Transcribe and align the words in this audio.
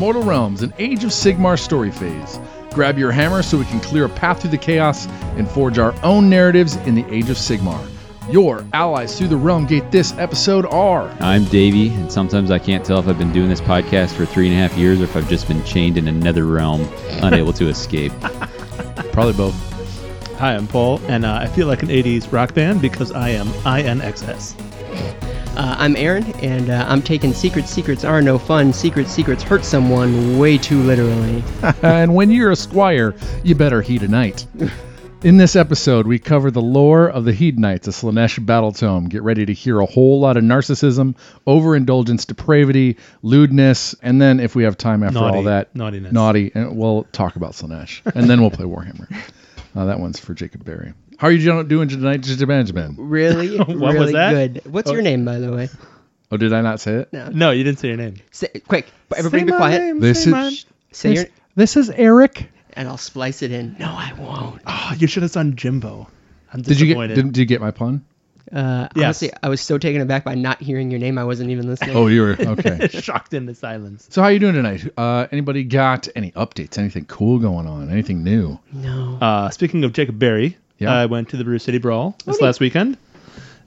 Mortal 0.00 0.22
Realms, 0.22 0.62
an 0.62 0.72
Age 0.78 1.04
of 1.04 1.10
Sigmar 1.10 1.58
story 1.58 1.90
phase. 1.90 2.40
Grab 2.72 2.98
your 2.98 3.12
hammer 3.12 3.42
so 3.42 3.58
we 3.58 3.66
can 3.66 3.80
clear 3.80 4.06
a 4.06 4.08
path 4.08 4.40
through 4.40 4.48
the 4.48 4.56
chaos 4.56 5.06
and 5.36 5.46
forge 5.46 5.76
our 5.76 5.94
own 6.02 6.30
narratives 6.30 6.76
in 6.86 6.94
the 6.94 7.04
Age 7.14 7.28
of 7.28 7.36
Sigmar. 7.36 7.86
Your 8.30 8.64
allies 8.72 9.18
through 9.18 9.28
the 9.28 9.36
realm 9.36 9.66
gate 9.66 9.90
this 9.90 10.16
episode 10.16 10.64
are 10.64 11.14
I'm 11.20 11.44
Davey, 11.44 11.88
and 11.88 12.10
sometimes 12.10 12.50
I 12.50 12.58
can't 12.58 12.82
tell 12.82 12.98
if 12.98 13.08
I've 13.08 13.18
been 13.18 13.30
doing 13.30 13.50
this 13.50 13.60
podcast 13.60 14.12
for 14.14 14.24
three 14.24 14.48
and 14.48 14.56
a 14.56 14.58
half 14.58 14.74
years 14.78 15.02
or 15.02 15.04
if 15.04 15.14
I've 15.16 15.28
just 15.28 15.46
been 15.46 15.62
chained 15.64 15.98
in 15.98 16.08
another 16.08 16.46
realm, 16.46 16.88
unable 17.20 17.52
to 17.52 17.68
escape. 17.68 18.12
probably 19.12 19.34
both. 19.34 19.54
Hi, 20.38 20.54
I'm 20.54 20.66
Paul, 20.66 20.98
and 21.08 21.26
uh, 21.26 21.34
I 21.42 21.46
feel 21.46 21.66
like 21.66 21.82
an 21.82 21.90
80s 21.90 22.32
rock 22.32 22.54
band 22.54 22.80
because 22.80 23.12
I 23.12 23.28
am 23.28 23.48
INXS. 23.48 25.29
Uh, 25.56 25.74
I'm 25.78 25.96
Aaron, 25.96 26.24
and 26.42 26.70
uh, 26.70 26.84
I'm 26.88 27.02
taking 27.02 27.32
secret 27.34 27.66
secrets 27.66 28.04
are 28.04 28.22
no 28.22 28.38
fun. 28.38 28.72
Secret 28.72 29.08
secrets 29.08 29.42
hurt 29.42 29.64
someone 29.64 30.38
way 30.38 30.56
too 30.56 30.80
literally. 30.82 31.42
and 31.82 32.14
when 32.14 32.30
you're 32.30 32.52
a 32.52 32.56
squire, 32.56 33.14
you 33.44 33.54
better 33.54 33.82
heed 33.82 34.02
a 34.02 34.08
knight. 34.08 34.46
In 35.22 35.36
this 35.36 35.56
episode, 35.56 36.06
we 36.06 36.18
cover 36.18 36.50
the 36.50 36.62
lore 36.62 37.06
of 37.10 37.26
the 37.26 37.32
Hedonites, 37.32 37.86
a 37.86 37.90
Slaanesh 37.90 38.44
battle 38.46 38.72
tome. 38.72 39.06
Get 39.06 39.22
ready 39.22 39.44
to 39.44 39.52
hear 39.52 39.80
a 39.80 39.84
whole 39.86 40.18
lot 40.18 40.38
of 40.38 40.44
narcissism, 40.44 41.14
overindulgence, 41.46 42.24
depravity, 42.24 42.96
lewdness, 43.20 43.94
and 44.02 44.22
then, 44.22 44.40
if 44.40 44.54
we 44.54 44.62
have 44.62 44.78
time 44.78 45.02
after 45.02 45.20
Naughty- 45.20 45.36
all 45.36 45.42
that, 45.42 45.74
naughtiness. 45.76 46.12
naughty, 46.12 46.52
and 46.54 46.74
we'll 46.74 47.04
talk 47.12 47.36
about 47.36 47.52
Slaanesh, 47.52 48.00
and 48.14 48.30
then 48.30 48.40
we'll 48.40 48.50
play 48.50 48.64
Warhammer. 48.66 49.14
Uh, 49.76 49.84
that 49.84 50.00
one's 50.00 50.18
for 50.18 50.34
Jacob 50.34 50.64
Berry. 50.64 50.92
How 51.20 51.28
are 51.28 51.32
you 51.32 51.62
doing 51.64 51.88
tonight, 51.88 52.26
Benjamin? 52.48 52.94
Really, 52.98 53.58
was 53.58 53.68
really 53.94 54.12
that? 54.14 54.32
good. 54.54 54.72
What's 54.72 54.90
your 54.90 55.00
Oh. 55.00 55.04
name, 55.04 55.26
by 55.26 55.38
the 55.38 55.52
way? 55.52 55.68
Oh, 56.32 56.38
did 56.38 56.54
I 56.54 56.62
not 56.62 56.80
say 56.80 56.94
it? 56.94 57.12
No. 57.12 57.28
No, 57.28 57.50
you 57.50 57.62
didn't 57.62 57.78
say 57.78 57.88
your 57.88 57.98
name. 57.98 58.14
Say, 58.30 58.48
quick, 58.66 58.86
everybody 59.14 59.44
be 59.44 59.52
quiet. 59.52 60.00
This 60.00 60.26
is 60.26 60.64
Say 60.92 61.12
your, 61.14 61.24
this 61.56 61.76
is 61.76 61.90
Eric. 61.90 62.48
and 62.72 62.88
I'll 62.88 62.96
splice 62.96 63.42
it 63.42 63.52
in. 63.52 63.76
No, 63.78 63.84
I 63.84 64.14
won't. 64.18 64.62
Oh, 64.66 64.94
you 64.96 65.06
should 65.06 65.22
have 65.22 65.32
done 65.32 65.56
Jimbo. 65.56 66.08
I'm 66.54 66.62
Did 66.62 66.80
you 66.80 66.94
get? 66.94 67.08
Did, 67.08 67.16
did 67.32 67.36
you 67.36 67.44
get 67.44 67.60
my 67.60 67.70
pun? 67.70 68.02
Uh, 68.50 68.88
Yes. 68.96 69.04
Honestly, 69.04 69.30
I 69.42 69.50
was 69.50 69.60
so 69.60 69.76
taken 69.76 70.00
aback 70.00 70.24
by 70.24 70.36
not 70.36 70.62
hearing 70.62 70.90
your 70.90 71.00
name. 71.00 71.18
I 71.18 71.24
wasn't 71.24 71.50
even 71.50 71.66
listening. 71.66 71.94
Oh, 71.96 72.06
you 72.06 72.22
were 72.22 72.36
okay. 72.40 72.88
shocked 72.90 73.34
into 73.34 73.54
silence. 73.54 74.06
So 74.10 74.22
how 74.22 74.28
are 74.28 74.32
you 74.32 74.38
doing 74.38 74.54
tonight? 74.54 74.90
Uh, 74.96 75.26
anybody 75.30 75.64
got 75.64 76.08
any 76.16 76.30
updates? 76.32 76.78
Anything 76.78 77.04
cool 77.04 77.38
going 77.40 77.66
on? 77.66 77.90
Anything 77.90 78.24
new? 78.24 78.58
no. 78.72 79.18
Uh, 79.20 79.50
speaking 79.50 79.84
of 79.84 79.92
Jacob 79.92 80.18
Berry, 80.18 80.56
Yeah. 80.80 80.92
I 80.92 81.06
went 81.06 81.28
to 81.28 81.36
the 81.36 81.44
Brew 81.44 81.58
City 81.58 81.78
Brawl 81.78 82.16
this 82.24 82.40
last 82.40 82.58
weekend. 82.58 82.96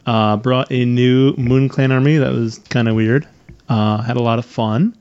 Uh, 0.06 0.36
brought 0.36 0.72
a 0.72 0.84
new 0.84 1.34
Moon 1.38 1.70
Clan 1.70 1.92
army 1.92 2.18
that 2.18 2.34
was 2.34 2.60
kind 2.70 2.90
of 2.90 2.96
weird. 2.96 3.26
Uh, 3.70 4.02
had 4.02 4.18
a 4.18 4.22
lot 4.22 4.40
of 4.40 4.46
fun. 4.46 4.98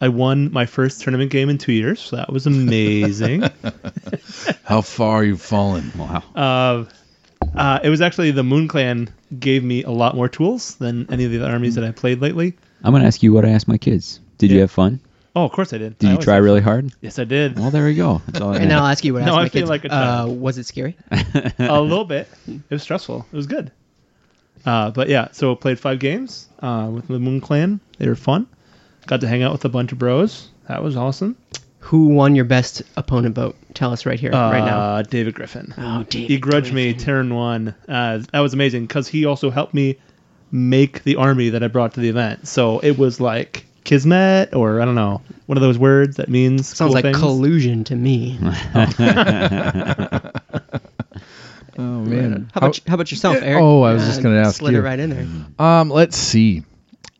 I 0.00 0.08
won 0.08 0.52
my 0.52 0.64
first 0.66 1.02
tournament 1.02 1.30
game 1.30 1.48
in 1.48 1.58
two 1.58 1.72
years, 1.72 2.00
so 2.00 2.16
that 2.16 2.32
was 2.32 2.46
amazing. 2.46 3.42
How 4.64 4.80
far 4.80 5.24
you've 5.24 5.42
fallen? 5.42 5.90
Wow. 5.96 6.22
uh, 6.34 6.84
uh, 7.54 7.80
it 7.82 7.88
was 7.88 8.00
actually 8.00 8.30
the 8.30 8.42
Moon 8.44 8.68
Clan 8.68 9.08
gave 9.38 9.64
me 9.64 9.82
a 9.82 9.90
lot 9.90 10.14
more 10.14 10.28
tools 10.28 10.76
than 10.76 11.10
any 11.10 11.24
of 11.24 11.30
the 11.30 11.42
other 11.42 11.52
armies 11.52 11.74
that 11.74 11.84
I 11.84 11.90
played 11.90 12.20
lately. 12.20 12.54
I'm 12.84 12.92
going 12.92 13.02
to 13.02 13.06
ask 13.06 13.22
you 13.22 13.32
what 13.32 13.44
I 13.44 13.50
asked 13.50 13.68
my 13.68 13.78
kids. 13.78 14.20
Did 14.38 14.50
you 14.50 14.60
have 14.60 14.70
fun? 14.70 15.00
Oh, 15.36 15.44
of 15.44 15.52
course 15.52 15.72
I 15.74 15.78
did. 15.78 15.98
Did 15.98 16.08
I 16.10 16.12
you 16.14 16.18
try 16.18 16.34
have 16.36 16.44
really 16.44 16.62
hard? 16.62 16.90
Yes, 17.02 17.18
I 17.18 17.24
did. 17.24 17.58
Well, 17.58 17.70
there 17.70 17.84
we 17.84 17.94
go. 17.94 18.22
That's 18.26 18.40
all 18.40 18.52
I 18.54 18.56
and 18.60 18.70
had. 18.72 18.78
I'll 18.80 18.86
ask 18.86 19.04
you 19.04 19.12
what 19.14 19.22
No, 19.26 19.36
I 19.36 19.48
feel 19.50 19.60
kids. 19.62 19.68
like 19.70 19.84
a 19.84 19.92
uh, 19.92 20.24
child. 20.24 20.40
was 20.40 20.56
it 20.58 20.64
scary? 20.66 20.96
a 21.58 21.80
little 21.80 22.06
bit. 22.06 22.26
It 22.48 22.62
was 22.70 22.82
stressful. 22.82 23.26
It 23.30 23.36
was 23.36 23.46
good. 23.46 23.70
Uh, 24.64 24.90
but 24.90 25.08
yeah, 25.08 25.28
so 25.32 25.54
played 25.54 25.78
five 25.78 25.98
games 26.00 26.48
uh, 26.60 26.88
with 26.92 27.06
the 27.06 27.18
Moon 27.18 27.40
Clan. 27.40 27.78
They 27.98 28.08
were 28.08 28.16
fun. 28.16 28.48
Got 29.06 29.20
to 29.20 29.28
hang 29.28 29.42
out 29.42 29.52
with 29.52 29.64
a 29.64 29.68
bunch 29.68 29.92
of 29.92 29.98
bros. 29.98 30.48
That 30.68 30.82
was 30.82 30.96
awesome. 30.96 31.36
Who 31.80 32.06
won 32.08 32.34
your 32.34 32.46
best 32.46 32.82
opponent 32.96 33.34
vote? 33.36 33.54
Tell 33.74 33.92
us 33.92 34.06
right 34.06 34.18
here, 34.18 34.34
Uh, 34.34 34.50
right 34.50 34.64
now. 34.64 35.02
David 35.02 35.34
Griffin. 35.34 35.72
Oh, 35.78 36.02
David 36.08 36.30
He 36.30 36.38
grudged 36.38 36.72
me 36.72 36.92
Griffin. 36.94 37.04
turn 37.06 37.34
one. 37.34 37.74
Uh, 37.86 38.22
that 38.32 38.40
was 38.40 38.54
amazing 38.54 38.86
because 38.86 39.06
he 39.06 39.24
also 39.26 39.50
helped 39.50 39.74
me 39.74 39.98
make 40.50 41.04
the 41.04 41.16
army 41.16 41.50
that 41.50 41.62
I 41.62 41.68
brought 41.68 41.94
to 41.94 42.00
the 42.00 42.08
event. 42.08 42.48
So 42.48 42.80
it 42.80 42.98
was 42.98 43.20
like 43.20 43.66
kismet, 43.86 44.54
or 44.54 44.82
I 44.82 44.84
don't 44.84 44.94
know, 44.96 45.22
one 45.46 45.56
of 45.56 45.62
those 45.62 45.78
words 45.78 46.16
that 46.16 46.28
means 46.28 46.66
Sounds 46.68 46.88
cool 46.90 46.94
like 46.94 47.04
things. 47.04 47.16
collusion 47.18 47.84
to 47.84 47.96
me. 47.96 48.38
Oh 51.78 52.00
man. 52.00 52.48
How 52.54 52.58
about, 52.60 52.80
how 52.86 52.94
about 52.94 53.10
yourself, 53.10 53.36
Eric? 53.42 53.62
oh, 53.62 53.82
I 53.82 53.92
was 53.92 54.06
just 54.06 54.22
gonna 54.22 54.40
ask 54.40 54.56
Slid 54.56 54.72
you. 54.72 54.78
it 54.78 54.82
right 54.82 54.98
in 54.98 55.10
there. 55.10 55.26
Um, 55.58 55.90
let's 55.90 56.16
see. 56.16 56.62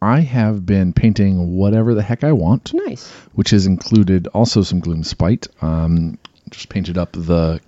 I 0.01 0.21
have 0.21 0.65
been 0.65 0.95
painting 0.95 1.57
whatever 1.57 1.93
the 1.95 2.03
heck 2.03 2.25
I 2.25 2.33
want, 2.33 2.73
Nice. 2.73 3.11
which 3.35 3.51
has 3.51 3.67
included 3.67 4.29
also 4.29 4.63
some 4.63 4.81
Gloom 4.81 5.05
Spite. 5.05 5.47
Um, 5.61 6.19
just 6.51 6.71
painted 6.71 6.97
up 6.97 7.13
the 7.13 7.61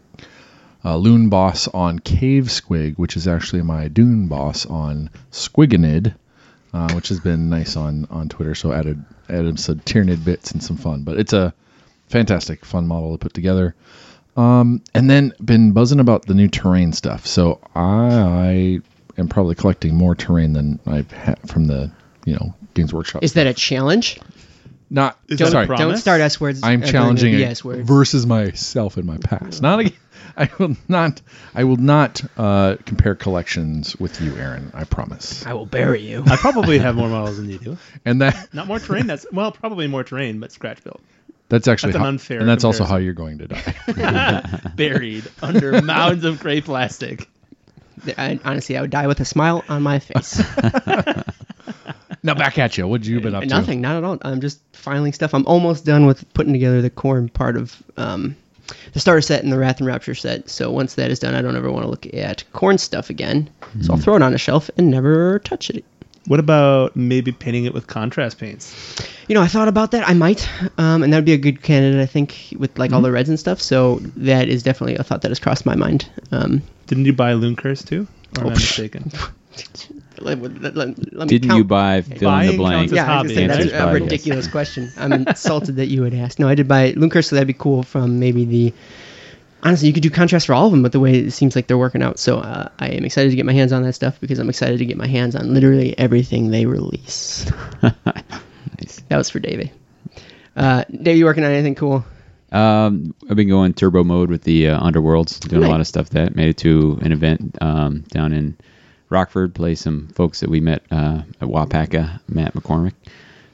uh, 0.83 0.97
Loon 0.97 1.29
boss 1.29 1.69
on 1.69 1.99
Cave 1.99 2.45
Squig, 2.45 2.97
which 2.97 3.17
is 3.19 3.29
actually 3.29 3.61
my 3.63 3.89
Dune 3.89 4.27
boss 4.29 4.65
on 4.65 5.11
Squiganid, 5.31 6.15
uh, 6.73 6.93
which 6.93 7.09
has 7.09 7.21
been 7.21 7.49
nice 7.49 7.77
on 7.77 8.07
on 8.11 8.29
Twitter. 8.29 8.55
So 8.55 8.73
added 8.73 9.05
added 9.29 9.59
some 9.59 9.81
Tyranid 9.81 10.25
bits 10.25 10.53
and 10.53 10.63
some 10.63 10.77
fun, 10.77 11.03
but 11.03 11.19
it's 11.19 11.33
a 11.33 11.55
fantastic 12.09 12.65
fun 12.65 12.87
model 12.87 13.13
to 13.13 13.19
put 13.19 13.35
together. 13.35 13.75
Um, 14.37 14.83
and 14.95 15.11
then 15.11 15.33
been 15.45 15.73
buzzing 15.73 15.99
about 15.99 16.27
the 16.27 16.35
new 16.35 16.47
terrain 16.49 16.93
stuff. 16.93 17.27
So 17.27 17.61
I, 17.75 17.81
I 17.81 18.81
am 19.19 19.29
probably 19.29 19.57
collecting 19.57 19.97
more 19.97 20.15
terrain 20.15 20.53
than 20.53 20.79
I've 20.87 21.11
had 21.11 21.39
from 21.49 21.67
the 21.67 21.91
you 22.25 22.35
know 22.35 22.55
Games 22.75 22.93
Workshop. 22.93 23.25
Is 23.25 23.33
that 23.35 23.47
a 23.47 23.55
challenge? 23.55 24.21
Not 24.91 25.19
Is 25.29 25.39
Don't, 25.39 25.47
that 25.47 25.49
a 25.49 25.51
sorry? 25.51 25.67
don't 25.67 25.77
Promise? 25.77 26.01
start 26.01 26.21
S 26.21 26.41
words. 26.41 26.61
I'm 26.63 26.81
during 26.81 26.93
challenging 26.93 27.33
the 27.35 27.43
it 27.43 27.51
S 27.51 27.65
words. 27.65 27.87
versus 27.87 28.27
myself 28.27 28.97
in 28.99 29.07
my 29.07 29.19
past. 29.19 29.63
Not 29.63 29.81
again. 29.81 29.93
I 30.37 30.49
will 30.59 30.77
not. 30.87 31.21
I 31.55 31.65
will 31.65 31.77
not 31.77 32.23
uh, 32.37 32.77
compare 32.87 33.17
collections 33.17 33.97
with 33.97 34.21
you, 34.21 34.37
Aaron. 34.37 34.71
I 34.73 34.85
promise. 34.85 35.45
I 35.45 35.53
will 35.55 35.67
bury 35.67 36.03
you. 36.03 36.23
I 36.27 36.37
probably 36.37 36.79
have 36.79 36.95
more 36.95 37.09
models 37.09 37.39
than 37.39 37.51
you 37.51 37.59
do. 37.59 37.79
And 38.05 38.23
that 38.23 38.55
Not 38.55 38.69
more 38.69 38.79
terrain. 38.79 39.07
That's 39.09 39.27
well, 39.33 39.51
probably 39.51 39.89
more 39.89 40.05
terrain, 40.05 40.39
but 40.39 40.53
scratch 40.53 40.83
built, 40.85 41.01
that's 41.49 41.67
actually 41.67 41.93
That's 41.93 41.97
an 41.97 42.03
how, 42.03 42.09
unfair 42.09 42.41
and 42.41 42.49
that's 42.49 42.63
also 42.65 42.85
comparison. 42.85 42.95
how 42.95 43.05
you're 43.05 43.15
going 43.15 43.39
to 43.39 43.49
die. 43.49 44.71
buried 44.77 45.25
under 45.43 45.83
mounds 45.83 46.25
of 46.25 46.39
gray 46.41 46.61
plastic. 46.61 47.29
I, 48.17 48.39
honestly, 48.45 48.77
I 48.77 48.83
would 48.83 48.91
die 48.91 49.09
with 49.09 49.19
a 49.21 49.25
smile 49.25 49.65
on 49.69 49.83
my 49.83 49.99
face. 49.99 50.41
Now 52.23 52.35
back 52.35 52.59
at 52.59 52.77
you. 52.79 52.87
What 52.89 53.05
you 53.05 53.21
been 53.21 53.35
up 53.35 53.43
to? 53.43 53.49
Nothing, 53.49 53.81
not 53.81 53.97
at 53.97 54.05
all. 54.05 54.19
I'm 54.23 54.41
just 54.41 54.61
filing 54.73 55.13
stuff. 55.13 55.35
I'm 55.35 55.47
almost 55.47 55.85
done 55.85 56.07
with 56.07 56.33
putting 56.35 56.53
together 56.53 56.81
the 56.83 56.91
core 56.91 57.21
part 57.33 57.57
of 57.57 57.81
um, 57.97 58.37
the 58.93 59.01
starter 59.01 59.21
set 59.21 59.43
and 59.43 59.53
the 59.53 59.59
Wrath 59.59 59.79
and 59.79 59.87
Rapture 59.87 60.15
set. 60.15 60.49
So 60.49 60.71
once 60.71 60.95
that 60.95 61.11
is 61.11 61.19
done, 61.19 61.35
I 61.35 61.43
don't 61.43 61.57
ever 61.57 61.71
want 61.71 61.85
to 61.85 61.91
look 61.91 62.07
at 62.15 62.45
corn 62.53 62.79
stuff 62.79 63.11
again. 63.11 63.51
So 63.83 63.93
I'll 63.93 63.99
throw 63.99 64.17
it 64.17 64.23
on 64.23 64.35
a 64.35 64.39
shelf 64.39 64.71
and 64.77 64.91
never 64.91 65.39
touch 65.41 65.71
it. 65.71 65.85
What 66.27 66.41
about 66.41 66.95
maybe 66.95 67.33
painting 67.33 67.65
it 67.65 67.73
with 67.73 67.87
contrast 67.87 68.39
paints? 68.39 68.75
You 69.29 69.35
know, 69.35 69.41
I 69.41 69.47
thought 69.47 69.69
about 69.69 69.93
that. 69.93 70.07
I 70.07 70.13
might, 70.13 70.47
um, 70.77 71.03
and 71.03 71.11
that 71.13 71.17
would 71.19 71.25
be 71.25 71.33
a 71.33 71.39
good 71.39 71.63
candidate, 71.63 72.01
I 72.01 72.07
think, 72.07 72.53
with 72.59 72.79
like 72.79 72.93
all 72.93 73.01
the 73.01 73.11
reds 73.11 73.31
and 73.31 73.39
stuff. 73.41 73.63
So 73.63 74.01
that 74.17 74.49
is 74.49 74.63
definitely 74.63 74.97
a 74.97 75.03
thought 75.03 75.23
that 75.23 75.31
has 75.31 75.39
crossed 75.39 75.65
my 75.65 75.75
mind. 75.75 76.07
Um, 76.31 76.63
Didn't 76.87 77.07
you 77.07 77.15
buy 77.15 77.33
Loon 77.33 77.57
Curse 77.57 77.83
too? 77.83 78.07
Or 78.37 78.43
am 78.43 78.49
I 78.49 78.53
Oh, 78.53 78.55
psh. 78.57 78.79
mistaken? 78.79 79.11
let, 80.23 80.41
let- 80.43 80.75
let- 80.77 80.77
let 80.77 80.99
me 80.99 81.27
Didn't 81.27 81.49
count- 81.49 81.59
you 81.59 81.65
buy 81.65 82.01
fill 82.03 82.13
in 82.13 82.19
the 82.19 82.25
Buying 82.27 82.57
blank? 82.57 82.77
counts 82.91 82.93
as 82.93 82.97
Yeah, 82.97 83.03
I 83.03 83.23
was 83.23 83.31
hobby, 83.33 83.35
gonna 83.35 83.35
say, 83.35 83.47
that's 83.47 83.59
Answers 83.61 83.73
a 83.73 83.79
five, 83.79 83.93
yes. 83.95 84.03
ridiculous 84.03 84.49
question. 84.57 84.93
I'm 84.99 85.13
insulted 85.13 85.77
that 85.77 85.87
you 85.89 86.03
would 86.03 86.15
ask. 86.15 86.39
No, 86.39 86.49
I 86.49 86.55
did 86.55 86.69
buy 86.69 86.93
Lunker, 86.93 87.25
so 87.25 87.37
that'd 87.37 87.47
be 87.47 87.53
cool 87.55 87.83
from 87.83 88.19
maybe 88.19 88.45
the. 88.45 88.73
Honestly, 89.65 89.89
you 89.89 89.93
could 89.95 90.05
do 90.05 90.11
contrast 90.11 90.47
for 90.47 90.55
all 90.55 90.67
of 90.67 90.71
them, 90.73 90.83
but 90.85 90.93
the 90.93 91.01
way 91.01 91.15
it 91.19 91.33
seems 91.33 91.57
like 91.57 91.67
they're 91.67 91.77
working 91.77 92.01
out. 92.01 92.21
So 92.21 92.39
uh, 92.39 92.69
I 92.79 92.91
am 92.91 93.05
excited 93.05 93.31
to 93.31 93.37
get 93.37 93.45
my 93.45 93.53
hands 93.53 93.73
on 93.73 93.83
that 93.83 93.93
stuff 93.95 94.21
because 94.21 94.39
I'm 94.39 94.49
excited 94.49 94.79
to 94.79 94.87
get 94.87 94.97
my 94.97 95.09
hands 95.09 95.35
on 95.35 95.53
literally 95.53 95.99
everything 95.99 96.51
they 96.51 96.65
release. 96.67 97.51
Nice. 98.81 99.01
That 99.09 99.17
was 99.17 99.29
for 99.31 99.41
Davey. 99.41 99.73
Uh, 100.57 100.85
Dave, 101.03 101.17
you 101.17 101.25
working 101.25 101.43
on 101.45 101.51
anything 101.51 101.75
cool? 101.75 102.05
Um, 102.53 103.15
I've 103.29 103.37
been 103.37 103.49
going 103.49 103.75
turbo 103.75 104.05
mode 104.05 104.31
with 104.31 104.43
the 104.43 104.69
uh, 104.69 104.81
Underworlds, 104.81 105.41
doing 105.49 105.65
a 105.65 105.69
lot 105.69 105.81
of 105.81 105.87
stuff. 105.87 106.11
That 106.11 106.37
made 106.37 106.49
it 106.49 106.57
to 106.59 106.99
an 107.03 107.11
event 107.13 107.59
um, 107.61 108.01
down 108.11 108.33
in 108.33 108.57
Rockford. 109.11 109.55
Play 109.55 109.75
some 109.75 110.09
folks 110.09 110.41
that 110.41 110.51
we 110.51 110.61
met 110.61 110.83
uh, 110.91 111.23
at 111.41 111.49
Wapaka, 111.49 112.21
Matt 112.29 112.55
McCormick. 112.55 112.95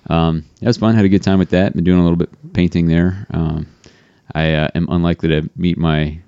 Um, 0.09 0.45
it 0.61 0.67
was 0.67 0.77
fun. 0.77 0.95
Had 0.95 1.05
a 1.05 1.09
good 1.09 1.23
time 1.23 1.39
with 1.39 1.51
that. 1.51 1.75
Been 1.75 1.85
doing 1.85 1.99
a 2.01 2.03
little 2.03 2.17
bit 2.19 2.53
painting 2.53 2.87
there. 2.89 3.27
Um, 3.31 3.67
I 4.35 4.53
uh, 4.55 4.69
am 4.75 4.87
unlikely 4.91 5.29
to 5.31 5.49
meet 5.57 5.79
my 5.79 6.19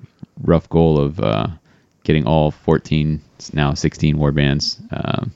rough 0.42 0.68
goal 0.68 0.98
of 0.98 1.20
uh, 1.20 1.48
getting 2.04 2.26
all 2.26 2.50
14, 2.50 3.20
now 3.52 3.74
16 3.74 4.16
war 4.18 4.32
bands 4.32 4.80
um, 4.90 5.32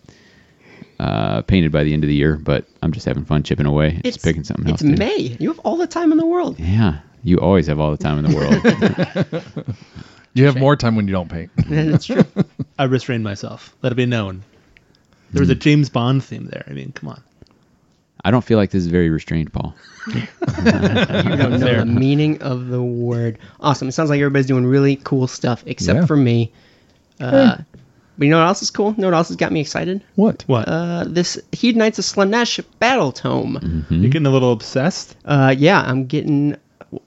uh, 0.99 1.43
painted 1.43 1.73
by 1.73 1.85
the 1.85 1.93
end 1.93 2.05
of 2.05 2.09
the 2.09 2.15
year. 2.15 2.37
But 2.37 2.65
I'm 2.83 2.93
just 2.93 3.07
having 3.07 3.25
fun 3.25 3.43
chipping 3.43 3.67
away, 3.67 4.01
just 4.05 4.23
picking 4.23 4.45
something 4.45 4.69
It's 4.73 4.83
else. 4.83 4.91
do. 4.91 4.97
May. 4.97 5.37
You 5.39 5.49
have 5.49 5.59
all 5.61 5.77
the 5.77 5.87
time 5.87 6.13
in 6.13 6.19
the 6.19 6.27
world. 6.27 6.59
Yeah, 6.59 7.01
you 7.23 7.39
always 7.39 7.67
have 7.67 7.81
all 7.81 7.91
the 7.91 7.99
time 7.99 8.25
in 8.25 8.31
the 8.31 8.37
world. 8.37 9.75
You 10.35 10.47
have 10.47 10.57
more 10.57 10.77
time 10.77 10.95
when 10.97 11.07
you 11.09 11.13
don't 11.13 11.29
paint. 11.31 11.51
That's 11.69 12.07
true. 12.07 12.25
I 12.79 12.85
restrained 12.85 13.25
myself. 13.25 13.75
Let 13.83 13.93
it 13.93 13.97
be 13.97 14.07
known. 14.07 14.43
There 15.33 15.41
was 15.41 15.51
a 15.51 15.55
James 15.55 15.89
Bond 15.89 16.25
theme 16.25 16.47
there. 16.47 16.65
I 16.69 16.73
mean, 16.73 16.93
come 16.93 17.09
on. 17.11 17.23
I 18.25 18.31
don't 18.31 18.45
feel 18.45 18.59
like 18.59 18.71
this 18.71 18.83
is 18.83 18.89
very 18.89 19.09
restrained, 19.11 19.53
Paul. 19.53 19.75
You 20.07 20.23
don't 20.47 21.61
know 21.61 21.79
the 21.79 21.85
meaning 21.87 22.41
of 22.43 22.69
the 22.69 22.83
word. 22.83 23.39
Awesome. 23.61 23.89
It 23.89 23.93
sounds 23.93 24.11
like 24.11 24.19
everybody's 24.21 24.47
doing 24.47 24.67
really 24.67 24.97
cool 24.97 25.27
stuff 25.27 25.63
except 25.67 26.01
Yeah. 26.01 26.07
for 26.07 26.17
me. 26.17 26.53
Uh, 27.19 27.57
But 28.19 28.25
you 28.27 28.31
know 28.31 28.39
what 28.39 28.47
else 28.49 28.61
is 28.63 28.71
cool? 28.71 28.91
You 28.97 29.03
know 29.03 29.07
what 29.09 29.15
else 29.17 29.29
has 29.29 29.37
got 29.39 29.51
me 29.53 29.61
excited? 29.61 30.03
What? 30.17 30.45
What? 30.47 30.69
Uh, 30.69 31.05
this 31.09 31.39
Hedonites 31.53 31.99
of 31.99 32.05
Slaanesh 32.05 32.63
Battle 32.79 33.13
Tome. 33.13 33.87
You're 33.89 34.11
getting 34.11 34.27
a 34.27 34.31
little 34.31 34.53
obsessed. 34.53 35.17
Uh, 35.25 35.55
yeah, 35.57 35.81
I'm 35.81 36.05
getting. 36.07 36.57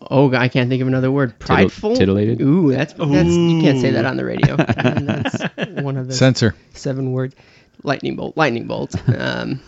Oh, 0.10 0.34
I 0.34 0.48
can't 0.48 0.70
think 0.70 0.82
of 0.82 0.88
another 0.88 1.12
word. 1.12 1.38
Prideful. 1.40 1.96
titillated? 1.96 2.40
Ooh, 2.42 2.72
that's 2.72 2.94
that's 2.94 3.30
you 3.30 3.62
can't 3.62 3.82
say 3.82 3.92
that 3.92 4.06
on 4.06 4.16
the 4.18 4.24
radio. 4.26 4.56
that's 4.58 5.82
one 5.84 5.98
of 5.98 6.08
the 6.08 6.14
Censor. 6.14 6.56
seven 6.74 7.12
word 7.12 7.36
Lightning 7.84 8.16
bolt. 8.16 8.38
Lightning 8.38 8.66
bolt. 8.66 8.96
Um, 9.10 9.60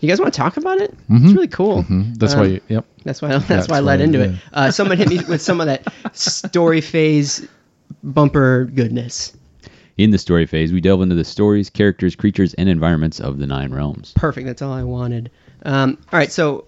you 0.00 0.08
guys 0.08 0.20
want 0.20 0.32
to 0.32 0.38
talk 0.38 0.56
about 0.56 0.78
it? 0.80 0.94
It's 1.10 1.32
really 1.34 1.48
cool. 1.48 1.82
Hmm, 1.82 2.14
That's 2.14 2.32
Um, 2.32 2.40
why. 2.40 2.46
You, 2.46 2.60
yep. 2.68 2.86
That's 3.04 3.20
why. 3.20 3.28
That's, 3.32 3.46
That's 3.46 3.68
why 3.68 3.76
I 3.76 3.80
led 3.80 3.98
why, 4.00 4.04
into 4.04 4.18
yeah. 4.20 4.24
it. 4.26 4.34
Uh, 4.54 4.70
someone 4.70 4.96
hit 4.96 5.08
me 5.10 5.20
with 5.28 5.42
some 5.42 5.60
of 5.60 5.66
that 5.66 5.84
story 6.16 6.80
phase 6.80 7.46
bumper 8.02 8.64
goodness. 8.66 9.34
In 9.98 10.12
the 10.12 10.18
story 10.18 10.46
phase, 10.46 10.72
we 10.72 10.80
delve 10.80 11.02
into 11.02 11.16
the 11.16 11.24
stories, 11.24 11.68
characters, 11.68 12.14
creatures, 12.14 12.54
and 12.54 12.68
environments 12.68 13.20
of 13.20 13.38
the 13.38 13.46
Nine 13.46 13.72
Realms. 13.74 14.12
Perfect. 14.14 14.46
That's 14.46 14.62
all 14.62 14.72
I 14.72 14.84
wanted. 14.84 15.30
Um, 15.64 15.98
all 16.12 16.18
right, 16.18 16.30
so 16.32 16.64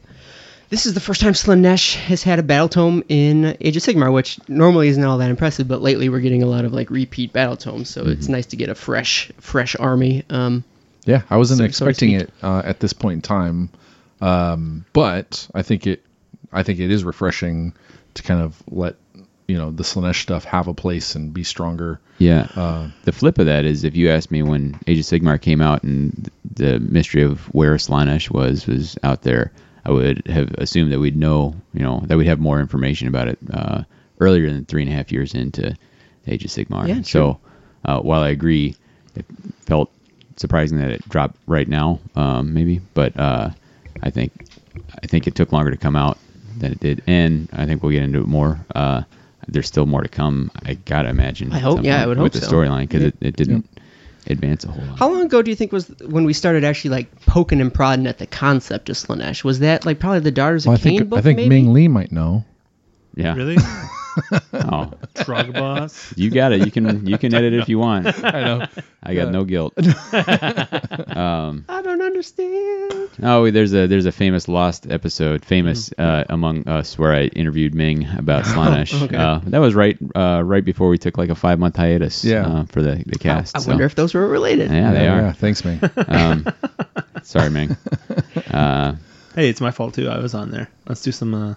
this 0.70 0.86
is 0.86 0.94
the 0.94 1.00
first 1.00 1.20
time 1.20 1.32
Slaanesh 1.34 1.96
has 1.96 2.22
had 2.22 2.38
a 2.38 2.42
battle 2.42 2.68
tome 2.68 3.02
in 3.08 3.56
Age 3.60 3.76
of 3.76 3.82
Sigmar, 3.82 4.12
which 4.12 4.38
normally 4.48 4.88
isn't 4.88 5.02
all 5.04 5.18
that 5.18 5.30
impressive, 5.30 5.68
but 5.68 5.82
lately 5.82 6.08
we're 6.08 6.20
getting 6.20 6.42
a 6.42 6.46
lot 6.46 6.64
of 6.64 6.72
like 6.72 6.90
repeat 6.90 7.32
battle 7.32 7.56
tomes, 7.56 7.90
so 7.90 8.06
it's 8.06 8.28
nice 8.28 8.46
to 8.46 8.56
get 8.56 8.68
a 8.68 8.74
fresh, 8.74 9.30
fresh 9.38 9.76
army. 9.78 10.24
Um, 10.30 10.64
Yeah, 11.06 11.22
I 11.30 11.36
wasn't 11.38 11.58
So- 11.58 11.62
so 11.62 11.86
expecting 11.86 12.18
speak. 12.18 12.28
it 12.28 12.34
uh, 12.42 12.62
at 12.64 12.78
this 12.80 12.92
point 12.92 13.14
in 13.16 13.22
time, 13.22 13.68
um, 14.20 14.84
but 14.92 15.46
I 15.54 15.62
think 15.62 15.86
it, 15.86 16.02
I 16.52 16.62
think 16.62 16.78
it 16.78 16.90
is 16.90 17.04
refreshing 17.04 17.72
to 18.14 18.22
kind 18.22 18.40
of 18.40 18.54
let 18.70 18.96
you 19.48 19.56
know 19.56 19.72
the 19.72 19.82
Slaanesh 19.82 20.22
stuff 20.22 20.44
have 20.44 20.68
a 20.68 20.74
place 20.74 21.16
and 21.16 21.32
be 21.34 21.42
stronger. 21.42 21.98
Yeah. 22.18 22.46
Uh, 22.54 22.88
the 23.04 23.12
flip 23.12 23.38
of 23.38 23.46
that 23.46 23.64
is 23.64 23.82
if 23.82 23.96
you 23.96 24.10
asked 24.10 24.30
me 24.30 24.42
when 24.42 24.78
Age 24.86 24.98
of 25.00 25.04
Sigmar 25.06 25.40
came 25.40 25.60
out 25.60 25.82
and 25.82 26.30
the 26.54 26.78
mystery 26.78 27.22
of 27.22 27.40
where 27.52 27.74
Slaanesh 27.76 28.30
was 28.30 28.66
was 28.66 28.96
out 29.02 29.22
there, 29.22 29.50
I 29.84 29.90
would 29.90 30.26
have 30.26 30.50
assumed 30.58 30.92
that 30.92 31.00
we'd 31.00 31.16
know, 31.16 31.54
you 31.72 31.80
know, 31.82 32.00
that 32.06 32.16
we'd 32.18 32.26
have 32.26 32.38
more 32.38 32.60
information 32.60 33.08
about 33.08 33.28
it 33.28 33.38
uh, 33.52 33.82
earlier 34.20 34.50
than 34.50 34.64
three 34.66 34.82
and 34.82 34.90
a 34.90 34.94
half 34.94 35.10
years 35.10 35.34
into 35.34 35.76
Age 36.26 36.44
of 36.44 36.50
Sigmar. 36.50 36.86
Yeah, 36.88 37.02
so 37.02 37.38
uh, 37.84 38.00
while 38.00 38.20
I 38.22 38.28
agree, 38.30 38.76
it 39.16 39.24
felt 39.62 39.90
surprising 40.36 40.78
that 40.78 40.90
it 40.90 41.08
dropped 41.08 41.36
right 41.46 41.66
now, 41.68 41.98
um, 42.14 42.52
maybe, 42.54 42.80
but 42.94 43.18
uh, 43.18 43.50
I 44.02 44.10
think 44.10 44.46
I 45.02 45.06
think 45.06 45.26
it 45.26 45.34
took 45.34 45.52
longer 45.52 45.70
to 45.70 45.76
come 45.76 45.96
out 45.96 46.18
than 46.58 46.72
it 46.72 46.80
did, 46.80 47.02
and 47.06 47.48
I 47.52 47.64
think 47.66 47.82
we'll 47.82 47.92
get 47.92 48.02
into 48.02 48.20
it 48.20 48.26
more. 48.26 48.64
Uh, 48.74 49.02
there's 49.48 49.66
still 49.66 49.86
more 49.86 50.02
to 50.02 50.08
come. 50.08 50.50
I 50.64 50.74
gotta 50.74 51.08
imagine. 51.08 51.52
I 51.52 51.58
hope- 51.58 51.82
yeah, 51.82 51.96
I 52.02 52.04
point 52.04 52.08
would 52.08 52.18
with 52.18 52.34
hope 52.34 52.42
the 52.42 52.46
so. 52.48 52.52
storyline 52.52 52.82
because 52.82 53.04
it, 53.04 53.16
it 53.20 53.36
didn't 53.36 53.66
advance 54.26 54.64
a 54.64 54.68
whole 54.68 54.84
lot. 54.84 54.98
how 54.98 55.10
long 55.10 55.22
ago 55.22 55.42
do 55.42 55.50
you 55.50 55.56
think 55.56 55.72
was 55.72 55.88
when 56.06 56.24
we 56.24 56.32
started 56.32 56.64
actually 56.64 56.90
like 56.90 57.20
poking 57.26 57.60
and 57.60 57.72
prodding 57.72 58.06
at 58.06 58.18
the 58.18 58.26
concept 58.26 58.88
of 58.90 58.96
Slaanesh? 58.96 59.44
Was 59.44 59.60
that 59.60 59.86
like 59.86 59.98
probably 59.98 60.20
the 60.20 60.30
Daughters 60.30 60.66
well, 60.66 60.72
I 60.72 60.74
of 60.74 60.80
Khaine 60.80 60.98
think 60.98 61.08
book? 61.08 61.18
I 61.18 61.22
think 61.22 61.36
maybe? 61.36 61.48
Ming 61.48 61.72
Lee 61.72 61.88
might 61.88 62.12
know. 62.12 62.44
yeah. 63.14 63.34
Really? 63.34 63.56
Oh, 64.52 64.92
Drug 65.24 65.52
boss. 65.54 66.12
you 66.16 66.30
got 66.30 66.52
it. 66.52 66.64
You 66.64 66.70
can 66.70 67.06
you 67.06 67.18
can 67.18 67.34
edit 67.34 67.54
if 67.54 67.68
you 67.68 67.78
want. 67.78 68.06
I 68.24 68.40
know. 68.42 68.66
I 69.02 69.14
got 69.14 69.30
no 69.32 69.44
guilt. 69.44 69.74
um, 70.12 71.64
I 71.68 71.82
don't 71.82 72.02
understand. 72.02 73.10
oh, 73.22 73.50
there's 73.50 73.72
a 73.72 73.86
there's 73.86 74.06
a 74.06 74.12
famous 74.12 74.48
lost 74.48 74.90
episode, 74.90 75.44
famous 75.44 75.92
uh, 75.98 76.24
among 76.28 76.68
us, 76.68 76.98
where 76.98 77.12
I 77.12 77.24
interviewed 77.24 77.74
Ming 77.74 78.06
about 78.16 78.44
Slaanesh. 78.44 78.92
Mm-hmm. 78.92 79.02
Oh, 79.02 79.06
okay. 79.06 79.16
uh, 79.16 79.40
that 79.50 79.58
was 79.58 79.74
right 79.74 79.98
uh, 80.14 80.42
right 80.44 80.64
before 80.64 80.88
we 80.88 80.98
took 80.98 81.16
like 81.18 81.30
a 81.30 81.34
five 81.34 81.58
month 81.58 81.76
hiatus. 81.76 82.24
Yeah. 82.24 82.46
uh, 82.46 82.64
for 82.66 82.82
the 82.82 83.02
the 83.06 83.18
cast. 83.18 83.56
I 83.56 83.60
so- 83.60 83.68
wonder 83.70 83.84
if 83.84 83.94
those 83.94 84.14
were 84.14 84.26
related. 84.28 84.70
Yeah, 84.70 84.92
they 84.92 85.08
are. 85.08 85.20
yeah, 85.20 85.32
thanks, 85.32 85.64
Ming. 85.64 85.80
Um, 86.08 86.46
sorry, 87.22 87.50
Ming. 87.50 87.76
Uh, 88.50 88.94
Hey, 89.34 89.48
it's 89.48 89.60
my 89.60 89.70
fault 89.70 89.94
too. 89.94 90.08
I 90.08 90.18
was 90.18 90.34
on 90.34 90.50
there. 90.50 90.68
Let's 90.88 91.02
do 91.02 91.12
some 91.12 91.34
uh, 91.34 91.54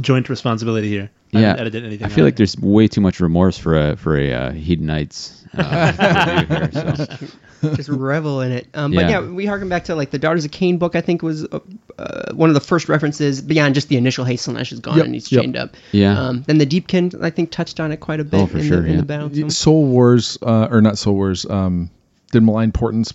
joint 0.00 0.28
responsibility 0.28 0.88
here. 0.88 1.10
I 1.34 1.40
yeah, 1.40 1.46
haven't 1.48 1.60
edited 1.62 1.84
anything. 1.84 2.06
I 2.06 2.08
feel 2.08 2.24
out. 2.24 2.28
like 2.28 2.36
there's 2.36 2.56
way 2.58 2.88
too 2.88 3.00
much 3.00 3.20
remorse 3.20 3.58
for 3.58 3.76
a 3.90 3.96
for 3.96 4.16
a 4.16 4.32
uh, 4.32 4.52
Hedonites 4.52 5.42
uh, 5.56 6.42
here. 6.46 7.26
So. 7.62 7.74
just 7.76 7.88
revel 7.88 8.40
in 8.42 8.52
it. 8.52 8.66
Um, 8.74 8.92
But 8.92 9.04
Yeah. 9.08 9.20
yeah, 9.20 9.30
we 9.30 9.46
harken 9.46 9.68
back 9.68 9.84
to 9.84 9.94
like 9.94 10.10
the 10.10 10.18
Daughters 10.18 10.44
of 10.44 10.50
Khaine 10.50 10.78
book. 10.78 10.94
I 10.96 11.00
think 11.00 11.22
was 11.22 11.44
uh, 11.44 11.60
uh, 11.98 12.32
one 12.34 12.50
of 12.50 12.54
the 12.54 12.60
first 12.60 12.88
references 12.88 13.40
beyond 13.40 13.74
just 13.74 13.88
the 13.88 13.96
initial 13.96 14.24
"Hey, 14.24 14.34
Slaanesh 14.36 14.72
is 14.72 14.80
gone 14.80 14.96
Yep, 14.98 15.04
and 15.06 15.14
he's 15.14 15.32
yep. 15.32 15.42
chained 15.42 15.56
up." 15.56 15.74
Yeah. 15.92 16.18
Um, 16.20 16.42
then 16.46 16.58
the 16.58 16.66
Deepkin, 16.66 17.22
I 17.22 17.30
think, 17.30 17.50
touched 17.50 17.80
on 17.80 17.90
it 17.92 18.00
quite 18.00 18.20
a 18.20 18.24
bit 18.24 18.40
Oh, 18.40 18.46
for 18.46 18.58
in, 18.58 18.66
sure, 18.68 18.80
the, 18.80 18.86
in 18.86 18.92
yeah. 18.94 19.00
the 19.00 19.06
battle. 19.06 19.30
tome. 19.30 19.50
Soul 19.50 19.86
Wars, 19.86 20.36
uh, 20.42 20.68
or 20.70 20.80
not 20.82 20.98
Soul 20.98 21.14
Wars? 21.14 21.46
Um, 21.46 21.90
did 22.32 22.42
Malign 22.42 22.72
Portents 22.72 23.14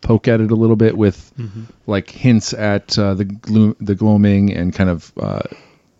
poke 0.00 0.28
at 0.28 0.40
it 0.40 0.50
a 0.52 0.54
little 0.54 0.76
bit 0.76 0.96
with 0.96 1.32
like 1.88 2.08
hints 2.10 2.52
at 2.54 2.96
uh, 2.98 3.14
the 3.14 3.24
gloom, 3.24 3.74
the 3.80 3.96
gloaming, 3.96 4.52
and 4.54 4.72
kind 4.72 4.88
of 4.90 5.12
uh, 5.20 5.40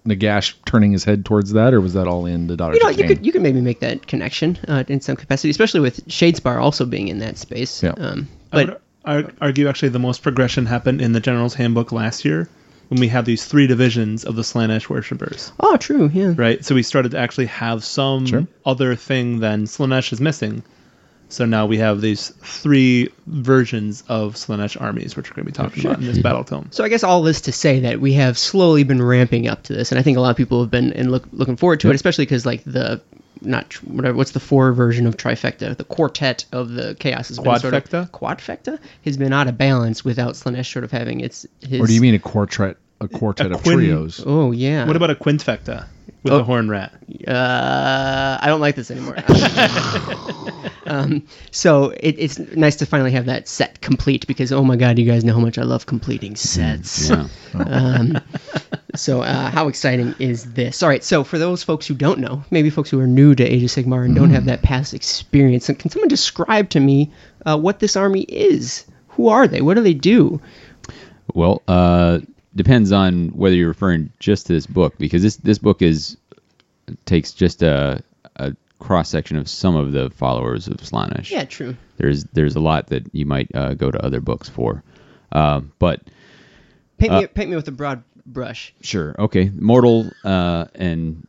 Nagash 0.09 0.55
turning 0.67 0.93
his 0.93 1.05
head 1.05 1.25
towards 1.25 1.53
that, 1.53 1.75
or 1.75 1.81
was 1.81 1.95
that 1.95 2.07
all 2.07 2.27
in 2.27 2.47
the 2.47 2.57
Daughters 2.57 2.79
You 2.79 2.85
know, 2.85 2.91
of 2.91 2.99
you 2.99 3.07
could 3.07 3.25
you 3.27 3.33
could 3.33 3.43
maybe 3.43 3.61
make 3.61 3.81
that 3.81 4.07
connection 4.07 4.59
uh, 4.67 4.85
in 4.89 5.01
some 5.01 5.17
capacity, 5.17 5.51
especially 5.51 5.81
with 5.81 6.07
Shadespire 6.09 6.61
also 6.61 6.85
being 6.85 7.09
in 7.09 7.19
that 7.19 7.39
space. 7.39 7.83
Yeah. 7.83 7.91
Um, 7.97 8.29
I 8.53 8.57
would 8.65 8.77
ar- 9.05 9.33
argue 9.41 9.69
actually 9.69 9.91
the 9.91 9.99
most 9.99 10.23
progression 10.23 10.67
happened 10.67 11.01
in 11.01 11.13
the 11.13 11.21
General's 11.21 11.55
Handbook 11.55 11.93
last 11.93 12.25
year 12.25 12.49
when 12.89 13.01
we 13.01 13.09
had 13.09 13.27
these 13.27 13.45
three 13.45 13.67
divisions 13.67 14.25
of 14.25 14.35
the 14.35 14.43
Slaanesh 14.43 14.89
worshippers. 14.89 15.53
oh, 15.61 15.77
true, 15.77 16.11
yeah. 16.15 16.33
Right? 16.37 16.65
So 16.65 16.75
we 16.75 16.83
started 16.83 17.11
to 17.13 17.19
actually 17.19 17.47
have 17.47 17.85
some 17.85 18.25
Sure. 18.25 18.47
other 18.65 18.95
thing 18.97 19.41
than 19.41 19.65
Slaanesh 19.67 20.11
is 20.13 20.21
missing. 20.23 20.63
So 21.31 21.45
now 21.45 21.67
we 21.67 21.79
have 21.79 22.01
these 22.01 22.29
three 22.43 23.11
versions 23.27 24.03
of 24.09 24.35
Slaanesh 24.35 24.81
armies, 24.81 25.17
which 25.17 25.31
we're 25.31 25.43
going 25.43 25.47
to 25.47 25.53
be 25.53 25.59
oh, 25.59 25.69
talking 25.69 25.87
about 25.87 25.99
in 26.01 26.07
this 26.07 26.19
battle 26.19 26.45
tome. 26.45 26.69
So 26.71 26.85
I 26.85 26.89
guess 26.89 27.05
all 27.05 27.23
this 27.23 27.43
to 27.43 27.53
say 27.53 27.81
that 27.81 28.01
we 28.01 28.15
have 28.15 28.39
slowly 28.39 28.83
been 28.83 29.03
ramping 29.03 29.47
up 29.47 29.63
to 29.65 29.75
this, 29.75 29.93
and 29.93 29.99
I 29.99 30.03
think 30.03 30.17
a 30.17 30.21
lot 30.21 30.31
of 30.31 30.37
people 30.37 30.61
have 30.61 30.71
been 30.71 30.93
and 30.95 31.11
look, 31.11 31.25
looking 31.33 31.57
forward 31.57 31.81
to 31.81 31.91
it, 31.91 31.95
especially 31.95 32.25
because 32.25 32.47
like 32.47 32.65
the 32.65 33.01
not 33.41 33.75
whatever 33.85 34.17
what's 34.17 34.33
the 34.33 34.41
four 34.41 34.73
version 34.73 35.07
of 35.07 35.17
trifecta, 35.17 35.77
the 35.77 35.85
quartet 35.85 36.45
of 36.53 36.71
the 36.71 36.97
chaos 36.99 37.29
has 37.29 37.39
been 37.39 37.59
sort 37.59 37.75
of 37.75 37.85
Quadfecta? 37.85 38.11
quadfecta 38.11 38.79
has 39.05 39.17
been 39.17 39.33
out 39.33 39.49
of 39.49 39.59
balance 39.59 40.05
without 40.05 40.35
Slaanesh 40.35 40.73
sort 40.73 40.85
of 40.85 40.91
having 40.91 41.21
its 41.21 41.47
his. 41.61 41.81
or 41.81 41.87
do 41.87 41.95
you 41.95 42.01
mean 42.01 42.15
a 42.15 42.19
quartet? 42.19 42.77
A 43.01 43.07
quartet 43.07 43.53
A 43.53 43.55
of 43.55 43.63
quin- 43.63 43.79
trios. 43.79 44.25
Oh 44.27 44.51
yeah. 44.51 44.85
What 44.85 44.97
about 44.97 45.11
a 45.11 45.15
quintfecta 45.15 45.87
with 46.23 46.33
Oh. 46.33 46.39
the 46.39 46.45
horn 46.45 46.69
rat? 46.69 46.93
Uh, 47.27 48.39
I 48.41 48.45
don't 48.47 48.61
like 48.61 48.75
this 48.77 48.91
anymore. 48.91 49.17
um, 50.87 51.23
so 51.51 51.91
it, 52.01 52.17
it's 52.19 52.39
nice 52.57 52.77
to 52.77 52.87
finally 52.87 53.11
have 53.13 53.27
that 53.27 53.49
set 53.49 53.81
complete 53.81 54.27
because 54.27 54.53
oh 54.53 54.63
my 54.65 54.77
god, 54.77 54.99
you 54.99 55.07
guys 55.07 55.25
know 55.25 55.35
how 55.35 55.41
much 55.41 55.59
I 55.59 55.63
love 55.63 55.87
completing 55.87 56.37
sets. 56.37 57.11
Yeah. 57.11 57.29
Um, 57.55 58.19
so 58.95 59.23
uh, 59.23 59.51
how 59.51 59.69
exciting 59.69 60.15
is 60.19 60.53
this? 60.53 60.83
All 60.83 60.89
right, 60.89 61.03
so 61.03 61.25
for 61.25 61.39
those 61.39 61.63
folks 61.63 61.87
who 61.87 61.95
don't 61.95 62.19
know, 62.21 62.43
maybe 62.51 62.69
folks 62.69 62.91
who 62.91 63.01
are 63.01 63.07
new 63.07 63.35
to 63.35 63.45
Age 63.45 63.63
of 63.63 63.71
Sigmar 63.71 64.05
and 64.05 64.15
don't 64.15 64.31
have 64.31 64.45
that 64.47 64.63
past 64.63 64.93
experience, 64.93 65.67
can 65.67 65.89
someone 65.91 66.09
describe 66.09 66.69
to 66.71 66.81
me 66.81 67.11
uh, 67.47 67.57
what 67.59 67.79
this 67.81 67.97
army 67.97 68.23
is? 68.23 68.85
Who 69.09 69.29
are 69.29 69.47
they? 69.49 69.61
What 69.63 69.75
do 69.75 69.83
they 69.83 69.95
do? 69.95 70.41
Well, 71.35 71.63
uh, 71.69 72.21
depends 72.59 72.93
on 72.93 73.29
whether 73.29 73.55
you're 73.57 73.69
referring 73.69 74.13
just 74.21 74.47
to 74.49 74.53
this 74.53 74.67
book 74.67 74.99
because 74.99 75.23
this 75.23 75.37
this 75.37 75.59
book 75.59 75.81
is 75.81 76.17
takes 77.07 77.33
just 77.33 77.63
a, 77.63 78.03
a 78.37 78.55
cross 78.79 79.09
section 79.09 79.37
of 79.39 79.49
some 79.49 79.75
of 79.77 79.93
the 79.93 80.11
followers 80.11 80.69
of 80.69 80.77
Slaanesh. 80.79 81.31
Yeah, 81.31 81.45
true. 81.45 81.77
There's 81.97 82.25
there's 82.25 82.57
a 82.57 82.61
lot 82.61 82.89
that 82.89 83.05
you 83.15 83.25
might 83.27 83.49
uh, 83.55 83.75
go 83.75 83.91
to 83.91 84.05
other 84.05 84.21
books 84.21 84.49
for, 84.49 84.83
uh, 85.33 85.63
but 85.79 86.03
Paint 86.99 87.13
me 87.13 87.25
Uh, 87.25 87.29
paint 87.29 87.49
me 87.51 87.57
with 87.57 87.69
a 87.69 87.73
broad 87.73 88.03
brush. 88.27 88.75
Sure. 88.81 89.15
Okay. 89.19 89.51
Mortal 89.55 90.11
uh, 90.25 90.67
and 90.75 91.27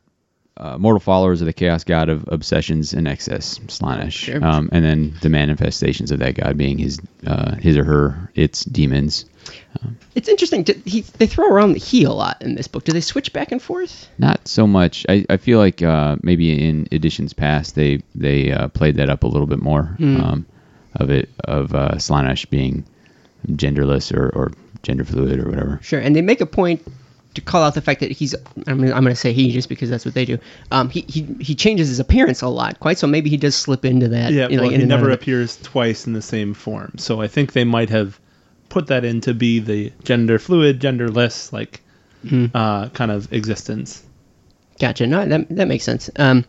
uh, 0.57 0.77
mortal 0.77 0.99
followers 0.99 1.41
of 1.41 1.45
the 1.45 1.53
chaos 1.53 1.83
god 1.85 2.09
of 2.09 2.25
obsessions 2.27 2.93
and 2.93 3.07
excess, 3.07 3.59
Slaanesh, 3.67 4.11
Sure. 4.11 4.43
um, 4.43 4.67
and 4.73 4.83
then 4.83 5.13
the 5.21 5.29
manifestations 5.29 6.11
of 6.11 6.19
that 6.19 6.35
god 6.35 6.57
being 6.57 6.77
his 6.77 6.99
uh, 7.25 7.55
his 7.55 7.77
or 7.77 7.83
her 7.85 8.31
its 8.35 8.65
demons. 8.65 9.25
It's 10.15 10.27
interesting. 10.27 10.63
Do, 10.63 10.73
he, 10.85 11.01
they 11.01 11.27
throw 11.27 11.47
around 11.49 11.73
the 11.73 11.79
he 11.79 12.03
a 12.03 12.11
lot 12.11 12.41
in 12.41 12.55
this 12.55 12.67
book. 12.67 12.83
Do 12.83 12.91
they 12.91 13.01
switch 13.01 13.31
back 13.31 13.51
and 13.51 13.61
forth? 13.61 14.07
Not 14.17 14.47
so 14.47 14.67
much. 14.67 15.05
I, 15.07 15.25
I 15.29 15.37
feel 15.37 15.59
like 15.59 15.81
uh, 15.81 16.17
maybe 16.21 16.67
in 16.67 16.87
editions 16.91 17.33
past 17.33 17.75
they 17.75 18.01
they 18.15 18.51
uh, 18.51 18.67
played 18.69 18.95
that 18.97 19.09
up 19.09 19.23
a 19.23 19.27
little 19.27 19.47
bit 19.47 19.61
more 19.61 19.95
um, 19.99 20.45
of 20.95 21.09
it 21.09 21.29
of 21.43 21.73
uh, 21.73 21.91
Slaanesh 21.95 22.49
being 22.49 22.83
genderless 23.47 24.15
or, 24.15 24.29
or 24.29 24.51
gender 24.83 25.03
fluid 25.03 25.39
or 25.39 25.49
whatever. 25.49 25.79
Sure, 25.81 25.99
and 25.99 26.15
they 26.15 26.21
make 26.21 26.41
a 26.41 26.45
point 26.45 26.85
to 27.35 27.41
call 27.41 27.63
out 27.63 27.75
the 27.75 27.81
fact 27.81 27.99
that 28.01 28.11
he's. 28.11 28.35
I 28.67 28.73
mean, 28.73 28.91
I'm 28.91 29.03
going 29.03 29.13
to 29.13 29.15
say 29.15 29.33
he 29.33 29.51
just 29.51 29.69
because 29.69 29.89
that's 29.89 30.05
what 30.05 30.13
they 30.13 30.25
do. 30.25 30.39
Um, 30.71 30.89
he, 30.89 31.01
he 31.01 31.21
he 31.39 31.55
changes 31.55 31.87
his 31.87 31.99
appearance 31.99 32.41
a 32.41 32.47
lot, 32.47 32.79
quite 32.79 32.97
so. 32.97 33.07
Maybe 33.07 33.29
he 33.29 33.37
does 33.37 33.55
slip 33.55 33.85
into 33.85 34.09
that. 34.09 34.33
Yeah, 34.33 34.49
you 34.49 34.57
know, 34.57 34.63
well, 34.63 34.71
in 34.71 34.81
he 34.81 34.85
never 34.85 35.11
appears 35.11 35.57
twice 35.57 36.07
in 36.07 36.13
the 36.13 36.21
same 36.21 36.53
form. 36.53 36.93
So 36.97 37.21
I 37.21 37.27
think 37.27 37.53
they 37.53 37.63
might 37.63 37.89
have 37.89 38.19
put 38.69 38.87
that 38.87 39.03
in 39.03 39.21
to 39.21 39.33
be 39.33 39.59
the 39.59 39.91
gender 40.03 40.39
fluid, 40.39 40.79
genderless, 40.79 41.51
like 41.51 41.81
uh, 42.53 42.89
kind 42.89 43.11
of 43.11 43.31
existence. 43.33 44.03
Gotcha. 44.79 45.07
No, 45.07 45.25
that 45.25 45.49
that 45.49 45.67
makes 45.67 45.83
sense. 45.83 46.09
Um, 46.15 46.45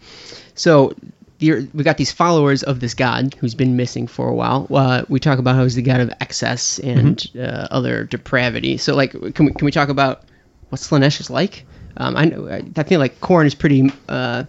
so 0.54 0.94
we 1.40 1.82
got 1.82 1.96
these 1.96 2.12
followers 2.12 2.62
of 2.62 2.80
this 2.80 2.94
god 2.94 3.34
who's 3.38 3.54
been 3.54 3.76
missing 3.76 4.06
for 4.06 4.28
a 4.28 4.34
while. 4.34 4.66
Uh, 4.70 5.04
we 5.08 5.18
talk 5.18 5.38
about 5.38 5.56
how 5.56 5.62
he's 5.62 5.74
the 5.74 5.82
god 5.82 6.00
of 6.00 6.12
excess 6.20 6.78
and 6.80 7.26
uh, 7.38 7.66
other 7.70 8.04
depravity. 8.04 8.76
So, 8.76 8.94
like, 8.94 9.12
can 9.34 9.46
we 9.46 9.52
can 9.52 9.64
we 9.64 9.70
talk 9.70 9.88
about 9.88 10.24
what 10.68 10.80
Slaanesh 10.80 11.20
is 11.20 11.30
like? 11.30 11.66
Um, 11.96 12.16
I 12.16 12.26
know 12.26 12.48
I, 12.48 12.62
I 12.76 12.82
feel 12.84 13.00
like 13.00 13.20
Khorne 13.20 13.46
is 13.46 13.54
pretty 13.54 13.90
uh, 14.08 14.44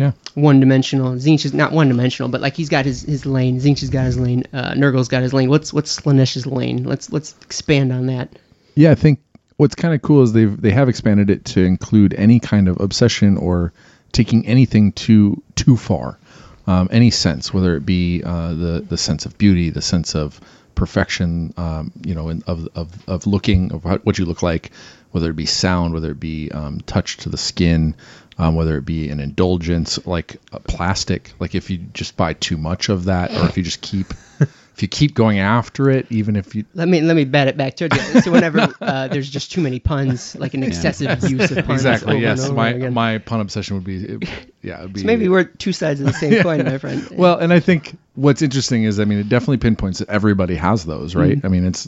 Yeah. 0.00 0.12
one 0.34 0.60
dimensional. 0.60 1.12
Tzeentch 1.12 1.44
is 1.44 1.52
not 1.52 1.72
one 1.72 1.88
dimensional, 1.88 2.30
but 2.30 2.40
like 2.40 2.56
he's 2.56 2.70
got 2.70 2.86
his, 2.86 3.02
his 3.02 3.26
lane. 3.26 3.60
Tzeentch 3.60 3.80
has 3.80 3.90
got 3.90 4.06
his 4.06 4.18
lane. 4.18 4.44
Uh, 4.52 4.72
Nurgle's 4.74 5.08
got 5.08 5.22
his 5.22 5.34
lane. 5.34 5.50
What's 5.50 5.72
what's 5.74 6.00
Slaanesh's 6.00 6.46
lane? 6.46 6.84
Let's 6.84 7.12
let's 7.12 7.34
expand 7.42 7.92
on 7.92 8.06
that. 8.06 8.38
Yeah, 8.74 8.92
I 8.92 8.94
think 8.94 9.20
what's 9.58 9.74
kind 9.74 9.94
of 9.94 10.00
cool 10.00 10.22
is 10.22 10.32
they've 10.32 10.58
they 10.58 10.70
have 10.70 10.88
expanded 10.88 11.28
it 11.28 11.44
to 11.46 11.60
include 11.62 12.14
any 12.14 12.40
kind 12.40 12.66
of 12.66 12.80
obsession 12.80 13.36
or 13.36 13.74
taking 14.10 14.46
anything 14.46 14.92
too 14.92 15.42
too 15.54 15.76
far, 15.76 16.18
um, 16.66 16.88
any 16.90 17.10
sense, 17.10 17.52
whether 17.52 17.76
it 17.76 17.84
be 17.84 18.22
uh, 18.24 18.54
the 18.54 18.84
the 18.88 18.96
sense 18.96 19.26
of 19.26 19.36
beauty, 19.36 19.68
the 19.68 19.82
sense 19.82 20.14
of 20.14 20.40
perfection, 20.74 21.52
um, 21.58 21.92
you 22.06 22.14
know, 22.14 22.30
in, 22.30 22.42
of, 22.46 22.66
of 22.74 22.88
of 23.06 23.26
looking 23.26 23.72
of 23.72 23.84
what 23.84 24.16
you 24.16 24.24
look 24.24 24.42
like, 24.42 24.70
whether 25.10 25.28
it 25.28 25.36
be 25.36 25.44
sound, 25.44 25.92
whether 25.92 26.12
it 26.12 26.20
be 26.20 26.50
um, 26.52 26.80
touch 26.86 27.18
to 27.18 27.28
the 27.28 27.36
skin, 27.36 27.94
um, 28.40 28.54
whether 28.54 28.76
it 28.78 28.84
be 28.86 29.08
an 29.10 29.20
indulgence 29.20 30.04
like 30.06 30.36
plastic, 30.64 31.32
like 31.38 31.54
if 31.54 31.68
you 31.70 31.78
just 31.78 32.16
buy 32.16 32.32
too 32.34 32.56
much 32.56 32.88
of 32.88 33.04
that, 33.04 33.30
or 33.32 33.44
if 33.46 33.56
you 33.56 33.62
just 33.62 33.80
keep 33.82 34.06
if 34.40 34.82
you 34.82 34.88
keep 34.88 35.14
going 35.14 35.38
after 35.40 35.90
it, 35.90 36.06
even 36.10 36.36
if 36.36 36.54
you 36.54 36.64
Let 36.74 36.88
me 36.88 37.00
let 37.02 37.14
me 37.16 37.24
bat 37.24 37.48
it 37.48 37.56
back 37.58 37.76
to 37.76 37.84
you. 37.92 38.20
So 38.22 38.30
whenever 38.30 38.72
uh, 38.80 39.08
there's 39.08 39.28
just 39.28 39.52
too 39.52 39.60
many 39.60 39.78
puns, 39.78 40.34
like 40.36 40.54
an 40.54 40.62
excessive 40.62 41.22
use 41.30 41.50
of 41.50 41.66
puns, 41.66 41.84
exactly 41.84 42.14
over 42.14 42.22
yes 42.22 42.40
and 42.40 42.52
over 42.52 42.56
my 42.56 42.68
again. 42.70 42.94
my 42.94 43.18
pun 43.18 43.40
obsession 43.40 43.76
would 43.76 43.84
be 43.84 43.96
it, 44.04 44.28
yeah 44.62 44.78
it'd 44.80 44.94
be 44.94 45.00
So 45.00 45.06
maybe 45.06 45.28
we're 45.28 45.44
two 45.44 45.72
sides 45.74 46.00
of 46.00 46.06
the 46.06 46.12
same 46.14 46.42
coin, 46.42 46.64
my 46.64 46.78
friend. 46.78 47.06
well 47.12 47.36
and 47.38 47.52
i 47.52 47.60
think 47.60 47.96
what's 48.14 48.40
interesting 48.42 48.84
is 48.84 48.98
i 49.00 49.04
mean 49.04 49.18
it 49.18 49.28
definitely 49.28 49.58
pinpoints 49.58 49.98
that 49.98 50.08
everybody 50.08 50.54
has 50.56 50.84
those 50.86 51.14
right 51.14 51.36
Mm-hmm. 51.36 51.46
i 51.46 51.48
mean 51.50 51.66
it's 51.66 51.86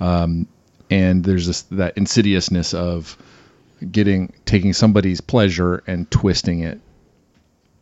um 0.00 0.46
and 0.90 1.24
there's 1.24 1.46
this 1.46 1.62
that 1.72 1.96
insidiousness 1.96 2.74
of 2.74 3.16
getting 3.92 4.32
taking 4.44 4.72
somebody's 4.72 5.20
pleasure 5.20 5.82
and 5.86 6.10
twisting 6.10 6.60
it 6.60 6.80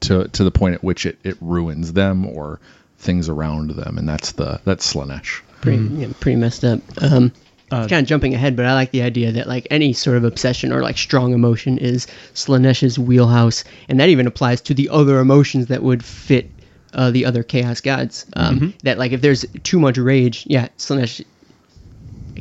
to 0.00 0.28
to 0.28 0.44
the 0.44 0.50
point 0.50 0.74
at 0.74 0.84
which 0.84 1.06
it, 1.06 1.18
it 1.24 1.36
ruins 1.40 1.92
them 1.92 2.26
or 2.26 2.60
things 2.98 3.28
around 3.28 3.70
them 3.70 3.98
and 3.98 4.08
that's 4.08 4.32
the 4.32 4.60
that's 4.64 4.92
Slaanesh 4.92 5.40
pretty, 5.60 5.82
yeah, 5.94 6.08
pretty 6.20 6.36
messed 6.36 6.64
up. 6.64 6.80
Um, 7.00 7.32
Uh, 7.70 7.88
kind 7.88 8.02
of 8.02 8.06
jumping 8.06 8.34
ahead, 8.34 8.54
but 8.56 8.66
I 8.66 8.74
like 8.74 8.90
the 8.90 9.00
idea 9.02 9.32
that 9.32 9.48
like 9.48 9.66
any 9.70 9.94
sort 9.94 10.18
of 10.18 10.24
obsession 10.24 10.70
or 10.70 10.82
like 10.82 10.98
strong 10.98 11.32
emotion 11.32 11.78
is 11.78 12.06
Slaanesh's 12.34 12.98
wheelhouse, 12.98 13.64
and 13.88 13.98
that 13.98 14.10
even 14.10 14.26
applies 14.26 14.60
to 14.60 14.74
the 14.74 14.90
other 14.90 15.18
emotions 15.18 15.66
that 15.68 15.82
would 15.82 16.04
fit 16.04 16.50
uh, 16.92 17.10
the 17.10 17.24
other 17.24 17.42
chaos 17.42 17.80
gods. 17.80 18.26
Um, 18.36 18.74
That 18.82 18.98
like 18.98 19.12
if 19.12 19.22
there's 19.22 19.46
too 19.62 19.80
much 19.80 19.96
rage, 19.96 20.44
yeah, 20.46 20.68
Slaanesh. 20.76 21.24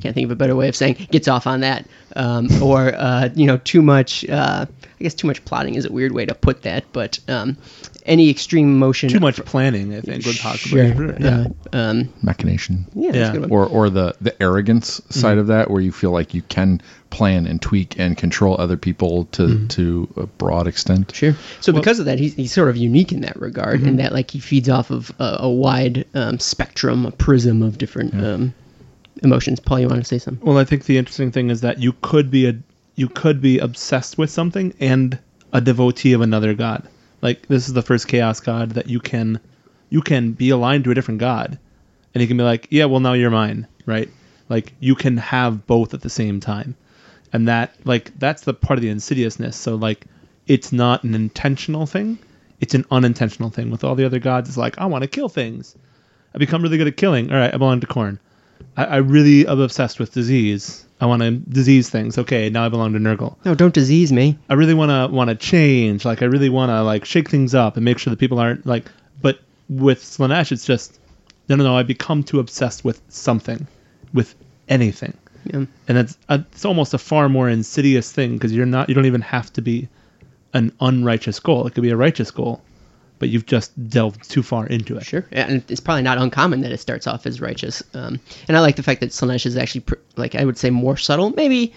I 0.04 0.08
can't 0.08 0.16
think 0.16 0.26
of 0.26 0.32
a 0.32 0.36
better 0.36 0.54
way 0.56 0.68
of 0.68 0.76
saying 0.76 1.08
gets 1.12 1.30
off 1.30 1.48
on 1.48 1.62
that, 1.62 1.86
um, 2.18 2.50
or 2.62 2.94
uh, 2.94 3.30
you 3.36 3.48
know, 3.48 3.56
too 3.58 3.82
much. 3.82 4.28
Uh, 4.28 4.66
I 5.00 5.04
guess 5.04 5.14
too 5.14 5.28
much 5.28 5.44
plotting 5.46 5.76
is 5.76 5.86
a 5.86 5.92
weird 5.92 6.12
way 6.12 6.26
to 6.26 6.36
put 6.36 6.64
that, 6.64 6.84
but 6.92 7.20
um, 7.30 7.56
any 8.06 8.30
extreme 8.30 8.78
motion. 8.78 9.08
Too 9.10 9.22
much 9.22 9.38
planning, 9.46 9.94
I 9.96 10.02
think, 10.02 10.26
would 10.26 10.38
possibly. 10.40 10.94
Sure. 10.94 11.16
Yeah. 11.20 11.46
Uh, 11.72 11.78
um, 11.78 12.14
machination 12.22 12.86
yeah, 12.94 13.12
that's 13.12 13.16
a 13.16 13.20
Yeah. 13.20 13.32
good 13.32 13.42
one. 13.44 13.52
or 13.52 13.66
or 13.66 13.90
the 13.90 14.14
the 14.20 14.42
arrogance 14.44 15.02
side 15.10 15.38
of 15.38 15.48
that 15.48 15.72
where 15.72 15.82
you 15.82 15.94
feel 15.94 16.12
like 16.12 16.34
you 16.34 16.42
can 16.44 16.82
plan 17.10 17.46
and 17.48 17.62
tweak 17.62 17.98
and 18.00 18.18
control 18.18 18.60
other 18.60 18.76
people 18.76 19.26
to 19.32 19.66
to 19.68 20.10
a 20.18 20.26
broad 20.26 20.68
extent 20.68 21.16
Sure. 21.16 21.36
So 21.62 21.72
because 21.72 22.00
of 22.00 22.06
that, 22.08 22.20
he's, 22.20 22.34
he's 22.34 22.52
sort 22.52 22.68
of 22.70 22.76
unique 22.76 23.12
in 23.14 23.22
that 23.22 23.40
regard, 23.40 23.84
in 23.84 23.98
that 23.98 24.12
like 24.12 24.32
he 24.32 24.40
feeds 24.40 24.68
off 24.68 24.90
of 24.92 25.14
a, 25.20 25.38
a 25.42 25.50
wide 25.50 26.06
um, 26.14 26.40
spectrum, 26.40 27.06
a 27.06 27.12
prism 27.12 27.62
of 27.62 27.78
different 27.78 28.14
um, 28.16 28.54
emotions. 29.22 29.60
Paul, 29.60 29.80
you 29.80 29.88
want 29.88 30.02
to 30.02 30.08
say 30.08 30.18
something? 30.18 30.46
Well, 30.46 30.58
I 30.58 30.64
think 30.64 30.86
the 30.86 30.98
interesting 30.98 31.32
thing 31.32 31.50
is 31.50 31.62
that 31.62 31.80
you 31.80 31.94
could 32.02 32.32
be 32.32 32.48
a 32.48 32.58
you 32.96 33.10
could 33.10 33.42
be 33.42 33.60
obsessed 33.60 34.18
with 34.18 34.30
something 34.30 34.74
and 34.80 35.18
a 35.52 35.62
devotee 35.62 36.14
of 36.14 36.22
another 36.22 36.54
god. 36.54 36.88
Like 37.22 37.48
this 37.48 37.68
is 37.68 37.74
the 37.74 37.82
first 37.82 38.08
chaos 38.08 38.40
god 38.40 38.72
that 38.72 38.88
you 38.88 39.00
can 39.00 39.40
you 39.90 40.02
can 40.02 40.32
be 40.32 40.50
aligned 40.50 40.84
to 40.86 40.92
a 40.92 40.96
different 40.96 41.20
god, 41.20 41.60
and 42.14 42.22
he 42.22 42.28
can 42.28 42.38
be 42.38 42.44
like, 42.44 42.68
yeah, 42.72 42.86
well 42.86 43.00
now 43.00 43.14
you're 43.14 43.30
mine, 43.30 43.68
right? 43.86 44.10
Like 44.50 44.74
you 44.80 44.96
can 44.96 45.18
have 45.18 45.66
both 45.68 45.94
at 45.94 46.02
the 46.02 46.10
same 46.10 46.40
time, 46.40 46.76
and 47.32 47.48
that 47.48 47.76
like 47.86 48.18
that's 48.20 48.44
the 48.44 48.54
part 48.54 48.78
of 48.78 48.82
the 48.82 48.90
insidiousness. 48.90 49.56
So 49.56 49.76
like 49.76 50.06
it's 50.48 50.72
not 50.72 51.04
an 51.04 51.16
intentional 51.16 51.86
thing; 51.86 52.18
it's 52.60 52.74
an 52.74 52.86
unintentional 52.92 53.50
thing. 53.50 53.70
With 53.70 53.84
all 53.84 53.96
the 53.96 54.06
other 54.06 54.20
gods, 54.20 54.50
it's 54.50 54.58
like 54.58 54.78
I 54.78 54.86
want 54.86 55.04
to 55.04 55.08
kill 55.08 55.30
things. 55.30 55.76
I 56.36 56.40
become 56.40 56.64
really 56.64 56.78
good 56.78 56.88
at 56.88 56.98
killing. 56.98 57.32
All 57.32 57.38
right, 57.38 57.54
I 57.54 57.58
belong 57.58 57.80
to 57.82 57.88
Khorne. 57.88 58.20
I, 58.78 58.86
I 58.86 58.98
really 58.98 59.48
am 59.48 59.60
obsessed 59.60 60.00
with 60.00 60.14
disease. 60.14 60.86
I 61.02 61.06
want 61.06 61.22
to 61.22 61.32
disease 61.32 61.90
things. 61.90 62.18
Okay, 62.18 62.50
now 62.50 62.66
I 62.66 62.70
belong 62.70 62.94
to 62.94 63.00
Nurgle. 63.00 63.36
No, 63.44 63.56
don't 63.56 63.74
disease 63.74 64.14
me. 64.14 64.38
I 64.50 64.54
really 64.54 64.74
want 64.74 64.90
to 64.92 65.14
want 65.14 65.30
to 65.30 65.36
change. 65.36 66.06
Like 66.06 66.22
I 66.22 66.26
really 66.26 66.50
want 66.50 66.70
to 66.70 66.82
like 66.82 67.04
shake 67.06 67.30
things 67.30 67.54
up 67.54 67.76
and 67.76 67.84
make 67.84 67.98
sure 68.00 68.12
that 68.12 68.20
people 68.20 68.40
aren't 68.40 68.66
like. 68.66 68.86
But 69.22 69.40
with 69.70 70.00
Slaanesh, 70.02 70.52
it's 70.52 70.66
just 70.66 71.00
no, 71.50 71.56
no, 71.56 71.64
no. 71.66 71.76
I 71.78 71.84
become 71.84 72.24
too 72.24 72.40
obsessed 72.40 72.86
with 72.86 73.02
something, 73.10 73.68
with 74.14 74.34
anything, 74.70 75.14
Yeah. 75.46 75.66
and 75.90 75.98
it's 75.98 76.18
a, 76.30 76.36
it's 76.54 76.64
almost 76.64 76.94
a 76.94 76.98
far 76.98 77.28
more 77.28 77.50
insidious 77.50 78.12
thing 78.12 78.34
because 78.36 78.54
you're 78.54 78.66
not 78.66 78.88
you 78.88 78.96
don't 78.96 79.06
even 79.06 79.22
have 79.22 79.52
to 79.54 79.62
be 79.62 79.90
an 80.54 80.72
unrighteous 80.80 81.40
goal. 81.42 81.68
It 81.68 81.74
could 81.74 81.84
be 81.84 81.90
a 81.90 81.98
righteous 81.98 82.32
goal, 82.32 82.62
but 83.24 83.30
you've 83.30 83.46
just 83.46 83.72
delved 83.90 84.30
too 84.30 84.44
far 84.44 84.68
into 84.68 84.98
it. 84.98 85.06
Sure. 85.06 85.26
And 85.32 85.64
it's 85.70 85.80
probably 85.80 86.02
not 86.02 86.18
uncommon 86.18 86.60
that 86.60 86.74
it 86.74 86.80
starts 86.82 87.08
off 87.08 87.26
as 87.26 87.40
righteous. 87.40 87.82
Um, 87.94 88.20
and 88.50 88.58
I 88.58 88.60
like 88.60 88.76
the 88.76 88.84
fact 88.84 89.00
that 89.00 89.12
Slaanesh 89.12 89.46
is 89.46 89.56
actually, 89.56 89.80
pr- 89.80 89.96
like, 90.18 90.36
I 90.36 90.44
would 90.44 90.58
say 90.58 90.72
more 90.72 90.98
subtle, 90.98 91.30
maybe 91.30 91.74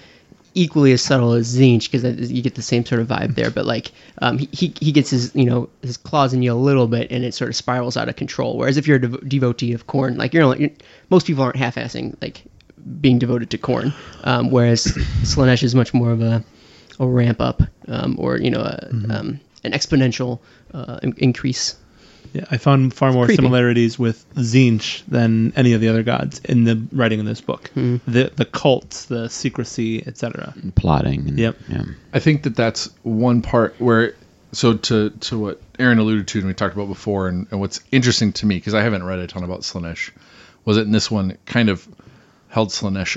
equally 0.55 0.91
as 0.91 1.03
subtle 1.03 1.35
as 1.35 1.57
Tzeentch, 1.57 1.88
because 1.88 2.33
you 2.33 2.43
get 2.43 2.57
the 2.57 2.62
same 2.62 2.85
sort 2.85 3.00
of 3.00 3.07
vibe 3.07 3.37
there. 3.37 3.53
But, 3.53 3.65
like, 3.65 3.93
um, 4.23 4.38
he, 4.38 4.75
he, 4.81 4.91
gets 4.91 5.11
his, 5.11 5.33
you 5.37 5.45
know, 5.45 5.69
his 5.83 5.97
claws 5.97 6.35
in 6.35 6.43
you 6.43 6.53
a 6.53 6.55
little 6.55 6.88
bit 6.88 7.12
and 7.12 7.25
it 7.25 7.33
sort 7.33 7.49
of 7.49 7.55
spirals 7.55 7.97
out 7.97 8.09
of 8.09 8.17
control. 8.17 8.59
Whereas 8.59 8.76
if 8.76 8.88
you're 8.88 8.97
a 8.97 9.03
dev- 9.03 9.29
devotee 9.29 9.73
of 9.73 9.87
Khorne, 9.87 10.17
like, 10.17 10.35
you're, 10.35 10.43
not, 10.43 10.59
you're 10.59 10.71
most 11.11 11.29
people 11.29 11.45
aren't 11.45 11.55
half 11.55 11.76
assing, 11.76 12.21
like, 12.21 12.43
being 13.00 13.21
devoted 13.21 13.50
to 13.50 13.59
Khorne. 13.59 13.95
Um, 14.25 14.50
whereas 14.50 14.83
Slaanesh 15.23 15.62
is 15.62 15.76
much 15.76 15.95
more 15.95 16.11
of 16.11 16.23
a, 16.23 16.43
a 16.99 17.07
ramp 17.07 17.41
up 17.41 17.62
um, 17.87 18.17
or, 18.19 18.37
you 18.37 18.50
know, 18.50 18.62
a, 18.62 18.88
um, 18.91 19.38
an 19.67 19.73
exponential 19.73 20.41
uh, 20.75 20.99
increase. 21.16 21.76
Yeah, 22.32 22.44
I 22.50 22.58
found 22.58 22.92
far 22.92 23.12
more 23.12 23.26
creepy. 23.26 23.37
similarities 23.42 23.99
with 23.99 24.26
Tzeentch 24.35 25.04
than 25.06 25.52
any 25.56 25.73
of 25.73 25.80
the 25.80 25.88
other 25.88 26.02
gods 26.02 26.40
in 26.40 26.64
the 26.64 26.82
writing 26.92 27.20
in 27.20 27.25
this 27.25 27.40
book. 27.40 27.68
Hmm. 27.68 27.96
The 28.06 28.32
the 28.35 28.44
cults, 28.44 29.06
the 29.06 29.28
secrecy, 29.28 30.06
etc. 30.06 30.52
plotting. 30.75 31.28
And, 31.28 31.38
Yep. 31.38 31.56
Yeah. 31.68 31.85
I 32.12 32.18
think 32.18 32.42
that 32.42 32.56
that's 32.56 32.90
one 33.04 33.42
part 33.42 33.76
where, 33.80 34.14
so 34.52 34.75
to 34.75 35.11
to 35.11 35.38
what 35.38 35.62
Aaron 35.78 35.99
alluded 35.99 36.26
to 36.28 36.38
and 36.40 36.49
we 36.49 36.54
talked 36.54 36.75
about 36.75 36.88
before, 36.88 37.28
and, 37.28 37.46
and 37.50 37.61
what's 37.61 37.80
interesting 37.92 38.32
to 38.35 38.46
me 38.46 38.56
because 38.56 38.75
I 38.75 38.82
haven't 38.82 39.04
read 39.04 39.20
a 39.20 39.26
ton 39.26 39.44
about 39.44 39.61
Slaanesh, 39.61 40.11
was 40.64 40.76
it 40.76 40.82
in 40.82 40.92
this 40.92 41.11
one 41.11 41.38
kind 41.46 41.68
of 41.68 41.87
held 42.49 42.70
Slaanesh 42.70 43.16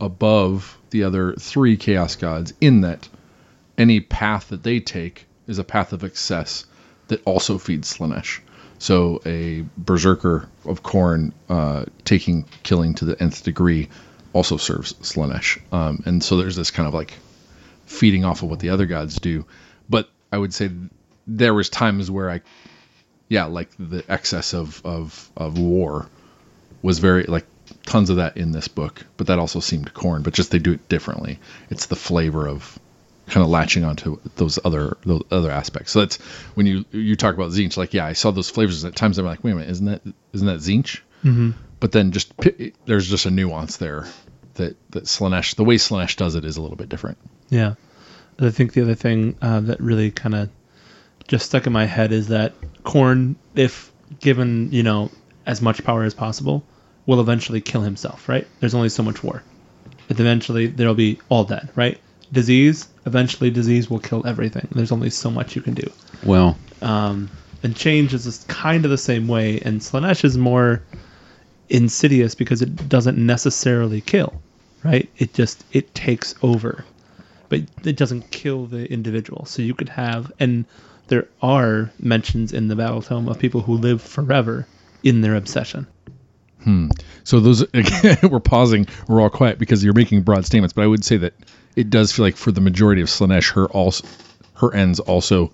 above 0.00 0.78
the 0.90 1.04
other 1.04 1.34
three 1.34 1.76
Chaos 1.76 2.16
gods 2.16 2.54
in 2.60 2.80
that 2.80 3.08
any 3.78 4.00
path 4.00 4.48
that 4.48 4.62
they 4.62 4.80
take 4.80 5.26
is 5.46 5.58
a 5.58 5.64
path 5.64 5.92
of 5.92 6.04
excess 6.04 6.66
that 7.08 7.22
also 7.24 7.58
feeds 7.58 7.92
Slaanesh. 7.92 8.40
So 8.78 9.22
a 9.24 9.64
berserker 9.76 10.48
of 10.64 10.82
Khorne 10.82 11.32
uh, 11.48 11.84
taking 12.04 12.46
killing 12.62 12.94
to 12.94 13.04
the 13.04 13.22
nth 13.22 13.44
degree 13.44 13.88
also 14.32 14.56
serves 14.56 14.94
Slaanesh, 14.94 15.60
um, 15.72 16.02
and 16.06 16.22
so 16.22 16.36
there's 16.36 16.56
this 16.56 16.70
kind 16.70 16.88
of 16.88 16.94
like 16.94 17.14
feeding 17.86 18.24
off 18.24 18.42
of 18.42 18.50
what 18.50 18.58
the 18.58 18.70
other 18.70 18.86
gods 18.86 19.16
do. 19.16 19.44
But 19.88 20.08
I 20.32 20.38
would 20.38 20.54
say 20.54 20.70
there 21.26 21.54
was 21.54 21.68
times 21.68 22.10
where 22.10 22.30
I, 22.30 22.40
yeah, 23.28 23.44
like 23.44 23.68
the 23.78 24.04
excess 24.08 24.54
of 24.54 24.80
of 24.84 25.30
of 25.36 25.58
war 25.58 26.08
was 26.82 26.98
very 26.98 27.24
like 27.24 27.46
tons 27.84 28.10
of 28.10 28.16
that 28.16 28.36
in 28.36 28.52
this 28.52 28.68
book. 28.68 29.04
But 29.16 29.28
that 29.28 29.38
also 29.38 29.60
seemed 29.60 29.92
Khorne. 29.94 30.22
But 30.22 30.34
just 30.34 30.50
they 30.50 30.58
do 30.58 30.72
it 30.72 30.88
differently. 30.88 31.38
It's 31.70 31.86
the 31.86 31.96
flavor 31.96 32.48
of 32.48 32.78
kind 33.32 33.42
of 33.42 33.50
latching 33.50 33.82
onto 33.82 34.20
those 34.36 34.58
other 34.64 34.96
those 35.06 35.22
other 35.30 35.50
aspects. 35.50 35.90
So 35.90 36.00
that's 36.00 36.18
when 36.54 36.66
you 36.66 36.84
you 36.92 37.16
talk 37.16 37.34
about 37.34 37.50
Tzeentch. 37.50 37.76
Like, 37.76 37.94
yeah, 37.94 38.04
I 38.04 38.12
saw 38.12 38.30
those 38.30 38.50
flavors 38.50 38.84
at 38.84 38.94
times. 38.94 39.18
I'm 39.18 39.24
like, 39.24 39.42
wait 39.42 39.52
a 39.52 39.54
minute, 39.54 39.70
isn't 39.70 39.86
that 39.86 40.02
isn't 40.34 40.46
that 40.46 40.60
Tzeentch? 40.60 41.00
Mm-hmm. 41.24 41.50
But 41.80 41.92
then 41.92 42.12
just 42.12 42.32
there's 42.84 43.08
just 43.08 43.26
a 43.26 43.30
nuance 43.30 43.78
there 43.78 44.06
that 44.54 44.76
that 44.90 45.04
Slaanesh 45.04 45.56
the 45.56 45.64
way 45.64 45.76
Slaanesh 45.76 46.16
does 46.16 46.34
it 46.34 46.44
is 46.44 46.58
a 46.58 46.62
little 46.62 46.76
bit 46.76 46.90
different. 46.90 47.18
Yeah, 47.48 47.74
I 48.38 48.50
think 48.50 48.74
the 48.74 48.82
other 48.82 48.94
thing 48.94 49.36
uh, 49.40 49.60
that 49.60 49.80
really 49.80 50.10
kind 50.10 50.34
of 50.34 50.50
just 51.26 51.46
stuck 51.46 51.66
in 51.66 51.72
my 51.72 51.86
head 51.86 52.12
is 52.12 52.28
that 52.28 52.52
Khorne, 52.84 53.36
if 53.56 53.90
given 54.20 54.70
you 54.72 54.82
know 54.82 55.10
as 55.46 55.62
much 55.62 55.82
power 55.82 56.04
as 56.04 56.12
possible, 56.12 56.64
will 57.06 57.20
eventually 57.20 57.62
kill 57.62 57.80
himself, 57.80 58.28
right? 58.28 58.46
There's 58.60 58.74
only 58.74 58.90
so 58.90 59.02
much 59.02 59.24
war. 59.24 59.42
But 60.06 60.20
eventually 60.20 60.66
there'll 60.66 60.94
be 60.94 61.18
all 61.30 61.44
dead, 61.44 61.70
right? 61.74 61.98
Disease, 62.32 62.88
eventually 63.04 63.50
disease 63.50 63.90
will 63.90 63.98
kill 63.98 64.26
everything. 64.26 64.66
There's 64.72 64.92
only 64.92 65.10
so 65.10 65.30
much 65.30 65.54
you 65.54 65.62
can 65.62 65.74
do. 65.74 65.90
Well, 66.24 66.56
Um, 66.80 67.30
and 67.62 67.76
change 67.76 68.12
is 68.14 68.44
kind 68.48 68.84
of 68.84 68.90
the 68.90 68.98
same 68.98 69.28
way, 69.28 69.60
and 69.60 69.80
Slaanesh 69.80 70.24
is 70.24 70.36
more 70.36 70.82
insidious 71.68 72.34
because 72.34 72.60
it 72.62 72.88
doesn't 72.88 73.18
necessarily 73.18 74.00
kill, 74.00 74.40
right? 74.82 75.08
It 75.18 75.34
just 75.34 75.64
it 75.72 75.94
takes 75.94 76.34
over, 76.42 76.84
but 77.48 77.60
it 77.84 77.96
doesn't 77.96 78.30
kill 78.30 78.66
the 78.66 78.90
individual. 78.92 79.44
So 79.44 79.62
you 79.62 79.74
could 79.74 79.90
have, 79.90 80.32
and 80.40 80.64
there 81.08 81.28
are 81.40 81.90
mentions 82.00 82.52
in 82.52 82.68
the 82.68 82.76
Battle 82.76 83.02
Tome 83.02 83.28
of 83.28 83.38
people 83.38 83.60
who 83.60 83.74
live 83.74 84.02
forever 84.02 84.66
in 85.02 85.20
their 85.20 85.36
obsession. 85.36 85.86
Hmm. 86.64 86.88
So 87.24 87.40
those 87.40 87.62
again, 87.74 88.18
we're 88.30 88.40
pausing. 88.40 88.86
We're 89.08 89.20
all 89.20 89.30
quiet 89.30 89.58
because 89.58 89.84
you're 89.84 89.94
making 89.94 90.22
broad 90.22 90.46
statements. 90.46 90.72
But 90.72 90.82
I 90.82 90.86
would 90.86 91.04
say 91.04 91.16
that 91.18 91.34
it 91.76 91.90
does 91.90 92.12
feel 92.12 92.24
like 92.24 92.36
for 92.36 92.52
the 92.52 92.60
majority 92.60 93.00
of 93.02 93.08
Slaanesh, 93.08 93.52
her 93.52 93.66
also 93.66 94.06
her 94.54 94.74
ends 94.74 95.00
also 95.00 95.52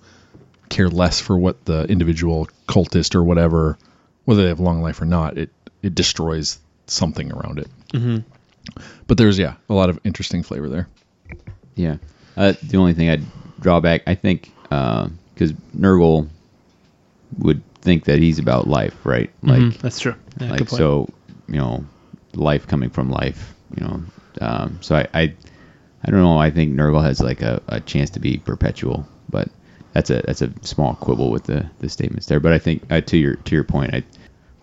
care 0.69 0.89
less 0.89 1.19
for 1.19 1.37
what 1.37 1.65
the 1.65 1.85
individual 1.85 2.47
cultist 2.67 3.15
or 3.15 3.23
whatever, 3.23 3.77
whether 4.25 4.43
they 4.43 4.49
have 4.49 4.59
long 4.59 4.81
life 4.81 5.01
or 5.01 5.05
not. 5.05 5.37
It 5.37 5.49
it 5.81 5.95
destroys 5.95 6.59
something 6.87 7.31
around 7.31 7.59
it. 7.59 7.67
Mm-hmm. 7.93 8.17
But 9.07 9.17
there's 9.17 9.39
yeah 9.39 9.55
a 9.69 9.73
lot 9.73 9.89
of 9.89 9.99
interesting 10.03 10.43
flavor 10.43 10.69
there. 10.69 10.87
yeah. 11.75 11.97
Uh, 12.37 12.53
the 12.63 12.77
only 12.77 12.93
thing 12.93 13.09
I'd 13.09 13.23
draw 13.59 13.79
back, 13.81 14.03
I 14.07 14.15
think, 14.15 14.51
because 14.69 15.51
Nurgle 15.77 16.29
would 17.37 17.61
think 17.81 18.05
that 18.05 18.19
he's 18.19 18.39
about 18.39 18.67
life, 18.67 18.95
right? 19.05 19.29
Like, 19.43 19.59
Mhm, 19.61 19.77
that's 19.79 19.99
true. 19.99 20.15
Yeah, 20.39 20.47
good 20.47 20.51
like 20.51 20.59
point. 20.69 20.69
so, 20.69 21.09
you 21.47 21.57
know, 21.57 21.83
life 22.35 22.65
coming 22.67 22.89
from 22.89 23.09
life, 23.09 23.53
you 23.75 23.85
know. 23.85 24.01
Um, 24.39 24.77
so 24.81 24.95
I, 24.95 25.07
I, 25.13 25.33
I 26.03 26.11
don't 26.11 26.21
know. 26.21 26.37
I 26.37 26.49
think 26.49 26.73
Nurgle 26.73 27.03
has 27.03 27.19
like 27.19 27.41
a, 27.41 27.61
a 27.67 27.79
chance 27.79 28.11
to 28.11 28.19
be 28.19 28.37
perpetual, 28.37 29.07
but 29.29 29.49
that's 29.93 30.09
a 30.09 30.21
that's 30.25 30.41
a 30.41 30.51
small 30.61 30.95
quibble 30.95 31.31
with 31.31 31.43
the, 31.43 31.69
the 31.79 31.89
statements 31.89 32.27
there. 32.27 32.39
But 32.39 32.53
I 32.53 32.59
think 32.59 32.83
uh, 32.89 33.01
to 33.01 33.17
your 33.17 33.35
to 33.35 33.55
your 33.55 33.63
point, 33.63 33.93
I, 33.93 34.03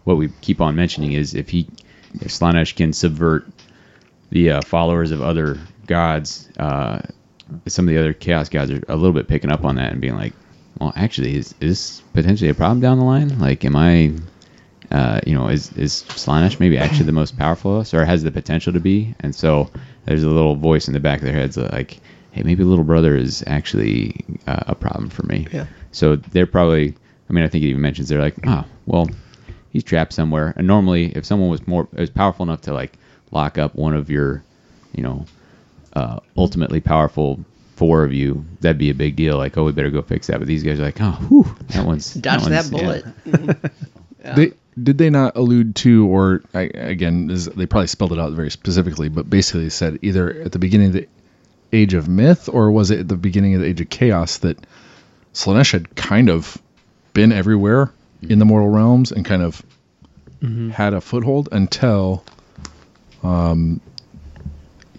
what 0.04 0.16
we 0.16 0.28
keep 0.40 0.60
on 0.60 0.76
mentioning 0.76 1.12
is 1.12 1.34
if 1.34 1.48
he, 1.48 1.68
if 2.14 2.28
Slaanesh 2.28 2.76
can 2.76 2.92
subvert 2.92 3.46
the 4.30 4.52
uh, 4.52 4.60
followers 4.62 5.10
of 5.10 5.20
other 5.20 5.58
gods, 5.86 6.48
uh, 6.58 7.00
some 7.66 7.86
of 7.88 7.94
the 7.94 8.00
other 8.00 8.12
chaos 8.12 8.48
gods 8.48 8.70
are 8.70 8.82
a 8.88 8.96
little 8.96 9.12
bit 9.12 9.28
picking 9.28 9.50
up 9.50 9.64
on 9.64 9.76
that 9.76 9.92
and 9.92 10.00
being 10.00 10.16
like, 10.16 10.32
well, 10.78 10.92
actually, 10.96 11.36
is, 11.36 11.54
is 11.60 11.70
this 11.70 12.00
potentially 12.12 12.50
a 12.50 12.54
problem 12.54 12.80
down 12.80 12.98
the 12.98 13.04
line? 13.04 13.38
Like, 13.38 13.64
am 13.64 13.76
I, 13.76 14.12
uh, 14.90 15.20
you 15.26 15.34
know, 15.34 15.48
is 15.48 15.72
is 15.72 16.04
Slaanesh 16.08 16.60
maybe 16.60 16.78
actually 16.78 17.06
the 17.06 17.12
most 17.12 17.36
powerful 17.36 17.74
of 17.74 17.80
us, 17.82 17.94
or 17.94 18.04
has 18.04 18.22
the 18.22 18.30
potential 18.30 18.72
to 18.72 18.80
be? 18.80 19.14
And 19.20 19.34
so 19.34 19.70
there's 20.06 20.22
a 20.22 20.28
little 20.28 20.56
voice 20.56 20.88
in 20.88 20.94
the 20.94 21.00
back 21.00 21.18
of 21.18 21.24
their 21.24 21.34
heads 21.34 21.56
like, 21.56 21.98
hey, 22.32 22.42
maybe 22.42 22.64
little 22.64 22.84
brother 22.84 23.16
is 23.16 23.42
actually 23.46 24.14
uh, 24.46 24.64
a 24.68 24.74
problem 24.74 25.08
for 25.10 25.24
me. 25.26 25.46
Yeah. 25.52 25.66
So 25.92 26.16
they're 26.16 26.46
probably, 26.46 26.94
I 27.28 27.32
mean, 27.32 27.44
I 27.44 27.48
think 27.48 27.64
it 27.64 27.68
even 27.68 27.82
mentions 27.82 28.08
they're 28.08 28.20
like, 28.20 28.36
oh, 28.46 28.64
well, 28.86 29.08
he's 29.70 29.84
trapped 29.84 30.12
somewhere. 30.12 30.52
And 30.56 30.66
normally, 30.66 31.12
if 31.16 31.24
someone 31.24 31.48
was 31.50 31.66
more, 31.66 31.88
was 31.92 32.10
powerful 32.10 32.44
enough 32.44 32.62
to 32.62 32.72
like 32.72 32.92
lock 33.30 33.58
up 33.58 33.74
one 33.74 33.94
of 33.94 34.10
your, 34.10 34.42
you 34.94 35.02
know, 35.02 35.26
uh, 35.94 36.20
ultimately 36.36 36.80
powerful 36.80 37.40
four 37.74 38.04
of 38.04 38.12
you, 38.12 38.44
that'd 38.60 38.78
be 38.78 38.90
a 38.90 38.94
big 38.94 39.16
deal. 39.16 39.36
Like, 39.38 39.56
oh, 39.56 39.64
we 39.64 39.72
better 39.72 39.90
go 39.90 40.02
fix 40.02 40.26
that. 40.28 40.38
But 40.38 40.46
these 40.48 40.62
guys 40.62 40.78
are 40.78 40.84
like, 40.84 41.00
oh, 41.00 41.12
whew, 41.28 41.56
that 41.68 41.84
one's 41.86 42.12
Dodge 42.14 42.44
that 42.44 42.70
one's- 42.70 42.72
yeah. 42.72 43.32
bullet. 43.32 43.56
They 44.34 44.52
did 44.82 44.98
they 44.98 45.08
not 45.10 45.36
allude 45.36 45.74
to, 45.76 46.06
or 46.06 46.42
I, 46.54 46.62
again, 46.74 47.28
this, 47.28 47.46
they 47.46 47.66
probably 47.66 47.86
spelled 47.86 48.12
it 48.12 48.18
out 48.18 48.32
very 48.32 48.50
specifically, 48.50 49.08
but 49.08 49.28
basically 49.30 49.70
said 49.70 49.98
either 50.02 50.30
at 50.42 50.52
the 50.52 50.58
beginning 50.58 50.88
of 50.88 50.92
the 50.94 51.08
Age 51.72 51.94
of 51.94 52.08
Myth 52.08 52.48
or 52.48 52.70
was 52.70 52.90
it 52.90 53.00
at 53.00 53.08
the 53.08 53.16
beginning 53.16 53.54
of 53.54 53.60
the 53.60 53.66
Age 53.66 53.80
of 53.80 53.88
Chaos 53.90 54.38
that 54.38 54.58
Slaanesh 55.34 55.72
had 55.72 55.94
kind 55.96 56.28
of 56.30 56.56
been 57.12 57.32
everywhere 57.32 57.90
in 58.22 58.38
the 58.38 58.44
mortal 58.44 58.68
realms 58.68 59.12
and 59.12 59.24
kind 59.24 59.42
of 59.42 59.62
had 60.72 60.94
a 60.94 61.00
foothold 61.00 61.48
until 61.52 62.22
um, 63.22 63.80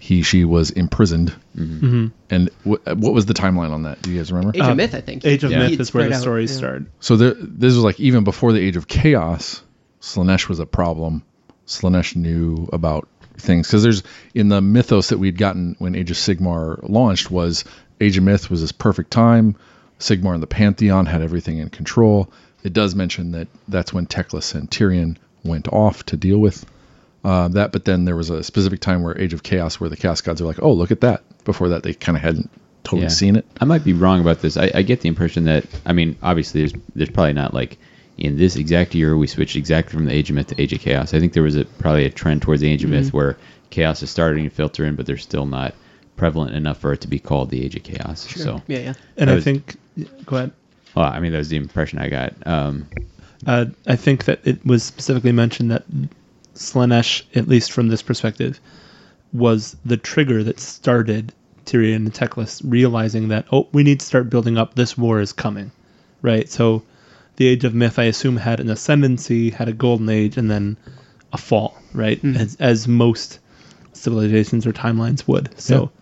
he 0.00 0.22
she 0.22 0.44
was 0.44 0.70
imprisoned. 0.70 1.32
Mhm. 1.56 2.12
And 2.30 2.50
wh- 2.64 2.84
what 2.86 3.14
was 3.14 3.26
the 3.26 3.34
timeline 3.34 3.70
on 3.70 3.82
that? 3.84 4.02
Do 4.02 4.10
you 4.12 4.18
guys 4.18 4.30
remember? 4.30 4.56
Age 4.56 4.62
Uh, 4.62 4.70
of 4.72 4.76
Myth, 4.76 4.94
I 4.94 5.00
think. 5.00 5.24
Age 5.24 5.44
of 5.44 5.50
Yeah. 5.50 5.60
Myth 5.60 5.72
is 5.72 5.78
where 5.78 6.04
spread 6.04 6.10
the 6.12 6.16
out, 6.16 6.20
stories 6.20 6.50
yeah. 6.52 6.56
start. 6.58 6.82
So 7.00 7.16
there, 7.16 7.34
this 7.38 7.74
was 7.74 7.82
like 7.84 7.98
even 7.98 8.24
before 8.24 8.52
the 8.52 8.60
Age 8.60 8.76
of 8.76 8.86
Chaos, 8.88 9.62
Slaanesh 10.00 10.48
was 10.48 10.58
a 10.60 10.66
problem. 10.66 11.22
Slaanesh 11.66 12.16
knew 12.16 12.68
about 12.72 13.08
things 13.36 13.66
because 13.68 13.82
there's 13.82 14.02
in 14.34 14.48
the 14.48 14.60
mythos 14.60 15.08
that 15.10 15.18
we'd 15.18 15.38
gotten 15.38 15.76
when 15.78 15.94
Age 15.94 16.10
of 16.10 16.16
Sigmar 16.16 16.78
launched 16.88 17.30
was 17.30 17.64
Age 18.00 18.16
of 18.16 18.24
Myth 18.24 18.50
was 18.50 18.60
this 18.60 18.72
perfect 18.72 19.10
time. 19.10 19.56
Sigmar 19.98 20.34
and 20.34 20.42
the 20.42 20.46
Pantheon 20.46 21.06
had 21.06 21.22
everything 21.22 21.58
in 21.58 21.68
control. 21.70 22.30
It 22.64 22.72
does 22.72 22.94
mention 22.94 23.32
that 23.32 23.48
that's 23.68 23.92
when 23.92 24.06
Teclis 24.06 24.54
and 24.54 24.70
Tyrion 24.70 25.16
went 25.44 25.68
off 25.68 26.04
to 26.06 26.16
deal 26.16 26.38
with 26.38 26.64
uh, 27.24 27.48
that, 27.48 27.72
but 27.72 27.84
then 27.84 28.04
there 28.04 28.16
was 28.16 28.30
a 28.30 28.42
specific 28.44 28.80
time 28.80 29.02
where 29.02 29.18
Age 29.18 29.32
of 29.34 29.42
Chaos 29.42 29.80
where 29.80 29.90
the 29.90 29.96
Chaos 29.96 30.20
Gods 30.20 30.40
are 30.40 30.44
like, 30.46 30.62
oh, 30.62 30.72
look 30.72 30.90
at 30.92 31.00
that. 31.00 31.22
Before 31.44 31.70
that, 31.70 31.82
they 31.82 31.94
kind 31.94 32.16
of 32.16 32.22
hadn't 32.22 32.50
totally 32.84 33.02
Yeah. 33.02 33.08
seen 33.08 33.36
it. 33.36 33.44
I 33.60 33.64
might 33.64 33.84
be 33.84 33.92
wrong 33.92 34.20
about 34.20 34.40
this. 34.40 34.56
I, 34.56 34.70
I 34.74 34.82
get 34.82 35.00
the 35.00 35.08
impression 35.08 35.44
that 35.44 35.64
I 35.84 35.92
mean, 35.92 36.16
obviously, 36.22 36.60
there's 36.62 36.72
there's 36.94 37.10
probably 37.10 37.32
not 37.32 37.54
like 37.54 37.78
in 38.18 38.36
this 38.36 38.56
exact 38.56 38.94
year 38.94 39.16
we 39.16 39.26
switched 39.26 39.56
exactly 39.56 39.92
from 39.94 40.04
the 40.06 40.12
Age 40.12 40.28
of 40.30 40.36
Myth 40.36 40.48
to 40.48 40.60
Age 40.60 40.72
of 40.72 40.80
Chaos. 40.80 41.14
I 41.14 41.20
think 41.20 41.32
there 41.32 41.42
was 41.42 41.56
a 41.56 41.64
probably 41.64 42.04
a 42.04 42.10
trend 42.10 42.42
towards 42.42 42.60
the 42.60 42.70
Age 42.70 42.84
of 42.84 42.90
Myth 42.90 43.12
where 43.12 43.36
chaos 43.70 44.02
is 44.02 44.10
starting 44.10 44.44
to 44.44 44.50
filter 44.50 44.84
in, 44.84 44.96
but 44.96 45.06
they're 45.06 45.16
still 45.16 45.46
not 45.46 45.74
prevalent 46.16 46.54
enough 46.54 46.78
for 46.78 46.92
it 46.92 47.00
to 47.02 47.08
be 47.08 47.18
called 47.18 47.50
the 47.50 47.64
Age 47.64 47.76
of 47.76 47.84
Chaos. 47.84 48.28
So, 48.34 48.60
Yeah, 48.66 48.78
yeah. 48.78 48.94
And 49.16 49.28
That 49.28 49.32
I 49.32 49.34
was- 49.36 49.44
think, 49.44 49.76
go 50.26 50.36
ahead. 50.36 50.50
well, 50.96 51.06
I 51.06 51.20
mean, 51.20 51.32
that 51.32 51.38
was 51.38 51.48
the 51.48 51.56
impression 51.56 51.98
I 52.00 52.08
got. 52.08 52.34
Um, 52.44 52.86
Uh, 53.46 53.66
I 53.86 53.94
think 53.94 54.24
that 54.24 54.40
it 54.44 54.66
was 54.66 54.82
specifically 54.82 55.30
mentioned 55.30 55.70
that 55.70 55.84
Slaanesh, 56.56 57.22
at 57.36 57.46
least 57.46 57.70
from 57.70 57.86
this 57.86 58.02
perspective, 58.02 58.58
was 59.32 59.76
the 59.84 59.96
trigger 59.96 60.42
that 60.42 60.58
started 60.58 61.32
Tyrion 61.66 61.96
and 61.96 62.12
Teclis 62.12 62.60
realizing 62.64 63.28
that 63.28 63.46
oh, 63.52 63.68
we 63.72 63.84
need 63.84 64.00
to 64.00 64.06
start 64.06 64.28
building 64.30 64.58
up. 64.58 64.74
This 64.74 64.98
war 64.98 65.20
is 65.20 65.32
coming, 65.32 65.70
right? 66.22 66.48
So, 66.50 66.82
the 67.38 67.46
Age 67.46 67.64
of 67.64 67.72
Myth, 67.72 68.00
I 68.00 68.04
assume, 68.04 68.36
had 68.36 68.58
an 68.58 68.68
ascendancy, 68.68 69.50
had 69.50 69.68
a 69.68 69.72
golden 69.72 70.08
age, 70.08 70.36
and 70.36 70.50
then 70.50 70.76
a 71.32 71.38
fall, 71.38 71.78
right? 71.94 72.22
As, 72.24 72.56
as 72.58 72.88
most 72.88 73.38
civilizations 73.92 74.66
or 74.66 74.72
timelines 74.72 75.28
would. 75.28 75.48
So, 75.58 75.92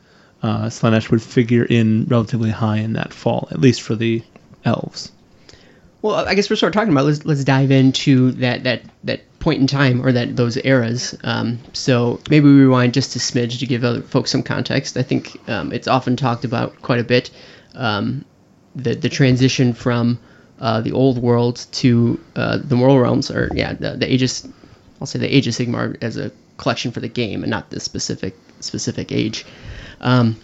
uh, 0.42 0.64
Slaanesh 0.66 1.10
would 1.10 1.22
figure 1.22 1.64
in 1.64 2.06
relatively 2.06 2.50
high 2.50 2.78
in 2.78 2.94
that 2.94 3.12
fall, 3.12 3.48
at 3.50 3.60
least 3.60 3.82
for 3.82 3.94
the 3.94 4.22
elves. 4.64 5.12
Well, 6.00 6.14
I 6.14 6.34
guess 6.34 6.48
we're 6.48 6.56
sort 6.56 6.74
of 6.74 6.74
talking 6.74 6.92
about. 6.92 7.04
Let's 7.04 7.26
let's 7.26 7.44
dive 7.44 7.70
into 7.70 8.32
that 8.32 8.64
that 8.64 8.82
that 9.04 9.20
point 9.38 9.60
in 9.60 9.66
time 9.66 10.00
or 10.04 10.12
that 10.12 10.36
those 10.36 10.56
eras. 10.64 11.18
Um, 11.22 11.58
so 11.74 12.18
maybe 12.30 12.46
we 12.46 12.60
rewind 12.60 12.94
just 12.94 13.14
a 13.16 13.18
smidge 13.18 13.58
to 13.58 13.66
give 13.66 13.84
other 13.84 14.00
folks 14.00 14.30
some 14.30 14.42
context. 14.42 14.96
I 14.96 15.02
think 15.02 15.36
um, 15.48 15.72
it's 15.72 15.88
often 15.88 16.16
talked 16.16 16.44
about 16.44 16.80
quite 16.80 17.00
a 17.00 17.04
bit. 17.04 17.30
Um, 17.74 18.24
the 18.74 18.94
the 18.94 19.08
transition 19.08 19.74
from 19.74 20.18
uh, 20.60 20.80
the 20.80 20.92
old 20.92 21.18
world 21.18 21.66
to 21.72 22.18
uh, 22.36 22.58
the 22.58 22.76
mortal 22.76 22.98
realms, 22.98 23.30
or 23.30 23.50
yeah, 23.54 23.72
the, 23.74 23.92
the 23.92 24.12
ages. 24.12 24.48
I'll 25.00 25.06
say 25.06 25.18
the 25.18 25.34
Age 25.34 25.46
of 25.46 25.54
Sigmar 25.54 25.96
as 26.02 26.16
a 26.16 26.30
collection 26.56 26.90
for 26.90 27.00
the 27.00 27.08
game, 27.08 27.42
and 27.42 27.50
not 27.50 27.70
the 27.70 27.80
specific 27.80 28.34
specific 28.60 29.12
age. 29.12 29.44
Um, 30.00 30.36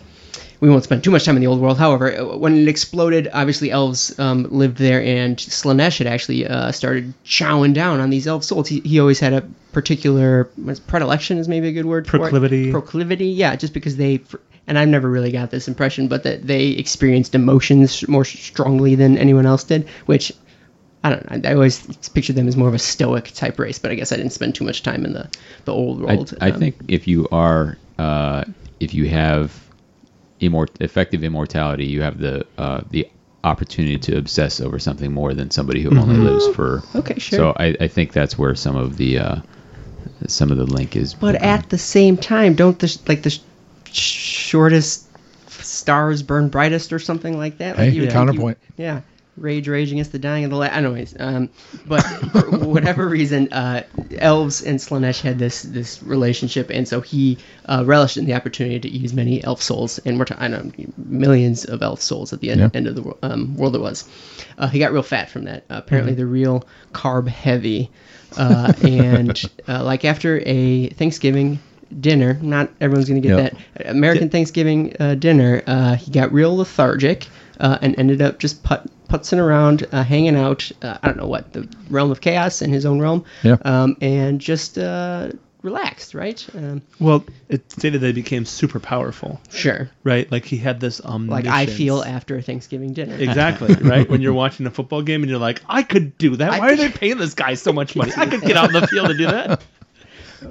we 0.61 0.70
won't 0.70 0.85
spend 0.85 1.03
too 1.03 1.11
much 1.11 1.25
time 1.25 1.35
in 1.35 1.40
the 1.40 1.48
old 1.48 1.61
world. 1.61 1.77
However, 1.77 2.16
uh, 2.16 2.37
when 2.37 2.57
it 2.57 2.68
exploded, 2.68 3.29
obviously 3.33 3.72
elves 3.72 4.16
um, 4.20 4.46
lived 4.51 4.79
there, 4.79 5.03
and 5.03 5.37
Slaanesh 5.37 5.98
had 5.98 6.07
actually 6.07 6.46
uh, 6.46 6.70
started 6.70 7.12
chowing 7.25 7.75
down 7.75 7.98
on 7.98 8.11
these 8.11 8.29
elf 8.29 8.44
souls. 8.44 8.68
He, 8.68 8.79
he 8.81 9.01
always 9.01 9.18
had 9.18 9.33
a 9.33 9.42
particular 9.72 10.44
predilection 10.87 11.38
is 11.38 11.48
maybe 11.48 11.66
a 11.68 11.72
good 11.72 11.87
word 11.87 12.07
for 12.07 12.18
Proclivity. 12.18 12.68
it. 12.68 12.72
Proclivity, 12.72 13.27
yeah, 13.29 13.57
just 13.57 13.75
because 13.75 13.96
they 13.96 14.20
and 14.66 14.79
I've 14.79 14.88
never 14.88 15.09
really 15.11 15.33
got 15.33 15.51
this 15.51 15.68
impression, 15.68 16.09
but 16.09 16.22
that 16.22 16.46
they 16.46 16.68
experienced 16.68 17.35
emotions 17.35 18.07
more 18.09 18.25
strongly 18.25 18.94
than 18.94 19.18
anyone 19.18 19.46
else 19.46 19.64
did, 19.64 19.88
which. 20.07 20.33
I 21.05 21.11
don't 21.11 21.42
know. 21.42 21.51
I 21.51 21.55
always 21.55 21.85
pictured 22.14 22.37
them 22.37 22.46
as 22.46 22.57
more 22.57 22.68
of 22.68 22.75
a 22.75 22.79
stoic 22.79 23.33
type 23.35 23.59
race, 23.59 23.77
but 23.77 23.90
I 23.90 23.96
guess 23.96 24.12
I 24.12 24.16
didn't 24.16 24.31
spend 24.31 24.55
too 24.55 24.62
much 24.62 24.85
time 24.85 25.05
in 25.05 25.14
the, 25.14 25.29
the 25.64 25.72
old 25.72 26.01
world. 26.01 26.33
I 26.40 26.53
Um, 26.53 26.61
think 26.61 26.77
if 26.87 27.09
you 27.09 27.27
are, 27.33 27.77
uh, 27.98 28.44
if 28.79 28.94
you 28.94 29.09
have 29.09 29.53
immort- 30.40 30.81
effective 30.81 31.25
immortality, 31.25 31.87
you 31.87 32.03
have 32.03 32.18
the 32.18 32.46
uh, 32.57 32.83
the 32.90 33.09
opportunity 33.42 33.98
to 33.98 34.16
obsess 34.16 34.61
over 34.61 34.79
something 34.79 35.12
more 35.12 35.35
than 35.35 35.51
somebody 35.51 35.83
who 35.83 35.90
only 35.98 36.18
lives 36.18 36.46
for. 36.55 36.85
Okay, 36.94 37.18
sure. 37.18 37.37
So 37.37 37.57
I, 37.57 37.77
I 37.81 37.88
think 37.88 38.12
that's 38.12 38.38
where 38.38 38.55
some 38.55 38.77
of 38.77 38.96
the 38.96 39.18
uh, 39.18 39.37
some 40.29 40.53
of 40.53 40.57
the 40.57 40.66
link 40.66 40.94
is. 40.94 41.14
But 41.14 41.35
at 41.35 41.68
the 41.68 41.79
same 41.79 42.16
time, 42.16 42.55
don't 42.55 42.79
the 42.79 42.96
like 43.09 43.22
the 43.22 43.31
sh- 43.31 43.40
shortest 43.94 45.07
stars 45.48 46.22
burn 46.22 46.48
brightest 46.48 46.92
or 46.92 46.98
something 46.98 47.37
like 47.37 47.59
that? 47.59 47.76
Like 47.78 47.90
Hey, 47.90 48.00
you 48.00 48.09
counterpoint. 48.09 48.59
You, 48.76 48.85
yeah. 48.85 49.00
rage, 49.37 49.68
rage 49.68 49.92
against 49.92 50.12
the 50.12 50.18
dying 50.18 50.44
of 50.44 50.50
the 50.50 50.57
light. 50.57 50.72
Anyways, 50.74 51.14
um, 51.18 51.48
but 51.87 52.00
for 52.00 52.50
whatever 52.59 53.09
reason, 53.09 53.52
uh, 53.52 53.83
elves 54.18 54.62
and 54.62 54.78
Slaanesh 54.78 55.20
had 55.20 55.38
this 55.38 55.62
this 55.62 56.02
relationship, 56.02 56.70
and 56.70 56.87
so 56.87 57.00
he 57.00 57.38
uh, 57.66 57.83
relished 57.87 58.16
in 58.16 58.24
the 58.26 58.35
opportunity 58.35 58.81
to 58.81 58.88
use 58.88 59.12
many 59.14 59.42
elf 59.44 59.62
souls, 59.62 59.98
and 60.00 60.18
we're 60.18 60.24
talking 60.24 60.50
know, 60.50 60.70
millions 60.96 61.64
of 61.64 61.83
elf 61.83 62.02
souls 62.02 62.33
at 62.33 62.40
the 62.40 62.50
end, 62.50 62.61
Yeah. 62.61 62.70
end 62.74 62.87
of 62.87 62.94
the 62.96 63.16
um, 63.22 63.57
world. 63.57 63.74
It 63.76 63.81
was. 63.81 64.09
Uh, 64.59 64.68
he 64.68 64.78
got 64.78 64.92
real 64.92 65.02
fat 65.02 65.31
from 65.31 65.44
that. 65.44 65.64
Uh, 65.70 65.74
apparently, 65.85 66.14
they're 66.14 66.26
real 66.26 66.64
carb 66.92 67.28
heavy, 67.28 67.90
uh, 68.37 68.72
and 68.83 69.42
uh, 69.68 69.83
like 69.85 70.05
after 70.05 70.40
a 70.44 70.88
Thanksgiving 70.90 71.59
dinner, 72.00 72.38
not 72.42 72.70
everyone's 72.81 73.09
going 73.09 73.20
to 73.22 73.28
get 73.28 73.37
Yep. 73.38 73.52
that 73.76 73.90
American 73.90 74.28
Thanksgiving 74.31 74.94
uh, 75.00 75.14
dinner, 75.14 75.62
uh, 75.66 75.94
he 75.96 76.11
got 76.11 76.33
real 76.33 76.57
lethargic 76.57 77.26
uh, 77.61 77.78
and 77.83 77.98
ended 77.98 78.20
up 78.22 78.38
just 78.38 78.62
put, 78.62 78.81
putzing 79.09 79.38
around, 79.38 79.87
uh, 79.92 80.02
hanging 80.02 80.37
out. 80.37 80.70
Uh, 80.83 80.98
I 81.02 81.07
don't 81.07 81.16
know 81.16 81.26
what 81.28 81.52
the 81.52 81.68
realm 81.90 82.11
of 82.11 82.20
chaos 82.20 82.62
in 82.62 82.72
his 82.72 82.87
own 82.87 83.00
realm, 83.00 83.24
Yeah. 83.42 83.57
um, 83.64 83.96
and 84.00 84.40
just 84.40 84.78
uh, 84.78 85.31
relaxed, 85.62 86.12
right? 86.14 86.44
Um, 86.57 86.83
Well, 86.98 87.24
it 87.48 87.70
stated 87.70 88.00
they 88.00 88.11
became 88.12 88.44
super 88.44 88.81
powerful, 88.81 89.40
sure, 89.50 89.88
right? 90.02 90.31
Like 90.33 90.44
he 90.44 90.57
had 90.57 90.81
this 90.81 91.00
um. 91.05 91.28
like 91.28 91.46
I 91.46 91.66
feel 91.66 92.02
after 92.02 92.37
a 92.37 92.42
Thanksgiving 92.42 92.92
dinner. 92.94 93.14
Exactly, 93.20 93.74
right? 93.76 94.09
When 94.09 94.20
you're 94.22 94.33
watching 94.33 94.66
a 94.66 94.70
football 94.70 95.02
game 95.02 95.22
and 95.22 95.31
you're 95.31 95.38
like, 95.38 95.62
I 95.68 95.83
could 95.85 96.18
do 96.18 96.35
that. 96.37 96.50
I 96.50 96.59
Why 96.59 96.72
are 96.72 96.76
they 96.76 96.88
paying 96.88 97.18
this 97.18 97.35
guy 97.35 97.55
so 97.55 97.72
much 97.72 97.94
money? 97.94 98.12
I 98.16 98.26
could 98.26 98.40
get 98.42 98.57
out 98.57 98.74
in 98.74 98.81
the 98.81 98.87
field 98.88 99.11
and 99.11 99.18
do 99.18 99.26
that. 99.26 99.62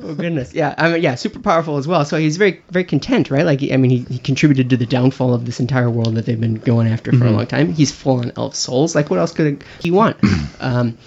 Oh 0.03 0.15
goodness, 0.15 0.53
yeah. 0.53 0.75
I 0.77 0.91
mean, 0.91 1.01
yeah, 1.01 1.15
super 1.15 1.39
powerful 1.39 1.77
as 1.77 1.87
well. 1.87 2.05
So 2.05 2.17
he's 2.17 2.37
very, 2.37 2.61
very 2.69 2.85
content, 2.85 3.29
right? 3.29 3.45
Like, 3.45 3.61
I 3.63 3.77
mean, 3.77 3.91
he, 3.91 3.99
he 4.13 4.19
contributed 4.19 4.69
to 4.69 4.77
the 4.77 4.85
downfall 4.85 5.33
of 5.33 5.45
this 5.45 5.59
entire 5.59 5.89
world 5.89 6.15
that 6.15 6.25
they've 6.25 6.39
been 6.39 6.55
going 6.55 6.87
after 6.87 7.11
for 7.11 7.25
a 7.25 7.31
long 7.31 7.47
time. 7.47 7.73
He's 7.73 7.91
full 7.91 8.19
on 8.19 8.31
elf 8.37 8.55
souls. 8.55 8.95
Like, 8.95 9.09
what 9.09 9.19
else 9.19 9.31
could 9.31 9.63
he 9.79 9.91
want? 9.91 10.17
um, 10.59 10.97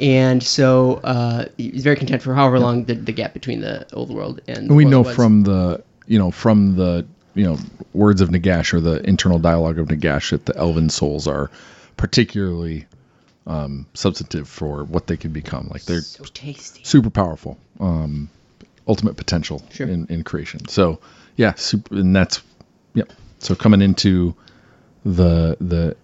and 0.00 0.42
so 0.42 1.00
uh, 1.04 1.46
he's 1.56 1.84
very 1.84 1.96
content 1.96 2.22
for 2.22 2.34
however 2.34 2.58
long 2.58 2.84
the, 2.84 2.94
the 2.94 3.12
gap 3.12 3.34
between 3.34 3.60
the 3.60 3.86
old 3.92 4.10
world 4.10 4.40
and. 4.48 4.56
The 4.56 4.60
And 4.62 4.76
we 4.76 4.84
know 4.84 5.02
was. 5.02 5.14
from 5.14 5.42
the 5.42 5.82
you 6.06 6.18
know 6.18 6.30
from 6.30 6.76
the 6.76 7.06
you 7.34 7.44
know 7.44 7.58
words 7.92 8.20
of 8.20 8.30
Nagash 8.30 8.72
or 8.72 8.80
the 8.80 9.06
internal 9.08 9.38
dialogue 9.38 9.78
of 9.78 9.88
Nagash 9.88 10.30
that 10.30 10.46
the 10.46 10.56
elven 10.56 10.88
souls 10.88 11.26
are 11.28 11.50
particularly 11.96 12.86
um, 13.46 13.86
substantive 13.94 14.48
for 14.48 14.84
what 14.84 15.06
they 15.06 15.16
can 15.16 15.32
become. 15.32 15.68
Like 15.70 15.84
they're 15.84 16.00
so 16.02 16.24
super 16.82 17.10
powerful, 17.10 17.58
um, 17.80 18.28
ultimate 18.86 19.16
potential 19.16 19.62
Sure. 19.70 19.88
in, 19.88 20.06
in 20.08 20.22
creation. 20.24 20.68
So 20.68 21.00
yeah, 21.36 21.54
super, 21.54 21.94
and 21.96 22.14
that's 22.14 22.42
yep. 22.94 23.12
So 23.38 23.54
coming 23.54 23.80
into 23.82 24.34
the 25.04 25.56
the 25.60 25.96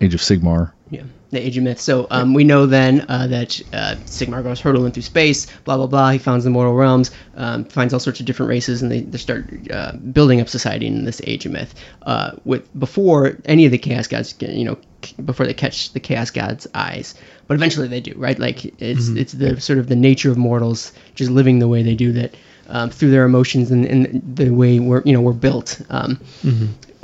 Age 0.00 0.14
of 0.14 0.20
Sigmar, 0.20 0.72
Yeah, 0.90 1.02
the 1.30 1.40
Age 1.44 1.56
of 1.56 1.64
Myth. 1.64 1.80
So 1.80 2.06
um, 2.10 2.34
we 2.34 2.44
know 2.44 2.66
then 2.66 3.04
uh, 3.08 3.26
that 3.28 3.60
uh, 3.72 3.96
Sigmar 4.04 4.42
goes 4.42 4.60
hurtling 4.60 4.92
through 4.92 5.02
space, 5.02 5.46
blah 5.64 5.76
blah 5.78 5.86
blah. 5.86 6.10
He 6.10 6.18
finds 6.18 6.44
the 6.44 6.50
mortal 6.50 6.74
realms, 6.74 7.10
um, 7.34 7.64
finds 7.64 7.94
all 7.94 8.00
sorts 8.00 8.20
of 8.20 8.26
different 8.26 8.50
races, 8.50 8.82
and 8.82 8.92
they, 8.92 9.00
they 9.00 9.18
start 9.18 9.46
uh, 9.70 9.92
building 9.96 10.40
up 10.40 10.48
society 10.48 10.86
in 10.86 11.04
this 11.04 11.20
Age 11.24 11.46
of 11.46 11.52
Myth. 11.52 11.74
Uh, 12.02 12.32
with 12.44 12.78
before 12.78 13.38
any 13.46 13.64
of 13.64 13.72
the 13.72 13.78
Chaos 13.78 14.06
Gods, 14.06 14.34
you 14.40 14.64
know, 14.64 14.76
before 15.12 15.46
they 15.46 15.54
catch 15.54 15.92
the 15.92 16.00
Chaos 16.00 16.30
Gods' 16.30 16.66
eyes, 16.74 17.14
but 17.46 17.54
eventually 17.54 17.88
they 17.88 18.00
do, 18.00 18.14
right? 18.16 18.38
Like 18.38 18.64
it's 18.80 19.08
it's 19.08 19.32
the 19.32 19.60
sort 19.60 19.78
of 19.78 19.88
the 19.88 19.96
nature 19.96 20.30
of 20.30 20.36
mortals 20.36 20.92
just 21.14 21.30
living 21.30 21.58
the 21.58 21.68
way 21.68 21.82
they 21.82 21.94
do 21.94 22.12
that. 22.12 22.34
Um, 22.68 22.90
through 22.90 23.12
their 23.12 23.24
emotions 23.24 23.70
and, 23.70 23.86
and 23.86 24.20
the 24.34 24.50
way 24.50 24.80
we're 24.80 25.00
you 25.04 25.12
know 25.12 25.20
we're 25.20 25.32
built, 25.32 25.80
um, 25.88 26.18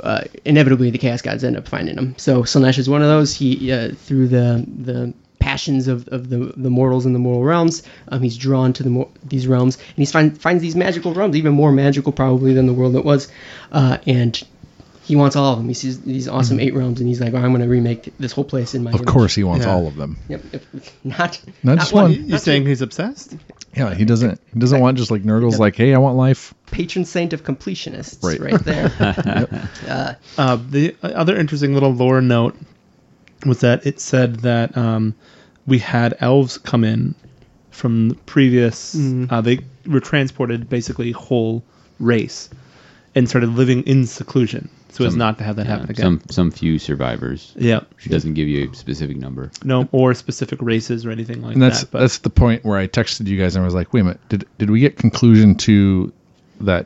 uh, 0.01 0.23
inevitably 0.43 0.89
the 0.89 0.97
chaos 0.97 1.21
gods 1.21 1.41
end 1.41 1.55
up 1.55 1.69
finding 1.69 1.95
them 1.95 2.15
So 2.17 2.43
Slanesh 2.43 2.77
is 2.77 2.89
one 2.89 3.01
of 3.01 3.07
those. 3.07 3.33
He 3.33 3.71
uh, 3.71 3.93
through 3.95 4.27
the 4.27 4.65
the 4.67 5.13
passions 5.43 5.89
of, 5.89 6.07
of 6.07 6.29
the 6.29 6.53
the 6.55 6.69
mortals 6.69 7.05
in 7.05 7.13
the 7.13 7.19
mortal 7.19 7.43
realms, 7.43 7.83
um, 8.09 8.21
he's 8.21 8.37
drawn 8.37 8.71
to 8.73 8.81
the 8.81 8.89
mor- 8.89 9.09
these 9.25 9.45
realms, 9.45 9.77
and 9.77 9.97
he 9.97 10.05
find, 10.05 10.39
finds 10.41 10.61
these 10.61 10.75
magical 10.75 11.13
realms, 11.13 11.35
even 11.35 11.53
more 11.53 11.71
magical 11.71 12.11
probably 12.11 12.53
than 12.53 12.65
the 12.65 12.73
world 12.73 12.93
that 12.93 13.03
was, 13.03 13.29
uh, 13.73 13.97
and 14.07 14.41
he 15.03 15.15
wants 15.15 15.35
all 15.35 15.51
of 15.53 15.57
them. 15.59 15.67
He 15.67 15.73
sees 15.73 16.01
these 16.01 16.27
awesome 16.27 16.59
eight 16.59 16.73
realms, 16.73 16.99
and 16.99 17.07
he's 17.09 17.19
like, 17.21 17.33
oh, 17.33 17.37
I'm 17.37 17.49
going 17.51 17.61
to 17.61 17.67
remake 17.67 18.13
this 18.19 18.31
whole 18.31 18.43
place 18.45 18.73
in 18.73 18.83
my. 18.83 18.91
of 18.91 18.95
image." 18.95 19.07
course, 19.07 19.35
he 19.35 19.43
wants 19.43 19.65
Yeah. 19.65 19.73
all 19.73 19.85
of 19.87 19.95
them. 19.97 20.17
Yep. 20.29 20.41
If, 20.53 20.95
not 21.03 21.41
Not 21.63 21.79
just 21.79 21.93
one. 21.93 22.11
one. 22.11 22.29
You 22.29 22.37
saying 22.37 22.65
he's 22.65 22.81
obsessed? 22.81 23.35
Yeah, 23.75 23.93
he 23.95 24.05
doesn't. 24.05 24.39
He 24.53 24.59
doesn't 24.59 24.79
want 24.79 24.97
just 24.97 25.09
like 25.11 25.23
Nurgle's 25.25 25.59
like, 25.59 25.75
hey, 25.75 25.93
I 25.93 25.97
want 25.97 26.15
life. 26.15 26.53
Patron 26.71 27.05
saint 27.05 27.33
of 27.33 27.43
completionists, 27.43 28.23
Right. 28.23 28.39
right, 28.39 28.63
there. 28.63 29.69
Uh, 30.37 30.57
the 30.69 30.95
other 31.03 31.35
interesting 31.35 31.73
little 31.73 31.93
lore 31.93 32.21
note 32.21 32.55
was 33.45 33.59
that 33.59 33.85
it 33.85 33.99
said 33.99 34.37
that 34.37 34.75
um, 34.77 35.13
we 35.67 35.79
had 35.79 36.15
elves 36.19 36.57
come 36.57 36.83
in 36.83 37.13
from 37.71 38.09
the 38.09 38.15
previous. 38.15 38.95
Uh, 39.29 39.41
they 39.41 39.59
were 39.87 39.99
transported 39.99 40.69
basically 40.69 41.11
whole 41.11 41.63
race 41.99 42.49
and 43.15 43.27
started 43.27 43.49
living 43.49 43.83
in 43.83 44.05
seclusion, 44.07 44.69
so 44.93 45.05
as 45.05 45.15
not 45.15 45.37
to 45.39 45.43
have 45.43 45.55
that 45.57 45.65
Yeah, 45.65 45.71
happen 45.71 45.89
again. 45.89 46.03
some 46.03 46.21
some 46.29 46.51
few 46.51 46.79
survivors. 46.79 47.53
yeah, 47.57 47.81
she 47.97 48.09
doesn't 48.09 48.33
give 48.35 48.47
you 48.47 48.69
a 48.71 48.75
specific 48.75 49.17
number. 49.17 49.51
no, 49.63 49.87
or 49.91 50.13
specific 50.13 50.61
races 50.61 51.05
or 51.05 51.11
anything 51.11 51.41
like 51.41 51.49
that. 51.49 51.53
And 51.53 51.61
that's 51.61 51.81
that. 51.81 51.91
But 51.91 51.99
that's 52.01 52.19
the 52.19 52.29
point 52.29 52.63
where 52.63 52.77
I 52.77 52.87
texted 52.87 53.27
you 53.27 53.37
guys 53.39 53.55
and 53.55 53.63
I 53.63 53.65
was 53.65 53.73
like, 53.75 53.93
wait 53.93 54.01
a 54.01 54.03
minute, 54.05 54.19
did 54.29 54.45
did 54.57 54.69
we 54.69 54.79
get 54.79 54.97
conclusion 54.97 55.55
to 55.55 56.11
that 56.61 56.85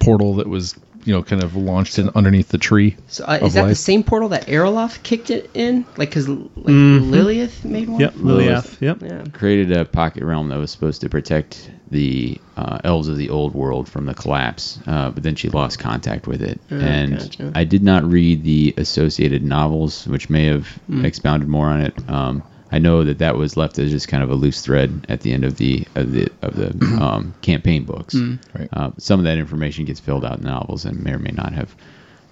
portal 0.00 0.34
that 0.34 0.48
was 0.48 0.74
you 1.04 1.12
know 1.12 1.22
kind 1.22 1.42
of 1.42 1.54
launched 1.54 1.98
in 1.98 2.08
underneath 2.14 2.48
the 2.48 2.56
tree? 2.58 2.96
So 3.08 3.24
uh, 3.24 3.36
of 3.40 3.48
is 3.48 3.54
that 3.54 3.66
the 3.68 3.74
same 3.74 4.02
portal 4.02 4.30
that 4.30 4.46
Aeroloth 4.46 5.02
kicked 5.02 5.28
it 5.30 5.50
in? 5.54 5.84
Like, 5.98 6.08
because 6.10 6.28
like 6.28 6.38
Mhm. 6.66 7.10
Lilith 7.10 7.64
made 7.64 7.88
one. 7.90 8.00
yep, 8.00 8.14
Lileath. 8.14 8.80
Yep. 8.80 9.02
Yeah. 9.02 9.24
Created 9.34 9.70
a 9.72 9.84
pocket 9.84 10.24
realm 10.24 10.48
that 10.48 10.58
was 10.58 10.70
supposed 10.70 11.02
to 11.02 11.10
protect 11.10 11.70
the 11.90 12.40
uh, 12.56 12.78
elves 12.84 13.08
of 13.08 13.16
the 13.16 13.28
old 13.30 13.54
world 13.54 13.88
from 13.88 14.06
the 14.06 14.14
collapse, 14.14 14.78
uh, 14.86 15.10
but 15.10 15.22
then 15.22 15.34
she 15.34 15.48
lost 15.50 15.78
contact 15.78 16.26
with 16.26 16.42
it. 16.42 16.60
and 16.70 17.18
gotcha. 17.18 17.52
I 17.54 17.64
did 17.64 17.82
not 17.82 18.04
read 18.04 18.42
the 18.42 18.74
associated 18.78 19.42
novels, 19.44 20.06
which 20.08 20.30
may 20.30 20.46
have 20.46 20.66
Hmm. 20.86 21.04
expounded 21.04 21.48
more 21.48 21.66
on 21.68 21.80
it. 21.82 21.94
Um, 22.08 22.42
I 22.72 22.78
know 22.78 23.04
that 23.04 23.18
that 23.18 23.36
was 23.36 23.56
left 23.56 23.78
as 23.78 23.90
just 23.92 24.08
kind 24.08 24.22
of 24.24 24.30
a 24.30 24.34
loose 24.34 24.60
thread 24.62 25.06
at 25.08 25.20
the 25.20 25.32
end 25.32 25.44
of 25.44 25.56
the 25.58 25.86
of 25.94 26.10
the 26.12 26.28
of 26.42 26.56
the 26.56 26.70
um, 27.04 27.34
campaign 27.42 27.84
books. 27.84 28.14
Hmm. 28.14 28.36
Right. 28.56 28.68
Uh, 28.72 28.90
some 28.98 29.20
of 29.20 29.24
that 29.26 29.38
information 29.38 29.84
gets 29.84 30.00
filled 30.00 30.24
out 30.24 30.38
in 30.38 30.44
novels 30.44 30.84
and 30.84 31.02
may 31.04 31.12
or 31.12 31.18
may 31.18 31.30
not 31.32 31.52
have. 31.52 31.76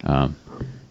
Um, 0.04 0.34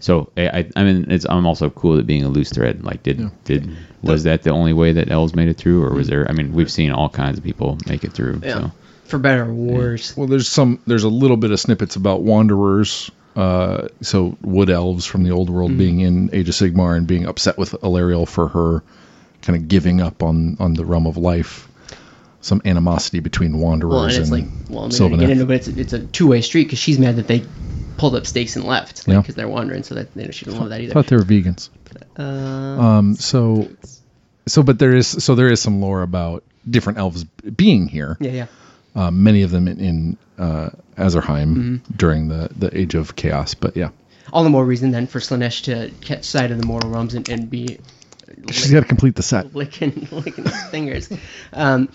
so 0.02 0.32
I, 0.36 0.48
I, 0.48 0.70
I 0.76 0.84
mean, 0.84 1.10
it's 1.10 1.26
I'm 1.30 1.46
also 1.46 1.70
cool 1.70 2.00
at 2.00 2.08
being 2.08 2.24
a 2.24 2.28
loose 2.30 2.52
thread. 2.52 2.84
Like, 2.84 3.04
did 3.04 3.32
did 3.46 3.76
was 4.02 4.24
that 4.24 4.44
the 4.44 4.50
only 4.50 4.74
way 4.74 4.92
that 4.94 5.12
elves 5.12 5.36
made 5.36 5.48
it 5.48 5.58
through, 5.58 5.84
or 5.84 5.94
was 5.94 6.08
there? 6.08 6.28
I 6.28 6.34
mean, 6.34 6.54
we've 6.54 6.72
seen 6.72 6.92
all 6.92 7.08
kinds 7.08 7.38
of 7.38 7.44
people 7.44 7.78
make 7.88 8.04
it 8.04 8.12
through. 8.12 8.42
Yeah. 8.44 8.60
So 8.60 8.72
For 9.06 9.20
better 9.20 9.44
or 9.44 9.54
worse. 9.54 10.18
Well, 10.18 10.28
there's 10.28 10.50
some 10.50 10.80
there's 10.88 11.04
a 11.04 11.10
little 11.10 11.38
bit 11.38 11.52
of 11.52 11.60
snippets 11.60 11.96
about 11.96 12.22
wanderers. 12.22 13.12
Uh, 13.36 13.88
so 14.02 14.36
wood 14.42 14.70
elves 14.70 15.06
from 15.06 15.24
the 15.24 15.32
old 15.32 15.50
world 15.50 15.78
being 15.78 16.02
in 16.02 16.30
Age 16.34 16.50
of 16.50 16.56
Sigmar 16.56 16.98
and 16.98 17.08
being 17.08 17.26
upset 17.26 17.58
with 17.58 17.72
Alarielle 17.82 18.28
for 18.28 18.50
her 18.50 18.84
kind 19.42 19.56
of 19.56 19.68
giving 19.68 20.02
up 20.02 20.24
on 20.24 20.58
on 20.60 20.74
the 20.74 20.86
realm 20.86 21.08
of 21.08 21.16
life. 21.16 21.68
Some 22.41 22.62
animosity 22.65 23.19
between 23.19 23.58
wanderers 23.60 23.91
Well, 23.91 24.04
and 24.04 24.12
it's 24.12 24.30
and 24.30 24.32
like, 24.32 24.45
well, 24.69 24.89
gonna 24.89 25.17
get 25.17 25.30
into, 25.30 25.45
but 25.45 25.56
it's 25.58 25.67
it's 25.67 25.93
a 25.93 25.99
two 25.99 26.27
way 26.27 26.41
street 26.41 26.63
because 26.65 26.80
she's 26.80 26.97
mad 26.99 27.15
that 27.17 27.27
they 27.27 27.45
pulled 27.97 28.15
up 28.15 28.25
stakes 28.25 28.56
and 28.56 28.65
left, 28.65 29.08
Yeah. 29.08 29.19
because 29.21 29.36
they're 29.36 29.47
wandering, 29.47 29.84
so 29.84 29.93
that 29.95 30.10
you 30.15 30.25
know, 30.25 30.32
she 30.32 30.45
doesn't 30.45 30.60
love 30.60 30.69
that 30.69 30.80
I 30.82 30.84
either. 30.86 30.93
thought 30.93 31.08
they 31.08 31.15
were 31.15 31.23
vegans. 31.23 31.69
Uh, 32.17 32.21
Um, 32.23 33.15
so, 33.15 33.69
so, 34.47 34.63
but 34.63 34.80
there 34.80 34.95
is 34.95 35.08
so 35.08 35.36
there 35.36 35.51
is 35.51 35.62
some 35.62 35.82
lore 35.82 36.01
about 36.01 36.43
different 36.69 36.97
elves 36.99 37.23
being 37.56 37.88
here. 37.88 38.17
yeah, 38.19 38.32
yeah. 38.32 38.45
Uh, 38.95 39.10
many 39.12 39.43
of 39.43 39.51
them 39.51 39.67
in, 39.67 39.80
in 39.80 40.17
uh, 40.38 40.69
Azyrheim 40.97 41.56
Mm-hmm. 41.56 41.75
during 41.95 42.27
the 42.27 42.49
the 42.58 42.75
Age 42.77 42.95
of 42.95 43.15
Chaos. 43.15 43.54
But 43.54 43.77
yeah, 43.77 43.89
All 44.34 44.43
the 44.43 44.49
more 44.49 44.65
reason 44.65 44.89
then 44.91 45.06
for 45.08 45.19
Slaanesh 45.19 45.63
to 45.65 45.91
catch 46.01 46.23
sight 46.25 46.49
of 46.51 46.60
the 46.60 46.65
mortal 46.65 46.89
realms 46.89 47.13
and, 47.13 47.30
and 47.30 47.49
be 47.49 47.77
she's 48.49 48.71
got 48.71 48.80
to 48.82 48.86
complete 48.88 49.15
the 49.15 49.23
set. 49.23 49.54
licking 49.56 50.08
licking 50.12 50.43
his 50.45 50.63
fingers. 50.69 51.10
Um, 51.54 51.89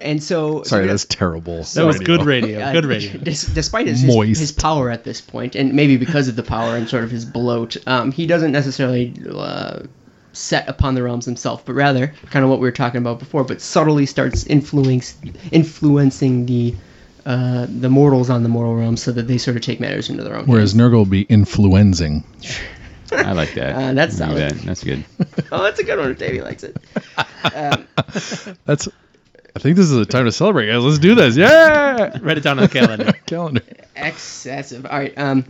and 0.00 0.22
so 0.22 0.62
Sorry, 0.62 0.84
so 0.84 0.88
that's 0.88 1.04
terrible. 1.04 1.62
That 1.62 1.84
was 1.84 1.98
good 1.98 2.24
radio. 2.24 2.60
Uh, 2.60 2.72
Good 2.72 2.84
radio. 2.86 3.12
Des- 3.12 3.52
despite 3.54 3.86
his, 3.86 4.00
his 4.00 4.14
Moist. 4.14 4.40
his 4.40 4.52
power 4.52 4.90
at 4.90 5.04
this 5.04 5.20
point, 5.20 5.54
and 5.54 5.72
maybe 5.74 5.96
because 5.96 6.28
of 6.28 6.36
the 6.36 6.42
power 6.42 6.76
and 6.76 6.88
sort 6.88 7.04
of 7.04 7.10
his 7.10 7.24
bloat, 7.24 7.76
um, 7.86 8.12
he 8.12 8.26
doesn't 8.26 8.52
necessarily 8.52 9.14
uh, 9.30 9.80
set 10.32 10.68
upon 10.68 10.94
the 10.94 11.02
realms 11.02 11.24
himself, 11.24 11.64
but 11.64 11.74
rather 11.74 12.08
kind 12.30 12.44
of 12.44 12.50
what 12.50 12.60
we 12.60 12.66
were 12.68 12.72
talking 12.72 12.98
about 12.98 13.18
before, 13.18 13.44
but 13.44 13.60
subtly 13.60 14.06
starts 14.06 14.46
influence, 14.46 15.16
influencing 15.52 16.46
the 16.46 16.74
uh, 17.26 17.66
the 17.68 17.90
mortals 17.90 18.30
on 18.30 18.42
the 18.42 18.48
mortal 18.48 18.74
realms 18.74 19.02
so 19.02 19.12
that 19.12 19.26
they 19.28 19.36
sort 19.36 19.56
of 19.56 19.62
take 19.62 19.80
matters 19.80 20.08
into 20.08 20.22
their 20.24 20.34
own 20.34 20.46
Whereas 20.46 20.72
hands. 20.72 20.80
Nurgle 20.82 20.98
will 20.98 21.04
be 21.04 21.22
influencing. 21.22 22.24
I 23.12 23.32
like 23.32 23.54
that. 23.54 23.74
Uh, 23.74 23.92
that's 23.94 24.20
I 24.20 24.26
solid. 24.26 24.38
that. 24.38 24.62
That's 24.62 24.84
good. 24.84 25.04
oh, 25.52 25.62
that's 25.62 25.78
a 25.78 25.84
good 25.84 25.98
one 25.98 26.10
if 26.10 26.18
Davey 26.18 26.40
likes 26.40 26.62
it. 26.62 26.76
Um, 27.54 27.86
That's 28.66 28.88
I 29.58 29.60
think 29.60 29.74
this 29.74 29.90
is 29.90 29.96
the 29.96 30.06
time 30.06 30.24
to 30.24 30.30
celebrate, 30.30 30.66
guys. 30.66 30.84
Let's 30.84 31.00
do 31.00 31.16
this. 31.16 31.36
Yeah. 31.36 32.16
Write 32.22 32.38
it 32.38 32.44
down 32.44 32.60
on 32.60 32.62
the 32.62 32.68
calendar. 32.68 33.12
Calendar. 33.26 33.60
excessive. 33.96 34.86
All 34.86 34.96
right. 34.96 35.12
Um, 35.18 35.46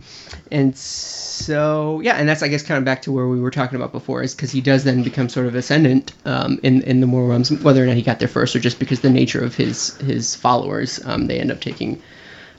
and 0.51 0.75
so 0.75 1.99
yeah, 1.99 2.15
and 2.15 2.27
that's 2.27 2.41
I 2.41 2.47
guess 2.47 2.63
kind 2.63 2.79
of 2.79 2.85
back 2.85 3.03
to 3.03 3.11
where 3.11 3.27
we 3.27 3.39
were 3.39 3.51
talking 3.51 3.75
about 3.75 3.91
before, 3.91 4.23
is 4.23 4.33
because 4.33 4.49
he 4.49 4.61
does 4.61 4.83
then 4.83 5.03
become 5.03 5.29
sort 5.29 5.45
of 5.45 5.53
ascendant 5.53 6.13
um, 6.25 6.59
in 6.63 6.81
in 6.81 7.01
the 7.01 7.05
mortal 7.05 7.29
realms, 7.29 7.51
whether 7.51 7.83
or 7.83 7.85
not 7.85 7.97
he 7.97 8.01
got 8.01 8.17
there 8.17 8.27
first, 8.27 8.55
or 8.55 8.59
just 8.59 8.79
because 8.79 9.01
the 9.01 9.11
nature 9.11 9.43
of 9.43 9.53
his 9.53 9.95
his 9.97 10.33
followers, 10.33 10.99
um, 11.05 11.27
they 11.27 11.39
end 11.39 11.51
up 11.51 11.61
taking. 11.61 12.01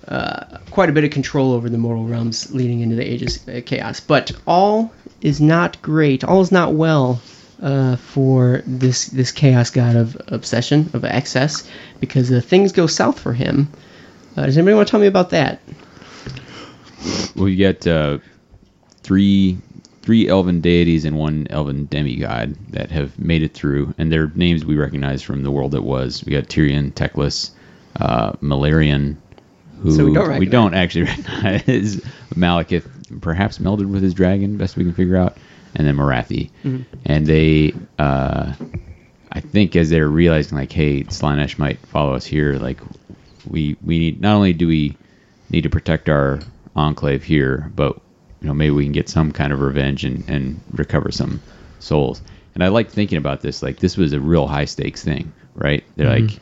Uh, 0.06 0.58
quite 0.70 0.88
a 0.88 0.92
bit 0.92 1.04
of 1.04 1.10
control 1.10 1.52
over 1.52 1.68
the 1.68 1.78
mortal 1.78 2.04
realms 2.04 2.52
leading 2.52 2.80
into 2.80 2.96
the 2.96 3.04
ages 3.04 3.46
of 3.46 3.64
chaos. 3.64 4.00
But 4.00 4.32
all 4.46 4.92
is 5.20 5.40
not 5.40 5.80
great. 5.82 6.24
All 6.24 6.40
is 6.40 6.50
not 6.50 6.72
well 6.72 7.20
uh, 7.60 7.96
for 7.96 8.62
this 8.66 9.06
this 9.06 9.32
chaos 9.32 9.70
god 9.70 9.96
of 9.96 10.16
obsession 10.28 10.90
of 10.94 11.04
excess 11.04 11.68
because 12.00 12.32
uh, 12.32 12.40
things 12.40 12.72
go 12.72 12.86
south 12.86 13.18
for 13.18 13.32
him. 13.32 13.68
Uh, 14.36 14.46
does 14.46 14.56
anybody 14.56 14.74
want 14.76 14.88
to 14.88 14.90
tell 14.90 15.00
me 15.00 15.06
about 15.06 15.30
that? 15.30 15.60
Well, 17.34 17.48
you 17.48 17.56
get 17.56 17.86
uh, 17.86 18.18
three 19.02 19.58
three 20.02 20.28
elven 20.28 20.60
deities 20.60 21.04
and 21.04 21.16
one 21.18 21.46
elven 21.50 21.86
demigod 21.86 22.56
that 22.70 22.90
have 22.90 23.18
made 23.18 23.42
it 23.42 23.54
through, 23.54 23.94
and 23.98 24.10
their 24.10 24.30
names 24.34 24.64
we 24.64 24.76
recognize 24.76 25.22
from 25.22 25.42
the 25.42 25.50
world 25.50 25.72
that 25.72 25.82
was. 25.82 26.24
We 26.24 26.32
got 26.32 26.44
Tyrion, 26.44 26.92
Teclis, 26.92 27.50
uh, 27.96 28.32
Malerion, 28.34 29.16
who 29.82 29.92
So 29.92 30.04
we 30.06 30.14
don't 30.14 30.28
recognize. 30.28 30.50
don't 30.50 30.74
actually 30.74 31.02
recognize. 31.04 31.96
Malekith, 32.34 33.20
perhaps 33.20 33.58
melded 33.58 33.90
with 33.90 34.02
his 34.02 34.14
dragon, 34.14 34.56
best 34.56 34.76
we 34.76 34.84
can 34.84 34.94
figure 34.94 35.16
out, 35.16 35.36
and 35.74 35.86
then 35.86 35.96
Morathi. 35.96 36.50
Mm-hmm. 36.64 36.82
And 37.06 37.26
they, 37.26 37.72
uh, 37.98 38.54
I 39.32 39.40
think, 39.40 39.76
as 39.76 39.90
they're 39.90 40.08
realizing, 40.08 40.58
like, 40.58 40.72
hey, 40.72 41.04
Slaanesh 41.04 41.58
might 41.58 41.78
follow 41.86 42.14
us 42.14 42.24
here, 42.26 42.54
like, 42.54 42.80
we 43.48 43.76
we 43.82 43.98
need 43.98 44.20
not 44.20 44.34
only 44.34 44.52
do 44.52 44.66
we 44.66 44.96
need 45.50 45.62
to 45.62 45.70
protect 45.70 46.08
our 46.08 46.40
enclave 46.76 47.22
here, 47.22 47.70
but 47.74 48.00
you 48.40 48.48
know 48.48 48.54
maybe 48.54 48.70
we 48.70 48.84
can 48.84 48.92
get 48.92 49.08
some 49.08 49.32
kind 49.32 49.52
of 49.52 49.60
revenge 49.60 50.04
and, 50.04 50.28
and 50.28 50.60
recover 50.72 51.10
some 51.10 51.40
souls. 51.78 52.22
And 52.54 52.64
I 52.64 52.68
like 52.68 52.90
thinking 52.90 53.18
about 53.18 53.40
this. 53.40 53.62
Like 53.62 53.78
this 53.78 53.96
was 53.96 54.12
a 54.12 54.20
real 54.20 54.46
high 54.46 54.64
stakes 54.64 55.02
thing, 55.04 55.32
right? 55.54 55.84
They're 55.96 56.20
like, 56.20 56.40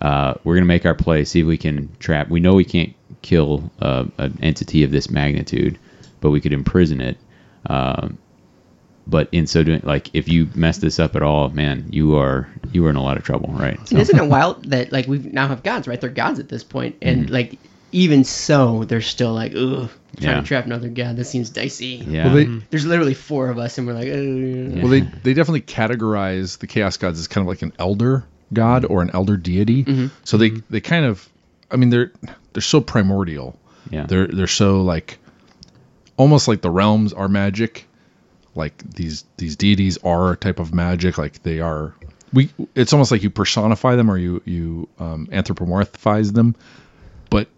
uh, 0.00 0.34
we're 0.44 0.54
gonna 0.54 0.66
make 0.66 0.86
our 0.86 0.94
play, 0.94 1.24
see 1.24 1.40
if 1.40 1.46
we 1.46 1.58
can 1.58 1.94
trap. 1.98 2.28
We 2.28 2.40
know 2.40 2.54
we 2.54 2.64
can't 2.64 2.94
kill 3.22 3.70
uh, 3.80 4.04
an 4.18 4.38
entity 4.42 4.84
of 4.84 4.90
this 4.90 5.10
magnitude, 5.10 5.78
but 6.20 6.30
we 6.30 6.40
could 6.40 6.52
imprison 6.52 7.00
it. 7.00 7.18
Um, 7.66 8.18
but 9.08 9.28
in 9.32 9.46
so 9.46 9.62
doing, 9.62 9.80
like 9.84 10.10
if 10.12 10.28
you 10.28 10.48
mess 10.54 10.78
this 10.78 10.98
up 11.00 11.16
at 11.16 11.22
all, 11.22 11.48
man, 11.48 11.86
you 11.90 12.16
are 12.16 12.48
you 12.72 12.84
are 12.86 12.90
in 12.90 12.96
a 12.96 13.02
lot 13.02 13.16
of 13.16 13.24
trouble, 13.24 13.48
right? 13.54 13.78
So- 13.88 13.94
And 13.94 14.00
isn't 14.02 14.18
it 14.18 14.28
wild 14.28 14.64
that 14.70 14.92
like 14.92 15.06
we 15.06 15.18
now 15.18 15.48
have 15.48 15.62
gods, 15.62 15.88
right? 15.88 16.00
They're 16.00 16.10
gods 16.10 16.38
at 16.38 16.48
this 16.48 16.62
point, 16.62 16.96
and 17.02 17.24
mm-hmm. 17.24 17.32
like 17.32 17.58
even 17.90 18.22
so, 18.22 18.84
they're 18.84 19.00
still 19.00 19.32
like, 19.32 19.52
ugh, 19.56 19.88
trying 20.18 20.34
Yeah. 20.36 20.40
to 20.40 20.46
trap 20.46 20.66
another 20.66 20.88
god. 20.90 21.16
That 21.16 21.24
seems 21.24 21.48
dicey. 21.48 22.04
yeah. 22.06 22.26
Well, 22.26 22.34
they 22.34 22.44
mm-hmm. 22.44 22.58
There's 22.68 22.84
literally 22.84 23.14
four 23.14 23.48
of 23.48 23.58
us, 23.58 23.78
and 23.78 23.86
we're 23.86 23.94
like, 23.94 24.08
ugh. 24.08 24.82
well 24.82 24.88
they 24.90 25.00
they 25.22 25.32
definitely 25.32 25.62
categorize 25.62 26.58
the 26.58 26.66
chaos 26.66 26.98
gods 26.98 27.18
as 27.18 27.28
kind 27.28 27.46
of 27.46 27.48
like 27.48 27.62
an 27.62 27.72
elder 27.78 28.24
god 28.52 28.82
mm-hmm. 28.82 28.92
or 28.92 29.02
an 29.02 29.10
elder 29.14 29.36
deity. 29.38 30.10
So 30.24 30.36
they 30.36 30.50
they 30.68 30.80
kind 30.82 31.06
of, 31.06 31.26
I 31.70 31.76
mean 31.76 31.88
they're 31.88 32.12
they're 32.52 32.60
so 32.60 32.82
primordial. 32.82 33.58
Yeah. 33.90 34.04
They're 34.04 34.26
they're 34.26 34.46
so 34.46 34.82
like 34.82 35.18
almost 36.18 36.46
like 36.46 36.60
the 36.60 36.70
realms 36.70 37.14
are 37.14 37.28
magic. 37.28 37.86
Like 38.54 38.78
these 38.78 39.24
these 39.36 39.56
deities 39.56 39.98
are 39.98 40.32
a 40.32 40.36
type 40.36 40.58
of 40.58 40.74
magic. 40.74 41.18
Like 41.18 41.42
they 41.42 41.60
are. 41.60 41.94
We 42.32 42.50
it's 42.74 42.92
almost 42.92 43.10
like 43.10 43.22
you 43.22 43.30
personify 43.30 43.96
them 43.96 44.10
or 44.10 44.18
you 44.18 44.42
you 44.44 44.88
um, 44.98 45.28
anthropomorphize 45.28 46.32
them, 46.32 46.56
but 47.30 47.48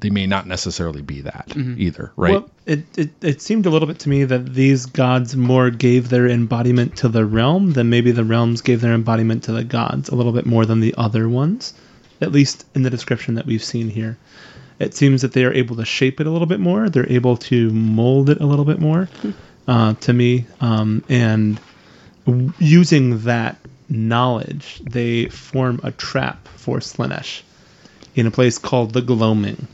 they 0.00 0.10
may 0.10 0.26
not 0.26 0.46
necessarily 0.46 1.02
be 1.02 1.22
that 1.22 1.56
either, 1.56 2.12
right? 2.16 2.32
Well, 2.34 2.50
it, 2.66 2.98
it, 2.98 3.10
it 3.22 3.42
seemed 3.42 3.66
a 3.66 3.70
little 3.70 3.88
bit 3.88 3.98
to 4.00 4.08
me 4.08 4.24
that 4.24 4.54
these 4.54 4.86
gods 4.86 5.34
more 5.34 5.70
gave 5.70 6.08
their 6.08 6.26
embodiment 6.28 6.96
to 6.98 7.08
the 7.08 7.24
realm 7.24 7.72
than 7.72 7.88
maybe 7.88 8.10
the 8.10 8.24
realms 8.24 8.60
gave 8.60 8.80
their 8.80 8.92
embodiment 8.92 9.44
to 9.44 9.52
the 9.52 9.64
gods 9.64 10.08
a 10.08 10.14
little 10.14 10.32
bit 10.32 10.46
more 10.46 10.66
than 10.66 10.80
the 10.80 10.94
other 10.98 11.28
ones, 11.28 11.72
at 12.20 12.32
least 12.32 12.66
in 12.74 12.82
the 12.82 12.90
description 12.90 13.34
that 13.34 13.46
we've 13.46 13.64
seen 13.64 13.88
here. 13.88 14.18
It 14.78 14.94
seems 14.94 15.22
that 15.22 15.32
they 15.32 15.44
are 15.44 15.52
able 15.52 15.76
to 15.76 15.84
shape 15.84 16.20
it 16.20 16.26
a 16.26 16.30
little 16.30 16.46
bit 16.46 16.60
more. 16.60 16.88
They're 16.88 17.10
able 17.10 17.36
to 17.36 17.70
mold 17.70 18.30
it 18.30 18.40
a 18.40 18.46
little 18.46 18.64
bit 18.64 18.78
more 18.78 19.08
uh, 19.68 19.94
to 19.94 20.12
me. 20.12 20.46
Um, 20.60 21.04
and 21.08 21.60
using 22.58 23.20
that 23.20 23.56
knowledge, 23.88 24.80
they 24.84 25.26
form 25.26 25.80
a 25.84 25.92
trap 25.92 26.48
for 26.48 26.78
Slaanesh 26.78 27.42
in 28.16 28.26
a 28.26 28.30
place 28.30 28.58
called 28.58 28.92
the 28.92 29.02
Gloaming. 29.02 29.68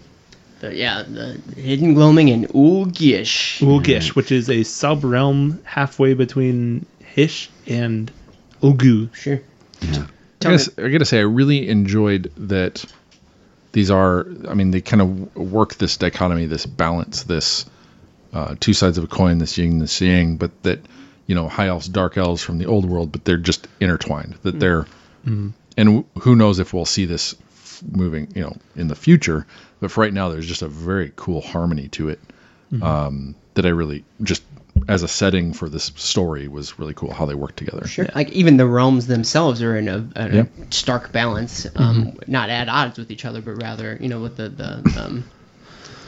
The- 0.61 0.75
yeah, 0.75 1.03
the 1.03 1.41
hidden 1.57 1.95
gloaming 1.95 2.29
in 2.29 2.47
Uhl-Gysh. 2.47 3.61
Uhl-Gysh, 3.61 4.15
which 4.15 4.31
is 4.33 4.51
a 4.51 4.63
sub 4.63 5.05
realm 5.05 5.61
halfway 5.65 6.15
between 6.15 6.87
Hysh 7.01 7.51
and 7.67 8.11
Ulgu. 8.63 9.15
Sure. 9.15 9.41
I 9.83 10.07
Tell 10.41 10.57
gotta, 10.57 10.73
I 10.85 10.89
gotta 10.89 11.05
say, 11.05 11.19
I 11.19 11.23
really 11.23 11.69
enjoyed 11.69 12.31
that 12.37 12.85
these 13.73 13.91
are, 13.91 14.27
I 14.49 14.55
mean, 14.55 14.71
they 14.71 14.81
kind 14.81 15.03
of 15.03 15.37
work 15.37 15.75
this 15.75 15.97
dichotomy, 15.97 16.47
this 16.47 16.67
balance, 16.67 17.25
this 17.25 17.67
uh, 18.35 18.55
two 18.61 18.73
sides 18.75 18.99
of 18.99 19.05
a 19.05 19.07
coin, 19.07 19.38
this 19.38 19.57
yin 19.57 19.70
and 19.73 19.81
this 19.81 20.01
yang, 20.01 20.37
but 20.37 20.51
that, 20.64 20.81
you 21.27 21.35
know, 21.35 21.49
high 21.49 21.68
elves, 21.68 21.88
dark 21.88 22.18
elves 22.18 22.42
from 22.42 22.59
the 22.59 22.66
old 22.66 22.85
world, 22.85 23.12
but 23.12 23.25
they're 23.25 23.37
just 23.38 23.66
intertwined, 23.81 24.35
that 24.42 24.59
they're, 24.61 24.87
and 25.25 25.55
w- 25.77 26.05
who 26.20 26.37
knows 26.37 26.59
if 26.59 26.75
we'll 26.75 26.85
see 26.85 27.07
this 27.07 27.35
f- 27.53 27.83
moving, 27.90 28.29
you 28.35 28.42
know, 28.42 28.57
in 28.77 28.88
the 28.88 28.94
future, 28.97 29.47
but 29.81 29.90
for 29.90 30.03
right 30.03 30.12
now, 30.12 30.29
there's 30.29 30.47
just 30.47 30.62
a 30.62 30.68
very 30.68 31.12
cool 31.16 31.40
harmony 31.40 31.88
to 31.88 32.09
it 32.11 32.20
um, 32.83 33.35
that 33.55 33.64
I 33.64 33.68
really 33.70 34.05
just, 34.23 34.42
as 34.88 35.03
a 35.05 35.09
setting 35.09 35.53
for 35.53 35.68
this 35.68 35.92
story, 35.97 36.49
was 36.49 36.79
really 36.79 36.94
cool 36.94 37.12
how 37.12 37.25
they 37.27 37.35
work 37.37 37.55
together. 37.55 37.87
Sure. 37.87 38.07
Like 38.14 38.31
even 38.33 38.57
the 38.57 38.66
realms 38.66 39.07
themselves 39.07 39.62
are 39.62 39.77
in 39.77 39.87
a, 39.88 39.97
in 40.16 40.35
Yeah. 40.35 40.44
stark 40.70 41.12
balance, 41.12 41.66
um, 41.77 42.18
not 42.27 42.51
at 42.51 42.68
odds 42.68 42.99
with 42.99 43.11
each 43.12 43.25
other, 43.25 43.40
but 43.40 43.62
rather, 43.62 43.97
you 44.01 44.09
know, 44.09 44.20
with 44.20 44.37
the 44.37 44.49
the 44.49 45.05
um, 45.05 45.25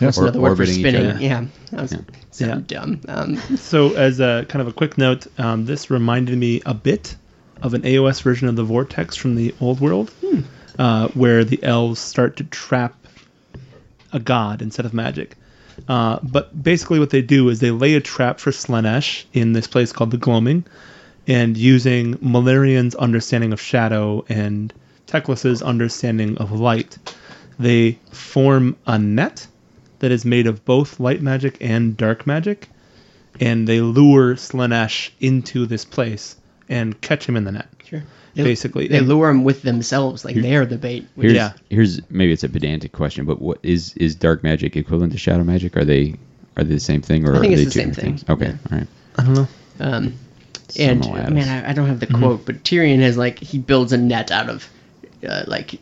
Yeah. 0.01 0.07
what's 0.09 0.19
Or- 0.19 0.23
another 0.25 0.41
word 0.41 0.57
for 0.57 0.63
orbiting 0.63 0.75
each 0.75 0.81
spinning? 0.83 1.11
other. 1.11 1.21
Yeah, 1.23 1.45
that 1.73 1.81
was 1.83 1.97
so 2.31 2.47
Yeah. 2.47 2.61
dumb. 2.67 3.01
Um, 3.09 3.37
So, 3.57 3.95
as 3.95 4.21
a 4.21 4.45
kind 4.49 4.61
of 4.63 4.69
a 4.69 4.73
quick 4.73 4.99
note, 4.99 5.27
um, 5.39 5.65
this 5.67 5.91
reminded 5.91 6.37
me 6.39 6.61
a 6.67 6.75
bit 6.75 7.17
of 7.63 7.73
an 7.75 7.83
AOS 7.87 8.21
version 8.21 8.49
of 8.49 8.57
the 8.57 8.63
Vortex 8.65 9.17
from 9.17 9.35
the 9.37 9.55
old 9.61 9.81
world, 9.81 10.11
uh, 10.79 11.09
where 11.09 11.45
the 11.45 11.63
elves 11.63 11.99
start 12.01 12.37
to 12.37 12.45
trap 12.45 12.95
a 14.13 14.19
god 14.21 14.61
instead 14.63 14.85
of 14.87 14.93
magic. 14.95 15.37
Uh, 15.89 16.19
but 16.23 16.63
basically, 16.63 16.99
what 16.99 17.11
they 17.11 17.23
do 17.23 17.49
is 17.49 17.61
they 17.61 17.71
lay 17.71 17.95
a 17.95 18.01
trap 18.01 18.41
for 18.41 18.51
Slaanesh 18.51 19.25
in 19.33 19.53
this 19.53 19.67
place 19.67 19.93
called 19.93 20.11
the 20.11 20.17
Gloaming, 20.19 20.65
and 21.27 21.57
using 21.57 22.15
Malerion's 22.19 22.95
understanding 22.95 23.53
of 23.53 23.61
shadow 23.61 24.25
and 24.29 24.73
Teclis's 25.07 25.63
understanding 25.63 26.37
of 26.39 26.53
light, 26.53 26.99
they 27.59 27.99
form 28.11 28.77
a 28.87 28.99
net 28.99 29.47
that 30.01 30.11
is 30.13 30.25
made 30.25 30.47
of 30.47 30.65
both 30.65 31.01
light 31.01 31.23
magic 31.23 31.57
and 31.61 31.97
dark 31.97 32.27
magic, 32.27 32.69
and 33.41 33.67
they 33.67 33.81
lure 33.81 34.35
Slaanesh 34.35 35.11
into 35.21 35.67
this 35.67 35.85
place 35.85 36.37
and 36.69 37.01
catch 37.01 37.27
him 37.29 37.37
in 37.37 37.45
the 37.45 37.53
net. 37.53 37.69
sure. 37.85 38.03
Basically, 38.35 38.87
they 38.89 38.99
And- 38.99 39.09
lure 39.09 39.31
him 39.31 39.45
with 39.45 39.63
themselves, 39.63 40.23
like 40.23 40.35
they 40.35 40.57
are 40.57 40.67
the 40.67 40.77
bait. 40.77 41.07
which 41.15 41.25
Here's, 41.27 41.35
Yeah. 41.37 41.53
here's 41.71 42.01
maybe 42.11 42.33
it's 42.33 42.45
a 42.45 42.49
pedantic 42.51 42.93
question, 42.93 43.25
but 43.25 43.41
what 43.41 43.59
is 43.63 43.95
is 43.97 44.15
dark 44.15 44.43
magic 44.45 44.77
equivalent 44.77 45.13
to 45.15 45.19
shadow 45.19 45.43
magic? 45.43 45.75
Are 45.77 45.85
they 45.87 46.17
are 46.59 46.65
they 46.65 46.75
the 46.75 46.81
same 46.81 47.01
thing, 47.01 47.27
or 47.27 47.35
I 47.37 47.41
think 47.41 47.51
are 47.51 47.53
it's 47.55 47.61
they 47.61 47.65
the 47.65 47.71
two 47.71 47.79
same 47.81 47.89
different 47.91 48.21
thing. 48.21 48.27
things? 48.27 48.31
Okay, 48.31 48.47
Yeah. 48.71 48.73
all 48.73 48.79
right. 48.79 48.89
I 49.19 49.23
don't 49.25 49.35
know. 49.35 49.49
Um, 49.81 50.13
and 50.79 51.03
Similarities. 51.05 51.35
man, 51.35 51.65
I, 51.65 51.71
I 51.71 51.73
don't 51.73 51.87
have 51.89 52.01
the 52.01 52.07
quote, 52.09 52.45
but 52.45 52.63
Tyrion 52.63 52.99
has 53.01 53.17
like 53.17 53.39
he 53.39 53.57
builds 53.59 53.93
a 53.95 53.97
net 53.99 54.31
out 54.31 54.51
of 54.51 54.69
uh, 55.27 55.45
like 55.47 55.79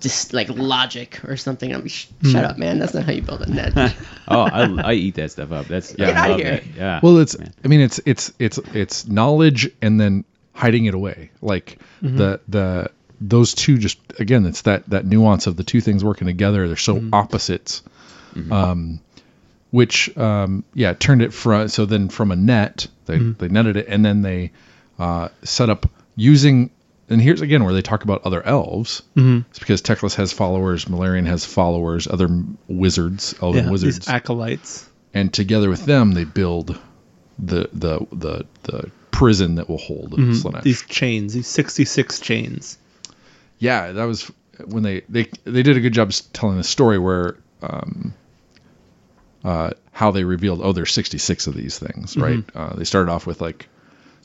just 0.00 0.32
like 0.32 0.48
logic 0.48 1.20
or 1.24 1.36
something. 1.36 1.74
I'm 1.74 1.86
sh- 1.88 2.06
shut 2.22 2.44
up, 2.44 2.58
man. 2.58 2.78
That's 2.78 2.94
not 2.94 3.04
how 3.04 3.12
you 3.12 3.22
build 3.22 3.42
a 3.42 3.50
net. 3.50 3.72
oh, 4.28 4.40
I, 4.40 4.62
I 4.84 4.92
eat 4.94 5.14
that 5.16 5.30
stuff 5.32 5.52
up. 5.52 5.66
That's 5.66 5.94
yeah, 5.98 6.06
Get 6.06 6.16
I 6.16 6.28
love 6.28 6.40
here. 6.40 6.50
that. 6.50 6.66
Yeah. 6.76 7.00
Well, 7.02 7.18
it's 7.18 7.38
man. 7.38 7.52
I 7.64 7.68
mean 7.68 7.80
it's 7.80 8.00
it's 8.06 8.32
it's 8.38 8.58
it's 8.74 9.06
knowledge 9.06 9.70
and 9.82 10.00
then 10.00 10.24
hiding 10.52 10.86
it 10.86 10.94
away. 10.94 11.30
Like 11.42 11.78
the 12.02 12.40
the 12.48 12.90
those 13.20 13.54
two 13.54 13.78
just 13.78 13.98
again 14.18 14.44
it's 14.46 14.62
that 14.62 14.88
that 14.90 15.06
nuance 15.06 15.46
of 15.46 15.56
the 15.56 15.64
two 15.64 15.80
things 15.80 16.04
working 16.04 16.26
together. 16.26 16.66
They're 16.66 16.76
so 16.76 17.02
opposites. 17.12 17.82
Um 18.50 19.00
which 19.70 20.16
um 20.16 20.64
yeah, 20.74 20.92
turned 20.94 21.22
it 21.22 21.32
from 21.32 21.68
so 21.68 21.86
then 21.86 22.08
from 22.08 22.30
a 22.30 22.36
net, 22.36 22.86
they 23.06 23.18
they 23.18 23.48
netted 23.48 23.76
it 23.76 23.86
and 23.88 24.04
then 24.04 24.22
they 24.22 24.52
uh 24.98 25.28
set 25.42 25.68
up 25.70 25.90
using 26.14 26.70
and 27.08 27.20
here's 27.22 27.40
again 27.40 27.64
where 27.64 27.72
they 27.74 27.82
talk 27.82 28.04
about 28.04 28.22
other 28.26 28.42
elves. 28.44 29.02
It's 29.16 29.58
because 29.58 29.80
Teclis 29.82 30.14
has 30.16 30.32
followers, 30.32 30.86
Malerion 30.86 31.26
has 31.26 31.44
followers, 31.44 32.06
other 32.06 32.28
wizards, 32.68 33.34
elven 33.42 33.64
Yeah, 33.66 33.70
wizards 33.70 33.98
these 33.98 34.08
acolytes. 34.08 34.88
and 35.14 35.32
together 35.32 35.68
with 35.70 35.84
them 35.86 36.12
they 36.12 36.24
build 36.24 36.78
the 37.38 37.68
the 37.72 38.06
the 38.12 38.46
the 38.64 38.90
prison 39.10 39.54
that 39.54 39.68
will 39.68 39.78
hold 39.78 40.12
Slaanesh. 40.12 40.62
These 40.62 40.82
chains, 40.82 41.32
these 41.34 41.46
66 41.46 42.20
chains. 42.20 42.76
yeah, 43.58 43.92
that 43.92 44.04
was 44.04 44.30
when 44.66 44.82
they 44.82 45.02
they 45.08 45.28
they 45.44 45.62
did 45.62 45.76
a 45.76 45.80
good 45.80 45.92
job 45.94 46.12
telling 46.32 46.56
the 46.56 46.64
story 46.64 46.98
where 46.98 47.36
um, 47.62 48.12
uh, 49.44 49.70
how 49.92 50.10
they 50.10 50.24
revealed 50.24 50.60
oh 50.62 50.72
there's 50.72 50.92
66 50.92 51.46
of 51.46 51.54
these 51.54 51.78
things, 51.78 52.16
right? 52.16 52.42
Uh, 52.54 52.74
they 52.74 52.84
started 52.84 53.10
off 53.10 53.26
with 53.26 53.40
like 53.40 53.68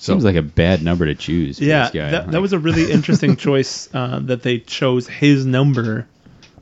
so 0.01 0.13
Seems 0.13 0.23
like 0.23 0.35
a 0.35 0.41
bad 0.41 0.81
number 0.83 1.05
to 1.05 1.13
choose. 1.15 1.59
For 1.59 1.63
Yeah, 1.65 1.83
this 1.83 1.91
guy. 1.91 2.09
that, 2.11 2.31
that 2.31 2.41
was 2.41 2.53
a 2.53 2.59
really 2.59 2.91
interesting 2.91 3.35
choice 3.47 3.87
uh, 3.93 4.19
that 4.23 4.41
they 4.41 4.57
chose 4.59 5.07
his 5.07 5.45
number 5.45 6.07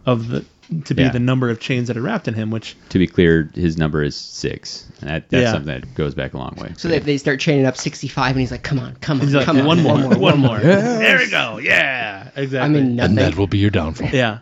of 0.05 0.27
the 0.27 0.45
to 0.85 0.93
be 0.93 1.01
Yeah. 1.01 1.09
the 1.09 1.19
number 1.19 1.49
of 1.49 1.59
chains 1.59 1.87
that 1.87 1.97
are 1.97 2.01
wrapped 2.01 2.27
in 2.27 2.35
him, 2.35 2.51
which 2.51 2.75
to 2.89 2.99
be 2.99 3.07
clear, 3.07 3.49
his 3.55 3.75
number 3.77 4.03
is 4.03 4.15
six. 4.15 4.85
That, 4.99 5.27
that's 5.29 5.41
Yeah. 5.41 5.51
something 5.53 5.67
that 5.81 5.95
goes 5.95 6.13
back 6.13 6.33
a 6.35 6.37
long 6.37 6.53
way. 6.57 6.73
So 6.77 6.87
they, 6.89 6.99
they 6.99 7.17
start 7.17 7.39
chaining 7.39 7.65
up 7.65 7.75
65, 7.75 8.31
and 8.31 8.39
he's 8.39 8.51
like, 8.51 8.61
"Come 8.61 8.77
on, 8.77 8.95
come 8.97 9.19
on, 9.19 9.31
like 9.33 9.45
come 9.45 9.57
on, 9.57 9.65
one 9.65 9.81
more, 9.81 9.97
one 10.17 10.39
more. 10.39 10.59
Yes. 10.61 10.99
There 10.99 11.17
we 11.17 11.29
go. 11.31 11.57
Yeah, 11.57 12.29
exactly. 12.35 12.59
I 12.59 12.67
mean, 12.67 12.97
nothing. 12.97 13.17
and 13.17 13.17
that 13.17 13.35
will 13.37 13.47
be 13.47 13.57
your 13.57 13.71
downfall. 13.71 14.09
yeah, 14.09 14.39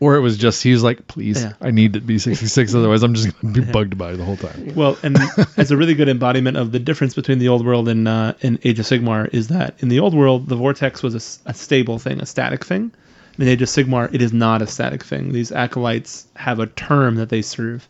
Or 0.00 0.16
it 0.16 0.20
was 0.20 0.38
just 0.38 0.62
he's 0.62 0.82
like, 0.82 1.06
please, 1.08 1.42
Yeah. 1.42 1.52
I 1.60 1.70
need 1.70 1.92
to 1.92 2.00
be 2.00 2.18
66, 2.18 2.74
otherwise 2.74 3.02
I'm 3.02 3.12
just 3.14 3.38
gonna 3.42 3.52
be 3.54 3.60
bugged 3.60 3.98
by 3.98 4.12
it 4.12 4.16
the 4.16 4.24
whole 4.24 4.36
time. 4.38 4.72
Well, 4.74 4.96
and 5.02 5.18
as 5.58 5.70
a 5.70 5.76
really 5.76 5.94
good 5.94 6.08
embodiment 6.08 6.56
of 6.56 6.72
the 6.72 6.78
difference 6.78 7.14
between 7.14 7.38
the 7.38 7.48
old 7.48 7.64
world 7.66 7.86
and 7.88 8.08
uh, 8.08 8.32
and 8.42 8.58
Age 8.64 8.78
of 8.80 8.86
Sigmar 8.86 9.28
is 9.34 9.48
that 9.48 9.74
in 9.80 9.88
the 9.90 10.00
old 10.00 10.14
world 10.14 10.48
the 10.48 10.56
vortex 10.56 11.02
was 11.02 11.14
a 11.44 11.52
stable 11.54 11.98
thing, 11.98 12.20
a 12.20 12.26
static 12.26 12.64
thing. 12.64 12.92
In 13.38 13.46
Age 13.48 13.62
of 13.62 13.68
Sigmar, 13.68 14.12
it 14.14 14.20
is 14.22 14.32
not 14.32 14.60
a 14.62 14.66
static 14.66 15.04
thing. 15.04 15.32
These 15.32 15.52
acolytes 15.52 16.26
have 16.34 16.58
a 16.60 16.66
term 16.66 17.14
that 17.16 17.28
they 17.30 17.42
serve, 17.42 17.86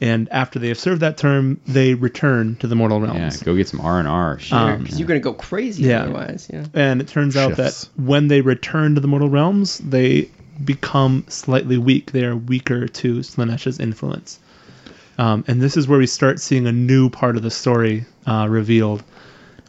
and 0.00 0.28
after 0.32 0.58
they 0.58 0.68
have 0.68 0.78
served 0.78 1.02
that 1.02 1.16
term, 1.18 1.60
they 1.66 1.94
return 1.94 2.56
to 2.56 2.66
the 2.68 2.74
mortal 2.74 3.00
realms. 3.00 3.38
Yeah, 3.40 3.44
go 3.44 3.54
get 3.56 3.68
some 3.68 3.80
R 3.80 3.98
and 3.98 4.08
R. 4.08 4.38
Shit. 4.38 4.52
Um, 4.52 4.82
because 4.82 4.98
you're 4.98 5.08
gonna 5.08 5.20
go 5.20 5.34
crazy 5.34 5.84
Yeah. 5.84 6.02
otherwise. 6.04 6.48
Yeah. 6.52 6.66
And 6.74 7.00
it 7.00 7.08
turns 7.08 7.36
out 7.36 7.56
Shifts. 7.56 7.84
that 7.84 8.02
when 8.02 8.28
they 8.28 8.40
return 8.42 8.94
to 8.94 9.00
the 9.00 9.08
mortal 9.08 9.28
realms, 9.28 9.78
they 9.78 10.30
become 10.64 11.24
slightly 11.28 11.78
weak. 11.78 12.12
They 12.12 12.24
are 12.24 12.36
weaker 12.36 12.86
to 12.86 13.18
Slaanesh's 13.18 13.80
influence. 13.80 14.38
Um, 15.18 15.44
and 15.46 15.60
this 15.60 15.76
is 15.76 15.88
where 15.88 15.98
we 15.98 16.06
start 16.06 16.40
seeing 16.40 16.66
a 16.66 16.72
new 16.72 17.10
part 17.10 17.36
of 17.36 17.42
the 17.42 17.50
story 17.50 18.04
uh, 18.26 18.46
revealed. 18.48 19.02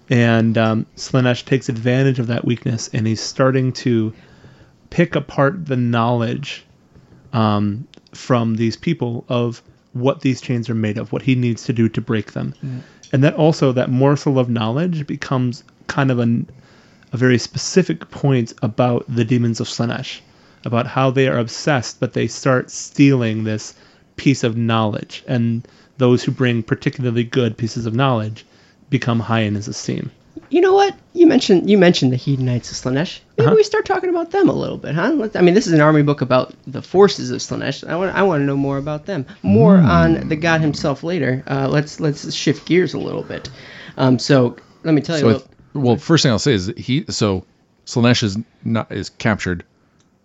And 0.09 0.57
um, 0.57 0.85
Slaanesh 0.95 1.45
takes 1.45 1.69
advantage 1.69 2.19
of 2.19 2.27
that 2.27 2.45
weakness 2.45 2.89
and 2.93 3.07
he's 3.07 3.21
starting 3.21 3.71
to 3.73 4.13
pick 4.89 5.15
apart 5.15 5.65
the 5.65 5.77
knowledge 5.77 6.63
um, 7.33 7.87
from 8.13 8.55
these 8.55 8.77
people 8.77 9.25
of 9.27 9.61
what 9.93 10.21
these 10.21 10.41
chains 10.41 10.69
are 10.69 10.75
made 10.75 10.97
of, 10.97 11.11
what 11.11 11.21
he 11.21 11.35
needs 11.35 11.63
to 11.63 11.73
do 11.73 11.89
to 11.89 12.01
break 12.01 12.33
them. 12.33 12.53
And 13.11 13.23
that 13.23 13.35
also, 13.35 13.71
that 13.71 13.89
morsel 13.89 14.39
of 14.39 14.49
knowledge 14.49 15.05
becomes 15.07 15.63
kind 15.87 16.09
of 16.11 16.19
an, 16.19 16.49
a 17.11 17.17
very 17.17 17.37
specific 17.37 18.09
point 18.11 18.53
about 18.61 19.05
the 19.07 19.23
demons 19.23 19.59
of 19.59 19.67
Slaanesh, 19.67 20.19
about 20.65 20.87
how 20.87 21.11
they 21.11 21.27
are 21.27 21.37
obsessed, 21.39 21.99
but 21.99 22.13
they 22.13 22.27
start 22.27 22.71
stealing 22.71 23.43
this 23.43 23.73
piece 24.15 24.43
of 24.43 24.55
knowledge. 24.57 25.23
And 25.27 25.67
those 25.97 26.23
who 26.23 26.31
bring 26.31 26.63
particularly 26.63 27.23
good 27.23 27.57
pieces 27.57 27.85
of 27.85 27.93
knowledge 27.93 28.45
become 28.89 29.19
high 29.19 29.41
in 29.41 29.55
his 29.55 29.67
esteem. 29.67 30.11
You 30.49 30.61
know 30.61 30.73
what? 30.73 30.95
You 31.13 31.27
mentioned 31.27 31.69
you 31.69 31.77
mentioned 31.77 32.11
the 32.11 32.17
Hedonites 32.17 32.71
of 32.71 32.77
Slaanesh. 32.77 33.19
Maybe 33.37 33.47
Uh-huh. 33.47 33.55
we 33.55 33.63
start 33.63 33.85
talking 33.85 34.09
about 34.09 34.31
them 34.31 34.49
a 34.49 34.53
little 34.53 34.77
bit, 34.77 34.93
huh? 34.95 35.11
Let's- 35.15 35.35
I 35.35 35.41
mean, 35.41 35.53
this 35.53 35.67
is 35.67 35.73
an 35.73 35.79
army 35.81 36.01
book 36.03 36.21
about 36.21 36.53
the 36.67 36.81
forces 36.81 37.29
of 37.31 37.39
Slaanesh. 37.39 37.87
I 37.87 37.95
want 37.95 38.15
I 38.15 38.23
want 38.23 38.41
to 38.41 38.45
know 38.45 38.57
more 38.57 38.77
about 38.77 39.05
them. 39.05 39.25
More 39.43 39.77
Hmm. 39.77 39.85
on 39.85 40.29
the 40.29 40.35
god 40.35 40.61
himself 40.61 41.03
later. 41.03 41.43
Uh, 41.47 41.67
let's 41.69 41.99
let's 41.99 42.33
shift 42.33 42.65
gears 42.65 42.93
a 42.93 42.99
little 42.99 43.23
bit. 43.23 43.49
Um, 43.97 44.17
so 44.19 44.55
let 44.83 44.93
me 44.93 45.01
tell 45.01 45.17
you. 45.17 45.21
So, 45.21 45.27
a 45.27 45.29
it, 45.29 45.33
little- 45.33 45.81
well, 45.83 45.97
first 45.97 46.23
thing 46.23 46.31
I'll 46.31 46.39
say 46.39 46.53
is 46.53 46.71
he 46.77 47.05
so 47.09 47.45
Slaanesh 47.85 48.23
is 48.23 48.37
not 48.63 48.91
is 48.91 49.09
captured, 49.09 49.63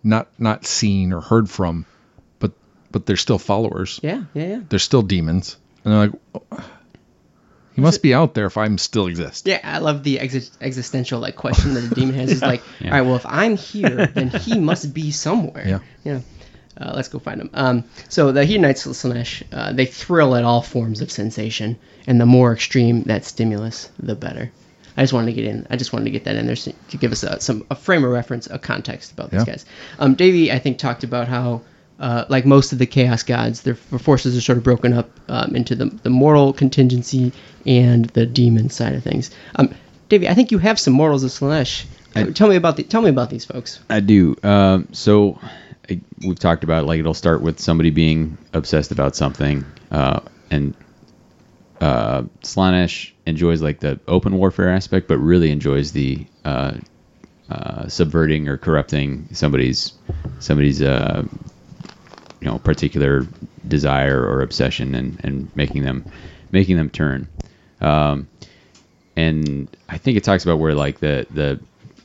not 0.03 0.27
not 0.39 0.65
seen 0.65 1.13
or 1.13 1.21
heard 1.21 1.49
from, 1.49 1.85
but 2.39 2.51
but 2.91 3.05
they're 3.05 3.15
still 3.17 3.39
followers. 3.39 3.99
yeah, 4.03 4.23
yeah, 4.33 4.47
yeah. 4.47 4.59
They're 4.69 4.79
still 4.79 5.01
demons, 5.01 5.57
and 5.83 5.93
they're 5.93 6.07
like, 6.07 6.19
"Oh, 6.51 6.69
he 7.75 7.81
must 7.81 8.01
be 8.01 8.13
out 8.13 8.33
there 8.33 8.45
if 8.45 8.57
I'm 8.57 8.77
still 8.77 9.07
exist. 9.07 9.47
Yeah, 9.47 9.59
I 9.63 9.77
love 9.77 10.03
the 10.03 10.17
exi- 10.17 10.51
existential 10.59 11.19
like 11.19 11.35
question 11.35 11.75
that 11.75 11.81
the 11.81 11.95
demon 11.95 12.15
has. 12.15 12.31
Is 12.31 12.41
like, 12.53 12.61
all 12.83 12.91
right, 12.91 13.01
well, 13.01 13.15
if 13.15 13.25
I'm 13.25 13.55
here, 13.55 14.07
then 14.13 14.29
he 14.29 14.59
must 14.59 14.93
be 14.93 15.11
somewhere. 15.11 15.65
Yeah. 15.67 15.79
Yeah. 16.03 16.19
Uh, 16.79 16.93
let's 16.95 17.09
go 17.09 17.19
find 17.19 17.41
him. 17.41 17.49
Um, 17.53 17.83
so 18.07 18.31
the 18.31 18.41
Hedonites 18.45 18.85
of 18.85 18.93
Slaanesh, 18.93 19.43
uh, 19.51 19.73
they 19.73 19.85
thrill 19.85 20.35
at 20.35 20.45
all 20.45 20.61
forms 20.61 21.01
of 21.01 21.11
sensation, 21.11 21.77
and 22.07 22.21
the 22.21 22.25
more 22.25 22.53
extreme 22.53 23.03
that 23.03 23.25
stimulus, 23.25 23.89
the 23.99 24.15
better. 24.15 24.51
I 24.99 25.03
just 25.03 25.13
wanted 25.13 25.27
to 25.27 25.33
get 25.41 25.45
in. 25.45 25.65
I 25.69 25.77
just 25.77 25.93
wanted 25.93 26.05
to 26.05 26.11
get 26.11 26.25
that 26.25 26.35
in 26.35 26.45
there 26.45 26.57
so- 26.57 26.73
to 26.89 26.97
give 26.97 27.11
us 27.13 27.23
a, 27.23 27.39
some 27.39 27.65
a 27.71 27.75
frame 27.75 28.03
of 28.03 28.11
reference, 28.11 28.47
a 28.47 28.59
context 28.59 29.13
about 29.13 29.31
these 29.31 29.39
Yeah. 29.47 29.53
guys. 29.53 29.65
Um, 29.97 30.13
Davey, 30.13 30.51
I 30.51 30.59
think, 30.59 30.77
talked 30.77 31.05
about 31.05 31.29
how, 31.29 31.61
uh, 32.01 32.25
like 32.27 32.45
most 32.45 32.73
of 32.73 32.79
the 32.79 32.85
Chaos 32.85 33.23
gods, 33.23 33.61
their 33.61 33.75
forces 33.75 34.35
are 34.37 34.41
sort 34.41 34.57
of 34.57 34.63
broken 34.65 34.91
up 34.93 35.09
um, 35.29 35.55
into 35.55 35.73
the 35.73 35.85
the 36.03 36.09
mortal 36.09 36.51
contingency 36.53 37.31
and 37.65 38.05
the 38.09 38.25
demon 38.25 38.69
side 38.69 38.93
of 38.93 39.01
things. 39.03 39.31
Um, 39.55 39.73
Davey, 40.09 40.27
I 40.27 40.33
think 40.33 40.51
you 40.51 40.57
have 40.59 40.77
some 40.79 40.93
mortals 40.93 41.23
of 41.23 41.31
Slaanesh. 41.31 41.85
I- 42.15 42.23
tell 42.31 42.49
me 42.49 42.57
about 42.57 42.75
the 42.75 42.83
tell 42.83 43.01
me 43.01 43.09
about 43.09 43.29
these 43.29 43.45
folks. 43.45 43.79
I 43.89 44.01
do. 44.01 44.35
Um, 44.43 44.87
so 44.91 45.39
I, 45.89 46.01
we've 46.27 46.37
talked 46.39 46.65
about 46.65 46.85
like 46.85 46.99
it'll 46.99 47.13
start 47.13 47.41
with 47.41 47.59
somebody 47.59 47.89
being 47.89 48.37
obsessed 48.53 48.91
about 48.91 49.15
something, 49.15 49.63
uh, 49.91 50.19
and 50.51 50.73
uh, 51.81 52.23
Slaanesh 52.41 53.11
enjoys 53.25 53.61
like 53.61 53.79
the 53.79 53.99
open 54.07 54.37
warfare 54.37 54.69
aspect, 54.69 55.07
but 55.07 55.17
really 55.17 55.51
enjoys 55.51 55.91
the 55.91 56.25
uh, 56.43 56.73
uh, 57.49 57.87
subverting 57.87 58.47
or 58.47 58.57
corrupting 58.57 59.27
somebody's 59.33 59.93
somebody's 60.39 60.81
uh, 60.81 61.23
you 62.41 62.47
know 62.47 62.59
particular 62.59 63.25
desire 63.67 64.21
or 64.21 64.41
obsession 64.41 64.95
and, 64.95 65.19
and 65.23 65.55
making 65.55 65.83
them 65.83 66.05
making 66.51 66.77
them 66.77 66.89
turn. 66.89 67.27
Um, 67.81 68.27
and 69.15 69.75
I 69.87 69.97
think 69.97 70.17
it 70.17 70.23
talks 70.23 70.43
about 70.43 70.59
where 70.59 70.73
like 70.73 70.99
the 70.99 71.25
the 71.31 71.59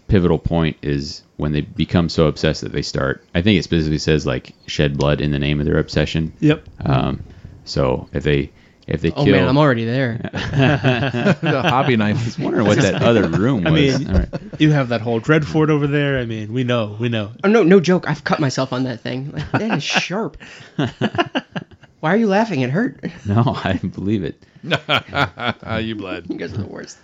pivotal 0.07 0.39
point 0.39 0.77
is 0.83 1.23
when 1.37 1.53
they 1.53 1.63
become 1.63 2.09
so 2.09 2.27
obsessed 2.27 2.61
that 2.61 2.73
they 2.73 2.83
start. 2.83 3.25
I 3.35 3.43
think 3.43 3.59
it 3.59 3.65
specifically 3.65 3.99
says 3.99 4.27
like 4.27 4.55
shed 4.67 4.97
blood 4.97 5.21
in 5.21 5.33
the 5.33 5.39
name 5.39 5.59
of 5.61 5.67
their 5.67 5.79
obsession. 5.79 6.33
Yep. 6.41 6.69
Um, 6.85 7.25
so 7.65 8.09
if 8.13 8.23
they 8.23 8.51
if 8.87 9.01
they 9.01 9.11
Oh 9.13 9.25
kill, 9.25 9.33
man, 9.33 9.49
I'm 9.49 9.57
already 9.59 9.85
there. 9.85 10.19
the 10.33 11.63
hobby 11.65 11.97
knife. 11.97 12.19
I 12.21 12.25
was 12.25 12.39
wondering 12.39 12.67
what 12.67 12.79
that 12.79 13.03
other 13.03 13.29
room 13.29 13.65
was. 13.65 13.73
I 13.73 13.99
mean, 13.99 14.09
All 14.09 14.19
right. 14.19 14.29
you 14.59 14.73
have 14.73 14.91
that 14.91 15.01
whole 15.01 15.21
Dreadfort 15.21 15.71
over 15.71 15.87
there. 15.87 16.19
I 16.19 16.25
mean, 16.27 16.53
we 16.53 16.65
know, 16.65 16.97
we 17.01 17.09
know. 17.09 17.33
Oh 17.43 17.49
no, 17.49 17.63
no 17.63 17.81
joke. 17.81 18.09
I've 18.09 18.25
cut 18.25 18.41
myself 18.41 18.73
on 18.73 18.85
that 18.85 19.01
thing. 19.01 19.33
Like, 19.33 19.51
that 19.53 19.79
is 19.79 19.83
sharp. 19.85 20.37
Why 20.77 22.13
are 22.13 22.17
you 22.17 22.27
laughing? 22.27 22.61
It 22.61 22.71
hurt. 22.71 23.03
No, 23.25 23.43
I 23.47 23.75
believe 23.75 24.25
it. 24.25 24.43
you 24.63 25.95
bled. 25.95 26.27
You 26.29 26.37
guys 26.37 26.53
are 26.53 26.59
the 26.59 26.67
worst. 26.67 26.99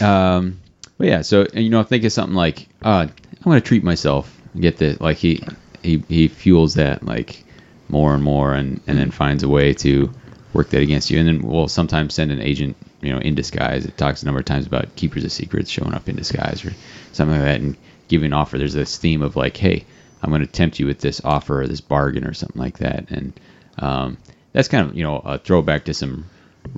Um, 0.00 0.60
but 0.98 1.06
yeah, 1.08 1.22
so 1.22 1.42
and, 1.42 1.64
you 1.64 1.70
know, 1.70 1.82
think 1.82 2.04
of 2.04 2.12
something 2.12 2.36
like, 2.36 2.68
uh, 2.82 3.08
I'm 3.08 3.42
gonna 3.42 3.60
treat 3.60 3.82
myself. 3.82 4.34
Get 4.58 4.76
the 4.76 4.96
like 5.00 5.16
he 5.16 5.42
he 5.82 6.04
he 6.08 6.28
fuels 6.28 6.74
that 6.74 7.02
like 7.02 7.44
more 7.88 8.14
and 8.14 8.22
more, 8.22 8.54
and 8.54 8.80
and 8.86 8.98
then 8.98 9.10
finds 9.10 9.42
a 9.42 9.48
way 9.48 9.72
to 9.74 10.12
work 10.52 10.70
that 10.70 10.82
against 10.82 11.10
you, 11.10 11.18
and 11.18 11.28
then 11.28 11.42
we'll 11.42 11.68
sometimes 11.68 12.14
send 12.14 12.30
an 12.30 12.40
agent, 12.40 12.76
you 13.00 13.12
know, 13.12 13.18
in 13.18 13.34
disguise. 13.34 13.84
It 13.84 13.96
talks 13.96 14.22
a 14.22 14.26
number 14.26 14.40
of 14.40 14.46
times 14.46 14.66
about 14.66 14.94
keepers 14.96 15.24
of 15.24 15.32
secrets 15.32 15.70
showing 15.70 15.94
up 15.94 16.08
in 16.08 16.16
disguise 16.16 16.64
or 16.64 16.72
something 17.12 17.36
like 17.36 17.44
that, 17.44 17.60
and 17.60 17.76
giving 18.08 18.26
an 18.26 18.32
offer. 18.32 18.58
There's 18.58 18.74
this 18.74 18.96
theme 18.96 19.22
of 19.22 19.36
like, 19.36 19.56
hey, 19.56 19.84
I'm 20.22 20.30
going 20.30 20.40
to 20.40 20.46
tempt 20.46 20.78
you 20.78 20.86
with 20.86 21.00
this 21.00 21.20
offer 21.24 21.62
or 21.62 21.66
this 21.66 21.80
bargain 21.80 22.24
or 22.24 22.34
something 22.34 22.60
like 22.60 22.78
that, 22.78 23.10
and 23.10 23.32
um, 23.78 24.18
that's 24.52 24.68
kind 24.68 24.88
of 24.88 24.96
you 24.96 25.02
know 25.02 25.18
a 25.18 25.38
throwback 25.38 25.84
to 25.84 25.94
some 25.94 26.28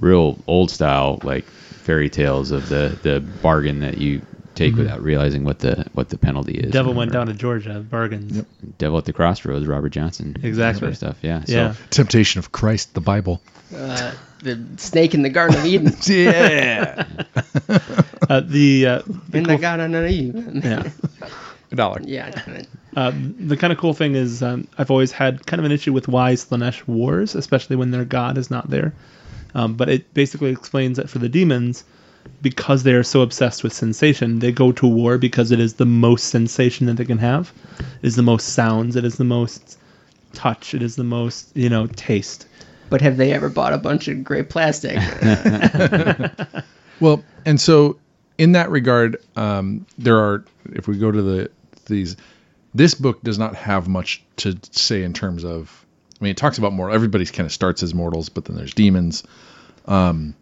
real 0.01 0.38
old 0.46 0.70
style 0.70 1.18
like 1.23 1.44
fairy 1.83 2.09
tales 2.09 2.51
of 2.51 2.68
the 2.68 2.99
the 3.03 3.20
bargain 3.20 3.81
that 3.81 3.99
you 3.99 4.23
take 4.64 4.77
without 4.77 5.03
realizing 5.03 5.44
what 5.44 5.59
the 5.59 5.87
what 5.94 6.09
the 6.09 6.18
penalty 6.18 6.53
is. 6.53 6.73
Devil 6.73 6.94
went 6.94 7.12
down 7.12 7.27
to 7.27 7.35
Georgia. 7.35 7.81
Bargains. 7.81 8.44
Devil 8.79 8.99
at 8.99 9.05
the 9.05 9.12
Crossroads, 9.12 9.66
Robert 9.66 9.90
Johnson. 9.90 10.37
Exactly. 10.42 10.81
Sort 10.81 10.90
of 10.90 10.96
stuff. 10.96 11.16
Yeah. 11.23 11.42
Yeah. 11.46 11.73
So, 11.73 11.81
Temptation 11.90 12.38
of 12.38 12.53
Christ, 12.53 12.94
the 12.94 13.01
Bible. 13.01 13.40
Uh, 13.75 14.13
the 14.42 14.61
snake 14.77 15.15
in 15.15 15.23
the 15.23 15.31
Garden 15.31 15.58
of 15.61 15.67
Eden. 15.67 15.94
Yeah. 16.06 17.04
Uh, 18.29 18.38
the 18.38 18.87
uh, 18.87 19.02
the, 19.29 19.38
in 19.38 19.44
cool, 19.44 19.56
the 19.56 19.61
Garden 19.61 19.92
of 19.92 20.08
Eden. 20.08 20.61
yeah. 20.63 20.88
A 21.73 21.75
dollar. 21.75 22.00
yeah. 22.04 22.63
Uh, 22.96 23.13
the 23.13 23.56
kind 23.56 23.73
of 23.73 23.79
cool 23.79 23.92
thing 23.92 24.15
is 24.15 24.40
um, 24.40 24.69
I've 24.79 24.92
always 24.92 25.11
had 25.11 25.44
kind 25.46 25.58
of 25.58 25.67
an 25.67 25.73
issue 25.73 25.92
with 25.92 26.06
why 26.06 26.35
Slaanesh 26.35 26.87
wars, 26.87 27.35
especially 27.35 27.75
when 27.75 27.90
their 27.90 28.04
god 28.04 28.38
is 28.38 28.48
not 28.48 28.71
there. 28.71 28.94
Um, 29.54 29.75
but 29.75 29.88
it 29.88 30.15
basically 30.15 30.50
explains 30.50 30.98
that 30.98 31.11
for 31.11 31.19
the 31.19 31.29
demons, 31.29 31.83
because 32.42 32.83
they 32.83 32.94
are 32.94 33.02
so 33.02 33.21
obsessed 33.21 33.62
with 33.62 33.73
sensation, 33.73 34.38
they 34.38 34.52
go 34.52 34.73
to 34.73 34.87
war 34.87 35.18
because 35.18 35.52
it 35.52 35.60
is 35.60 35.75
the 35.75 35.87
most 35.87 36.29
sensation 36.29 36.87
that 36.87 36.96
they 36.96 37.04
can 37.04 37.18
have. 37.18 37.52
It 37.79 37.87
is 38.02 38.16
the 38.16 38.23
most 38.23 38.50
sounds. 38.50 38.96
It 38.96 39.04
is 39.04 39.16
the 39.16 39.25
most 39.25 39.79
touch. 40.33 40.75
It 40.75 40.83
is 40.83 40.96
the 40.96 41.04
most 41.04 41.54
you 41.56 41.68
know 41.68 41.87
taste. 41.87 42.46
But 42.88 43.00
have 43.02 43.16
they 43.16 43.33
ever 43.33 43.48
bought 43.48 43.73
a 43.73 43.79
bunch 43.79 44.08
of 44.08 44.25
gray 44.25 44.42
plastic? 44.42 44.98
Well, 47.00 47.25
and 47.46 47.60
so 47.60 47.98
in 48.38 48.52
that 48.52 48.71
regard, 48.71 49.16
um, 49.37 49.87
there 49.98 50.18
are. 50.18 50.44
If 50.73 50.87
we 50.87 50.98
go 50.98 51.10
to 51.10 51.23
the 51.23 51.50
these, 51.87 52.16
this 52.75 52.94
book 52.94 53.23
does 53.23 53.38
not 53.38 53.56
have 53.56 53.88
much 53.88 54.23
to 54.37 54.56
say 54.71 55.02
in 55.02 55.14
terms 55.14 55.44
of. 55.44 55.85
I 56.21 56.25
mean, 56.25 56.33
it 56.33 56.37
talks 56.37 56.58
about 56.58 56.75
mortal. 56.75 56.94
Everybody 56.94 57.25
kind 57.25 57.46
of 57.46 57.52
starts 57.52 57.83
as 57.83 57.94
mortals, 57.94 58.29
but 58.29 58.44
then 58.44 58.54
there's 58.54 58.75
demons. 58.75 59.25
Um, 59.87 60.35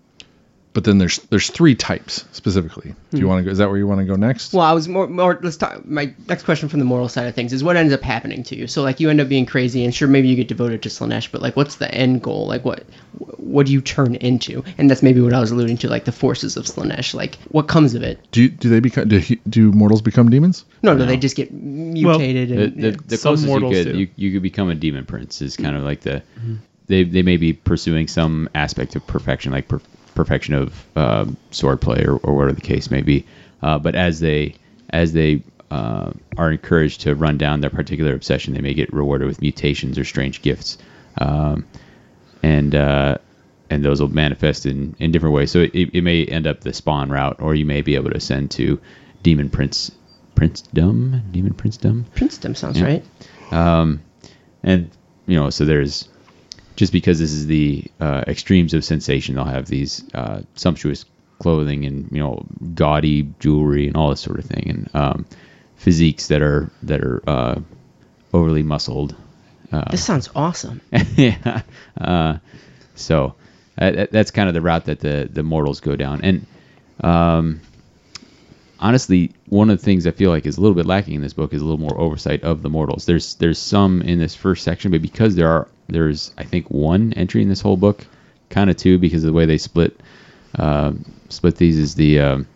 but 0.73 0.85
then 0.85 0.99
there's 0.99 1.19
there's 1.31 1.51
three 1.51 1.75
types 1.75 2.25
specifically. 2.33 2.95
Do 3.11 3.19
you 3.19 3.25
hmm. 3.25 3.29
want 3.29 3.41
to 3.41 3.45
go? 3.45 3.51
Is 3.51 3.59
that 3.59 3.69
where 3.69 3.79
you 3.79 3.87
want 3.87 4.01
to 4.01 4.05
go 4.05 4.17
next? 4.17 4.53
Well, 4.53 4.65
I 4.65 4.73
was 4.73 4.89
more, 4.89 5.07
more. 5.07 5.39
Let's 5.43 5.57
talk. 5.57 5.85
My 5.87 6.15
next 6.29 6.45
question 6.45 6.69
from 6.69 6.79
the 6.79 6.85
moral 6.85 7.09
side 7.09 7.27
of 7.27 7.35
things 7.35 7.53
is 7.53 7.65
what 7.65 7.77
ends 7.77 7.93
up 7.93 8.03
happening 8.03 8.43
to 8.45 8.57
you. 8.57 8.67
So, 8.67 8.83
like, 8.83 9.01
you 9.01 9.11
end 9.11 9.21
up 9.21 9.29
being 9.29 9.47
crazy, 9.47 9.85
and 9.85 9.95
sure, 9.95 10.09
maybe 10.09 10.29
you 10.29 10.37
get 10.37 10.49
devoted 10.49 10.83
to 10.83 10.89
Slaanesh, 10.89 11.31
but 11.33 11.43
like, 11.43 11.57
what's 11.57 11.77
the 11.77 11.93
end 11.93 12.23
goal? 12.23 12.47
Like, 12.47 12.65
what, 12.65 12.85
what 13.39 13.67
do 13.67 13.73
you 13.73 13.81
turn 13.81 14.15
into? 14.17 14.63
And 14.77 14.91
that's 14.91 15.03
maybe 15.03 15.21
what 15.21 15.33
I 15.33 15.41
was 15.41 15.51
alluding 15.51 15.79
to, 15.79 15.89
like 15.89 16.05
the 16.05 16.13
forces 16.13 16.57
of 16.57 16.67
Slaanesh. 16.67 17.15
Like, 17.15 17.37
what 17.49 17.69
comes 17.69 17.95
of 17.95 18.03
it? 18.03 18.19
do 18.31 18.49
do 18.49 18.69
they 18.69 18.81
become 18.81 19.09
do, 19.09 19.21
do 19.49 19.73
mortals 19.73 20.03
become 20.03 20.31
demons? 20.31 20.65
No, 20.83 20.95
no, 20.95 21.07
they 21.07 21.17
just 21.17 21.37
get 21.37 21.53
mutated 21.53 22.51
the, 22.51 22.63
and 22.63 22.83
the, 22.83 22.91
yeah. 22.91 22.97
the 23.07 23.17
Some 23.17 23.31
closest 23.31 23.47
you 23.47 23.51
mortals 23.51 23.75
could 23.75 23.93
do. 23.93 23.99
you, 23.99 24.09
you 24.17 24.33
could 24.33 24.43
become 24.43 24.69
a 24.69 24.75
demon 24.75 25.07
prince 25.07 25.43
is 25.43 25.57
kind 25.57 25.77
of 25.77 25.83
like 25.83 26.01
the 26.01 26.21
hmm. 26.41 26.57
they 26.87 27.05
they 27.05 27.23
may 27.23 27.37
be 27.37 27.53
pursuing 27.53 28.09
some 28.09 28.49
aspect 28.55 28.97
of 28.97 29.07
perfection 29.07 29.53
like 29.53 29.69
per, 29.69 29.81
perfection 30.15 30.55
of 30.55 30.85
um, 30.97 31.37
swordplay 31.51 32.05
or, 32.07 32.17
or 32.19 32.35
whatever 32.35 32.55
the 32.55 32.61
case 32.61 32.91
may 32.91 33.03
be 33.03 33.25
uh, 33.63 33.79
but 33.79 33.95
as 33.95 34.21
they 34.21 34.55
as 34.91 35.13
they 35.13 35.43
uh, 35.71 36.11
are 36.37 36.51
encouraged 36.53 37.03
to 37.03 37.15
run 37.15 37.37
down 37.39 37.61
their 37.61 37.71
particular 37.71 38.15
obsession 38.15 38.55
they 38.55 38.61
may 38.61 38.75
get 38.75 38.93
rewarded 38.93 39.27
with 39.29 39.41
mutations 39.41 39.99
or 39.99 40.05
strange 40.05 40.41
gifts 40.43 40.79
um, 41.19 41.67
and 42.43 42.75
uh, 42.75 43.19
and 43.71 43.85
those 43.85 44.01
will 44.01 44.09
manifest 44.09 44.65
in, 44.65 44.97
in 44.99 45.13
different 45.13 45.35
ways. 45.35 45.51
So 45.51 45.59
it, 45.59 45.75
it 45.75 46.01
may 46.03 46.25
end 46.25 46.47
up 46.47 46.61
the 46.61 46.73
spawn 46.73 47.11
route, 47.11 47.37
or 47.43 47.55
you 47.55 47.67
may 47.67 47.83
be 47.83 47.97
able 47.97 48.09
to 48.09 48.17
ascend 48.17 48.51
to 48.53 48.81
demon 49.23 49.51
prince 49.51 49.91
princedom, 50.37 51.21
demon 51.33 51.53
princedom, 51.53 52.05
princedom 52.15 52.57
sounds 52.57 52.79
Yeah. 52.81 52.85
right. 52.87 53.05
um, 53.53 54.01
and 54.63 54.91
you 55.27 55.37
know, 55.37 55.51
so 55.51 55.65
there's 55.67 56.09
just 56.79 56.93
because 56.93 57.19
this 57.19 57.33
is 57.33 57.49
the 57.49 57.85
uh, 57.99 58.23
extremes 58.29 58.73
of 58.73 58.85
sensation, 58.85 59.35
they'll 59.35 59.45
have 59.45 59.67
these 59.67 60.05
uh, 60.15 60.43
sumptuous 60.55 61.05
clothing 61.41 61.85
and 61.85 62.09
you 62.13 62.21
know 62.21 62.47
gaudy 62.75 63.29
jewelry 63.41 63.89
and 63.89 63.97
all 63.97 64.11
this 64.11 64.21
sort 64.21 64.39
of 64.39 64.45
thing, 64.45 64.71
and 64.71 64.95
um, 64.95 65.27
physiques 65.75 66.29
that 66.29 66.41
are 66.41 66.71
that 66.85 67.01
are 67.01 67.21
uh, 67.27 67.61
overly 68.33 68.63
muscled. 68.63 69.17
This 69.91 70.05
sounds 70.05 70.31
awesome. 70.37 70.81
yeah. 71.17 71.63
Uh, 72.01 72.39
so 72.95 73.35
uh, 73.77 73.91
that, 73.91 74.13
that's 74.13 74.31
kind 74.31 74.49
of 74.49 74.55
the 74.55 74.63
route 74.63 74.85
that 74.85 75.01
the 75.01 75.29
the 75.31 75.43
mortals 75.43 75.81
go 75.81 75.97
down, 75.97 76.21
and 76.23 76.47
um, 77.01 77.61
honestly, 78.79 79.33
one 79.47 79.69
of 79.69 79.79
the 79.79 79.85
things 79.85 80.07
I 80.07 80.13
feel 80.13 80.31
like 80.31 80.47
is 80.47 80.59
a 80.59 80.61
little 80.61 80.77
bit 80.77 80.87
lacking 80.87 81.15
in 81.15 81.23
this 81.23 81.33
book 81.35 81.53
is 81.53 81.61
a 81.61 81.65
little 81.65 81.81
more 81.81 82.01
oversight 82.01 82.45
of 82.45 82.63
the 82.63 82.71
mortals. 82.71 83.05
There's 83.05 83.35
there's 83.35 83.59
some 83.59 84.01
in 84.01 84.21
this 84.21 84.37
first 84.37 84.63
section, 84.63 84.93
but 84.93 85.03
because 85.03 85.35
there 85.35 85.49
are 85.49 85.67
there's 85.89 86.33
I 86.39 86.45
think 86.45 86.71
one 86.71 87.13
entry 87.15 87.43
in 87.43 87.49
this 87.49 87.61
whole 87.61 87.77
book, 87.77 88.07
kind 88.51 88.71
of 88.71 88.77
two 88.77 88.99
because 88.99 89.25
of 89.25 89.29
the 89.29 89.33
way 89.33 89.47
they 89.47 89.59
split 89.59 89.99
uh, 90.59 90.93
split 91.29 91.57
these 91.57 91.79
is 91.79 91.95
the 91.95 92.21
um, 92.21 92.47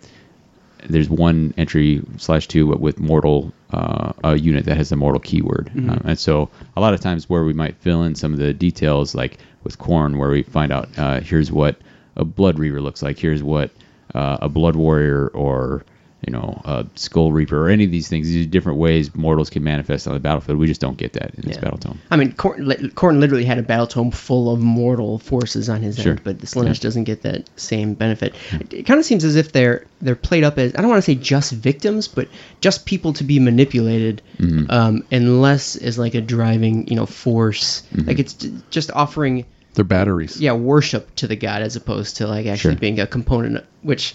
there's 0.89 1.09
one 1.09 1.55
entry 1.57 2.03
slash 2.19 2.49
two 2.49 2.69
but 2.69 2.81
with 2.81 2.99
mortal 2.99 3.53
uh, 3.71 4.13
a 4.25 4.37
unit 4.37 4.65
that 4.65 4.77
has 4.77 4.91
the 4.91 4.97
mortal 4.97 5.21
keyword. 5.21 5.71
Um, 5.77 6.03
and 6.05 6.19
so 6.19 6.51
a 6.77 6.81
lot 6.81 6.95
of 6.95 7.01
times 7.01 7.29
where 7.29 7.45
we 7.45 7.53
might 7.53 7.77
fill 7.77 8.03
in 8.03 8.15
some 8.15 8.33
of 8.33 8.39
the 8.39 8.53
details 8.53 9.15
like 9.15 9.39
with 9.65 9.79
Khorne 9.79 10.19
where 10.19 10.31
we 10.31 10.43
find 10.43 10.73
out 10.73 10.89
uh, 10.99 11.21
here's 11.21 11.53
what 11.53 11.77
a 12.17 12.25
blood 12.25 12.59
reaver 12.59 12.81
looks 12.81 13.03
like 13.03 13.19
here's 13.19 13.43
what 13.43 13.71
uh, 14.15 14.39
a 14.43 14.49
blood 14.49 14.77
warrior 14.77 15.29
or 15.29 15.85
you 16.27 16.33
know 16.33 16.61
a 16.65 16.87
skull 16.95 17.33
reaper 17.33 17.67
or 17.67 17.69
any 17.69 17.85
of 17.85 17.91
these 17.91 18.09
things 18.09 18.29
these 18.29 18.47
are 18.47 18.49
different 18.49 18.79
ways 18.79 19.13
mortals 19.15 19.51
can 19.51 19.65
manifest 19.65 20.07
on 20.07 20.15
the 20.15 20.21
battlefield 20.21 20.57
we 20.59 20.67
just 20.69 20.81
don't 20.81 20.97
get 20.97 21.13
that 21.15 21.35
in 21.35 21.43
this 21.49 21.57
Yeah. 21.57 21.63
battle 21.63 21.79
tome 21.79 22.01
I 22.11 22.17
mean, 22.17 22.33
Khorne, 22.33 22.93
Khorne 22.95 23.19
literally 23.19 23.45
had 23.45 23.59
a 23.59 23.63
battle 23.63 23.87
tome 23.87 24.11
full 24.13 24.53
of 24.53 24.61
mortal 24.61 25.19
forces 25.19 25.69
on 25.69 25.83
his 25.83 25.97
Sure. 25.99 26.13
end, 26.13 26.21
but 26.25 26.39
the 26.41 26.47
Slaanesh 26.47 26.81
doesn't 26.81 27.05
get 27.05 27.23
that 27.23 27.49
same 27.57 27.95
benefit. 27.95 28.35
Hmm. 28.51 28.57
It, 28.57 28.73
it 28.75 28.83
kind 28.87 29.01
of 29.01 29.07
seems 29.07 29.25
as 29.25 29.35
if 29.37 29.53
they're 29.53 29.85
they're 30.01 30.15
played 30.17 30.45
up 30.45 30.59
as 30.59 30.75
I 30.75 30.81
don't 30.81 30.91
want 30.91 31.03
to 31.03 31.11
say 31.11 31.15
just 31.17 31.53
victims, 31.53 32.07
but 32.09 32.29
just 32.61 32.87
people 32.87 33.13
to 33.15 33.25
be 33.25 33.39
manipulated, 33.39 34.23
mm-hmm. 34.39 34.71
um, 34.71 35.05
and 35.11 35.41
less 35.43 35.77
as 35.77 35.99
like 35.99 36.15
a 36.15 36.21
driving 36.21 36.87
you 36.89 36.97
know 36.97 37.07
force. 37.07 37.83
Mm-hmm. 37.95 38.09
Like 38.09 38.19
it's 38.19 38.35
just 38.71 38.91
offering 38.93 39.45
They're 39.75 39.85
batteries. 39.85 40.41
yeah 40.41 40.53
worship 40.53 41.15
to 41.17 41.27
the 41.27 41.37
god 41.37 41.63
as 41.63 41.75
opposed 41.77 42.17
to 42.19 42.27
like 42.27 42.47
actually 42.47 42.75
Sure. 42.75 42.81
being 42.81 43.01
a 43.01 43.07
component, 43.07 43.65
which. 43.83 44.15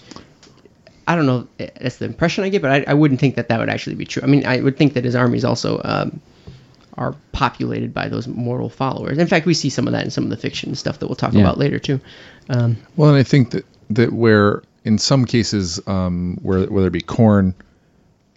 I 1.08 1.16
don't 1.16 1.26
know. 1.26 1.48
eh, 1.58 1.68
That's 1.80 1.96
the 1.96 2.04
impression 2.04 2.44
I 2.44 2.50
get, 2.50 2.62
but 2.62 2.70
I, 2.70 2.84
I 2.92 2.94
wouldn't 2.94 3.18
think 3.18 3.34
that 3.36 3.48
that 3.48 3.58
would 3.58 3.68
actually 3.70 3.96
be 3.96 4.04
true. 4.04 4.22
I 4.22 4.26
mean, 4.26 4.46
I 4.46 4.60
would 4.60 4.76
think 4.76 4.92
that 4.92 5.04
his 5.04 5.16
armies 5.16 5.44
also 5.44 5.80
um, 5.84 6.20
are 6.96 7.14
populated 7.32 7.92
by 7.94 8.08
those 8.08 8.28
mortal 8.28 8.68
followers. 8.68 9.18
In 9.18 9.26
fact, 9.26 9.46
we 9.46 9.54
see 9.54 9.70
some 9.70 9.86
of 9.88 9.92
that 9.94 10.04
in 10.04 10.10
some 10.10 10.24
of 10.24 10.30
the 10.30 10.36
fiction 10.36 10.74
stuff 10.74 10.98
that 11.00 11.06
we'll 11.08 11.16
talk 11.16 11.32
Yeah. 11.32 11.40
about 11.40 11.58
later 11.58 11.78
too. 11.78 11.98
Um, 12.50 12.76
Well, 12.96 13.08
and 13.10 13.18
I 13.18 13.22
think 13.22 13.50
that 13.50 13.64
that 13.90 14.12
where 14.12 14.62
in 14.84 14.98
some 14.98 15.24
cases, 15.24 15.80
um, 15.86 16.38
where 16.42 16.66
whether 16.66 16.88
it 16.88 16.92
be 16.92 17.00
Khorne, 17.00 17.54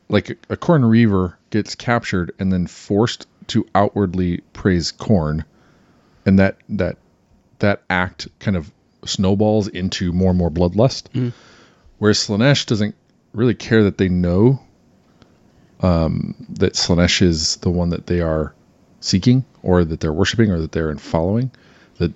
like 0.09 0.29
a, 0.29 0.35
a 0.53 0.57
Khorne 0.57 0.89
reaver 0.89 1.37
gets 1.49 1.75
captured 1.75 2.31
and 2.39 2.51
then 2.53 2.67
forced 2.67 3.27
to 3.47 3.65
outwardly 3.75 4.41
praise 4.53 4.91
Khorne, 4.93 5.43
and 6.25 6.39
that 6.39 6.55
that 6.69 6.97
that 7.59 7.81
act 7.89 8.27
kind 8.39 8.55
of 8.55 8.71
snowballs 9.05 9.67
into 9.67 10.13
more 10.13 10.29
and 10.29 10.37
more 10.39 10.49
bloodlust. 10.51 11.03
Whereas 12.01 12.17
Slaanesh 12.17 12.65
doesn't 12.65 12.95
really 13.31 13.53
care 13.53 13.83
that 13.83 13.99
they 13.99 14.09
know 14.09 14.59
um, 15.81 16.33
that 16.49 16.73
Slaanesh 16.73 17.21
is 17.21 17.57
the 17.57 17.69
one 17.69 17.89
that 17.89 18.07
they 18.07 18.21
are 18.21 18.55
seeking, 19.01 19.45
or 19.61 19.85
that 19.85 19.99
they're 19.99 20.11
worshiping, 20.11 20.49
or 20.49 20.59
that 20.61 20.71
they're 20.71 20.89
in 20.89 20.97
following. 20.97 21.51
That 21.99 22.11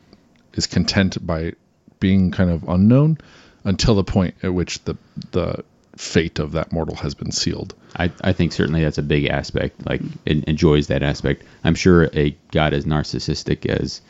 is 0.55 0.65
content 0.65 1.23
by 1.23 1.53
being 1.99 2.31
kind 2.31 2.49
of 2.49 2.67
unknown 2.67 3.19
until 3.63 3.93
the 3.93 4.03
point 4.03 4.33
at 4.41 4.55
which 4.55 4.83
the 4.85 4.97
the 5.33 5.63
fate 5.95 6.39
of 6.39 6.53
that 6.53 6.71
mortal 6.71 6.95
has 6.95 7.13
been 7.13 7.31
sealed. 7.31 7.75
I, 7.95 8.11
I 8.21 8.33
think 8.33 8.53
certainly 8.53 8.83
that's 8.83 8.97
a 8.97 9.03
big 9.03 9.25
aspect. 9.27 9.85
Like 9.85 10.01
it 10.25 10.45
enjoys 10.45 10.87
that 10.87 11.03
aspect. 11.03 11.43
I'm 11.63 11.75
sure 11.75 12.09
a 12.15 12.35
god 12.51 12.73
as 12.73 12.85
narcissistic 12.85 13.67
as 13.67 14.01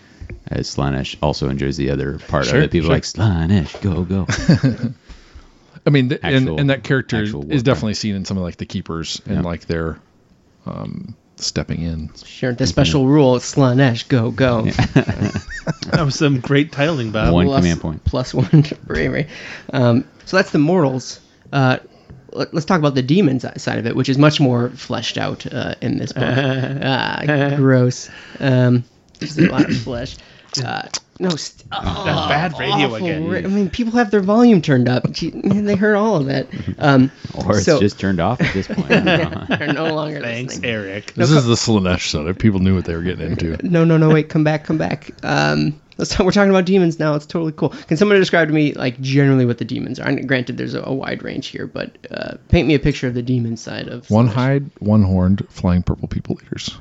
as 0.48 0.74
Slaanesh 0.74 1.18
also 1.22 1.50
enjoys 1.50 1.76
the 1.76 1.90
other 1.90 2.18
part 2.30 2.46
Sure, 2.46 2.60
of 2.60 2.64
it. 2.64 2.72
People 2.72 2.88
sure. 2.88 2.96
like 2.96 3.04
Slaanesh, 3.04 3.82
go 3.82 4.06
go. 4.06 4.26
I 5.86 5.90
mean, 5.92 6.10
th- 6.10 6.22
and 6.24 6.36
Actual- 6.36 6.60
and 6.60 6.70
that 6.70 6.84
character 6.84 7.22
is 7.22 7.34
warfare. 7.34 7.60
definitely 7.60 7.94
seen 7.94 8.16
in 8.16 8.26
some 8.26 8.38
of 8.38 8.44
like 8.44 8.58
the 8.58 8.66
keepers 8.66 9.22
and 9.26 9.36
Yeah. 9.38 9.42
like 9.42 9.66
their 9.68 10.00
um, 10.66 11.16
stepping 11.36 11.82
in. 11.82 12.10
sure, 12.24 12.54
the 12.54 12.66
special 12.68 13.08
rule: 13.08 13.38
Slaanesh, 13.38 14.08
go 14.08 14.32
go. 14.32 14.68
That 15.92 16.04
was 16.06 16.16
some 16.16 16.40
great 16.42 16.72
titling, 16.72 17.12
Bob. 17.12 17.34
One 17.34 17.46
Plus- 17.48 17.60
command 17.62 17.82
point. 17.82 18.04
plus 18.06 18.34
one 18.34 18.66
bravery. 18.86 19.28
Um, 19.74 20.06
so 20.26 20.38
that's 20.38 20.52
the 20.52 20.60
mortals. 20.60 21.20
Uh, 21.54 21.78
let, 22.34 22.54
us 22.54 22.66
talk 22.66 22.80
about 22.80 22.96
the 22.96 23.02
demons 23.02 23.46
side 23.62 23.80
of 23.80 23.86
it, 23.88 23.96
which 23.96 24.10
is 24.10 24.18
much 24.18 24.40
more 24.40 24.70
fleshed 24.72 25.18
out 25.18 25.46
uh, 25.52 25.74
in 25.82 25.98
this 25.98 26.12
book. 26.12 26.24
ah, 26.28 27.54
gross. 27.56 28.10
Um, 28.40 28.84
there's 29.20 29.38
a 29.38 29.50
lot 29.50 29.70
of 29.70 29.78
flesh. 29.78 30.18
Uh, 30.64 30.88
no, 31.18 31.30
st- 31.30 31.66
oh, 31.72 32.04
That 32.06 32.28
bad 32.52 32.60
radio 32.60 32.86
awful 32.88 32.96
again. 32.96 33.30
ra- 33.30 33.38
I 33.38 33.42
mean, 33.44 33.70
people 33.70 33.94
have 33.94 34.12
their 34.12 34.20
volume 34.22 34.62
turned 34.62 34.90
up. 34.90 35.10
Gee, 35.12 35.30
they 35.30 35.76
heard 35.76 35.96
all 35.96 36.18
of 36.18 36.26
that. 36.26 36.48
Um, 36.78 37.10
Or 37.34 37.56
it's 37.58 37.66
so- 37.66 37.80
just 37.80 38.00
turned 38.00 38.20
off 38.20 38.42
at 38.42 38.54
this 38.54 38.68
point. 38.68 38.92
I 38.92 39.00
don't 39.00 39.50
know. 39.50 39.56
they're 39.58 39.74
no 39.74 39.94
longer 39.96 40.20
Thanks, 40.20 40.56
listening. 40.56 40.70
Eric. 40.72 41.14
This 41.14 41.32
is 41.32 41.46
the 41.46 41.54
Slaanesh 41.56 42.10
son. 42.10 42.28
If 42.28 42.38
people 42.38 42.60
knew 42.60 42.76
what 42.76 42.84
they 42.86 42.96
were 42.96 43.02
getting 43.02 43.32
into. 43.32 43.58
No, 43.64 43.86
no, 43.86 43.96
no. 43.98 44.10
Wait, 44.10 44.28
come 44.30 44.44
back, 44.44 44.66
come 44.66 44.78
back. 44.78 45.12
Um, 45.24 45.80
let's 45.98 46.12
talk, 46.14 46.26
we're 46.26 46.32
talking 46.34 46.50
about 46.50 46.66
demons 46.66 47.00
now. 47.00 47.16
It's 47.16 47.26
totally 47.26 47.54
cool. 47.54 47.70
Can 47.70 47.96
someone 47.96 48.20
describe 48.20 48.50
to 48.50 48.54
me, 48.54 48.74
like, 48.74 49.00
generally 49.00 49.46
what 49.46 49.58
the 49.58 49.66
demons 49.66 50.00
are? 50.02 50.08
And 50.10 50.28
granted, 50.28 50.58
there's 50.58 50.74
a, 50.74 50.82
a 50.84 50.94
wide 50.94 51.24
range 51.24 51.48
here, 51.48 51.66
but 51.66 51.98
uh, 52.12 52.36
paint 52.50 52.68
me 52.68 52.74
a 52.76 52.80
picture 52.80 53.08
of 53.08 53.14
the 53.14 53.24
demon 53.24 53.56
side 53.56 53.88
of 53.88 54.10
One 54.12 54.28
Slaanesh. 54.28 54.34
hide, 54.34 54.70
one 54.80 55.04
horned, 55.04 55.48
flying 55.50 55.82
purple 55.82 56.10
people 56.10 56.38
eaters. 56.44 56.78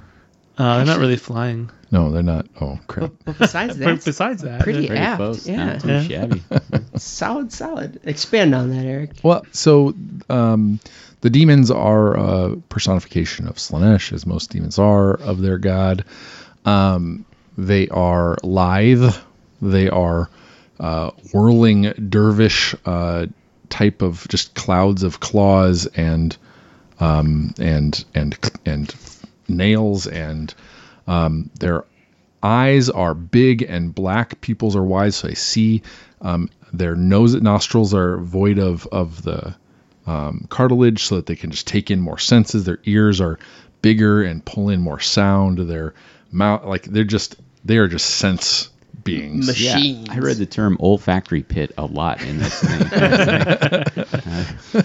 Uh, 0.57 0.76
they're 0.76 0.86
not 0.86 0.98
really 1.00 1.16
flying. 1.16 1.70
No, 1.90 2.11
they're 2.12 2.22
not. 2.22 2.46
Oh 2.61 2.78
crap! 2.86 3.12
But 3.24 3.38
besides 3.38 3.76
But 3.76 3.84
that, 3.96 4.05
besides 4.05 4.42
that, 4.42 4.62
pretty 4.62 4.86
Pretty 4.86 5.00
apt. 5.00 5.18
close. 5.18 5.46
Yeah, 5.48 5.64
Not 5.64 5.80
too 5.80 5.88
Yeah. 5.88 6.02
shabby. 6.02 6.42
solid, 6.96 7.52
solid. 7.52 8.00
Expand 8.05 8.55
on 8.55 8.70
that, 8.70 8.84
Eric. 8.84 9.11
Well, 9.22 9.44
so 9.52 9.94
um, 10.30 10.78
the 11.22 11.30
demons 11.30 11.70
are 11.70 12.14
a 12.16 12.57
personification 12.68 13.48
of 13.48 13.57
Slaanesh, 13.57 14.12
as 14.12 14.26
most 14.26 14.50
demons 14.50 14.78
are 14.78 15.14
of 15.14 15.40
their 15.40 15.59
god. 15.59 16.05
Um, 16.64 17.24
they 17.59 17.88
are 17.88 18.36
lithe. 18.42 19.14
They 19.62 19.88
are 19.88 20.28
uh, 20.80 21.11
whirling 21.32 21.92
dervish 22.09 22.74
uh, 22.86 23.26
type 23.70 24.02
of 24.02 24.26
just 24.28 24.55
clouds 24.55 25.02
of 25.02 25.20
claws 25.20 25.86
and 25.86 26.36
um, 27.00 27.55
and 27.59 28.05
and 28.14 28.38
and 28.66 28.88
nails 29.49 30.07
and 30.07 30.55
um, 31.07 31.51
their 31.61 31.84
eyes 32.42 32.88
are 32.90 33.14
big 33.14 33.62
and 33.62 33.95
black. 33.95 34.40
Pupils 34.40 34.74
are 34.76 34.82
wide, 34.84 35.14
so 35.14 35.28
they 35.28 35.34
see. 35.34 35.82
Um, 36.22 36.49
their 36.72 36.97
nose 36.97 37.34
nostrils 37.34 37.92
are 37.95 38.16
void 38.18 38.59
of 38.59 38.86
of 38.90 39.22
the 39.22 39.55
um, 40.07 40.47
cartilage 40.51 41.05
so 41.05 41.16
that 41.16 41.26
they 41.26 41.36
can 41.36 41.51
just 41.51 41.66
take 41.66 41.90
in 41.90 42.01
more 42.01 42.18
senses. 42.18 42.64
Their 42.64 42.78
ears 42.84 43.20
are 43.20 43.38
bigger 43.82 44.22
and 44.22 44.42
pull 44.45 44.68
in 44.70 44.80
more 44.80 45.01
sound. 45.01 45.59
Their 45.59 45.95
mouth, 46.32 46.64
like 46.64 46.84
they're 46.84 47.05
just 47.05 47.36
they 47.64 47.76
are 47.78 47.88
just 47.88 48.11
sense 48.16 48.70
beings. 49.05 49.47
Mach- 49.49 49.61
Yeah, 49.61 49.74
Machines. 49.76 50.09
I 50.11 50.18
read 50.18 50.36
the 50.38 50.47
term 50.47 50.76
olfactory 50.80 51.42
pit 51.42 51.72
a 51.78 51.84
lot 51.86 52.22
in 52.22 52.38
this 52.38 52.61
thing. 52.61 53.84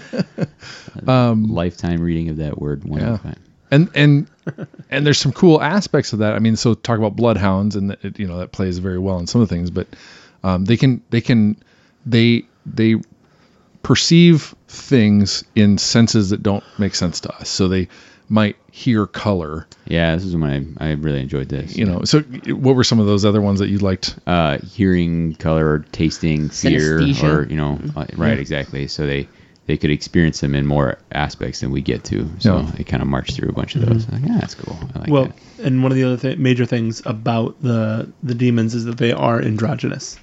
Uh, 1.06 1.34
lifetime 1.34 2.00
reading 2.00 2.28
of 2.28 2.36
that 2.38 2.60
word 2.60 2.84
one 2.84 3.00
Um, 3.02 3.08
Yeah. 3.12 3.16
time. 3.18 3.36
and 3.70 3.88
and 3.94 4.26
and 4.90 5.06
there's 5.06 5.18
some 5.18 5.32
cool 5.32 5.60
aspects 5.62 6.12
of 6.12 6.18
that. 6.20 6.34
I 6.34 6.38
mean, 6.38 6.56
so 6.56 6.74
talk 6.74 6.98
about 6.98 7.16
bloodhounds, 7.16 7.76
and 7.76 7.92
it, 8.02 8.18
you 8.18 8.26
know 8.26 8.38
that 8.38 8.52
plays 8.52 8.78
very 8.78 8.98
well 8.98 9.18
in 9.18 9.26
some 9.26 9.40
of 9.40 9.48
the 9.48 9.54
things, 9.54 9.70
but 9.70 9.86
um, 10.44 10.64
they 10.64 10.76
can 10.76 11.02
they 11.10 11.20
can 11.20 11.56
they 12.06 12.44
they 12.66 12.96
perceive 13.82 14.54
things 14.68 15.44
in 15.54 15.78
senses 15.78 16.30
that 16.30 16.42
don't 16.42 16.64
make 16.78 16.94
sense 16.94 17.20
to 17.20 17.34
us. 17.36 17.48
So 17.48 17.68
they 17.68 17.88
might 18.28 18.56
hear 18.70 19.06
color, 19.06 19.66
Yeah, 19.86 20.14
this 20.14 20.24
is 20.24 20.36
when 20.36 20.76
I, 20.78 20.90
I 20.90 20.92
really 20.92 21.20
enjoyed 21.20 21.48
this. 21.48 21.76
you 21.76 21.84
know. 21.84 22.02
So 22.04 22.20
what 22.20 22.76
were 22.76 22.84
some 22.84 23.00
of 23.00 23.06
those 23.06 23.24
other 23.24 23.40
ones 23.40 23.58
that 23.58 23.68
you 23.68 23.78
liked? 23.78 24.16
uh, 24.26 24.58
hearing, 24.58 25.34
color, 25.34 25.66
or 25.68 25.78
tasting, 25.90 26.48
fear, 26.48 27.00
or 27.24 27.46
you 27.48 27.56
know, 27.56 27.80
uh, 27.96 28.06
right, 28.16 28.38
exactly. 28.38 28.86
So 28.86 29.06
they 29.06 29.28
they 29.66 29.76
could 29.76 29.90
experience 29.90 30.40
them 30.40 30.54
in 30.54 30.66
more 30.66 30.98
aspects 31.12 31.60
than 31.60 31.70
we 31.70 31.80
get 31.80 32.02
to. 32.04 32.28
So 32.40 32.58
Yeah. 32.58 32.72
it 32.78 32.84
kind 32.86 33.02
of 33.02 33.08
marched 33.08 33.36
through 33.36 33.50
a 33.50 33.52
bunch 33.52 33.76
of 33.76 33.86
those. 33.86 34.08
Like, 34.08 34.22
yeah, 34.26 34.38
that's 34.40 34.54
cool. 34.54 34.76
I 34.94 34.98
like 35.00 35.10
well, 35.10 35.24
that. 35.26 35.64
and 35.66 35.82
one 35.82 35.92
of 35.92 35.96
the 35.96 36.04
other 36.04 36.16
th- 36.16 36.38
major 36.38 36.64
things 36.66 37.02
about 37.06 37.60
the 37.62 38.08
the 38.22 38.34
demons 38.34 38.74
is 38.74 38.84
that 38.86 38.98
they 38.98 39.12
are 39.12 39.40
androgynous, 39.40 40.18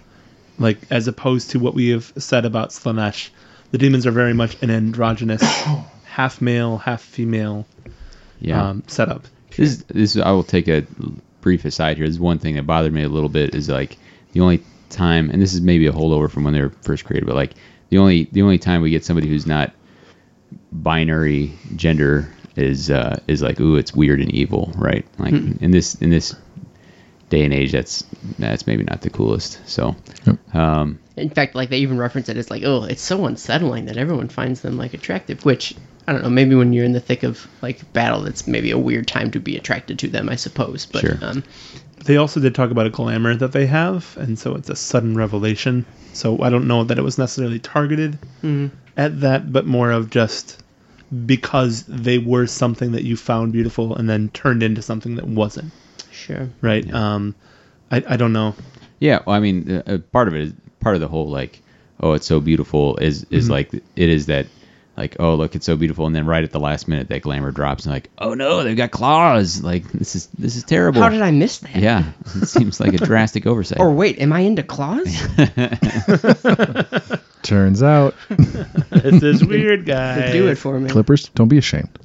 like 0.60 0.80
as 0.90 1.08
opposed 1.08 1.52
to 1.52 1.60
what 1.60 1.74
we 1.74 1.90
have 1.90 2.12
said 2.18 2.46
about 2.46 2.70
Slaanesh. 2.72 3.30
The 3.72 3.78
demons 3.78 4.06
are 4.08 4.12
very 4.12 4.34
much 4.34 4.62
an 4.64 4.70
androgynous, 4.70 5.42
half 6.06 6.42
male, 6.42 6.78
half 6.78 7.02
female 7.02 7.66
Yeah. 8.40 8.70
um, 8.70 8.84
setup. 8.88 9.26
This, 9.56 9.84
this 9.88 10.16
I 10.18 10.32
will 10.32 10.44
take 10.44 10.68
a 10.68 10.86
brief 11.42 11.66
aside 11.66 11.98
here. 11.98 12.06
This 12.06 12.16
is 12.16 12.20
one 12.20 12.40
thing 12.40 12.56
that 12.56 12.66
bothered 12.66 12.94
me 12.94 13.04
a 13.04 13.10
little 13.10 13.30
bit 13.30 13.56
is 13.56 13.70
like 13.70 13.98
the 14.34 14.40
only 14.42 14.64
time, 14.90 15.30
and 15.32 15.42
this 15.42 15.54
is 15.54 15.62
maybe 15.62 15.88
a 15.88 15.92
holdover 15.92 16.30
from 16.30 16.44
when 16.44 16.54
they 16.54 16.62
were 16.62 16.72
first 16.82 17.06
created, 17.06 17.26
but 17.26 17.36
like 17.36 17.54
the 17.90 17.98
only 17.98 18.26
the 18.32 18.42
only 18.42 18.58
time 18.58 18.82
we 18.82 18.90
get 18.92 19.04
somebody 19.06 19.28
who's 19.28 19.46
not 19.48 19.72
binary 20.72 21.54
gender 21.76 22.32
is 22.56 22.90
uh, 22.90 23.20
is 23.28 23.42
like 23.42 23.60
ooh 23.60 23.76
it's 23.76 23.94
weird 23.94 24.20
and 24.20 24.34
evil, 24.34 24.72
right? 24.76 25.06
Like 25.20 25.34
in 25.34 25.72
this 25.72 25.96
in 25.96 26.10
this 26.10 26.36
day 27.30 27.44
and 27.44 27.54
age, 27.54 27.72
that's 27.72 28.04
that's 28.40 28.66
maybe 28.68 28.84
not 28.84 29.02
the 29.02 29.10
coolest. 29.10 29.60
So 29.70 29.96
um, 30.54 31.00
In 31.18 31.30
fact, 31.30 31.56
like 31.56 31.70
they 31.70 31.80
even 31.80 31.98
reference 31.98 32.30
it 32.30 32.38
as 32.38 32.50
like, 32.50 32.64
oh, 32.64 32.84
it's 32.84 33.02
so 33.02 33.26
unsettling 33.26 33.86
that 33.86 33.98
everyone 33.98 34.30
finds 34.30 34.62
them 34.62 34.78
like 34.78 34.94
attractive. 34.94 35.46
Which 35.46 35.76
I 36.08 36.14
don't 36.14 36.24
know. 36.24 36.30
Maybe 36.30 36.56
when 36.56 36.74
you're 36.74 36.86
in 36.86 36.94
the 36.94 37.00
thick 37.00 37.24
of 37.24 37.48
like 37.62 37.92
battle, 37.94 38.22
that's 38.22 38.48
maybe 38.48 38.72
a 38.72 38.78
weird 38.78 39.08
time 39.08 39.30
to 39.32 39.40
be 39.40 39.56
attracted 39.58 40.00
to 40.00 40.08
them. 40.08 40.30
I 40.30 40.36
suppose. 40.36 40.86
But 40.86 41.02
Sure. 41.02 41.18
um, 41.22 41.44
They 42.08 42.16
also 42.16 42.40
did 42.40 42.56
talk 42.56 42.72
about 42.72 42.86
a 42.88 42.90
glamour 42.90 43.36
that 43.36 43.52
they 43.52 43.66
have, 43.66 44.16
and 44.18 44.40
so 44.40 44.56
it's 44.56 44.70
a 44.70 44.78
sudden 44.78 45.18
revelation. 45.18 45.86
So 46.14 46.42
I 46.42 46.50
don't 46.50 46.66
know 46.66 46.86
that 46.86 46.98
it 46.98 47.02
was 47.02 47.18
necessarily 47.18 47.60
targeted 47.60 48.18
at 48.96 49.20
that, 49.20 49.52
but 49.52 49.66
more 49.66 49.92
of 49.92 50.10
just 50.10 50.64
because 51.26 51.84
they 51.84 52.18
were 52.18 52.48
something 52.48 52.94
that 52.94 53.04
you 53.04 53.18
found 53.18 53.52
beautiful 53.52 53.94
and 53.94 54.10
then 54.10 54.30
turned 54.30 54.64
into 54.64 54.82
something 54.82 55.16
that 55.18 55.28
wasn't. 55.28 55.74
sure. 56.10 56.50
Right? 56.62 56.90
Um, 56.94 57.36
I, 57.92 58.02
I 58.08 58.16
don't 58.16 58.32
know. 58.32 58.56
Yeah, 59.00 59.20
well, 59.26 59.36
I 59.36 59.40
mean, 59.42 59.70
uh, 59.70 59.84
uh, 59.86 59.98
part 60.14 60.30
of 60.30 60.34
it 60.34 60.42
is 60.42 60.54
part 60.80 60.96
of 60.96 61.02
the 61.02 61.10
whole 61.10 61.30
like, 61.30 61.62
oh, 62.00 62.14
it's 62.14 62.26
so 62.26 62.40
beautiful 62.40 62.96
is 62.98 63.26
is 63.32 63.50
like 63.50 63.74
it 63.74 63.84
is 63.98 64.28
that 64.28 64.48
like, 64.98 65.16
oh, 65.20 65.36
look, 65.36 65.56
it's 65.56 65.66
so 65.66 65.76
beautiful, 65.78 66.08
and 66.08 66.16
then 66.16 66.26
right 66.26 66.44
at 66.44 66.52
the 66.52 66.60
last 66.60 66.88
minute, 66.88 67.08
that 67.10 67.22
glamour 67.22 67.52
drops, 67.52 67.86
and 67.86 67.94
like, 67.94 68.10
oh 68.18 68.34
no, 68.34 68.64
they've 68.64 68.76
got 68.76 68.92
claws. 68.92 69.62
Like 69.62 69.90
this 69.92 70.16
is 70.16 70.28
this 70.38 70.56
is 70.56 70.64
terrible. 70.64 71.02
How 71.02 71.10
did 71.10 71.22
I 71.22 71.32
miss 71.32 71.60
that? 71.60 71.76
Yeah, 71.76 72.12
it 72.36 72.48
seems 72.48 72.80
like 72.80 72.94
a 72.94 72.98
drastic 72.98 73.46
oversight. 73.46 73.80
Or 73.80 73.92
wait, 73.94 74.20
am 74.20 74.34
I 74.34 74.40
into 74.40 74.64
claws? 74.64 75.06
Turns 77.44 77.84
out, 77.84 78.16
It's 78.30 79.20
this 79.22 79.44
weird 79.44 79.86
guy. 79.86 80.32
Do 80.32 80.48
it 80.48 80.56
for 80.56 80.80
me. 80.80 80.90
Clippers, 80.90 81.30
don't 81.30 81.48
be 81.48 81.58
ashamed. 81.58 82.00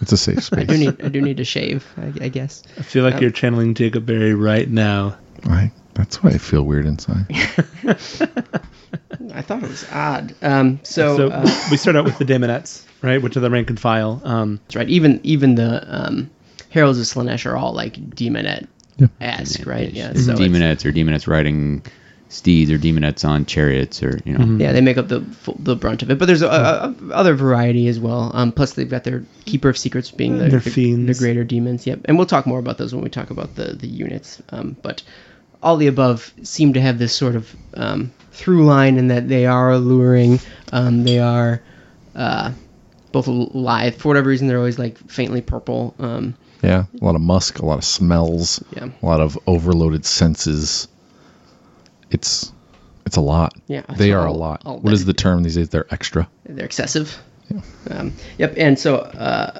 It's 0.00 0.12
a 0.12 0.16
safe 0.16 0.38
I 0.38 0.40
space. 0.40 0.66
do 0.66 0.78
need. 0.78 1.04
I 1.04 1.08
do 1.08 1.20
need 1.20 1.36
to 1.36 1.44
shave. 1.44 1.86
I, 1.98 2.24
I 2.24 2.28
guess. 2.28 2.62
I 2.78 2.82
feel 2.82 3.04
like 3.04 3.16
uh, 3.16 3.18
you're 3.18 3.30
channeling 3.30 3.74
Jacob 3.74 4.06
Berry 4.06 4.34
right 4.34 4.68
now. 4.68 5.18
I, 5.44 5.70
that's 5.94 6.22
why 6.22 6.30
I 6.30 6.38
feel 6.38 6.62
weird 6.62 6.86
inside. 6.86 7.26
I 9.40 9.42
thought 9.42 9.62
it 9.62 9.68
was 9.70 9.86
odd. 9.90 10.34
Um. 10.42 10.80
So. 10.82 11.16
So 11.16 11.28
uh, 11.30 11.42
we 11.70 11.76
start 11.78 11.96
out 11.96 12.04
with 12.04 12.18
the 12.18 12.24
Daemonettes, 12.26 12.84
right, 13.02 13.20
which 13.22 13.36
are 13.36 13.40
the 13.40 13.50
rank 13.50 13.70
and 13.70 13.80
file. 13.80 14.20
Um, 14.24 14.60
That's 14.64 14.76
right. 14.76 14.88
Even 14.88 15.18
even 15.22 15.54
the 15.54 15.82
um, 15.88 16.30
heralds 16.70 16.98
of 16.98 17.06
Slaanesh 17.06 17.46
are 17.46 17.56
all 17.56 17.72
like 17.72 17.94
daemonette 18.14 18.68
Yeah. 18.98 19.06
esque, 19.20 19.66
right? 19.66 19.90
Yeah. 19.92 20.10
It's 20.10 20.26
So 20.26 20.32
it's- 20.32 20.46
daemonettes 20.46 20.84
or 20.84 20.92
daemonettes 20.92 21.26
riding 21.26 21.82
steeds 22.28 22.70
or 22.70 22.78
daemonettes 22.78 23.26
on 23.28 23.44
chariots 23.44 24.04
or 24.04 24.20
you 24.24 24.38
know. 24.38 24.62
yeah, 24.64 24.70
they 24.72 24.80
make 24.80 24.96
up 24.98 25.08
the 25.08 25.24
the 25.58 25.74
brunt 25.74 26.02
of 26.02 26.10
it. 26.10 26.18
But 26.18 26.26
there's 26.26 26.42
a, 26.42 26.48
a, 26.48 26.94
a 27.10 27.12
other 27.14 27.34
variety 27.34 27.88
as 27.88 27.98
well. 27.98 28.30
Um, 28.34 28.52
plus 28.52 28.74
they've 28.74 28.88
got 28.90 29.04
their 29.04 29.24
keeper 29.46 29.68
of 29.70 29.78
secrets 29.78 30.10
being 30.12 30.36
the, 30.38 30.48
Their 30.48 30.60
the, 30.60 30.70
fiends. 30.70 31.18
the 31.18 31.24
greater 31.24 31.44
demons. 31.44 31.86
Yep. 31.86 32.00
And 32.04 32.16
we'll 32.18 32.26
talk 32.26 32.46
more 32.46 32.58
about 32.60 32.76
those 32.78 32.94
when 32.94 33.02
we 33.02 33.08
talk 33.10 33.30
about 33.30 33.54
the 33.56 33.72
the 33.72 33.88
units. 33.88 34.40
Um, 34.50 34.76
but 34.82 35.02
all 35.62 35.76
the 35.76 35.88
above 35.88 36.32
seem 36.42 36.72
to 36.74 36.80
have 36.80 36.98
this 36.98 37.12
sort 37.14 37.34
of 37.36 37.54
um, 37.74 38.12
through 38.32 38.64
line 38.64 38.96
in 38.98 39.08
that 39.08 39.28
they 39.28 39.46
are 39.46 39.70
alluring. 39.72 40.40
Um, 40.72 41.04
they 41.04 41.18
are 41.18 41.60
uh, 42.14 42.52
both 43.12 43.26
lithe 43.28 43.94
for 43.96 44.08
whatever 44.08 44.28
reason. 44.30 44.46
They're 44.48 44.58
always 44.58 44.78
like 44.78 44.98
faintly 45.10 45.40
purple. 45.42 45.94
Um, 45.98 46.34
Yeah, 46.62 46.84
a 47.00 47.04
lot 47.04 47.14
of 47.14 47.20
musk, 47.20 47.58
a 47.58 47.66
lot 47.66 47.78
of 47.78 47.84
smells, 47.84 48.62
Yeah. 48.76 48.88
a 49.02 49.06
lot 49.06 49.20
of 49.20 49.38
overloaded 49.46 50.04
senses. 50.06 50.88
It's 52.10 52.52
it's 53.06 53.16
a 53.16 53.20
lot. 53.20 53.54
Yeah, 53.66 53.82
they 53.96 54.12
are 54.12 54.26
a 54.26 54.32
lot. 54.32 54.62
all 54.64 54.78
What 54.78 54.92
is 54.92 55.04
the 55.04 55.14
term 55.14 55.42
these 55.42 55.56
days? 55.56 55.68
They're 55.70 55.86
extra. 55.92 56.28
they're 56.44 56.64
excessive. 56.66 57.18
Um, 57.90 58.12
yep. 58.38 58.54
And 58.56 58.78
so 58.78 58.98
uh, 58.98 59.58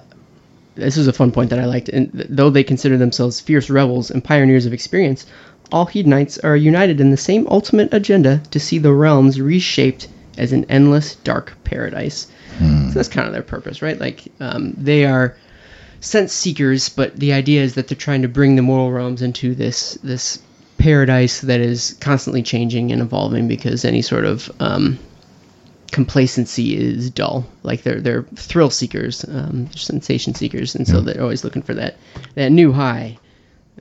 this 0.76 0.96
was 0.96 1.08
a 1.08 1.12
fun 1.12 1.32
point 1.32 1.50
that 1.50 1.58
I 1.58 1.64
liked. 1.64 1.88
And 1.88 2.12
th- 2.12 2.26
though 2.30 2.50
they 2.50 2.62
consider 2.62 2.96
themselves 2.96 3.40
fierce 3.40 3.68
rebels 3.70 4.10
and 4.12 4.22
pioneers 4.22 4.66
of 4.66 4.72
experience, 4.72 5.26
all 5.72 5.86
Hedonites 5.86 6.42
are 6.42 6.56
united 6.56 7.00
in 7.00 7.10
the 7.10 7.16
same 7.16 7.46
ultimate 7.50 7.92
agenda 7.92 8.42
to 8.50 8.60
see 8.60 8.78
the 8.78 8.92
realms 8.92 9.40
reshaped 9.40 10.08
as 10.38 10.52
an 10.52 10.64
endless 10.68 11.16
dark 11.16 11.56
paradise. 11.64 12.26
So 12.88 12.94
that's 12.94 13.08
kind 13.08 13.26
of 13.26 13.32
their 13.32 13.42
purpose, 13.42 13.82
right? 13.82 13.98
Like 13.98 14.24
um, 14.40 14.74
they 14.76 15.04
are 15.04 15.36
sense 16.00 16.32
seekers, 16.32 16.88
but 16.88 17.16
the 17.16 17.32
idea 17.32 17.62
is 17.62 17.74
that 17.74 17.88
they're 17.88 17.96
trying 17.96 18.22
to 18.22 18.28
bring 18.28 18.56
the 18.56 18.62
mortal 18.62 18.90
realms 18.92 19.22
into 19.22 19.54
this 19.54 19.98
this 20.02 20.42
paradise 20.78 21.42
that 21.42 21.60
is 21.60 21.96
constantly 22.00 22.42
changing 22.42 22.90
and 22.90 23.02
evolving 23.02 23.46
because 23.46 23.84
any 23.84 24.02
sort 24.02 24.24
of 24.24 24.50
um, 24.60 24.98
complacency 25.92 26.76
is 26.76 27.10
dull. 27.10 27.46
Like 27.62 27.82
they're 27.82 28.00
they're 28.00 28.22
thrill 28.34 28.70
seekers, 28.70 29.24
um, 29.24 29.66
they're 29.66 29.76
sensation 29.76 30.34
seekers, 30.34 30.74
and 30.74 30.86
so 30.86 31.00
they're 31.00 31.22
always 31.22 31.44
looking 31.44 31.62
for 31.62 31.74
that 31.74 31.96
that 32.34 32.50
new 32.50 32.72
high. 32.72 33.18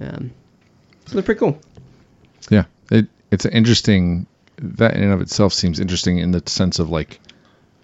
Um, 0.02 0.32
so 1.10 1.16
they're 1.16 1.24
pretty 1.24 1.40
cool. 1.40 1.60
Yeah, 2.52 2.66
it 2.92 3.08
it's 3.32 3.46
an 3.46 3.52
interesting. 3.52 4.28
That 4.58 4.94
in 4.96 5.04
and 5.04 5.14
of 5.14 5.22
itself 5.22 5.54
seems 5.54 5.80
interesting 5.80 6.20
in 6.20 6.32
the 6.32 6.44
sense 6.46 6.80
of 6.80 6.90
like, 6.90 7.20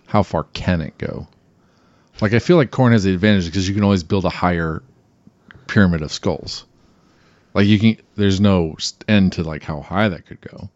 how 0.06 0.22
far 0.24 0.44
can 0.54 0.82
it 0.82 0.98
go? 0.98 1.28
Like 2.22 2.34
I 2.34 2.40
feel 2.40 2.58
like 2.58 2.70
Khorne 2.70 2.92
has 2.92 3.04
the 3.04 3.14
advantage 3.14 3.46
because 3.46 3.68
you 3.68 3.74
can 3.74 3.84
always 3.84 4.04
build 4.04 4.26
a 4.26 4.30
higher 4.30 4.84
pyramid 5.68 6.04
of 6.04 6.12
skulls. 6.12 6.66
Like 7.56 7.66
you 7.66 7.80
can, 7.80 7.98
there's 8.16 8.40
no 8.40 8.76
end 9.08 9.34
to 9.34 9.44
like 9.44 9.64
how 9.64 9.82
high 9.82 10.10
that 10.10 10.28
could 10.28 10.42
go. 10.42 10.70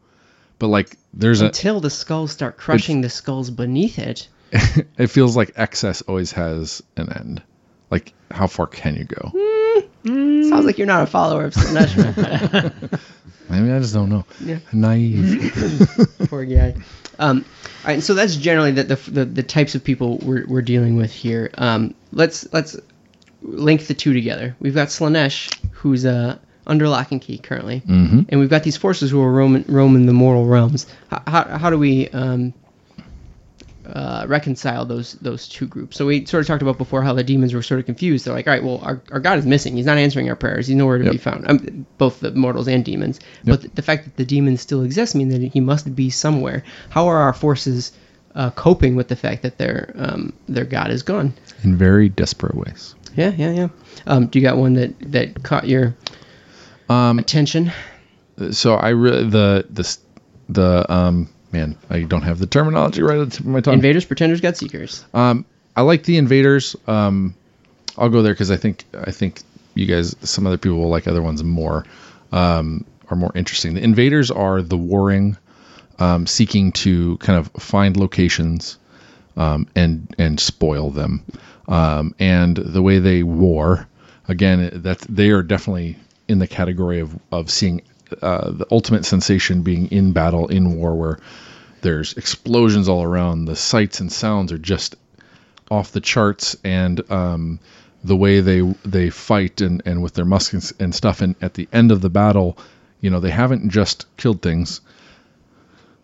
But 0.57 0.67
like 0.67 0.97
there's 1.13 1.41
a, 1.41 1.47
Until 1.47 1.79
the 1.79 1.89
skulls 1.89 2.31
start 2.31 2.57
crushing 2.57 3.01
the 3.01 3.09
skulls 3.09 3.51
beneath 3.51 3.99
it. 3.99 4.27
it 4.97 5.07
feels 5.07 5.37
like 5.37 5.51
excess 5.57 6.01
always 6.01 6.31
has 6.31 6.81
an 6.97 7.13
end. 7.13 7.43
Like 7.91 8.13
how 8.31 8.47
far 8.47 8.65
can 8.65 8.95
you 8.95 9.03
go? 9.03 9.31
Hmm. 9.35 9.58
Sounds 10.05 10.65
like 10.65 10.77
you're 10.77 10.87
not 10.87 11.03
a 11.03 11.07
follower 11.07 11.45
of 11.45 11.53
Slaanesh. 11.53 12.99
Maybe 13.49 13.71
I 13.71 13.79
just 13.79 13.93
don't 13.93 14.09
know. 14.09 14.25
Yeah. 14.39 14.59
Naive. 14.71 15.51
Poor 16.29 16.45
guy. 16.45 16.75
Um, 17.17 17.43
all 17.83 17.87
right, 17.87 17.93
and 17.93 18.03
so 18.03 18.13
that's 18.13 18.35
generally 18.35 18.71
the, 18.71 18.83
the, 18.83 18.95
the, 18.95 19.25
the 19.25 19.43
types 19.43 19.75
of 19.75 19.83
people 19.83 20.17
we're, 20.19 20.45
we're 20.47 20.61
dealing 20.61 20.95
with 20.95 21.11
here. 21.11 21.49
Um, 21.57 21.95
let's 22.13 22.51
let's 22.53 22.77
link 23.41 23.87
the 23.87 23.93
two 23.93 24.13
together. 24.13 24.55
We've 24.59 24.75
got 24.75 24.87
Slaanesh, 24.87 25.53
who's 25.71 26.05
uh, 26.05 26.37
under 26.67 26.87
lock 26.87 27.11
and 27.11 27.21
key 27.21 27.37
currently, 27.37 27.81
mm-hmm. 27.81 28.21
and 28.29 28.39
we've 28.39 28.49
got 28.49 28.63
these 28.63 28.77
forces 28.77 29.11
who 29.11 29.21
are 29.21 29.31
roaming, 29.31 29.65
roaming 29.67 30.05
the 30.05 30.13
mortal 30.13 30.45
realms. 30.45 30.85
How, 31.09 31.23
how, 31.27 31.57
how 31.57 31.69
do 31.69 31.77
we 31.77 32.07
um, 32.09 32.53
uh, 33.93 34.25
reconcile 34.27 34.85
those 34.85 35.13
those 35.21 35.47
two 35.47 35.67
groups? 35.67 35.97
So 35.97 36.05
we 36.05 36.25
sort 36.25 36.41
of 36.41 36.47
talked 36.47 36.61
about 36.61 36.77
before 36.77 37.01
how 37.01 37.13
the 37.13 37.23
demons 37.23 37.53
were 37.53 37.61
sort 37.61 37.79
of 37.79 37.85
confused. 37.85 38.25
They're 38.25 38.33
like, 38.33 38.47
all 38.47 38.53
right, 38.53 38.63
well, 38.63 38.79
our, 38.83 39.01
our 39.11 39.19
god 39.19 39.39
is 39.39 39.45
missing. 39.45 39.75
He's 39.77 39.85
not 39.85 39.97
answering 39.97 40.29
our 40.29 40.35
prayers. 40.35 40.67
He's 40.67 40.75
nowhere 40.75 40.97
to 40.97 41.03
Yep. 41.05 41.11
be 41.11 41.17
found. 41.17 41.49
Um, 41.49 41.85
both 41.97 42.19
the 42.19 42.31
mortals 42.31 42.67
and 42.67 42.83
demons. 42.85 43.19
But 43.45 43.61
the, 43.61 43.67
the 43.69 43.81
fact 43.81 44.05
that 44.05 44.17
the 44.17 44.25
demons 44.25 44.61
still 44.61 44.83
exist 44.83 45.15
mean 45.15 45.29
that 45.29 45.41
he 45.41 45.59
must 45.59 45.95
be 45.95 46.09
somewhere. 46.09 46.63
How 46.89 47.07
are 47.07 47.17
our 47.17 47.33
forces 47.33 47.91
uh, 48.35 48.51
coping 48.51 48.95
with 48.95 49.07
the 49.07 49.15
fact 49.15 49.41
that 49.43 49.57
their 49.57 49.91
um, 49.95 50.33
their 50.47 50.65
god 50.65 50.91
is 50.91 51.01
gone. 51.03 51.33
in 51.63 51.75
very 51.77 52.09
desperate 52.09 52.55
ways. 52.55 52.95
Yeah, 53.15 53.33
yeah, 53.37 53.51
yeah. 53.51 53.67
Um, 54.05 54.27
do 54.27 54.37
you 54.39 54.45
got 54.45 54.57
one 54.57 54.73
that 54.75 54.93
that 55.11 55.41
caught 55.43 55.67
your 55.67 55.95
Um, 56.89 57.19
attention? 57.19 57.71
so 58.51 58.75
I 58.75 58.89
really 58.89 59.29
the 59.29 59.65
this 59.69 59.99
the 60.47 60.85
um 60.91 61.27
man 61.51 61.75
I 61.89 62.01
don't 62.01 62.21
have 62.23 62.39
the 62.39 62.47
terminology 62.47 63.01
right 63.01 63.17
at 63.19 63.29
the 63.29 63.37
tip 63.37 63.39
of 63.41 63.47
my 63.47 63.61
tongue. 63.61 63.75
Invaders, 63.75 64.05
pretenders, 64.05 64.41
god 64.41 64.57
seekers. 64.57 65.05
Um, 65.13 65.45
I 65.75 65.81
like 65.81 66.03
the 66.03 66.17
invaders. 66.17 66.75
Um, 66.87 67.35
I'll 67.97 68.09
go 68.09 68.21
there 68.21 68.33
because 68.33 68.51
I 68.51 68.57
think 68.57 68.85
I 68.93 69.11
think 69.11 69.41
you 69.75 69.85
guys, 69.85 70.15
some 70.21 70.45
other 70.45 70.57
people 70.57 70.77
will 70.77 70.89
like 70.89 71.07
other 71.07 71.21
ones 71.21 71.43
more, 71.43 71.85
um, 72.31 72.85
are 73.09 73.17
more 73.17 73.31
interesting. 73.35 73.75
The 73.75 73.83
invaders 73.83 74.31
are 74.31 74.61
the 74.61 74.77
warring, 74.77 75.37
um, 75.99 76.27
seeking 76.27 76.71
to 76.73 77.17
kind 77.17 77.39
of 77.39 77.47
find 77.61 77.97
locations, 77.97 78.77
um, 79.37 79.67
and 79.75 80.13
and 80.17 80.39
spoil 80.39 80.91
them. 80.91 81.23
Um, 81.67 82.15
and 82.19 82.57
the 82.57 82.81
way 82.81 82.99
they 82.99 83.23
war, 83.23 83.87
again, 84.27 84.69
that 84.83 84.99
they 85.01 85.29
are 85.29 85.43
definitely 85.43 85.97
in 86.27 86.39
the 86.39 86.47
category 86.47 86.99
of 86.99 87.17
of 87.31 87.49
seeing 87.49 87.81
uh, 88.21 88.51
the 88.51 88.67
ultimate 88.71 89.05
sensation 89.05 89.61
being 89.61 89.87
in 89.91 90.11
battle 90.13 90.47
in 90.47 90.75
war, 90.75 90.95
where 90.95 91.19
there's 91.81 92.13
explosions 92.13 92.89
all 92.89 93.03
around. 93.03 93.45
The 93.45 93.55
sights 93.55 93.99
and 93.99 94.11
sounds 94.11 94.51
are 94.51 94.57
just 94.57 94.95
off 95.71 95.91
the 95.91 96.01
charts, 96.01 96.55
and 96.63 97.09
um, 97.11 97.59
the 98.03 98.15
way 98.15 98.41
they 98.41 98.61
they 98.83 99.09
fight 99.09 99.61
and, 99.61 99.81
and 99.85 100.01
with 100.01 100.13
their 100.13 100.25
muskets 100.25 100.73
and 100.79 100.93
stuff. 100.93 101.21
And 101.21 101.35
at 101.41 101.53
the 101.53 101.67
end 101.71 101.91
of 101.91 102.01
the 102.01 102.09
battle, 102.09 102.57
you 103.01 103.09
know, 103.09 103.19
they 103.19 103.31
haven't 103.31 103.69
just 103.69 104.05
killed 104.17 104.41
things. 104.41 104.81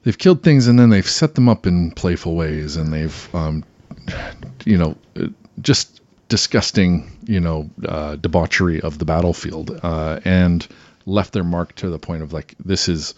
They've 0.03 0.17
killed 0.17 0.43
things 0.43 0.67
and 0.67 0.77
then 0.77 0.89
they've 0.89 1.09
set 1.09 1.33
them 1.33 1.49
up 1.49 1.65
in 1.65 1.91
playful 1.91 2.35
ways, 2.35 2.75
and 2.75 2.93
they've, 2.93 3.35
um, 3.35 3.63
you 4.63 4.77
know, 4.77 4.95
just 5.61 6.01
disgusting, 6.29 7.11
you 7.25 7.39
know, 7.39 7.69
uh, 7.87 8.15
debauchery 8.17 8.81
of 8.81 8.99
the 8.99 9.05
battlefield, 9.05 9.79
uh, 9.83 10.19
and 10.25 10.67
left 11.05 11.33
their 11.33 11.43
mark 11.43 11.75
to 11.75 11.89
the 11.89 11.99
point 11.99 12.23
of 12.23 12.33
like 12.33 12.55
this 12.63 12.89
is. 12.89 13.15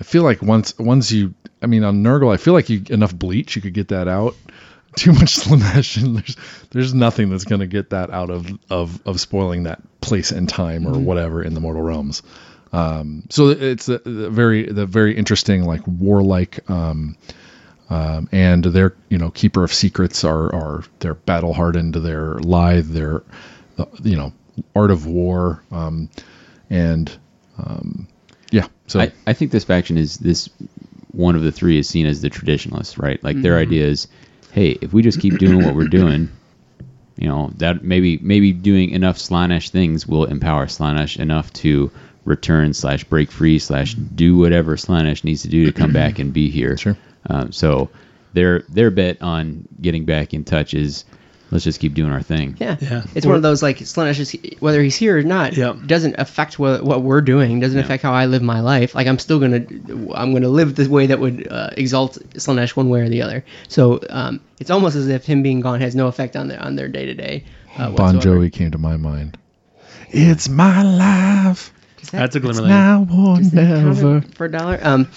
I 0.00 0.04
feel 0.04 0.24
like 0.24 0.42
once 0.42 0.76
once 0.78 1.12
you, 1.12 1.34
I 1.62 1.66
mean, 1.66 1.84
on 1.84 2.02
Nurgle, 2.02 2.32
I 2.32 2.36
feel 2.36 2.52
like 2.52 2.68
you 2.68 2.82
enough 2.90 3.14
bleach, 3.14 3.56
you 3.56 3.62
could 3.62 3.74
get 3.74 3.88
that 3.88 4.08
out. 4.08 4.34
Too 4.96 5.12
much 5.12 5.36
Slaanesh, 5.36 6.00
and 6.02 6.16
there's 6.16 6.36
there's 6.70 6.94
nothing 6.94 7.28
that's 7.30 7.44
gonna 7.44 7.66
get 7.66 7.90
that 7.90 8.10
out 8.10 8.30
of 8.30 8.48
of 8.70 9.04
of 9.06 9.20
spoiling 9.20 9.64
that 9.64 9.82
place 10.00 10.30
and 10.30 10.48
time 10.48 10.86
or 10.86 10.96
whatever 10.98 11.42
in 11.42 11.54
the 11.54 11.60
mortal 11.60 11.82
realms. 11.82 12.22
Um, 12.72 13.24
so 13.28 13.48
it's 13.48 13.88
a, 13.88 13.98
very 13.98 14.70
the 14.70 14.86
very 14.86 15.16
interesting 15.16 15.64
like 15.64 15.82
warlike. 15.86 16.68
Um, 16.70 17.16
um, 17.90 18.28
and 18.32 18.64
their 18.64 18.94
you 19.08 19.18
know 19.18 19.30
keeper 19.30 19.62
of 19.62 19.72
secrets 19.72 20.24
are 20.24 20.54
are 20.54 20.84
their 21.00 21.14
battle 21.14 21.52
hardened, 21.52 21.94
their 21.94 22.34
lithe, 22.34 22.88
their 22.88 23.22
you 24.02 24.16
know 24.16 24.32
art 24.74 24.90
of 24.90 25.06
war, 25.06 25.62
um, 25.70 26.08
and 26.70 27.16
um, 27.58 28.08
yeah. 28.50 28.66
So 28.86 29.00
I, 29.00 29.12
I 29.26 29.32
think 29.32 29.50
this 29.50 29.64
faction 29.64 29.96
is 29.96 30.18
this 30.18 30.48
one 31.12 31.36
of 31.36 31.42
the 31.42 31.52
three 31.52 31.78
is 31.78 31.88
seen 31.88 32.06
as 32.06 32.20
the 32.20 32.30
traditionalists, 32.30 32.98
right? 32.98 33.22
Like 33.22 33.40
their 33.40 33.56
idea 33.56 33.86
is, 33.86 34.08
hey, 34.52 34.78
if 34.80 34.92
we 34.92 35.02
just 35.02 35.20
keep 35.20 35.38
doing 35.38 35.64
what 35.64 35.74
we're 35.74 35.88
doing, 35.88 36.28
you 37.16 37.28
know, 37.28 37.50
that 37.56 37.84
maybe 37.84 38.18
maybe 38.18 38.52
doing 38.52 38.90
enough 38.90 39.18
Slaanesh 39.18 39.70
things 39.70 40.06
will 40.06 40.24
empower 40.24 40.66
Slaanesh 40.66 41.18
enough 41.18 41.52
to 41.54 41.90
return 42.24 42.72
slash 42.72 43.04
break 43.04 43.30
free 43.30 43.58
slash 43.58 43.94
do 43.94 44.36
whatever 44.36 44.76
Slaanesh 44.76 45.24
needs 45.24 45.42
to 45.42 45.48
do 45.48 45.66
to 45.66 45.72
come 45.72 45.92
back 45.92 46.18
and 46.18 46.32
be 46.32 46.50
here. 46.50 46.76
Sure. 46.76 46.96
Um, 47.28 47.52
so 47.52 47.90
their 48.32 48.60
their 48.68 48.90
bet 48.90 49.22
on 49.22 49.68
getting 49.80 50.04
back 50.04 50.34
in 50.34 50.44
touch 50.44 50.74
is 50.74 51.04
let's 51.50 51.64
just 51.64 51.78
keep 51.80 51.94
doing 51.94 52.10
our 52.10 52.22
thing. 52.22 52.56
Yeah, 52.58 52.76
Yeah. 52.80 53.02
It's 53.14 53.24
Or- 53.26 53.30
one 53.30 53.36
of 53.36 53.42
those 53.42 53.62
like 53.62 53.78
Slaanesh 53.78 54.18
is 54.20 54.36
whether 54.60 54.82
he's 54.82 54.96
here 54.96 55.18
or 55.18 55.22
not. 55.22 55.56
Yeah. 55.56 55.74
doesn't 55.86 56.16
affect 56.18 56.58
what, 56.58 56.82
what 56.84 57.02
we're 57.02 57.20
doing. 57.20 57.60
Doesn't 57.60 57.78
Yeah. 57.78 57.84
affect 57.84 58.02
how 58.02 58.12
I 58.12 58.26
live 58.26 58.42
my 58.42 58.60
life. 58.60 58.94
Like 58.94 59.06
I'm 59.06 59.18
still 59.18 59.38
gonna 59.38 59.64
I'm 60.14 60.32
gonna 60.32 60.48
live 60.48 60.74
the 60.74 60.88
way 60.88 61.06
that 61.06 61.20
would 61.20 61.46
uh, 61.50 61.70
exalt 61.76 62.18
Slaanesh 62.34 62.74
one 62.76 62.88
way 62.88 63.00
or 63.02 63.08
the 63.08 63.22
other. 63.22 63.44
So 63.68 64.00
um, 64.10 64.40
it's 64.60 64.70
almost 64.70 64.96
as 64.96 65.08
if 65.08 65.24
him 65.24 65.42
being 65.42 65.60
gone 65.60 65.80
has 65.80 65.94
no 65.94 66.06
effect 66.08 66.34
on 66.36 66.48
their 66.48 66.60
on 66.62 66.76
their 66.76 66.88
day 66.88 67.06
to 67.06 67.14
day. 67.14 67.44
Bon 67.76 68.20
Jovi 68.20 68.52
came 68.52 68.70
to 68.70 68.78
my 68.78 68.96
mind. 68.96 69.36
It's 70.10 70.48
my 70.48 70.82
life 70.82 71.72
That's 72.12 72.36
a 72.36 72.40
glimmer 72.40 72.60
lane. 72.60 72.68
now 72.68 73.06
or 73.12 73.40
never. 73.40 74.20
for 74.36 74.44
a 74.46 74.50
dollar. 74.50 74.78
Um, 74.82 75.08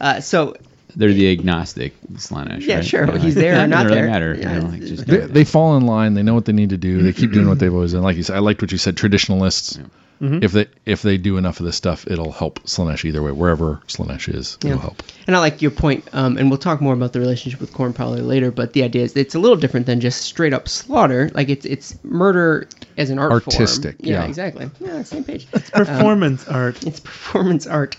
uh, 0.00 0.20
so 0.20 0.56
They're 0.96 1.12
the 1.12 1.30
agnostic 1.32 1.94
Slaanesh. 2.14 2.62
Yeah, 2.66 2.76
right? 2.76 2.84
sure. 2.84 3.06
They're 3.06 3.18
He's 3.18 3.36
like, 3.36 3.42
there 3.44 3.54
or 3.54 3.58
"Eh, 3.60 3.66
not 3.66 3.82
doesn't 3.84 3.88
really 3.88 4.00
there." 4.02 4.10
matter. 4.10 4.34
Yeah, 4.38 4.54
you 4.54 4.60
know, 4.62 4.68
like, 4.68 4.80
just 4.80 5.06
They, 5.06 5.18
they 5.18 5.44
fall 5.44 5.76
in 5.76 5.86
line. 5.86 6.14
They 6.14 6.22
know 6.22 6.34
what 6.34 6.44
they 6.44 6.52
need 6.52 6.70
to 6.70 6.76
do. 6.78 7.02
They 7.02 7.12
keep 7.12 7.32
doing 7.32 7.48
what 7.48 7.58
they've 7.58 7.72
always 7.74 7.92
done. 7.92 8.02
Like 8.02 8.16
you 8.16 8.22
said, 8.22 8.36
I 8.36 8.40
liked 8.40 8.62
what 8.62 8.72
you 8.72 8.78
said. 8.78 8.96
Traditionalists. 8.96 9.78
If 10.22 10.52
they 10.52 10.66
if 10.84 11.00
they 11.00 11.16
do 11.16 11.38
enough 11.38 11.60
of 11.60 11.66
this 11.66 11.76
stuff, 11.76 12.06
it'll 12.06 12.30
help 12.30 12.62
Slaanesh 12.64 13.06
either 13.06 13.22
way. 13.22 13.32
Wherever 13.32 13.80
Slaanesh 13.88 14.28
is, 14.34 14.58
Yeah. 14.62 14.72
it'll 14.72 14.82
help. 14.82 15.02
And 15.26 15.34
I 15.34 15.38
like 15.38 15.62
your 15.62 15.70
point, 15.70 16.04
um, 16.12 16.36
and 16.36 16.50
we'll 16.50 16.58
talk 16.58 16.82
more 16.82 16.92
about 16.92 17.14
the 17.14 17.20
relationship 17.20 17.58
with 17.58 17.72
Khorne 17.72 17.94
probably 17.94 18.20
later. 18.20 18.50
But 18.50 18.74
the 18.74 18.82
idea 18.82 19.02
is 19.04 19.16
it's 19.16 19.34
a 19.34 19.38
little 19.38 19.56
different 19.56 19.86
than 19.86 19.98
just 19.98 20.20
straight 20.20 20.52
up 20.52 20.68
slaughter. 20.68 21.30
Like 21.32 21.48
it's 21.48 21.64
it's 21.64 21.96
murder 22.04 22.68
as 22.98 23.08
an 23.08 23.18
art 23.18 23.32
Artistic, 23.32 23.96
form. 23.96 24.10
Yeah, 24.10 24.20
yeah. 24.20 24.28
exactly. 24.28 24.70
Yeah, 24.78 25.02
same 25.04 25.24
page. 25.24 25.46
It's 25.54 25.70
performance 25.70 26.46
art. 26.48 26.84
it's 26.84 27.00
performance 27.00 27.66
art. 27.66 27.96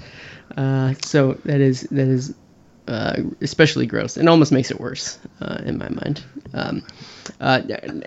Uh, 0.56 0.94
so 1.04 1.40
that 1.46 1.60
is 1.60 1.88
that 1.90 2.08
is 2.08 2.36
uh, 2.92 3.16
especially 3.42 3.86
gross 3.86 4.18
and 4.18 4.28
almost 4.28 4.52
makes 4.52 4.70
it 4.72 4.80
worse 4.80 5.18
uh, 5.42 5.62
in 5.66 5.78
my 5.78 5.90
mind. 5.90 6.24
Um, 6.54 6.84
uh, 7.40 7.62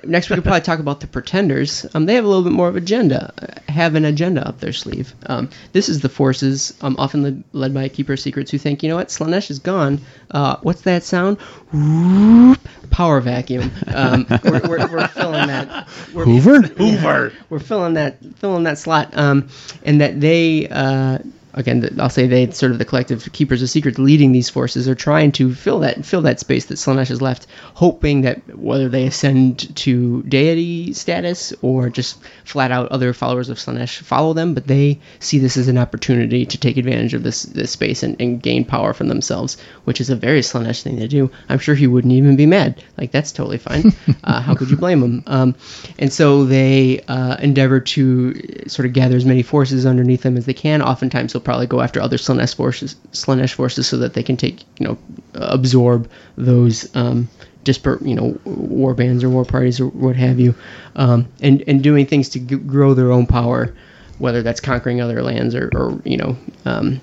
next, 0.05 0.29
we 0.29 0.37
could 0.37 0.45
probably 0.45 0.61
talk 0.61 0.79
about 0.79 1.01
the 1.01 1.07
Pretenders. 1.07 1.87
Um, 1.95 2.07
they 2.07 2.15
have 2.15 2.25
a 2.25 2.29
little 2.29 2.43
bit 2.43 2.53
more 2.53 2.69
of 2.69 2.77
agenda, 2.77 3.33
uh, 3.41 3.73
have 3.73 3.95
an 3.95 4.05
agenda 4.05 4.47
up 4.47 4.61
their 4.61 4.73
sleeve. 4.73 5.15
Um, 5.27 5.49
this 5.73 5.89
is 5.89 6.01
the 6.01 6.09
forces, 6.09 6.75
um, 6.83 6.97
often 6.99 7.23
led, 7.23 7.45
led 7.53 7.75
by 7.75 7.89
Keeper 7.89 8.13
of 8.15 8.21
Secrets, 8.21 8.51
who 8.51 8.59
think, 8.59 8.83
you 8.83 8.89
know 8.89 8.97
what, 8.97 9.09
Slaanesh 9.09 9.51
is 9.51 9.59
gone. 9.59 10.01
Uh, 10.31 10.57
what's 10.63 10.83
that 10.83 11.05
sound? 11.05 11.39
Whoop, 11.73 12.61
Power 12.91 13.21
vacuum. 13.21 13.71
Um, 13.89 14.27
we're, 14.45 14.61
we're, 14.69 14.93
we're 14.93 15.09
filling 15.09 15.49
that. 15.49 15.89
We're, 16.13 16.25
Hoover. 16.25 16.61
Hoover. 16.77 17.33
we're 17.49 17.59
filling 17.59 17.95
that 17.95 18.19
filling 18.37 18.65
that 18.65 18.79
slot 18.79 19.17
um, 19.17 19.49
and 19.85 20.01
that 20.01 20.21
they 20.21 20.69
uh, 20.69 21.19
again 21.55 21.97
I'll 21.99 22.11
say 22.11 22.27
they 22.27 22.51
sort 22.51 22.73
of 22.73 22.79
the 22.79 22.85
collective 22.85 23.33
keepers 23.33 23.63
of 23.63 23.71
secrets 23.71 23.99
leading 23.99 24.33
these 24.33 24.49
forces 24.51 24.89
are 24.89 24.95
trying 24.95 25.33
to 25.33 25.55
fill 25.55 25.81
that 25.81 26.05
fill 26.05 26.23
that 26.23 26.41
space 26.41 26.67
that 26.67 26.75
Slaanesh 26.75 27.09
has 27.09 27.23
left 27.23 27.47
hoping 27.75 28.23
that 28.23 28.59
whether 28.59 28.89
they 28.89 29.07
ascend 29.07 29.75
to 29.77 30.23
deity 30.25 30.93
status 30.93 31.53
or 31.63 31.91
just 31.91 32.19
flat 32.45 32.71
out 32.71 32.91
other 32.91 33.13
followers 33.13 33.49
of 33.49 33.59
Slaanesh 33.59 33.99
follow 34.01 34.33
them 34.33 34.55
but 34.55 34.67
they 34.67 34.99
see 35.21 35.39
this 35.39 35.57
as 35.57 35.69
an 35.69 35.79
opportunity 35.79 36.45
to 36.47 36.59
take 36.59 36.77
advantage 36.77 37.15
of 37.15 37.23
this 37.23 37.45
this 37.45 37.71
space 37.71 38.03
and, 38.03 38.21
and 38.21 38.43
gain 38.43 38.65
power 38.65 38.93
from 38.93 39.09
themselves 39.09 39.57
which 39.85 40.01
is 40.01 40.11
a 40.11 40.17
very 40.17 40.41
Slaanesh 40.41 40.83
thing 40.83 40.99
to 40.99 41.09
do. 41.09 41.31
I'm 41.49 41.59
sure 41.59 41.75
he 41.75 41.87
wouldn't 41.87 42.13
even 42.13 42.37
be 42.37 42.47
mad. 42.47 42.83
Like 42.99 43.11
that's 43.11 43.33
totally 43.33 43.59
fine. 43.59 43.93
Uh, 44.23 44.41
how 44.41 44.55
could 44.55 44.71
you 44.71 44.77
blame 44.77 45.03
him? 45.03 45.23
Um, 45.27 45.55
and 45.99 46.11
so 46.11 46.45
they 46.45 47.01
uh, 47.09 47.37
endeavor 47.37 47.81
to 47.81 48.69
sort 48.69 48.87
of 48.87 48.93
gather 48.93 49.17
as 49.17 49.25
many 49.27 49.43
forces 49.43 49.85
underneath 49.85 50.23
them 50.23 50.37
as 50.37 50.47
they 50.47 50.55
can. 50.55 50.81
Oftentimes, 50.81 51.35
probably 51.45 51.67
go 51.67 51.81
after 51.81 52.01
other 52.01 52.17
Slaanesh 52.17 52.55
forces, 52.55 52.97
Slaanesh 53.13 53.53
forces, 53.55 53.87
so 53.87 53.97
that 53.99 54.15
they 54.15 54.23
can 54.23 54.37
take, 54.37 54.61
you 54.79 54.87
know, 54.87 54.99
absorb 55.35 56.11
those 56.37 56.95
um, 56.97 57.29
disparate, 57.65 58.03
you 58.03 58.15
know, 58.15 58.39
war 58.45 58.95
bands 58.95 59.23
or 59.23 59.29
war 59.31 59.45
parties 59.45 59.81
or 59.81 59.87
what 59.89 60.17
have 60.17 60.41
you, 60.41 60.55
um, 60.97 61.27
and 61.41 61.63
and 61.67 61.83
doing 61.83 62.07
things 62.07 62.29
to 62.31 62.39
g- 62.41 62.57
grow 62.57 62.95
their 62.95 63.13
own 63.13 63.27
power, 63.27 63.75
whether 64.19 64.43
that's 64.43 64.61
conquering 64.61 65.01
other 65.01 65.23
lands 65.23 65.55
or, 65.55 65.71
or 65.75 66.01
you 66.05 66.17
know. 66.17 66.37
Um, 66.65 67.01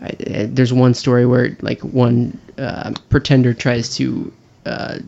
I, 0.00 0.06
I- 0.06 0.46
there's 0.50 0.72
one 0.72 0.94
story 0.94 1.26
where 1.26 1.56
like 1.60 1.80
one 1.82 2.38
uh, 2.58 2.92
pretender 3.08 3.54
tries 3.54 3.94
to 3.96 4.32
uh, 4.66 4.98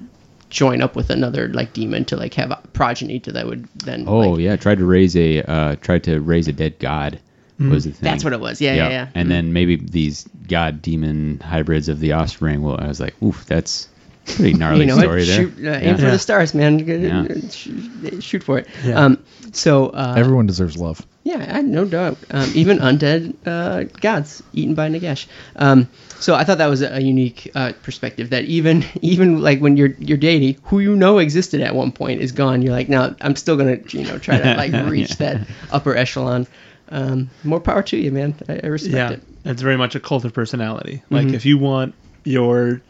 join 0.51 0.83
up 0.83 0.95
with 0.97 1.11
another 1.11 1.49
like 1.49 1.73
demon 1.73 2.05
to 2.07 2.17
like 2.17 2.35
have 2.35 2.51
a 2.51 2.61
progeny 2.73 3.19
to 3.21 3.33
that 3.33 3.47
would 3.47 3.67
then 3.81 4.05
Oh 4.07 4.31
like, 4.31 4.41
yeah, 4.41 4.57
tried 4.57 4.79
to 4.79 4.85
raise 4.85 5.17
a 5.17 5.43
uh, 5.43 5.77
tried 5.77 6.05
to 6.05 6.21
raise 6.21 6.47
a 6.49 6.53
dead 6.53 6.79
god 6.79 7.19
was 7.59 7.85
the 7.85 7.91
thing. 7.93 7.99
that's 8.03 8.25
what 8.25 8.33
it 8.33 8.41
was 8.41 8.61
yeah 8.61 8.75
yeah 8.75 8.89
yeah, 8.89 9.09
And 9.15 9.31
then 9.31 9.53
maybe 9.53 9.77
these 9.77 10.29
god 10.49 10.83
demon 10.83 11.39
hybrids 11.41 11.89
of 11.89 12.01
the 12.01 12.13
offspring. 12.13 12.63
Well, 12.63 12.79
I 12.81 12.89
was 12.89 13.01
like, 13.01 13.15
oof, 13.23 13.47
that's 13.47 13.89
pretty 14.27 14.55
gnarly 14.59 14.81
you 14.81 14.87
know 14.87 14.99
story 14.99 15.21
what? 15.21 15.27
there. 15.29 15.37
Shoot, 15.37 15.67
uh, 15.67 15.71
aim 15.71 15.83
Yeah. 15.85 15.97
for 15.97 16.11
the 16.11 16.19
stars, 16.19 16.55
man. 16.55 16.79
Yeah. 16.81 17.27
Shoot, 17.51 18.23
shoot 18.23 18.43
for 18.43 18.59
it. 18.59 18.67
Yeah. 18.85 18.95
Um, 19.05 19.23
so 19.53 19.89
uh, 19.91 20.15
Everyone 20.17 20.47
deserves 20.47 20.77
love. 20.77 21.07
Yeah, 21.23 21.57
I, 21.57 21.63
no 21.63 21.87
doubt. 21.87 22.19
Um, 22.33 22.51
even 22.55 22.79
undead 22.81 23.35
uh, 23.47 23.85
gods 24.01 24.43
eaten 24.53 24.75
by 24.75 24.91
Nagash. 24.91 25.27
Um, 25.57 25.89
so 26.21 26.35
I 26.35 26.45
thought 26.45 26.59
that 26.59 26.67
was 26.67 26.83
a, 26.83 26.97
a 26.97 27.01
unique 27.01 27.51
uh, 27.55 27.73
perspective. 27.83 28.29
That 28.31 28.45
even 28.45 28.85
even 29.01 29.41
like 29.41 29.61
when 29.61 29.77
your 29.79 29.89
your 29.99 30.19
deity, 30.19 30.59
who 30.65 30.81
you 30.81 30.95
know 30.97 31.19
existed 31.19 31.63
at 31.63 31.75
one 31.75 31.93
point, 31.93 32.21
is 32.21 32.33
gone, 32.33 32.61
you're 32.61 32.73
like, 32.73 32.89
no, 32.91 33.15
I'm 33.23 33.37
still 33.37 33.57
gonna 33.57 33.79
you 33.91 34.03
know 34.05 34.19
try 34.19 34.39
to 34.39 34.55
like 34.57 34.73
reach 34.91 35.17
that 35.17 35.47
upper 35.73 35.97
echelon. 35.97 36.47
Um, 36.91 37.31
more 37.45 37.61
power 37.61 37.83
to 37.83 37.97
you, 37.97 38.13
man. 38.13 38.35
I, 38.49 38.61
I 38.63 38.67
respect 38.67 38.95
Yeah, 38.95 39.11
it. 39.11 39.23
it's 39.45 39.63
very 39.63 39.77
much 39.77 39.95
a 39.95 40.01
cult 40.01 40.25
of 40.25 40.33
personality. 40.33 41.03
Like 41.11 41.29
if 41.29 41.45
you 41.47 41.59
want 41.59 41.95
your 42.25 42.81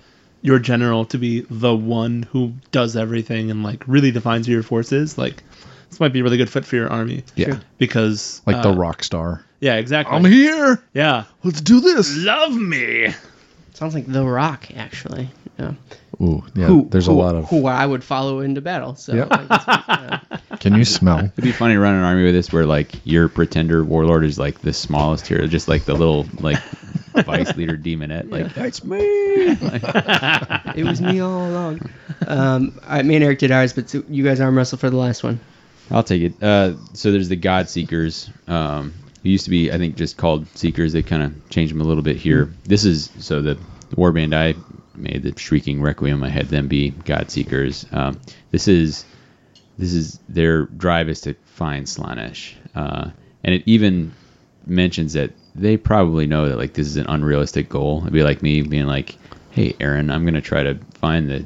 your 0.42 0.58
general 0.58 1.04
to 1.06 1.16
be 1.18 1.40
the 1.48 1.74
one 1.74 2.24
who 2.24 2.52
does 2.70 2.96
everything 2.96 3.50
and 3.50 3.62
like 3.62 3.82
really 3.86 4.10
defines 4.10 4.46
who 4.46 4.52
your 4.52 4.62
force 4.62 4.92
is, 4.92 5.16
like 5.16 5.42
this 5.88 6.00
might 6.00 6.12
be 6.12 6.20
a 6.20 6.22
really 6.22 6.36
good 6.36 6.50
fit 6.50 6.64
for 6.64 6.76
your 6.76 6.90
army. 6.90 7.24
Yeah. 7.36 7.60
Because 7.78 8.42
Like 8.46 8.56
uh, 8.56 8.62
the 8.62 8.72
rock 8.76 9.02
star. 9.02 9.44
Yeah, 9.60 9.76
exactly. 9.76 10.14
I'm 10.14 10.24
here. 10.24 10.82
Yeah. 10.92 11.24
Let's 11.44 11.60
do 11.62 11.80
this. 11.80 12.14
Love 12.18 12.54
me. 12.54 13.14
Sounds 13.72 13.94
like 13.94 14.06
The 14.06 14.24
Rock, 14.24 14.68
actually. 14.76 15.30
Yeah. 15.58 15.72
Ooh, 16.20 16.44
yeah. 16.54 16.66
who, 16.66 16.88
there's 16.90 17.06
who- 17.06 17.12
a 17.12 17.14
lot 17.14 17.34
of. 17.34 17.48
who 17.48 17.66
I 17.66 17.84
would 17.84 18.04
follow 18.04 18.40
into 18.40 18.60
battle. 18.60 18.94
So 18.94 19.14
Yep. 19.14 19.28
I 19.30 19.44
guess, 19.44 19.68
uh, 19.68 20.56
Can 20.60 20.74
you 20.74 20.84
smell? 20.84 21.18
It'd 21.18 21.42
be 21.44 21.52
funny 21.52 21.74
to 21.74 21.80
run 21.80 21.94
an 21.94 22.02
army 22.04 22.24
with 22.24 22.34
this 22.34 22.52
where 22.52 22.64
like 22.66 22.92
your 23.04 23.28
pretender 23.28 23.82
warlord 23.84 24.24
is 24.24 24.38
like 24.38 24.60
the 24.60 24.72
smallest 24.72 25.26
here, 25.26 25.46
just 25.46 25.68
like 25.68 25.84
the 25.84 25.94
little 25.94 26.26
like 26.40 26.62
vice 27.24 27.54
leader 27.56 27.76
daemonette. 27.76 28.30
Like 28.30 28.54
that's 28.54 28.84
me. 28.84 28.98
It 30.76 30.84
was 30.84 31.00
me 31.00 31.20
all 31.20 31.48
along. 31.48 31.88
Um, 32.26 32.80
I, 32.84 33.02
me 33.02 33.14
and 33.16 33.24
Eric 33.24 33.38
did 33.38 33.50
ours, 33.52 33.72
but 33.72 33.88
so 33.90 34.02
you 34.08 34.24
guys 34.24 34.40
arm 34.40 34.56
wrestle 34.56 34.78
for 34.78 34.90
the 34.90 34.96
last 34.96 35.22
one. 35.22 35.38
I'll 35.90 36.02
take 36.02 36.22
it. 36.22 36.42
Uh, 36.42 36.74
so 36.94 37.12
there's 37.12 37.28
the 37.28 37.36
God 37.36 37.68
Seekers. 37.68 38.30
Um, 38.48 38.92
who 39.22 39.28
used 39.30 39.44
to 39.44 39.50
be, 39.50 39.70
I 39.72 39.78
think, 39.78 39.96
just 39.96 40.16
called 40.16 40.46
Seekers. 40.56 40.92
They 40.92 41.02
kind 41.02 41.22
of 41.22 41.48
changed 41.50 41.72
them 41.72 41.80
a 41.80 41.84
little 41.84 42.02
bit 42.02 42.16
here. 42.16 42.52
This 42.64 42.84
is 42.84 43.10
so 43.20 43.40
the, 43.42 43.54
the 43.90 43.96
warband 43.96 44.34
I 44.34 44.54
made 44.96 45.22
the 45.22 45.38
Shrieking 45.38 45.80
Requiem. 45.82 46.22
I 46.22 46.28
had 46.28 46.48
them 46.48 46.68
be 46.68 46.90
God 46.90 47.30
Seekers. 47.30 47.86
Um, 47.92 48.20
this 48.50 48.68
is 48.68 49.04
this 49.78 49.92
is 49.92 50.20
their 50.28 50.66
drive 50.66 51.08
is 51.08 51.22
to 51.22 51.34
find 51.44 51.86
Slaanesh, 51.86 52.54
uh, 52.74 53.10
and 53.42 53.54
it 53.54 53.62
even 53.66 54.12
mentions 54.66 55.14
that 55.14 55.32
they 55.54 55.76
probably 55.76 56.26
know 56.26 56.48
that 56.48 56.58
like 56.58 56.74
this 56.74 56.86
is 56.86 56.96
an 56.96 57.06
unrealistic 57.08 57.68
goal. 57.68 58.00
It'd 58.02 58.12
be 58.12 58.22
like 58.22 58.42
me 58.42 58.62
being 58.62 58.86
like, 58.86 59.16
"Hey, 59.50 59.74
Aaron, 59.80 60.10
I'm 60.10 60.24
gonna 60.24 60.40
try 60.40 60.62
to 60.62 60.78
find 60.94 61.28
the 61.28 61.44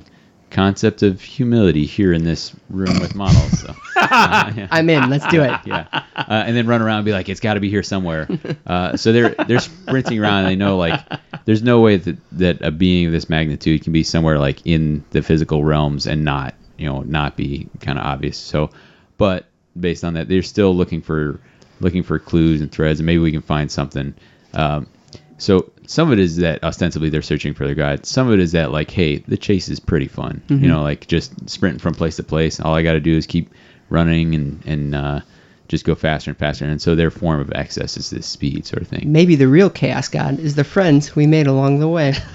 concept 0.50 1.02
of 1.02 1.20
humility 1.20 1.84
here 1.86 2.12
in 2.12 2.24
this 2.24 2.54
room 2.70 3.00
with 3.00 3.14
models." 3.14 3.60
So, 3.60 3.74
uh, 3.96 4.52
yeah. 4.56 4.68
I'm 4.70 4.88
in. 4.90 5.10
Let's 5.10 5.26
do 5.28 5.42
it. 5.42 5.52
yeah, 5.64 5.86
uh, 6.16 6.44
and 6.46 6.56
then 6.56 6.66
run 6.66 6.82
around 6.82 6.98
and 6.98 7.04
be 7.04 7.12
like, 7.12 7.28
"It's 7.28 7.40
got 7.40 7.54
to 7.54 7.60
be 7.60 7.70
here 7.70 7.82
somewhere." 7.82 8.28
Uh, 8.66 8.96
so 8.96 9.12
they're 9.12 9.34
they're 9.46 9.60
sprinting 9.60 10.18
around. 10.18 10.44
And 10.44 10.48
they 10.48 10.56
know 10.56 10.76
like 10.76 11.00
there's 11.44 11.62
no 11.62 11.80
way 11.80 11.96
that 11.96 12.16
that 12.32 12.62
a 12.62 12.70
being 12.70 13.06
of 13.06 13.12
this 13.12 13.28
magnitude 13.28 13.82
can 13.82 13.92
be 13.92 14.02
somewhere 14.02 14.38
like 14.38 14.66
in 14.66 15.04
the 15.10 15.22
physical 15.22 15.64
realms 15.64 16.06
and 16.06 16.24
not 16.24 16.54
you 16.76 16.86
know 16.86 17.00
not 17.00 17.36
be 17.36 17.68
kind 17.80 17.98
of 17.98 18.04
obvious. 18.04 18.36
So, 18.36 18.70
but 19.16 19.46
based 19.78 20.04
on 20.04 20.14
that, 20.14 20.28
they're 20.28 20.42
still 20.42 20.74
looking 20.74 21.02
for 21.02 21.40
looking 21.80 22.02
for 22.02 22.18
clues 22.18 22.60
and 22.60 22.70
threads, 22.70 23.00
and 23.00 23.06
maybe 23.06 23.20
we 23.20 23.32
can 23.32 23.42
find 23.42 23.70
something. 23.70 24.14
Um, 24.54 24.88
so 25.36 25.70
some 25.88 26.08
of 26.08 26.12
it 26.12 26.22
is 26.22 26.36
that 26.36 26.62
ostensibly 26.62 27.08
they're 27.08 27.22
searching 27.22 27.54
for 27.54 27.64
their 27.64 27.74
guide. 27.74 28.04
Some 28.04 28.28
of 28.28 28.34
it 28.34 28.40
is 28.40 28.52
that 28.52 28.72
like, 28.72 28.90
hey, 28.90 29.16
the 29.26 29.38
chase 29.38 29.70
is 29.70 29.80
pretty 29.80 30.06
fun. 30.06 30.42
You 30.48 30.68
know, 30.68 30.82
like 30.82 31.06
just 31.06 31.48
sprinting 31.48 31.78
from 31.78 31.94
place 31.94 32.16
to 32.16 32.22
place. 32.22 32.60
All 32.60 32.74
I 32.74 32.82
got 32.82 32.92
to 32.92 33.00
do 33.00 33.16
is 33.16 33.26
keep 33.26 33.48
running 33.88 34.34
and 34.34 34.62
and 34.66 34.94
uh, 34.94 35.20
just 35.66 35.86
go 35.86 35.94
faster 35.94 36.30
and 36.30 36.38
faster. 36.38 36.66
And 36.66 36.80
so 36.80 36.94
their 36.94 37.10
form 37.10 37.40
of 37.40 37.50
access 37.54 37.96
is 37.96 38.10
this 38.10 38.26
speed 38.26 38.66
sort 38.66 38.82
of 38.82 38.88
thing. 38.88 39.10
Maybe 39.10 39.34
the 39.34 39.48
real 39.48 39.70
chaos 39.70 40.08
god 40.08 40.38
is 40.38 40.56
the 40.56 40.64
friends 40.64 41.16
we 41.16 41.26
made 41.26 41.46
along 41.46 41.78
the 41.78 41.88
way. 41.88 42.12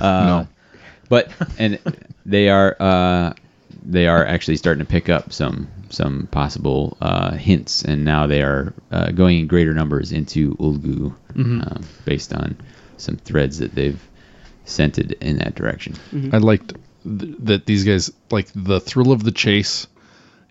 no. 0.00 0.48
But 1.08 1.30
and 1.60 1.78
they 2.26 2.48
are 2.48 2.76
uh, 2.80 3.34
they 3.90 4.06
are 4.06 4.24
actually 4.24 4.56
starting 4.56 4.84
to 4.84 4.90
pick 4.90 5.08
up 5.08 5.32
some 5.32 5.66
some 5.90 6.28
possible 6.30 6.96
uh, 7.00 7.32
hints, 7.32 7.82
and 7.84 8.04
now 8.04 8.26
they 8.26 8.42
are 8.42 8.74
uh, 8.92 9.10
going 9.10 9.38
in 9.40 9.46
greater 9.46 9.72
numbers 9.72 10.12
into 10.12 10.54
Ulgu, 10.56 11.14
um, 11.34 11.82
based 12.04 12.32
on 12.34 12.56
some 12.98 13.16
threads 13.16 13.58
that 13.58 13.74
they've 13.74 14.00
scented 14.64 15.12
in 15.20 15.38
that 15.38 15.54
direction. 15.54 15.94
I 16.32 16.36
liked 16.38 16.74
th- 17.04 17.34
that 17.40 17.64
these 17.66 17.84
guys 17.84 18.12
like 18.30 18.48
the 18.54 18.78
thrill 18.80 19.10
of 19.12 19.24
the 19.24 19.32
chase 19.32 19.86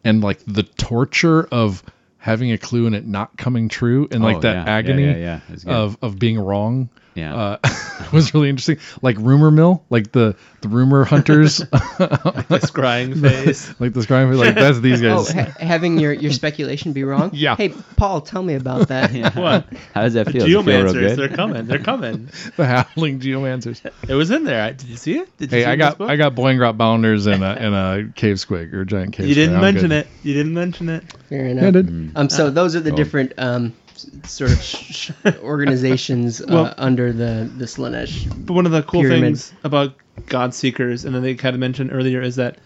and 0.03 0.23
like 0.23 0.39
the 0.47 0.63
torture 0.63 1.43
of 1.51 1.83
having 2.17 2.51
a 2.51 2.57
clue 2.57 2.87
and 2.87 2.95
it 2.95 3.05
not 3.05 3.37
coming 3.37 3.69
true 3.69 4.07
and 4.11 4.23
like 4.23 4.37
Oh, 4.37 4.39
that 4.41 4.55
yeah, 4.55 4.65
yeah, 4.65 4.71
agony 4.71 5.05
yeah, 5.05 5.15
yeah. 5.17 5.39
That's 5.47 5.65
of 5.65 5.97
of 6.01 6.17
being 6.17 6.39
wrong. 6.39 6.89
Yeah. 7.17 7.35
Uh, 7.35 7.57
was 8.13 8.33
really 8.33 8.49
interesting. 8.49 8.77
Like 9.01 9.17
rumor 9.17 9.49
mill, 9.51 9.83
like 9.89 10.11
the 10.11 10.35
the 10.61 10.69
rumor 10.69 11.03
hunters, 11.03 11.57
The 11.57 12.59
scrying 12.63 13.19
face. 13.21 13.73
like 13.79 13.93
the 13.93 14.01
scrying, 14.01 14.29
face. 14.31 14.39
like 14.39 14.55
that's 14.55 14.79
these 14.79 15.01
Oh, 15.03 15.23
guys. 15.25 15.31
ha- 15.31 15.53
having 15.59 15.99
your, 15.99 16.13
your 16.13 16.31
speculation 16.31 16.93
be 16.93 17.03
wrong? 17.03 17.31
Yeah. 17.33 17.55
Hey, 17.55 17.69
Paul, 17.69 18.21
tell 18.21 18.41
me 18.43 18.53
about 18.55 18.87
that. 18.89 19.11
What? 19.35 19.65
How 19.93 20.03
does 20.03 20.13
that 20.13 20.25
feel? 20.27 20.33
Does 20.33 20.43
it 20.43 20.47
feel 20.47 20.63
real 20.63 20.85
Geomancers, 20.93 21.15
they're 21.15 21.29
coming. 21.29 21.65
They're 21.65 21.79
coming. 21.79 22.29
the 22.55 22.65
howling 22.65 23.19
geomancers. 23.19 23.81
It 24.07 24.13
was 24.13 24.31
in 24.31 24.43
there. 24.43 24.73
Did 24.73 24.87
you 24.87 24.95
see 24.97 25.17
it? 25.17 25.37
Did 25.37 25.51
you 25.51 25.57
Hey, 25.57 25.63
see 25.63 25.69
I 25.69 25.73
it 25.73 25.77
this 25.77 25.85
got 25.89 25.97
book? 25.97 26.09
I 26.09 26.15
got 26.17 26.35
Boingrot 26.35 26.77
Bounders 26.77 27.25
and 27.25 27.43
a 27.43 27.47
and 27.47 27.73
a 27.75 28.11
cave 28.13 28.35
squig 28.37 28.73
or 28.73 28.81
a 28.81 28.85
giant 28.85 29.13
cave. 29.13 29.27
You 29.27 29.33
squig. 29.33 29.35
didn't 29.35 29.55
I'm 29.55 29.61
mention 29.61 29.89
good. 29.89 30.05
it. 30.05 30.07
You 30.23 30.33
didn't 30.33 30.53
mention 30.53 30.89
it. 30.89 31.03
Fair 31.29 31.47
Yeah, 31.47 31.65
I 31.65 31.67
enough. 31.67 31.73
did. 31.73 32.11
Um, 32.15 32.29
so 32.29 32.49
those 32.51 32.75
are 32.75 32.79
the 32.79 32.91
Oh. 32.91 32.95
different 32.95 33.33
um, 33.37 33.73
s- 33.86 33.86
sort 34.23 34.51
of 34.51 34.61
sh- 34.61 35.11
organizations 35.41 36.41
uh, 36.47 36.73
under 36.77 37.11
the 37.13 37.49
the 37.57 37.65
Slaanesh. 37.65 38.27
But 38.45 38.53
one 38.53 38.65
of 38.65 38.71
the 38.71 38.83
cool 38.83 39.01
Pyramid. 39.01 39.21
things 39.23 39.53
about 39.63 39.95
God 40.27 40.53
Seekers, 40.53 41.05
and 41.05 41.13
then 41.15 41.21
they 41.23 41.35
kind 41.35 41.53
of 41.55 41.59
mentioned 41.59 41.91
earlier, 41.93 42.21
is 42.21 42.35
that 42.37 42.57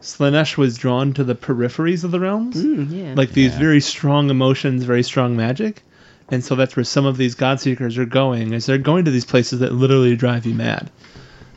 Slaanesh 0.00 0.56
was 0.56 0.78
drawn 0.78 1.12
to 1.14 1.24
the 1.24 1.34
peripheries 1.34 2.04
of 2.04 2.10
the 2.12 2.20
realms, 2.20 2.56
Mm, 2.56 2.86
yeah. 2.90 3.14
like 3.16 3.32
these 3.32 3.52
Yeah. 3.52 3.58
very 3.58 3.80
strong 3.80 4.30
emotions, 4.30 4.84
very 4.84 5.02
strong 5.02 5.36
magic, 5.36 5.82
and 6.30 6.44
so 6.44 6.54
that's 6.54 6.76
where 6.76 6.84
some 6.84 7.06
of 7.06 7.16
these 7.16 7.34
God 7.34 7.60
Seekers 7.60 7.98
are 7.98 8.04
going. 8.06 8.52
Is 8.52 8.66
they're 8.66 8.78
going 8.78 9.04
to 9.06 9.10
these 9.10 9.24
places 9.24 9.58
that 9.60 9.72
literally 9.72 10.14
drive 10.16 10.46
you 10.46 10.54
mad, 10.54 10.90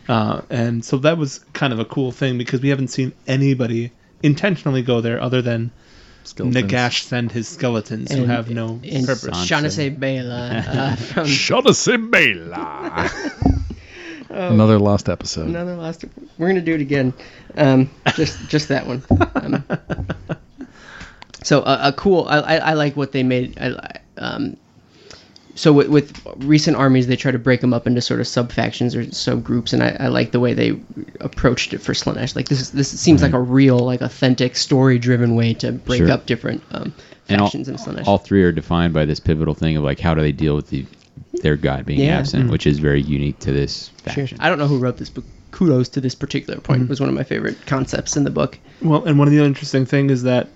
uh, 0.10 0.42
and 0.50 0.84
so 0.84 0.98
that 0.98 1.18
was 1.18 1.40
kind 1.54 1.72
of 1.74 1.80
a 1.80 1.86
cool 1.86 2.12
thing 2.12 2.38
because 2.38 2.62
we 2.62 2.70
haven't 2.70 2.88
seen 2.88 3.14
anybody 3.28 3.92
intentionally 4.24 4.82
go 4.82 5.02
there 5.02 5.22
other 5.22 5.42
than 5.42 5.72
Skeletons. 6.24 6.72
Nagash 6.72 7.04
send 7.04 7.32
his 7.32 7.48
skeletons 7.48 8.12
who 8.12 8.26
have 8.26 8.50
no 8.50 8.80
and 8.84 9.06
purpose. 9.06 9.44
Shaughnessy 9.46 9.90
Bela 9.90 10.64
uh, 10.68 10.96
from 10.98 11.26
Shadasibela. 11.26 13.10
Another 14.30 14.80
lost 14.80 15.10
episode. 15.10 15.48
another 15.50 15.76
last. 15.76 16.06
We're 16.38 16.48
gonna 16.48 16.62
do 16.62 16.76
it 16.76 16.82
again. 16.82 17.14
Um, 17.58 17.90
just 18.16 18.40
just 18.48 18.70
that 18.70 18.88
one. 18.88 19.04
Um, 19.36 19.66
so 21.44 21.62
uh, 21.62 21.80
a 21.84 21.94
cool. 21.94 22.28
I, 22.30 22.38
I 22.40 22.56
I 22.58 22.74
like 22.74 22.96
what 22.96 23.12
they 23.12 23.24
made. 23.24 23.58
I, 23.60 23.68
I- 23.72 23.98
um, 24.18 24.58
so 25.56 25.74
with, 25.74 25.88
with 25.90 26.22
recent 26.38 26.78
armies, 26.78 27.08
they 27.08 27.16
try 27.16 27.32
to 27.32 27.40
break 27.40 27.62
them 27.62 27.74
up 27.74 27.86
into 27.88 28.02
sort 28.02 28.20
of 28.20 28.28
sub 28.28 28.52
factions 28.52 28.96
or 28.96 29.10
sub 29.12 29.44
groups, 29.44 29.74
and 29.74 29.84
I, 29.84 29.98
I 30.00 30.08
like 30.08 30.32
the 30.32 30.40
way 30.40 30.54
they 30.54 30.80
approached 31.20 31.74
it 31.74 31.80
for 31.80 31.94
Slaanesh. 31.94 32.36
Like 32.36 32.48
this 32.50 32.62
is 32.62 32.72
this 32.72 32.90
seems 33.00 33.22
like 33.22 33.34
a 33.34 33.40
real, 33.40 33.80
like 33.80 34.02
authentic, 34.02 34.56
story 34.56 34.98
driven 35.00 35.36
way 35.36 35.54
to 35.56 35.72
break 35.74 36.00
Sure. 36.00 36.12
up 36.12 36.26
different 36.26 36.64
um, 36.72 36.94
and 37.30 37.42
all, 37.42 37.48
factions 37.48 37.68
in 37.70 37.76
Slaanesh. 37.76 38.08
all 38.08 38.18
three 38.18 38.44
are 38.44 38.52
defined 38.52 38.94
by 38.94 39.06
this 39.06 39.20
pivotal 39.20 39.54
thing 39.54 39.78
of 39.78 39.84
like 39.84 40.00
how 40.00 40.14
do 40.14 40.22
they 40.22 40.32
deal 40.32 40.56
with 40.56 40.70
the 40.70 40.86
their 41.42 41.56
god 41.58 41.86
being 41.86 42.00
Yeah. 42.00 42.18
absent, 42.20 42.50
which 42.52 42.66
is 42.68 42.80
very 42.80 43.02
unique 43.02 43.40
to 43.40 43.52
this 43.52 43.90
Sure. 44.06 44.14
faction. 44.14 44.38
I 44.42 44.50
don't 44.50 44.58
know 44.60 44.68
who 44.68 44.78
wrote 44.80 44.98
this, 44.98 45.10
but 45.10 45.24
kudos 45.52 45.90
to 45.90 46.02
this 46.02 46.16
particular 46.16 46.60
point. 46.62 46.84
It 46.84 46.90
was 46.90 47.00
one 47.02 47.10
of 47.10 47.16
my 47.16 47.24
favorite 47.24 47.66
concepts 47.66 48.16
in 48.16 48.24
the 48.24 48.30
book. 48.32 48.58
Well, 48.82 49.04
and 49.06 49.20
one 49.20 49.28
of 49.28 49.34
the 49.34 49.44
interesting 49.44 49.86
things 49.86 50.12
is 50.12 50.24
that 50.24 50.48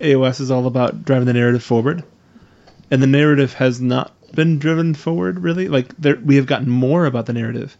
AOS 0.00 0.40
is 0.40 0.50
all 0.50 0.66
about 0.66 1.04
driving 1.04 1.26
the 1.26 1.32
narrative 1.32 1.62
forward, 1.62 2.02
and 2.90 3.00
the 3.02 3.06
narrative 3.06 3.52
has 3.54 3.80
not 3.80 4.12
been 4.34 4.58
driven 4.58 4.94
forward 4.94 5.40
really. 5.40 5.68
Like 5.68 5.96
there, 5.96 6.16
we 6.16 6.36
have 6.36 6.46
gotten 6.46 6.68
more 6.68 7.06
about 7.06 7.26
the 7.26 7.32
narrative, 7.32 7.76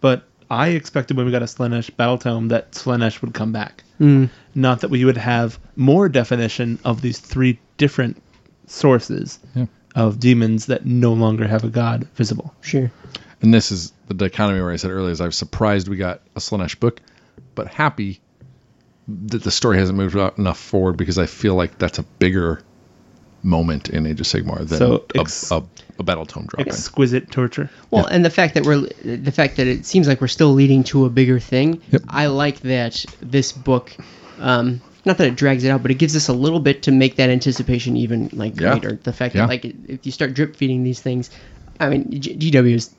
but 0.00 0.24
I 0.50 0.68
expected 0.68 1.16
when 1.16 1.26
we 1.26 1.32
got 1.32 1.42
a 1.42 1.46
Slaanesh 1.46 1.94
battle 1.96 2.16
tome 2.18 2.48
that 2.48 2.72
Slaanesh 2.72 3.20
would 3.20 3.34
come 3.34 3.52
back, 3.52 3.84
Mm. 4.00 4.30
not 4.54 4.80
that 4.80 4.88
we 4.90 5.04
would 5.04 5.16
have 5.18 5.58
more 5.76 6.08
definition 6.08 6.78
of 6.84 7.02
these 7.02 7.18
three 7.18 7.58
different 7.76 8.22
sources 8.66 9.38
Yeah. 9.54 9.66
of 9.94 10.20
demons 10.20 10.66
that 10.66 10.86
no 10.86 11.12
longer 11.12 11.46
have 11.46 11.64
a 11.64 11.68
god 11.68 12.06
visible. 12.14 12.54
Sure. 12.62 12.90
And 13.42 13.52
this 13.52 13.70
is 13.70 13.92
the 14.08 14.14
dichotomy 14.14 14.60
where 14.60 14.70
I 14.70 14.76
said 14.76 14.90
earlier 14.90 15.10
is 15.12 15.20
I 15.20 15.26
was 15.26 15.36
surprised 15.36 15.88
we 15.88 15.96
got 15.96 16.22
a 16.36 16.40
Slaanesh 16.40 16.78
book, 16.80 17.00
but 17.54 17.68
happy 17.68 18.20
that 19.28 19.42
the 19.42 19.50
story 19.50 19.78
hasn't 19.78 19.96
moved 19.98 20.16
out 20.16 20.38
enough 20.38 20.58
forward 20.58 20.96
because 20.96 21.18
I 21.18 21.26
feel 21.26 21.54
like 21.54 21.78
that's 21.78 21.98
a 21.98 22.02
bigger 22.02 22.62
moment 23.42 23.88
in 23.88 24.06
Age 24.06 24.20
of 24.20 24.26
Sigmar 24.26 24.58
than 24.66 24.78
So, 24.78 25.04
ex- 25.14 25.50
a, 25.50 25.56
a 25.56 25.64
battle 26.04 26.26
tome 26.26 26.46
dropping. 26.46 26.66
Exquisite 26.68 27.30
torture. 27.30 27.68
Well, 27.90 28.06
and 28.06 28.24
the 28.24 28.30
fact 28.30 28.54
that 28.54 28.64
we're 28.64 28.80
the 29.04 29.32
fact 29.32 29.56
that 29.56 29.66
it 29.66 29.84
seems 29.86 30.06
like 30.08 30.20
we're 30.20 30.28
still 30.28 30.52
leading 30.52 30.84
to 30.84 31.04
a 31.04 31.10
bigger 31.10 31.38
thing. 31.40 31.80
Yep. 31.90 32.02
I 32.08 32.26
like 32.26 32.60
that 32.60 33.04
this 33.20 33.52
book. 33.52 33.96
Um, 34.40 34.80
not 35.04 35.16
that 35.18 35.26
it 35.28 35.36
drags 35.36 35.64
it 35.64 35.70
out, 35.70 35.82
but 35.82 35.90
it 35.90 35.94
gives 35.94 36.14
us 36.14 36.28
a 36.28 36.32
little 36.32 36.60
bit 36.60 36.82
to 36.82 36.92
make 36.92 37.16
that 37.16 37.30
anticipation 37.30 37.96
even 37.96 38.28
like 38.32 38.58
Yeah. 38.60 38.78
greater. 38.78 38.98
The 39.02 39.12
fact 39.12 39.34
Yeah. 39.34 39.42
that 39.42 39.48
like 39.48 39.64
if 39.64 40.04
you 40.04 40.12
start 40.12 40.34
drip 40.34 40.54
feeding 40.56 40.84
these 40.84 41.00
things, 41.00 41.30
I 41.80 41.88
mean, 41.88 42.04
GW 42.10 42.72
has 42.72 42.90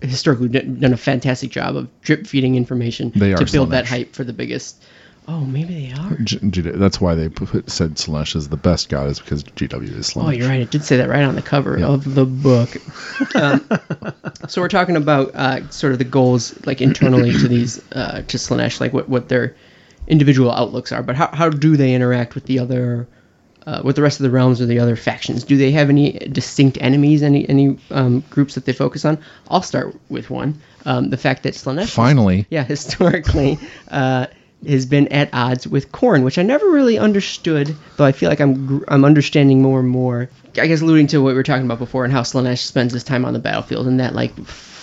historically 0.00 0.48
done 0.48 0.92
a 0.92 0.96
fantastic 0.96 1.50
job 1.50 1.76
of 1.76 1.88
drip 2.02 2.26
feeding 2.26 2.56
information 2.56 3.12
They 3.14 3.30
to 3.34 3.42
are 3.42 3.46
build 3.46 3.70
that 3.70 3.84
Slaanesh. 3.84 3.88
hype 3.88 4.12
for 4.14 4.24
the 4.24 4.32
biggest 4.32 4.82
Oh, 5.28 5.40
maybe 5.40 5.86
they 5.86 5.92
are. 5.92 6.16
G- 6.24 6.40
G- 6.50 6.60
that's 6.62 7.00
why 7.00 7.14
they 7.14 7.28
put, 7.28 7.70
said 7.70 7.94
Slaanesh 7.94 8.34
is 8.34 8.48
the 8.48 8.56
best 8.56 8.88
god, 8.88 9.06
is 9.06 9.20
because 9.20 9.44
GW 9.44 9.96
is 9.96 10.10
Slaanesh. 10.10 10.26
Oh, 10.26 10.30
you're 10.30 10.48
right. 10.48 10.60
It 10.60 10.70
did 10.72 10.82
say 10.84 10.96
that 10.96 11.08
right 11.08 11.22
on 11.22 11.36
the 11.36 11.42
cover 11.42 11.78
of 11.78 12.14
the 12.14 12.24
book. 12.24 12.70
Um, 13.36 13.64
so 14.48 14.60
we're 14.60 14.68
talking 14.68 14.96
about 14.96 15.32
uh, 15.34 15.68
sort 15.70 15.92
of 15.92 15.98
the 15.98 16.04
goals, 16.04 16.54
like 16.66 16.80
internally 16.80 17.30
to 17.32 17.46
these 17.48 17.80
uh, 17.92 18.22
to 18.22 18.36
Slaanesh, 18.36 18.80
like 18.80 18.92
what, 18.92 19.08
what 19.08 19.28
their 19.28 19.54
individual 20.08 20.50
outlooks 20.50 20.90
are. 20.90 21.02
But 21.04 21.14
how, 21.14 21.28
how 21.28 21.48
do 21.48 21.76
they 21.76 21.94
interact 21.94 22.34
with 22.34 22.46
the 22.46 22.58
other, 22.58 23.06
uh, 23.64 23.80
with 23.84 23.94
the 23.94 24.02
rest 24.02 24.18
of 24.18 24.24
the 24.24 24.30
realms 24.30 24.60
or 24.60 24.66
the 24.66 24.80
other 24.80 24.96
factions? 24.96 25.44
Do 25.44 25.56
they 25.56 25.70
have 25.70 25.88
any 25.88 26.12
distinct 26.32 26.78
enemies? 26.80 27.22
Any 27.22 27.48
any 27.48 27.78
um, 27.92 28.24
groups 28.28 28.56
that 28.56 28.64
they 28.64 28.72
focus 28.72 29.04
on? 29.04 29.18
I'll 29.48 29.62
start 29.62 29.94
with 30.08 30.30
one. 30.30 30.60
Um, 30.84 31.10
the 31.10 31.16
fact 31.16 31.44
that 31.44 31.54
Slaanesh, 31.54 31.90
Finally, 31.90 32.46
yeah, 32.50 32.64
historically, 32.74 33.56
uh, 33.88 34.26
has 34.66 34.86
been 34.86 35.08
at 35.08 35.28
odds 35.32 35.66
with 35.66 35.90
Khorne, 35.92 36.24
which 36.24 36.38
I 36.38 36.42
never 36.42 36.70
really 36.70 36.98
understood. 36.98 37.74
Though 37.96 38.04
I 38.04 38.12
feel 38.12 38.28
like 38.28 38.40
I'm 38.40 38.84
I'm 38.88 39.04
understanding 39.04 39.62
more 39.62 39.80
and 39.80 39.88
more. 39.88 40.28
I 40.58 40.66
guess 40.66 40.80
alluding 40.80 41.08
to 41.08 41.18
what 41.18 41.30
we 41.30 41.34
were 41.34 41.42
talking 41.42 41.64
about 41.64 41.78
before 41.78 42.04
and 42.04 42.12
how 42.12 42.22
Slaanesh 42.22 42.58
spends 42.58 42.92
his 42.92 43.04
time 43.04 43.24
on 43.24 43.32
the 43.32 43.38
battlefield, 43.38 43.86
and 43.86 43.98
that 44.00 44.14
like 44.14 44.32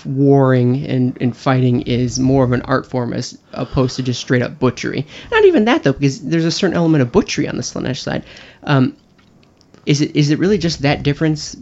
warring 0.06 0.86
and, 0.86 1.18
and 1.22 1.36
fighting 1.36 1.82
is 1.82 2.20
more 2.20 2.44
of 2.44 2.52
an 2.52 2.62
art 2.64 2.86
form 2.86 3.14
as 3.14 3.38
opposed 3.54 3.96
to 3.98 4.04
just 4.04 4.22
straight 4.22 4.42
up 4.42 4.60
butchery. 4.60 5.06
Not 5.32 5.46
even 5.46 5.66
that 5.66 5.84
though, 5.84 5.94
because 5.94 6.22
there's 6.22 6.46
a 6.46 6.52
certain 6.52 6.76
element 6.76 7.02
of 7.02 7.12
butchery 7.12 7.48
on 7.48 7.58
the 7.58 7.64
Slaanesh 7.64 8.00
side. 8.00 8.24
Um, 8.64 8.96
is 9.86 10.02
it 10.02 10.16
is 10.16 10.30
it 10.30 10.40
really 10.40 10.58
just 10.58 10.82
that 10.82 11.04
difference 11.04 11.56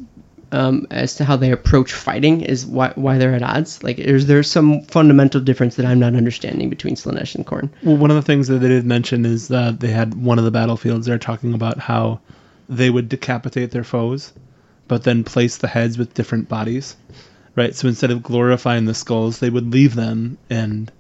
um, 0.51 0.87
as 0.91 1.15
to 1.15 1.25
how 1.25 1.35
they 1.35 1.51
approach 1.51 1.93
fighting 1.93 2.41
is 2.41 2.65
why 2.65 2.91
why 2.95 3.17
they're 3.17 3.33
at 3.33 3.43
odds? 3.43 3.83
Like, 3.83 3.99
is 3.99 4.27
there 4.27 4.43
some 4.43 4.81
fundamental 4.83 5.41
difference 5.41 5.75
that 5.75 5.85
I'm 5.85 5.99
not 5.99 6.15
understanding 6.15 6.69
between 6.69 6.95
Slaanesh 6.95 7.35
and 7.35 7.45
Khorne? 7.45 7.69
Well, 7.83 7.97
one 7.97 8.11
of 8.11 8.15
the 8.15 8.21
things 8.21 8.47
that 8.47 8.59
they 8.59 8.69
did 8.69 8.85
mention 8.85 9.25
is 9.25 9.49
that 9.49 9.79
they 9.79 9.89
had 9.89 10.13
one 10.13 10.39
of 10.39 10.45
the 10.45 10.51
battlefields. 10.51 11.05
They're 11.05 11.17
talking 11.17 11.53
about 11.53 11.79
how 11.79 12.19
they 12.69 12.89
would 12.89 13.09
decapitate 13.09 13.71
their 13.71 13.83
foes, 13.83 14.33
but 14.87 15.03
then 15.03 15.23
place 15.23 15.57
the 15.57 15.67
heads 15.67 15.97
with 15.97 16.13
different 16.13 16.49
bodies. 16.49 16.95
Right. 17.55 17.75
So 17.75 17.87
instead 17.87 18.11
of 18.11 18.23
glorifying 18.23 18.85
the 18.85 18.93
skulls, 18.93 19.39
they 19.39 19.49
would 19.49 19.71
leave 19.71 19.95
them 19.95 20.37
and 20.49 20.91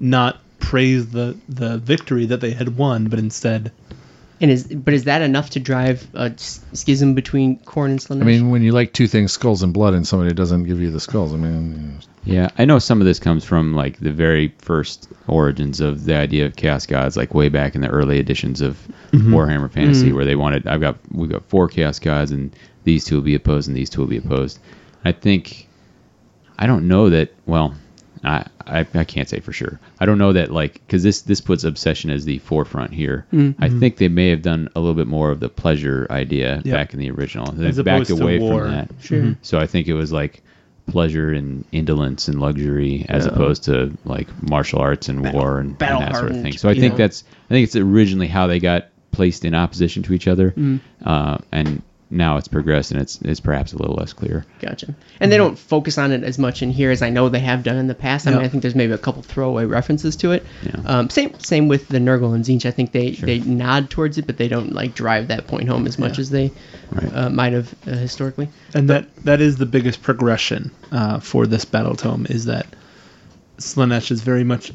not 0.00 0.40
praise 0.58 1.10
the 1.10 1.36
the 1.48 1.78
victory 1.78 2.26
that 2.26 2.40
they 2.40 2.50
had 2.50 2.76
won, 2.76 3.06
but 3.08 3.18
instead 3.18 3.70
And 4.40 4.50
is 4.50 4.64
but 4.68 4.94
is 4.94 5.04
that 5.04 5.22
enough 5.22 5.50
to 5.50 5.60
drive 5.60 6.06
a 6.14 6.32
schism 6.36 7.14
between 7.14 7.58
Khorne 7.60 7.90
and 7.90 8.00
Slaanesh? 8.00 8.22
I 8.22 8.24
mean, 8.24 8.50
when 8.50 8.62
you 8.62 8.72
like 8.72 8.92
two 8.92 9.08
things, 9.08 9.32
skulls 9.32 9.62
and 9.62 9.74
blood, 9.74 9.94
and 9.94 10.06
somebody 10.06 10.32
doesn't 10.32 10.64
give 10.64 10.80
you 10.80 10.90
the 10.90 11.00
skulls, 11.00 11.34
I 11.34 11.36
mean, 11.36 11.98
Yeah, 12.24 12.50
I 12.56 12.64
know 12.64 12.78
some 12.78 13.00
of 13.00 13.06
this 13.06 13.18
comes 13.18 13.44
from 13.44 13.74
like 13.74 13.98
the 13.98 14.12
very 14.12 14.54
first 14.58 15.08
origins 15.26 15.80
of 15.80 16.04
the 16.04 16.14
idea 16.14 16.46
of 16.46 16.54
chaos 16.54 16.86
gods, 16.86 17.16
like 17.16 17.34
way 17.34 17.48
back 17.48 17.74
in 17.74 17.80
the 17.80 17.88
early 17.88 18.20
editions 18.20 18.60
of 18.60 18.76
mm-hmm. 19.10 19.34
Warhammer 19.34 19.70
Fantasy, 19.70 20.06
mm-hmm. 20.06 20.16
where 20.16 20.24
they 20.24 20.36
wanted 20.36 20.66
I've 20.68 20.80
got 20.80 20.98
we've 21.10 21.30
got 21.30 21.44
four 21.48 21.68
chaos 21.68 21.98
gods, 21.98 22.30
and 22.30 22.54
these 22.84 23.04
two 23.04 23.16
will 23.16 23.22
be 23.22 23.34
opposed, 23.34 23.66
and 23.66 23.76
these 23.76 23.90
two 23.90 24.02
will 24.02 24.08
be 24.08 24.18
opposed. 24.18 24.60
I 25.04 25.12
think 25.12 25.68
I 26.58 26.66
don't 26.66 26.86
know 26.86 27.10
that. 27.10 27.32
Well, 27.46 27.74
I 28.24 28.46
I, 28.66 28.86
I 28.94 29.04
can't 29.04 29.28
say 29.28 29.40
for 29.40 29.52
sure. 29.52 29.78
I 30.00 30.06
don't 30.06 30.18
know 30.18 30.32
that 30.32 30.50
like 30.52 30.74
because 30.74 31.02
this 31.02 31.22
this 31.22 31.40
puts 31.40 31.64
obsession 31.64 32.10
as 32.10 32.24
the 32.24 32.38
forefront 32.38 32.92
here. 32.92 33.26
I 33.58 33.68
think 33.68 33.96
they 33.96 34.08
may 34.08 34.28
have 34.30 34.42
done 34.42 34.68
a 34.76 34.80
little 34.80 34.94
bit 34.94 35.06
more 35.06 35.30
of 35.30 35.40
the 35.40 35.48
pleasure 35.48 36.06
idea 36.10 36.62
Yeah. 36.64 36.74
back 36.74 36.92
in 36.94 37.00
the 37.00 37.10
original. 37.10 37.50
They 37.52 37.66
As 37.68 37.76
backed 37.82 38.10
opposed 38.10 38.18
to 38.18 38.22
away 38.22 38.38
war. 38.38 38.62
from 38.64 38.70
that. 38.72 38.90
Sure. 39.00 39.36
So 39.42 39.58
I 39.58 39.66
think 39.66 39.88
it 39.88 39.94
was 39.94 40.12
like 40.12 40.42
pleasure 40.86 41.30
and 41.32 41.64
indolence 41.70 42.28
and 42.28 42.40
luxury 42.40 43.04
as 43.10 43.26
opposed 43.26 43.64
to 43.64 43.92
like 44.06 44.26
martial 44.42 44.80
arts 44.80 45.08
and 45.10 45.22
Battle- 45.22 45.40
war 45.40 45.58
and, 45.60 45.70
and 45.70 45.78
that 46.02 46.16
sort 46.16 46.30
of 46.30 46.40
thing. 46.40 46.52
So 46.54 46.68
I 46.68 46.74
think 46.74 46.94
know? 46.94 46.98
that's 46.98 47.24
I 47.50 47.54
think 47.54 47.64
it's 47.64 47.76
originally 47.76 48.26
how 48.26 48.46
they 48.46 48.58
got 48.58 48.86
placed 49.12 49.44
in 49.44 49.54
opposition 49.54 50.02
to 50.04 50.12
each 50.14 50.28
other, 50.28 50.50
Mm. 50.52 50.80
uh, 51.04 51.38
and 51.52 51.82
now 52.10 52.38
it's 52.38 52.48
progressed 52.48 52.90
and 52.90 53.00
it's 53.02 53.20
it's 53.22 53.38
perhaps 53.40 53.72
a 53.74 53.76
little 53.76 53.94
less 53.96 54.12
clear. 54.14 54.46
Gotcha. 54.60 54.94
And 55.20 55.30
they 55.30 55.36
don't 55.36 55.58
focus 55.58 55.98
on 55.98 56.10
it 56.10 56.24
as 56.24 56.38
much 56.38 56.62
in 56.62 56.70
here 56.70 56.90
as 56.90 57.02
I 57.02 57.10
know 57.10 57.28
they 57.28 57.38
have 57.40 57.62
done 57.62 57.76
in 57.76 57.86
the 57.86 57.94
past. 57.94 58.26
I 58.26 58.30
mean, 58.30 58.40
I 58.40 58.48
think 58.48 58.62
there's 58.62 58.74
maybe 58.74 58.92
a 58.94 58.98
couple 58.98 59.20
throwaway 59.22 59.66
references 59.66 60.16
to 60.16 60.32
it. 60.32 60.46
Yeah. 60.62 60.80
Um, 60.86 61.10
same 61.10 61.38
same 61.38 61.68
with 61.68 61.88
the 61.88 61.98
Nurgle 61.98 62.34
and 62.34 62.42
Tzeentch. 62.44 62.64
I 62.64 62.70
think 62.70 62.92
they, 62.92 63.10
they 63.10 63.40
nod 63.40 63.90
towards 63.90 64.16
it, 64.16 64.26
but 64.26 64.38
they 64.38 64.48
don't 64.48 64.72
like 64.72 64.94
drive 64.94 65.28
that 65.28 65.46
point 65.46 65.68
home 65.68 65.86
as 65.86 65.98
much 65.98 66.16
Yeah. 66.16 66.22
as 66.22 66.30
they 66.30 66.50
Right. 66.90 67.14
uh, 67.14 67.28
might 67.28 67.52
have 67.52 67.74
uh, 67.86 67.90
historically. 67.90 68.48
and 68.74 68.88
that 68.88 69.14
that 69.24 69.42
is 69.42 69.56
the 69.58 69.66
biggest 69.66 70.02
progression 70.02 70.70
uh, 70.90 71.20
for 71.20 71.46
this 71.46 71.66
battle 71.66 71.94
tome 71.94 72.26
is 72.30 72.46
that 72.46 72.66
Slaanesh 73.58 74.10
is 74.10 74.22
very 74.22 74.44
much 74.44 74.72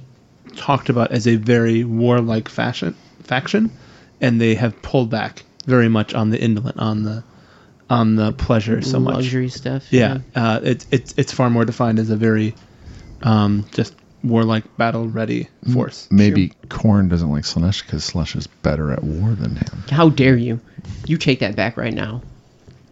talked 0.55 0.89
about 0.89 1.11
as 1.11 1.27
a 1.27 1.35
very 1.37 1.83
warlike 1.83 2.47
fashion 2.49 2.93
faction, 3.23 3.71
and 4.21 4.39
they 4.39 4.53
have 4.55 4.79
pulled 4.83 5.09
back 5.09 5.43
very 5.65 5.89
much 5.89 6.13
on 6.13 6.29
the 6.29 6.39
indolent, 6.41 6.77
on 6.79 7.03
the 7.03 7.23
on 7.89 8.15
the 8.15 8.31
pleasure 8.33 8.81
so 8.81 8.99
much. 8.99 9.15
luxury 9.15 9.49
stuff. 9.49 9.85
Yeah, 9.91 10.19
uh, 10.35 10.59
it's 10.63 10.85
it's 10.91 11.13
it's 11.17 11.33
far 11.33 11.49
more 11.49 11.65
defined 11.65 11.99
as 11.99 12.09
a 12.09 12.15
very 12.15 12.55
um, 13.21 13.65
just 13.71 13.95
warlike, 14.23 14.63
battle 14.77 15.07
ready 15.07 15.49
force. 15.73 16.07
maybe 16.09 16.53
Khorne 16.69 17.09
doesn't 17.09 17.29
like 17.29 17.43
Slaanesh 17.43 17.83
because 17.85 18.09
Slaanesh 18.09 18.35
is 18.37 18.47
better 18.47 18.91
at 18.91 19.03
war 19.03 19.31
than 19.31 19.55
him. 19.55 19.83
How 19.89 20.09
dare 20.09 20.37
you? 20.37 20.59
You 21.05 21.17
take 21.17 21.39
that 21.39 21.55
back 21.55 21.75
right 21.77 21.93
now. 21.93 22.21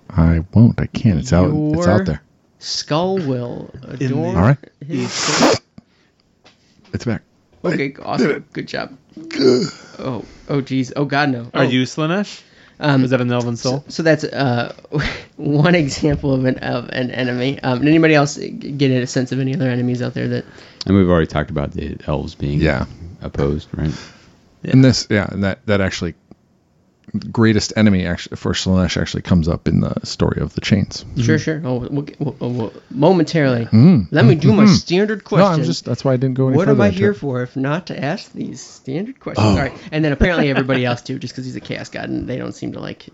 I 0.10 0.44
won't. 0.54 0.80
I 0.80 0.88
can't. 0.88 1.20
It's 1.20 1.32
out. 1.32 1.52
It's 1.54 1.88
out 1.88 2.06
there. 2.06 2.22
Skull 2.60 3.18
will 3.18 3.72
adorn. 3.86 4.36
All 4.36 4.42
right. 4.44 4.58
his- 4.86 5.60
It's 6.94 7.06
back. 7.06 7.22
Okay, 7.64 7.96
awesome. 8.04 8.46
Good 8.54 8.68
job. 8.68 8.98
Oh, 10.00 10.26
oh, 10.50 10.62
geez. 10.62 10.92
Oh, 10.96 11.06
God, 11.06 11.30
no. 11.30 11.44
Are 11.54 11.62
Oh. 11.64 11.68
you 11.70 11.84
Slaanesh? 11.84 12.42
Um, 12.82 13.04
Is 13.04 13.12
that 13.12 13.22
an 13.22 13.32
elven 13.32 13.56
soul? 13.56 13.84
So 13.90 14.02
that's 14.04 14.24
uh, 14.24 14.74
one 15.38 15.76
example 15.76 16.34
of 16.34 16.46
an 16.46 16.58
of 16.60 16.90
an 16.90 17.12
enemy. 17.12 17.60
Um, 17.62 17.80
did 17.80 17.88
anybody 17.88 18.16
else 18.16 18.38
get 18.38 18.90
a 18.92 19.06
sense 19.08 19.32
of 19.32 19.40
any 19.40 19.54
other 19.54 19.70
enemies 19.70 20.02
out 20.02 20.16
there 20.16 20.28
that? 20.28 20.46
And 20.88 20.98
we've 20.98 21.08
already 21.10 21.28
talked 21.28 21.52
about 21.52 21.72
the 21.72 21.96
elves 22.08 22.34
being 22.34 22.60
Yeah. 22.60 22.86
opposed, 23.22 23.70
right? 23.78 23.94
And 24.64 24.84
this, 24.84 25.08
yeah, 25.10 25.28
and 25.32 25.44
that 25.44 25.66
that 25.68 25.80
actually 25.80 26.16
greatest 27.32 27.74
enemy 27.76 28.06
actually 28.06 28.38
for 28.38 28.54
Slaanesh 28.54 29.00
actually 29.00 29.24
comes 29.24 29.48
up 29.48 29.68
in 29.68 29.82
the 29.82 29.94
story 30.06 30.42
of 30.42 30.54
the 30.56 30.62
chains. 30.62 31.04
Sure, 31.18 31.38
sure. 31.38 31.62
Oh, 31.64 31.80
we'll, 31.80 32.08
we'll, 32.20 32.36
we'll, 32.40 32.74
momentarily. 32.90 33.66
Mm. 33.66 34.08
Let 34.12 34.26
me 34.26 34.36
do 34.36 34.54
my 34.54 34.66
standard 34.66 35.20
No, 35.20 35.26
question. 35.26 35.60
I'm 35.60 35.64
just 35.64 35.86
that's 35.86 36.06
why 36.06 36.14
I 36.14 36.18
didn't 36.18 36.36
go 36.36 36.48
any 36.48 36.58
what 36.58 36.70
am 36.70 36.80
I 36.80 36.90
here 36.90 37.12
it. 37.12 37.16
for 37.16 37.42
if 37.42 37.56
not 37.56 37.88
to 37.88 38.04
ask 38.04 38.32
these 38.34 38.62
standard 38.62 39.20
questions? 39.20 39.46
Oh. 39.46 39.52
All 39.52 39.58
right, 39.58 39.74
and 39.92 40.06
then 40.06 40.12
apparently 40.12 40.50
everybody 40.50 40.86
else 40.86 41.02
too, 41.02 41.20
just 41.20 41.34
because 41.34 41.46
he's 41.46 41.56
a 41.56 41.62
chaos 41.62 41.90
god 41.90 42.10
and 42.10 42.28
they 42.28 42.38
don't 42.38 42.54
seem 42.54 42.72
to 42.74 42.80
like 42.80 43.08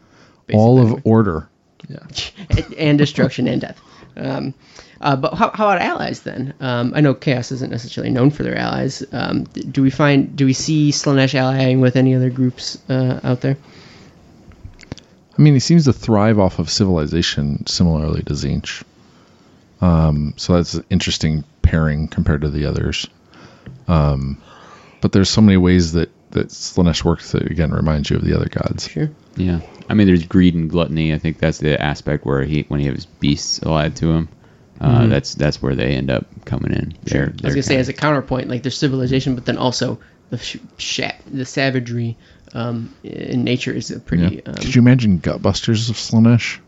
All 0.54 0.80
of 0.80 1.02
order. 1.06 1.50
Yeah. 1.88 2.00
and, 2.50 2.74
and 2.74 2.98
destruction 2.98 3.48
and 3.48 3.62
death. 3.62 3.80
Um, 4.16 4.54
uh, 5.00 5.16
but 5.16 5.36
how, 5.36 5.52
how 5.52 5.70
about 5.70 5.82
allies 5.82 6.22
then? 6.22 6.54
Um, 6.60 6.94
I 6.96 7.02
know 7.02 7.14
chaos 7.14 7.52
isn't 7.52 7.72
necessarily 7.72 8.12
known 8.12 8.32
for 8.32 8.44
their 8.44 8.58
allies. 8.58 9.04
Um, 9.12 9.44
do 9.44 9.82
we 9.82 9.90
find 9.90 10.36
do 10.36 10.46
we 10.46 10.54
see 10.54 10.92
Slaanesh 10.92 11.36
allying 11.36 11.82
with 11.82 11.96
any 11.96 12.16
other 12.16 12.30
groups 12.30 12.80
uh, 12.90 13.20
out 13.24 13.42
there? 13.42 13.58
I 15.38 15.42
mean, 15.42 15.54
he 15.54 15.60
seems 15.60 15.86
to 15.86 15.94
thrive 15.94 16.40
off 16.40 16.60
of 16.60 16.70
civilization 16.70 17.66
similarly 17.68 18.24
to 18.24 18.34
Tzeentch. 18.34 18.84
Um, 19.82 20.34
so 20.38 20.54
that's 20.54 20.74
an 20.74 20.86
interesting 20.90 21.44
pairing 21.62 22.08
compared 22.08 22.42
to 22.42 22.50
the 22.50 22.66
others. 22.66 23.06
Um, 23.88 24.42
but 25.02 25.12
there's 25.12 25.30
so 25.30 25.42
many 25.42 25.58
ways 25.58 25.94
that 25.94 26.10
that 26.32 26.50
Slaanesh 26.50 27.04
works 27.06 27.32
that 27.32 27.44
again 27.50 27.72
reminds 27.72 28.10
you 28.10 28.18
of 28.18 28.24
the 28.26 28.36
other 28.36 28.50
gods. 28.50 28.90
Sure. 28.90 29.10
Yeah, 29.38 29.62
I 29.90 29.94
mean, 29.94 30.08
there's 30.08 30.26
greed 30.26 30.56
and 30.56 30.70
gluttony. 30.70 31.14
I 31.14 31.20
think 31.20 31.40
that's 31.40 31.60
the 31.60 31.82
aspect 31.82 32.26
where 32.26 32.44
he, 32.44 32.64
when 32.68 32.80
he 32.80 32.88
has 32.88 33.06
beasts 33.06 33.62
allied 33.64 33.96
to 33.98 34.12
him, 34.12 34.30
uh, 34.82 35.06
that's 35.08 35.36
that's 35.36 35.62
where 35.62 35.76
they 35.76 35.94
end 35.96 36.10
up 36.10 36.26
coming 36.46 36.74
in. 36.74 36.94
Sure. 37.08 37.28
They're- 37.28 37.36
I 37.44 37.48
was 37.48 37.54
gonna 37.54 37.64
say 37.64 37.70
kinda- 37.76 37.82
as 37.82 37.90
a 37.90 37.94
counterpoint, 37.94 38.50
like 38.50 38.64
there's 38.64 38.78
civilization, 38.78 39.36
but 39.36 39.46
then 39.46 39.58
also 39.58 40.00
the 40.32 40.38
sh- 40.40 40.58
sha- 40.78 41.12
the 41.32 41.46
savagery 41.46 42.18
um, 42.54 42.94
in 43.04 43.44
nature 43.44 43.72
is 43.74 43.92
a 43.92 44.00
pretty. 44.00 44.36
Yeah. 44.36 44.42
Um, 44.46 44.56
Could 44.56 44.76
you 44.76 44.82
imagine 44.82 45.20
gutbusters 45.20 45.90
of 45.90 45.96
Slaanesh? 45.96 46.60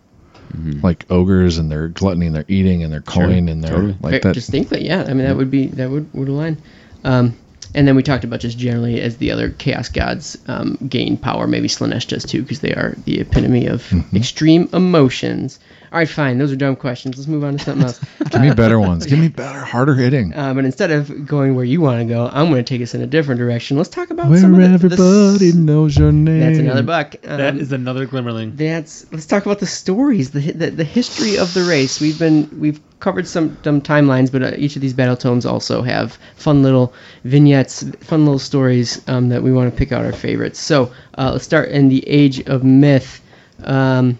Like 0.81 1.05
ogres 1.11 1.59
and 1.59 1.71
their 1.71 1.89
gluttony 1.89 2.25
and 2.25 2.35
their 2.35 2.45
eating 2.47 2.83
and 2.83 2.91
their 2.91 3.01
coin 3.01 3.47
and 3.49 3.63
their 3.63 3.71
totally. 3.71 3.91
like 4.01 4.11
Very 4.13 4.19
that. 4.21 4.33
distinctly, 4.33 4.83
yeah. 4.83 5.03
I 5.03 5.13
mean, 5.13 5.27
that 5.27 5.37
would 5.37 5.51
be 5.51 5.67
that 5.67 5.91
would 5.91 6.11
would 6.13 6.27
align. 6.27 6.57
Um, 7.03 7.35
and 7.75 7.87
then 7.87 7.95
we 7.95 8.01
talked 8.01 8.23
about 8.23 8.39
just 8.39 8.57
generally 8.57 8.99
as 8.99 9.17
the 9.17 9.29
other 9.29 9.51
chaos 9.51 9.89
gods 9.89 10.37
um, 10.47 10.75
gain 10.89 11.17
power. 11.17 11.45
Maybe 11.45 11.67
Slaanesh 11.67 12.07
does 12.07 12.25
too, 12.25 12.41
because 12.41 12.61
they 12.61 12.73
are 12.73 12.95
the 13.05 13.19
epitome 13.19 13.67
of 13.67 13.83
Mm-hmm. 13.89 14.17
extreme 14.17 14.67
emotions. 14.73 15.59
All 15.91 15.97
right, 15.97 16.07
fine. 16.07 16.37
Those 16.37 16.51
are 16.51 16.55
dumb 16.55 16.75
questions. 16.75 17.17
Let's 17.17 17.27
move 17.27 17.43
on 17.43 17.57
to 17.57 17.63
something 17.63 17.83
else. 17.83 17.99
Give 18.29 18.41
me 18.41 18.53
better 18.53 18.79
ones. 18.79 19.07
Give 19.07 19.17
me 19.17 19.27
better, 19.43 19.59
harder 19.59 19.95
hitting. 19.95 20.33
uh, 20.35 20.53
but 20.53 20.63
instead 20.65 20.91
of 20.91 21.25
going 21.25 21.55
where 21.55 21.65
you 21.65 21.81
want 21.81 21.99
to 21.99 22.05
go, 22.05 22.29
I'm 22.31 22.49
going 22.51 22.63
to 22.63 22.69
take 22.69 22.81
us 22.83 22.93
in 22.93 23.01
a 23.01 23.07
different 23.07 23.39
direction. 23.39 23.75
Let's 23.77 23.89
talk 23.89 24.11
about 24.11 24.29
Where 24.29 24.39
some 24.39 24.53
of 24.53 24.59
the, 24.59 24.65
everybody 24.65 25.51
the. 25.51 25.57
knows 25.57 25.97
your 25.97 26.11
name. 26.11 26.39
That's 26.41 26.59
another 26.59 26.83
buck. 26.83 27.15
Um, 27.25 27.37
That 27.37 27.55
is 27.57 27.71
another 27.71 28.05
Glimmerling. 28.05 28.55
That's 28.55 29.11
let's 29.11 29.25
talk 29.25 29.45
about 29.45 29.59
the 29.59 29.65
stories, 29.65 30.29
the, 30.31 30.51
the 30.51 30.69
the 30.69 30.83
history 30.83 31.37
of 31.37 31.53
the 31.55 31.63
race. 31.63 31.99
We've 31.99 32.19
been 32.19 32.47
we've 32.59 32.79
covered 32.99 33.27
some, 33.27 33.57
some 33.63 33.81
timelines, 33.81 34.31
but 34.31 34.43
uh, 34.43 34.51
each 34.57 34.75
of 34.75 34.81
these 34.81 34.93
battle 34.93 35.15
tomes 35.15 35.45
also 35.45 35.81
have 35.81 36.17
fun 36.35 36.61
little 36.61 36.93
vignettes, 37.23 37.83
fun 38.01 38.25
little 38.25 38.37
stories 38.39 39.01
um, 39.07 39.29
that 39.29 39.41
we 39.41 39.51
want 39.53 39.71
to 39.71 39.77
pick 39.77 39.91
out 39.91 40.05
our 40.05 40.11
favorites. 40.11 40.59
So 40.59 40.91
uh, 41.17 41.31
let's 41.31 41.45
start 41.45 41.69
in 41.69 41.87
the 41.89 42.07
Age 42.07 42.41
of 42.47 42.63
Myth. 42.63 43.21
Um, 43.63 44.19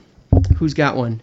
who's 0.58 0.74
got 0.74 0.96
one? 0.96 1.22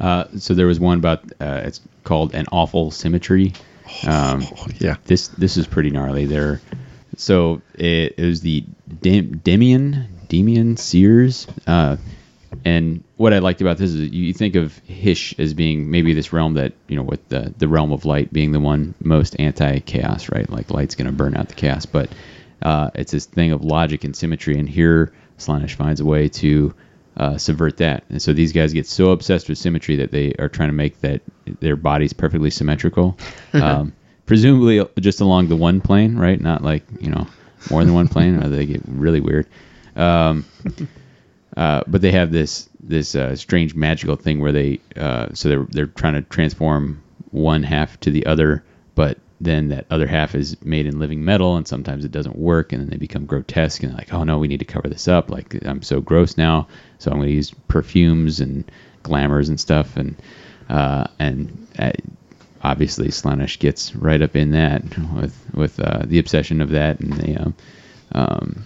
Uh, 0.00 0.24
so 0.38 0.54
there 0.54 0.66
was 0.66 0.80
one 0.80 0.98
about 0.98 1.24
uh, 1.40 1.62
it's 1.64 1.80
called 2.02 2.34
an 2.34 2.46
awful 2.52 2.90
symmetry. 2.90 3.52
Um, 4.06 4.42
Oh, 4.58 4.66
yeah. 4.78 4.96
this 5.04 5.28
this 5.28 5.56
is 5.56 5.66
pretty 5.66 5.90
gnarly. 5.90 6.26
There, 6.26 6.60
so 7.16 7.62
it, 7.74 8.14
it 8.18 8.24
was 8.24 8.40
the 8.40 8.64
Dem- 9.02 9.40
Demian 9.44 10.06
Demian 10.28 10.78
Sears, 10.78 11.46
uh, 11.66 11.96
and 12.64 13.04
what 13.16 13.32
I 13.32 13.38
liked 13.38 13.60
about 13.60 13.76
this 13.78 13.92
is 13.92 14.10
you 14.10 14.32
think 14.32 14.54
of 14.56 14.76
Hysh 14.86 15.34
as 15.38 15.54
being 15.54 15.90
maybe 15.90 16.14
this 16.14 16.32
realm 16.32 16.54
that 16.54 16.72
you 16.88 16.96
know 16.96 17.02
with 17.02 17.28
the 17.28 17.52
the 17.58 17.68
realm 17.68 17.92
of 17.92 18.04
light 18.04 18.32
being 18.32 18.52
the 18.52 18.60
one 18.60 18.94
most 19.02 19.36
anti 19.38 19.78
chaos, 19.80 20.30
right? 20.30 20.48
Like 20.50 20.70
light's 20.70 20.94
gonna 20.94 21.12
burn 21.12 21.36
out 21.36 21.48
the 21.48 21.54
chaos, 21.54 21.86
but 21.86 22.08
uh, 22.62 22.90
it's 22.94 23.12
this 23.12 23.26
thing 23.26 23.52
of 23.52 23.62
logic 23.64 24.02
and 24.04 24.16
symmetry, 24.16 24.58
and 24.58 24.68
here 24.68 25.12
Slaanesh 25.38 25.74
finds 25.74 26.00
a 26.00 26.04
way 26.04 26.28
to 26.30 26.74
uh, 27.16 27.38
subvert 27.38 27.76
that. 27.78 28.04
And 28.08 28.20
so 28.20 28.32
these 28.32 28.52
guys 28.52 28.72
get 28.72 28.86
so 28.86 29.10
obsessed 29.10 29.48
with 29.48 29.58
symmetry 29.58 29.96
that 29.96 30.10
they 30.10 30.34
are 30.38 30.48
trying 30.48 30.68
to 30.68 30.74
make 30.74 31.00
that 31.00 31.22
their 31.60 31.76
bodies 31.76 32.12
perfectly 32.12 32.50
symmetrical, 32.50 33.16
um, 33.52 33.92
presumably 34.26 34.86
just 35.00 35.20
along 35.20 35.48
the 35.48 35.56
one 35.56 35.80
plane, 35.80 36.16
right? 36.16 36.40
Not 36.40 36.62
like 36.62 36.84
you 37.00 37.10
know 37.10 37.26
more 37.70 37.84
than 37.84 37.94
one 37.94 38.08
plane, 38.08 38.42
or 38.42 38.48
they 38.50 38.66
get 38.66 38.82
really 38.86 39.20
weird. 39.20 39.46
Um, 39.96 40.44
uh, 41.56 41.82
but 41.86 42.00
they 42.00 42.12
have 42.12 42.32
this 42.32 42.68
this 42.80 43.14
uh, 43.14 43.36
strange 43.36 43.74
magical 43.74 44.16
thing 44.16 44.40
where 44.40 44.52
they 44.52 44.80
uh, 44.96 45.28
so 45.34 45.48
they're 45.48 45.66
they're 45.70 45.86
trying 45.86 46.14
to 46.14 46.22
transform 46.22 47.02
one 47.30 47.62
half 47.62 47.98
to 48.00 48.10
the 48.10 48.26
other, 48.26 48.64
but 48.94 49.18
then 49.40 49.68
that 49.68 49.86
other 49.90 50.06
half 50.06 50.34
is 50.34 50.56
made 50.64 50.86
in 50.86 50.98
living 50.98 51.24
metal, 51.24 51.56
and 51.56 51.66
sometimes 51.66 52.04
it 52.04 52.12
doesn't 52.12 52.36
work, 52.36 52.72
and 52.72 52.82
then 52.82 52.90
they 52.90 52.96
become 52.96 53.26
grotesque, 53.26 53.82
and 53.82 53.94
like, 53.94 54.12
oh 54.12 54.24
no, 54.24 54.38
we 54.38 54.48
need 54.48 54.60
to 54.60 54.64
cover 54.64 54.88
this 54.88 55.08
up. 55.08 55.30
Like 55.30 55.64
I'm 55.64 55.82
so 55.82 56.00
gross 56.00 56.36
now, 56.36 56.68
so 56.98 57.10
I'm 57.10 57.18
going 57.18 57.28
to 57.28 57.34
use 57.34 57.52
perfumes 57.68 58.40
and 58.40 58.70
glamours 59.02 59.48
and 59.48 59.58
stuff, 59.58 59.96
and 59.96 60.16
uh, 60.68 61.06
and 61.18 61.66
uh, 61.78 61.92
obviously 62.62 63.08
Slaanesh 63.08 63.58
gets 63.58 63.94
right 63.94 64.22
up 64.22 64.34
in 64.36 64.52
that 64.52 64.82
with 65.14 65.50
with 65.54 65.80
uh, 65.80 66.02
the 66.04 66.18
obsession 66.18 66.60
of 66.60 66.70
that 66.70 67.00
and 67.00 67.12
the 67.12 67.36
um, 67.36 67.54
um, 68.12 68.64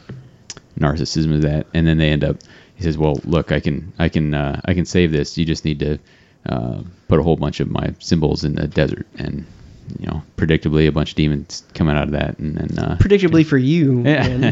narcissism 0.79 1.35
of 1.35 1.43
that, 1.43 1.67
and 1.75 1.87
then 1.87 1.99
they 1.99 2.11
end 2.11 2.25
up. 2.25 2.37
He 2.77 2.85
says, 2.85 2.97
"Well, 2.97 3.21
look, 3.25 3.51
I 3.51 3.59
can, 3.59 3.93
I 3.99 4.09
can, 4.09 4.35
uh, 4.35 4.61
I 4.65 4.75
can 4.75 4.85
save 4.85 5.11
this. 5.11 5.37
You 5.37 5.45
just 5.45 5.65
need 5.65 5.81
to 5.81 5.99
uh, 6.47 6.83
put 7.09 7.19
a 7.19 7.23
whole 7.23 7.37
bunch 7.37 7.59
of 7.61 7.71
my 7.71 7.95
symbols 7.99 8.45
in 8.45 8.55
the 8.55 8.69
desert, 8.69 9.07
and 9.17 9.45
you 9.99 10.07
know, 10.07 10.23
predictably, 10.37 10.87
a 10.89 10.93
bunch 10.93 11.11
of 11.11 11.17
demons 11.17 11.65
coming 11.75 11.97
out 11.97 12.05
of 12.05 12.11
that, 12.13 12.39
and 12.39 12.57
then 12.57 12.79
uh, 12.79 12.97
Predictably 13.01 13.45
for 13.47 13.59
you, 13.59 14.03
yeah, 14.07 14.51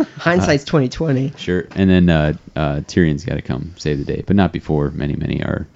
hindsight's 0.16 0.64
twenty 0.64 0.88
twenty. 0.88 1.32
sure. 1.36 1.66
And 1.74 1.88
then 1.90 2.08
uh, 2.10 2.32
uh, 2.56 2.80
Tyrion's 2.86 3.24
got 3.24 3.34
to 3.36 3.42
come 3.42 3.74
save 3.78 3.98
the 3.98 4.04
day, 4.04 4.22
but 4.26 4.36
not 4.36 4.52
before 4.52 4.90
many, 4.90 5.14
many 5.16 5.42
are 5.42 5.66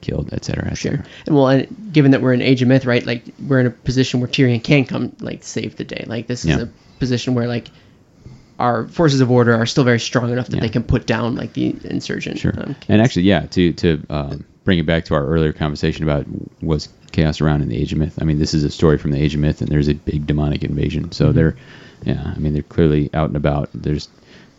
killed, 0.00 0.32
etc. 0.32 0.68
Et 0.70 0.74
Sure. 0.78 1.04
And 1.26 1.34
well, 1.36 1.48
and 1.48 1.92
given 1.92 2.10
that 2.12 2.22
we're 2.22 2.32
in 2.32 2.40
Age 2.42 2.62
of 2.62 2.68
Myth, 2.68 2.86
right? 2.86 3.04
Like 3.04 3.24
we're 3.46 3.60
in 3.60 3.66
a 3.66 3.70
position 3.70 4.20
where 4.20 4.28
Tyrion 4.28 4.62
can 4.64 4.84
come, 4.86 5.14
like 5.20 5.42
save 5.44 5.76
the 5.76 5.84
day. 5.84 6.04
Like 6.06 6.26
this 6.26 6.44
is 6.44 6.50
Yeah. 6.50 6.62
a 6.62 6.68
position 6.98 7.34
where 7.34 7.46
like 7.46 7.68
our 8.58 8.86
forces 8.88 9.20
of 9.20 9.30
order 9.30 9.54
are 9.54 9.64
still 9.66 9.84
very 9.84 10.00
strong 10.00 10.30
enough 10.30 10.46
that 10.48 10.56
Yeah. 10.56 10.62
they 10.62 10.68
can 10.68 10.82
put 10.82 11.06
down 11.06 11.34
like 11.34 11.52
the 11.54 11.76
insurgent. 11.84 12.38
Sure. 12.38 12.52
um, 12.56 12.76
and 12.88 13.00
actually, 13.02 13.22
yeah, 13.22 13.46
to 13.46 13.72
to 13.74 14.02
um, 14.10 14.44
bring 14.64 14.78
it 14.78 14.86
back 14.86 15.04
to 15.06 15.14
our 15.14 15.26
earlier 15.26 15.52
conversation 15.52 16.04
about 16.04 16.26
was 16.62 16.88
chaos 17.12 17.40
around 17.40 17.62
in 17.62 17.68
the 17.68 17.76
Age 17.76 17.92
of 17.92 17.98
Myth. 17.98 18.18
I 18.20 18.24
mean, 18.24 18.38
this 18.38 18.54
is 18.54 18.64
a 18.64 18.70
story 18.70 18.98
from 18.98 19.10
the 19.10 19.20
Age 19.20 19.34
of 19.34 19.40
Myth, 19.40 19.60
and 19.60 19.68
there's 19.68 19.88
a 19.88 19.94
big 19.94 20.26
demonic 20.26 20.62
invasion. 20.62 21.12
So 21.12 21.32
they're, 21.32 21.56
yeah, 22.04 22.32
I 22.34 22.38
mean, 22.38 22.52
they're 22.52 22.62
clearly 22.62 23.10
out 23.14 23.28
and 23.28 23.36
about. 23.36 23.70
There's 23.74 24.08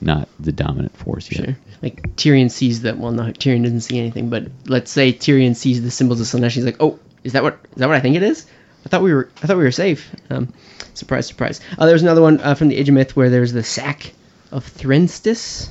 not 0.02 0.28
the 0.40 0.52
dominant 0.52 0.96
force 0.98 1.32
yet. 1.32 1.46
Sure. 1.46 1.58
Like 1.82 2.16
Tyrion 2.16 2.50
sees 2.50 2.82
that. 2.82 2.98
Well, 2.98 3.12
no, 3.12 3.24
Tyrion 3.24 3.64
doesn't 3.64 3.82
see 3.82 4.00
anything. 4.00 4.30
But 4.30 4.48
let's 4.66 4.92
say 4.92 5.14
Tyrion 5.14 5.56
sees 5.56 5.82
the 5.82 5.92
symbols 5.92 6.20
of 6.20 6.28
Slaanesh. 6.28 6.54
He's 6.54 6.66
like, 6.66 6.78
"Oh, 6.80 7.00
is 7.24 7.34
that 7.34 7.44
what? 7.44 7.60
Is 7.72 7.78
that 7.78 7.88
what 7.88 7.98
I 7.98 8.00
think 8.00 8.16
it 8.16 8.24
is? 8.24 8.48
I 8.86 8.90
thought 8.90 9.04
we 9.04 9.14
were. 9.14 9.30
I 9.42 9.48
thought 9.48 9.58
we 9.58 9.64
were 9.64 9.72
safe." 9.72 10.14
Um, 10.30 10.52
surprise, 10.94 11.28
surprise. 11.28 11.62
Uh, 11.78 11.86
there's 11.86 12.02
another 12.02 12.22
one 12.22 12.40
uh, 12.42 12.56
from 12.56 12.68
the 12.70 12.76
Age 12.78 12.90
of 12.90 12.96
Myth 12.96 13.16
where 13.16 13.30
there's 13.30 13.54
the 13.54 13.64
sack 13.64 14.14
of 14.52 14.66
Thrinstis. 14.66 15.70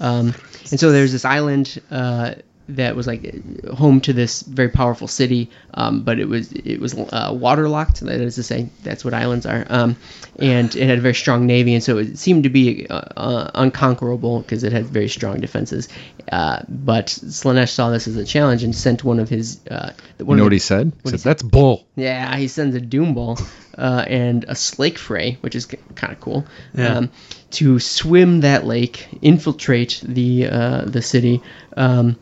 Um, 0.00 0.34
and 0.70 0.80
so 0.80 0.90
there's 0.90 1.12
this 1.12 1.24
island 1.24 1.80
uh, 1.90 2.34
that 2.68 2.96
was 2.96 3.06
like 3.06 3.34
home 3.68 4.00
to 4.00 4.12
this 4.12 4.42
very 4.42 4.68
powerful 4.70 5.06
city, 5.06 5.50
um, 5.74 6.02
but 6.02 6.18
it 6.18 6.28
was 6.28 6.50
it 6.52 6.80
was 6.80 6.94
uh, 6.94 7.30
waterlocked. 7.32 8.00
That 8.00 8.20
is 8.20 8.36
to 8.36 8.42
say, 8.42 8.68
that's 8.82 9.04
what 9.04 9.12
islands 9.14 9.44
are. 9.46 9.66
Um, 9.68 9.96
and 10.38 10.74
it 10.74 10.86
had 10.86 10.98
a 10.98 11.00
very 11.00 11.14
strong 11.14 11.46
navy, 11.46 11.74
and 11.74 11.82
so 11.84 11.98
it 11.98 12.16
seemed 12.18 12.42
to 12.44 12.48
be 12.50 12.86
uh, 12.88 13.02
uh, 13.16 13.50
unconquerable 13.54 14.40
because 14.40 14.64
it 14.64 14.72
had 14.72 14.86
very 14.86 15.08
strong 15.08 15.40
defenses. 15.40 15.88
Uh, 16.32 16.62
but 16.68 17.06
Slaanesh 17.06 17.70
saw 17.70 17.90
this 17.90 18.08
as 18.08 18.16
a 18.16 18.24
challenge 18.24 18.64
and 18.64 18.74
sent 18.74 19.04
one 19.04 19.20
of 19.20 19.28
his. 19.28 19.60
Uh, 19.70 19.90
You 20.18 20.24
know 20.24 20.32
of 20.32 20.40
what 20.40 20.48
the- 20.48 20.54
he 20.54 20.58
said? 20.58 20.86
He 20.86 21.00
he 21.04 21.10
said, 21.10 21.20
said? 21.20 21.28
"That's 21.30 21.42
bull." 21.42 21.84
yeah, 21.96 22.34
he 22.36 22.48
sends 22.48 22.74
a 22.74 22.80
Doom 22.80 23.12
Ball 23.14 23.38
uh, 23.76 24.04
and 24.08 24.44
a 24.48 24.54
Slake 24.54 24.96
Fray, 24.98 25.36
which 25.42 25.54
is 25.54 25.66
kind 25.96 26.12
of 26.12 26.20
cool, 26.20 26.44
Yeah. 26.74 26.96
um, 26.96 27.10
to 27.52 27.78
swim 27.78 28.40
that 28.40 28.64
lake, 28.66 29.06
infiltrate 29.22 30.00
the 30.02 30.46
uh, 30.48 30.84
the 30.86 31.02
city. 31.02 31.42
Um, 31.76 32.16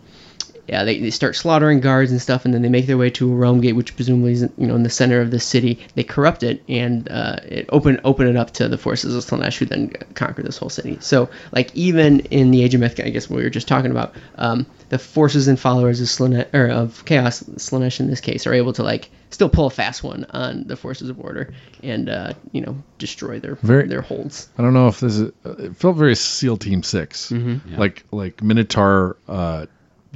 yeah, 0.68 0.84
they, 0.84 1.00
they 1.00 1.10
start 1.10 1.34
slaughtering 1.34 1.80
guards 1.80 2.12
and 2.12 2.22
stuff, 2.22 2.44
and 2.44 2.54
then 2.54 2.62
they 2.62 2.68
make 2.68 2.86
their 2.86 2.96
way 2.96 3.10
to 3.10 3.32
a 3.32 3.34
realm 3.34 3.60
gate, 3.60 3.72
which 3.72 3.94
presumably 3.96 4.32
is 4.32 4.42
you 4.56 4.66
know 4.66 4.74
in 4.76 4.84
the 4.84 4.90
center 4.90 5.20
of 5.20 5.30
the 5.32 5.40
city. 5.40 5.78
They 5.96 6.04
corrupt 6.04 6.42
it 6.42 6.62
and 6.68 7.10
uh, 7.10 7.36
it 7.48 7.66
open 7.70 8.00
open 8.04 8.28
it 8.28 8.36
up 8.36 8.52
to 8.52 8.68
the 8.68 8.78
forces 8.78 9.14
of 9.16 9.24
Slaanesh, 9.24 9.58
who 9.58 9.66
then 9.66 9.90
conquer 10.14 10.42
this 10.42 10.56
whole 10.58 10.68
city. 10.70 10.98
So 11.00 11.28
like 11.52 11.74
even 11.74 12.20
in 12.30 12.50
the 12.52 12.62
Age 12.62 12.74
of 12.74 12.80
Myth, 12.80 13.00
I 13.04 13.10
guess 13.10 13.28
what 13.28 13.38
we 13.38 13.42
were 13.42 13.50
just 13.50 13.66
talking 13.68 13.90
about, 13.90 14.14
um, 14.36 14.64
the 14.90 14.98
forces 14.98 15.48
and 15.48 15.58
followers 15.58 16.00
of 16.00 16.06
Slaanesh 16.06 16.52
or 16.54 16.68
of 16.68 17.04
Chaos, 17.06 17.42
Slaanesh 17.42 17.98
in 18.00 18.06
this 18.08 18.20
case, 18.20 18.46
are 18.46 18.54
able 18.54 18.72
to 18.74 18.82
like 18.84 19.10
still 19.30 19.48
pull 19.48 19.66
a 19.66 19.70
fast 19.70 20.04
one 20.04 20.26
on 20.30 20.64
the 20.68 20.76
forces 20.76 21.08
of 21.08 21.18
order 21.18 21.52
and 21.82 22.08
uh, 22.08 22.34
you 22.52 22.60
know 22.60 22.76
destroy 22.98 23.40
their 23.40 23.56
Very- 23.56 23.88
their 23.88 24.02
holds. 24.02 24.48
I 24.58 24.62
don't 24.62 24.74
know 24.74 24.86
if 24.88 25.00
this 25.00 25.16
is. 25.16 25.32
uh, 25.44 25.50
It 25.58 25.76
felt 25.76 25.96
very 25.96 26.14
SEAL 26.14 26.58
Team 26.58 26.82
6 26.84 27.30
Mm-hmm. 27.30 27.72
Yeah. 27.72 27.78
like 27.80 28.04
like 28.12 28.42
Minotaur, 28.42 29.16
uh, 29.26 29.66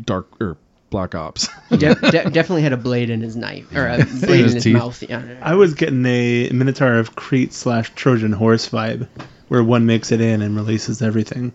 Dark 0.05 0.41
or 0.41 0.57
Black 0.91 1.15
Ops. 1.15 1.49
De- 1.71 1.77
de- 1.95 2.31
definitely 2.31 2.63
had 2.63 2.73
a 2.73 2.77
blade 2.77 3.11
in 3.11 3.21
his 3.21 3.37
knife 3.37 3.75
or 3.75 3.87
a 3.89 3.97
blade 4.21 4.39
in 4.39 4.45
his 4.45 4.55
his 4.55 4.65
teeth. 4.65 4.75
mouth. 4.75 5.03
Yeah. 5.03 5.23
I 5.43 5.55
was 5.55 5.75
getting 5.75 6.05
a 6.07 6.51
Minotaur 6.51 6.95
of 6.95 7.17
Crete 7.17 7.53
slash 7.53 7.93
Trojan 7.95 8.33
horse 8.33 8.69
vibe, 8.69 9.09
where 9.49 9.65
one 9.65 9.87
makes 9.87 10.13
it 10.13 10.21
in 10.21 10.43
and 10.43 10.55
releases 10.57 11.03
everything. 11.03 11.53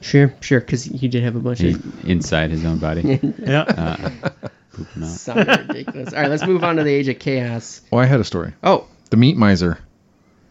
Sure, 0.00 0.32
sure, 0.40 0.60
because 0.60 0.84
he 0.84 1.08
did 1.08 1.22
have 1.22 1.36
a 1.36 1.40
bunch 1.40 1.60
He- 1.60 1.72
of 1.72 2.04
inside 2.08 2.50
his 2.50 2.64
own 2.64 2.78
body. 2.78 3.18
Yeah. 3.38 3.62
uh, 3.62 4.30
poop 4.72 4.88
him 4.92 5.02
out. 5.04 5.08
sound 5.10 5.46
ridiculous. 5.48 6.12
All 6.12 6.20
right, 6.20 6.30
let's 6.30 6.46
move 6.46 6.62
on 6.64 6.76
to 6.76 6.82
the 6.84 6.92
Age 6.92 7.08
of 7.08 7.18
Chaos. 7.18 7.80
oh, 7.92 7.98
I 7.98 8.04
had 8.06 8.20
a 8.20 8.24
story. 8.24 8.52
Oh, 8.62 8.86
The 9.10 9.16
Meat 9.16 9.36
Miser 9.36 9.78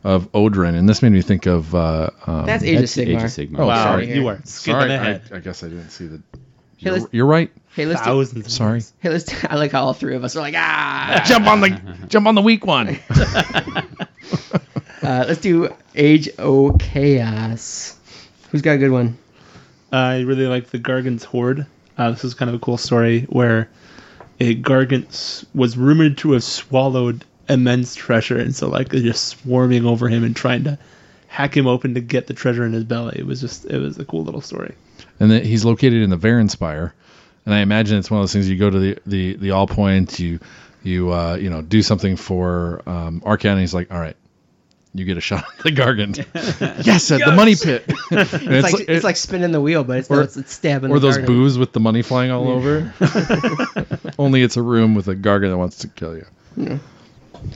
of 0.04 0.32
Odrin, 0.34 0.76
and 0.76 0.88
this 0.90 1.02
made 1.02 1.12
me 1.12 1.22
think 1.22 1.46
of. 1.48 1.74
Uh, 1.76 2.10
um, 2.28 2.46
that's 2.46 2.64
Age 2.64 2.76
of 2.76 2.82
That's 2.82 2.98
Age 2.98 3.10
of 3.16 3.22
Sigmar. 3.24 3.60
Oh, 3.60 3.68
wow, 3.68 3.84
sorry. 3.84 4.14
you 4.16 4.28
are 4.28 4.40
skipping 4.46 4.82
sorry. 4.90 4.94
I. 5.32 5.36
I 5.36 5.40
guess 5.40 5.64
I 5.64 5.68
didn't 5.70 5.90
see 5.90 6.08
the. 6.08 6.22
Hey, 6.78 6.90
You're, 6.96 7.10
you're 7.12 7.26
right. 7.26 7.52
Hey, 7.76 7.86
let's 7.86 8.02
do, 8.02 8.06
Thousands. 8.06 8.46
of 8.46 8.52
Sorry. 8.52 8.80
things. 8.82 8.94
hey, 9.00 9.10
let's. 9.10 9.46
I 9.50 9.56
like 9.56 9.72
how 9.72 9.84
all 9.86 9.94
three 9.94 10.16
of 10.16 10.24
us 10.24 10.36
are 10.36 10.42
like 10.42 10.56
ah. 10.58 11.24
jump 11.28 11.48
on 11.48 11.62
the 11.62 11.70
jump 12.10 12.28
on 12.28 12.36
the 12.36 12.42
weak 12.42 12.66
one. 12.66 12.98
Uh, 15.02 15.24
let's 15.28 15.40
do 15.42 15.70
Age 15.94 16.30
of 16.38 16.80
Chaos. 16.80 17.98
Who's 18.50 18.62
got 18.62 18.74
a 18.74 18.78
good 18.78 18.92
one? 18.92 19.18
I 19.92 20.22
really 20.22 20.48
like 20.48 20.68
the 20.72 20.80
Gargant's 20.80 21.24
Horde. 21.24 21.66
Uh, 21.98 22.12
this 22.12 22.24
is 22.24 22.34
kind 22.34 22.50
of 22.50 22.56
a 22.56 22.60
cool 22.60 22.78
story 22.78 23.22
where 23.30 23.70
a 24.40 24.56
Gargant 24.56 25.46
was 25.54 25.78
rumored 25.78 26.18
to 26.20 26.32
have 26.32 26.44
swallowed 26.44 27.24
immense 27.48 27.94
treasure, 27.94 28.38
and 28.38 28.56
so 28.56 28.68
like 28.68 28.90
they're 28.90 29.02
just 29.02 29.26
swarming 29.28 29.86
over 29.86 30.08
him 30.10 30.24
and 30.24 30.36
trying 30.36 30.64
to 30.64 30.78
hack 31.28 31.56
him 31.56 31.68
open 31.68 31.94
to 31.94 32.02
get 32.02 32.28
the 32.28 32.34
treasure 32.34 32.66
in 32.66 32.74
his 32.74 32.84
belly. 32.84 33.16
It 33.20 33.26
was 33.28 33.40
just 33.42 33.66
it 33.66 33.78
was 33.78 34.00
a 34.00 34.06
cool 34.06 34.24
little 34.24 34.42
story. 34.42 34.74
And 35.20 35.32
that 35.32 35.46
he's 35.46 35.64
located 35.66 36.02
in 36.02 36.10
the 36.10 36.18
Varanspire. 36.18 36.92
And 37.46 37.54
I 37.54 37.60
imagine 37.60 37.98
it's 37.98 38.10
one 38.12 38.20
of 38.20 38.24
those 38.24 38.34
things 38.34 38.50
you 38.50 38.58
go 38.58 38.70
to 38.70 38.80
the 38.80 38.98
the 39.06 39.36
the 39.36 39.52
All 39.52 39.68
Point, 39.68 40.20
you 40.20 40.40
you 40.84 41.12
uh, 41.14 41.36
you 41.36 41.50
know 41.50 41.62
do 41.62 41.82
something 41.82 42.16
for 42.18 42.82
um, 42.88 43.22
Archaon, 43.22 43.52
and 43.52 43.60
he's 43.62 43.74
like, 43.74 43.92
all 43.94 44.00
right, 44.00 44.16
you 44.94 45.06
get 45.06 45.18
a 45.18 45.22
shot 45.22 45.46
at 45.58 45.64
the 45.64 45.72
Gargant. 45.72 46.18
yes, 46.86 47.12
at 47.12 47.20
the 47.24 47.32
money 47.36 47.56
pit. 47.56 47.86
And 48.12 48.22
It's, 48.54 48.74
like 48.74 48.90
it's 48.90 49.04
like 49.04 49.16
spinning 49.18 49.52
the 49.52 49.62
wheel, 49.62 49.84
but 49.84 50.00
it's 50.00 50.10
Or- 50.10 50.18
no, 50.18 50.22
it's, 50.24 50.38
it's 50.38 50.54
stabbing. 50.54 50.92
or 50.92 51.00
those 51.00 51.18
garden. 51.18 51.36
booze 51.36 51.58
with 51.58 51.72
the 51.72 51.80
money 51.80 52.02
flying 52.02 52.32
all 52.32 52.48
over. 52.50 52.94
Only 54.20 54.42
it's 54.44 54.58
a 54.58 54.62
room 54.62 54.96
with 54.96 55.08
a 55.08 55.16
Gargant 55.16 55.50
that 55.52 55.58
wants 55.58 55.78
to 55.80 55.88
kill 55.88 56.16
you. 56.18 56.80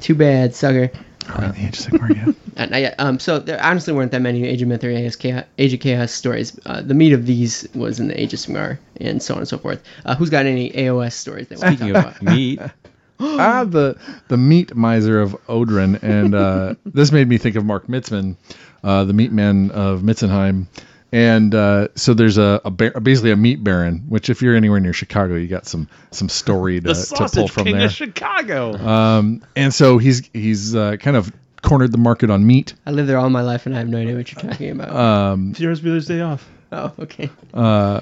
Too 0.02 0.16
bad, 0.16 0.54
sucker. 0.56 0.92
Oh, 1.28 1.52
the 1.52 1.66
Age 1.66 1.80
of 1.80 1.86
Sigmar, 1.86 2.16
yeah. 2.16 2.32
Uh, 2.58 2.66
not 2.66 2.82
yet. 2.82 2.96
Um, 3.00 3.20
so 3.20 3.40
there 3.40 3.62
honestly 3.64 3.94
weren't 3.94 4.12
that 4.12 4.22
many 4.22 4.46
Age 4.46 4.62
of 4.62 4.68
Myth 4.68 4.84
or 4.84 4.90
Age 4.90 5.14
of 5.14 5.20
Chaos, 5.20 5.46
Age 5.58 5.74
of 5.74 5.80
Chaos 5.80 6.12
stories. 6.12 6.60
Uh, 6.66 6.82
the 6.82 6.94
meat 6.94 7.14
of 7.14 7.26
these 7.26 7.68
was 7.74 8.00
in 8.02 8.08
the 8.10 8.20
Age 8.20 8.34
of 8.34 8.40
Sigmar 8.40 8.78
and 9.00 9.22
so 9.24 9.34
on 9.36 9.40
and 9.40 9.48
so 9.48 9.58
forth. 9.58 9.82
Uh, 10.06 10.16
who's 10.16 10.30
got 10.30 10.46
any 10.46 10.70
AOS 10.72 11.14
stories 11.14 11.48
they 11.48 11.56
want 11.56 11.70
to 11.70 11.78
Speaking 11.78 11.94
talk 11.94 12.06
of 12.18 12.22
about? 12.22 12.36
meat, 12.36 12.60
ah, 13.20 13.64
the 13.64 13.98
the 14.28 14.38
meat 14.38 14.76
miser 14.76 15.22
of 15.22 15.32
Odrin, 15.48 16.02
and 16.04 16.36
uh, 16.36 16.76
this 16.86 17.12
made 17.12 17.28
me 17.30 17.38
think 17.38 17.56
of 17.56 17.64
Mark 17.66 17.88
Mitzman, 17.88 18.36
uh, 18.84 19.06
the 19.06 19.14
meat 19.14 19.32
man 19.32 19.72
of 19.72 20.02
Mitzenheim. 20.02 20.68
And 21.12 21.56
uh, 21.56 21.88
so 21.96 22.14
there's 22.14 22.38
a, 22.38 22.62
a 22.64 22.70
bar- 22.70 23.00
basically 23.00 23.32
a 23.32 23.36
meat 23.36 23.64
baron, 23.64 24.04
which 24.10 24.30
if 24.30 24.42
you're 24.44 24.56
anywhere 24.56 24.80
near 24.80 24.94
Chicago, 24.94 25.36
you 25.36 25.48
got 25.48 25.66
some 25.66 25.88
some 26.12 26.30
story 26.30 26.80
to, 26.80 26.88
The 26.88 26.94
to 26.94 27.00
sausage 27.00 27.40
pull 27.40 27.48
from 27.48 27.64
king 27.66 27.78
there. 27.78 27.88
of 27.88 27.92
Chicago. 27.92 28.74
Um, 28.78 29.42
and 29.56 29.74
so 29.74 29.98
he's 29.98 30.30
he's 30.34 30.76
uh, 30.76 30.98
kind 30.98 31.18
of 31.18 31.32
cornered 31.64 31.92
the 31.92 31.98
market 31.98 32.30
on 32.30 32.46
meat. 32.46 32.74
I 32.86 32.92
lived 32.92 33.10
there 33.10 33.18
all 33.18 33.30
my 33.30 33.42
life 33.42 33.66
and 33.66 33.76
I 33.76 33.80
have 33.80 33.90
no 33.90 33.98
idea 33.98 34.16
what 34.16 34.32
you're 34.32 34.52
talking 34.52 34.70
about. 34.72 34.96
Um, 34.96 35.54
Ferris 35.56 35.80
Bueller's 35.80 36.06
Day 36.06 36.22
Off. 36.22 36.48
oh, 36.72 36.94
okay. 37.00 37.30
uh, 37.56 38.02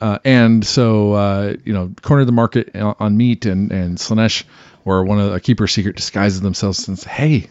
uh, 0.00 0.18
and 0.24 0.64
so 0.66 1.14
uh, 1.14 1.54
you 1.64 1.72
know 1.72 1.92
cornered 2.02 2.26
the 2.26 2.32
market 2.32 2.76
on, 2.76 2.94
on 3.00 3.16
meat 3.16 3.46
and 3.46 3.72
and 3.72 3.96
Slaanesh 3.96 4.44
or 4.84 5.04
one 5.04 5.18
of 5.18 5.32
the 5.32 5.40
keeper's 5.40 5.72
secret 5.72 5.96
disguises 5.96 6.40
themselves 6.40 6.86
and 6.88 6.98
say, 6.98 7.10
hey, 7.10 7.50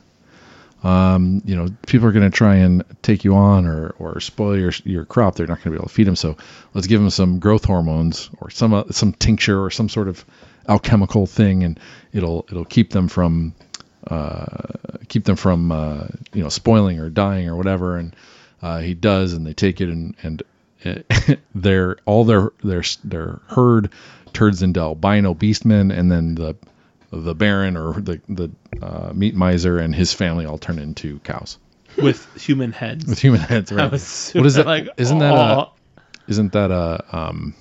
um, 0.83 1.41
you 1.45 1.55
know 1.55 1.67
people 1.87 2.07
are 2.07 2.11
going 2.11 2.29
to 2.29 2.35
try 2.35 2.55
and 2.55 2.83
take 3.01 3.23
you 3.23 3.35
on 3.35 3.65
or 3.65 3.95
or 3.99 4.19
spoil 4.19 4.57
your 4.57 4.71
your 4.83 5.05
crop. 5.05 5.35
They're 5.35 5.47
not 5.47 5.57
going 5.57 5.65
to 5.65 5.69
be 5.71 5.75
able 5.75 5.87
to 5.87 5.93
feed 5.93 6.07
them. 6.07 6.15
So 6.15 6.37
let's 6.73 6.87
give 6.87 7.01
them 7.01 7.09
some 7.09 7.39
growth 7.39 7.65
hormones 7.65 8.29
or 8.39 8.49
some 8.49 8.73
uh, 8.73 8.83
some 8.91 9.13
tincture 9.13 9.63
or 9.63 9.71
some 9.71 9.89
sort 9.89 10.07
of 10.07 10.23
alchemical 10.67 11.25
thing, 11.25 11.63
and 11.63 11.79
it'll 12.13 12.45
it'll 12.49 12.65
keep 12.65 12.91
them 12.91 13.07
from 13.07 13.55
uh, 14.05 14.45
keep 15.07 15.23
them 15.25 15.35
from 15.35 15.71
uh, 15.71 16.07
you 16.33 16.43
know 16.43 16.49
spoiling 16.49 16.99
or 16.99 17.09
dying 17.09 17.47
or 17.49 17.55
whatever. 17.55 17.97
And 17.97 18.15
uh, 18.61 18.79
he 18.79 18.93
does, 18.93 19.33
and 19.33 19.45
they 19.45 19.53
take 19.53 19.81
it, 19.81 19.89
and 19.89 20.15
and 20.21 20.43
their 21.55 21.97
all 22.05 22.23
their 22.23 22.51
their 22.63 22.83
their 23.03 23.39
herd 23.47 23.91
turns 24.33 24.61
into 24.61 24.79
albino 24.79 25.33
beastmen, 25.33 25.91
and 25.97 26.11
then 26.11 26.35
the 26.35 26.55
the 27.11 27.33
baron 27.35 27.77
or 27.77 27.93
the 27.99 28.21
the 28.27 28.49
uh, 28.81 29.11
meat 29.13 29.35
miser 29.35 29.77
and 29.77 29.95
his 29.95 30.13
family 30.13 30.45
all 30.45 30.57
turn 30.57 30.79
into 30.79 31.19
cows 31.19 31.57
with 31.97 32.27
human 32.35 32.71
heads. 32.71 33.05
with 33.05 33.19
human 33.19 33.39
heads. 33.39 33.71
Right? 33.71 33.85
I 33.85 33.87
was 33.87 34.31
what 34.33 34.45
is 34.45 34.55
that? 34.55 34.65
Like, 34.65 34.89
isn't 34.97 35.19
that 35.19 35.33
a 35.33 35.67
oh. 35.67 35.73
isn't 36.27 36.51
that 36.53 36.71
a 36.71 37.03
um? 37.15 37.55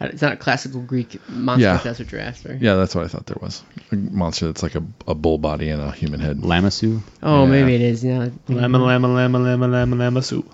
Uh, 0.00 0.06
It's 0.12 0.22
not 0.22 0.32
a 0.32 0.36
classical 0.36 0.80
Greek 0.80 1.18
monster. 1.28 1.64
Yeah. 1.64 1.78
That's 1.78 1.98
what 1.98 2.12
you're 2.12 2.20
after. 2.20 2.56
Yeah, 2.60 2.74
that's 2.76 2.94
what 2.94 3.04
I 3.04 3.08
thought 3.08 3.26
there 3.26 3.38
was. 3.40 3.64
A 3.90 3.96
monster 3.96 4.46
that's 4.46 4.62
like 4.62 4.76
a, 4.76 4.84
a 5.08 5.14
bull 5.14 5.38
body 5.38 5.70
and 5.70 5.82
a 5.82 5.90
human 5.90 6.20
head. 6.20 6.38
Lamassu. 6.38 7.00
Oh, 7.20 7.42
Yeah. 7.44 7.50
maybe 7.50 7.74
it 7.74 7.80
is. 7.80 8.04
Yeah. 8.04 8.28
Lama, 8.48 8.78
lama, 8.78 9.08
lama, 9.08 9.38
lama, 9.40 9.66
lama, 9.66 9.96
lama 9.96 10.22
soup. 10.22 10.48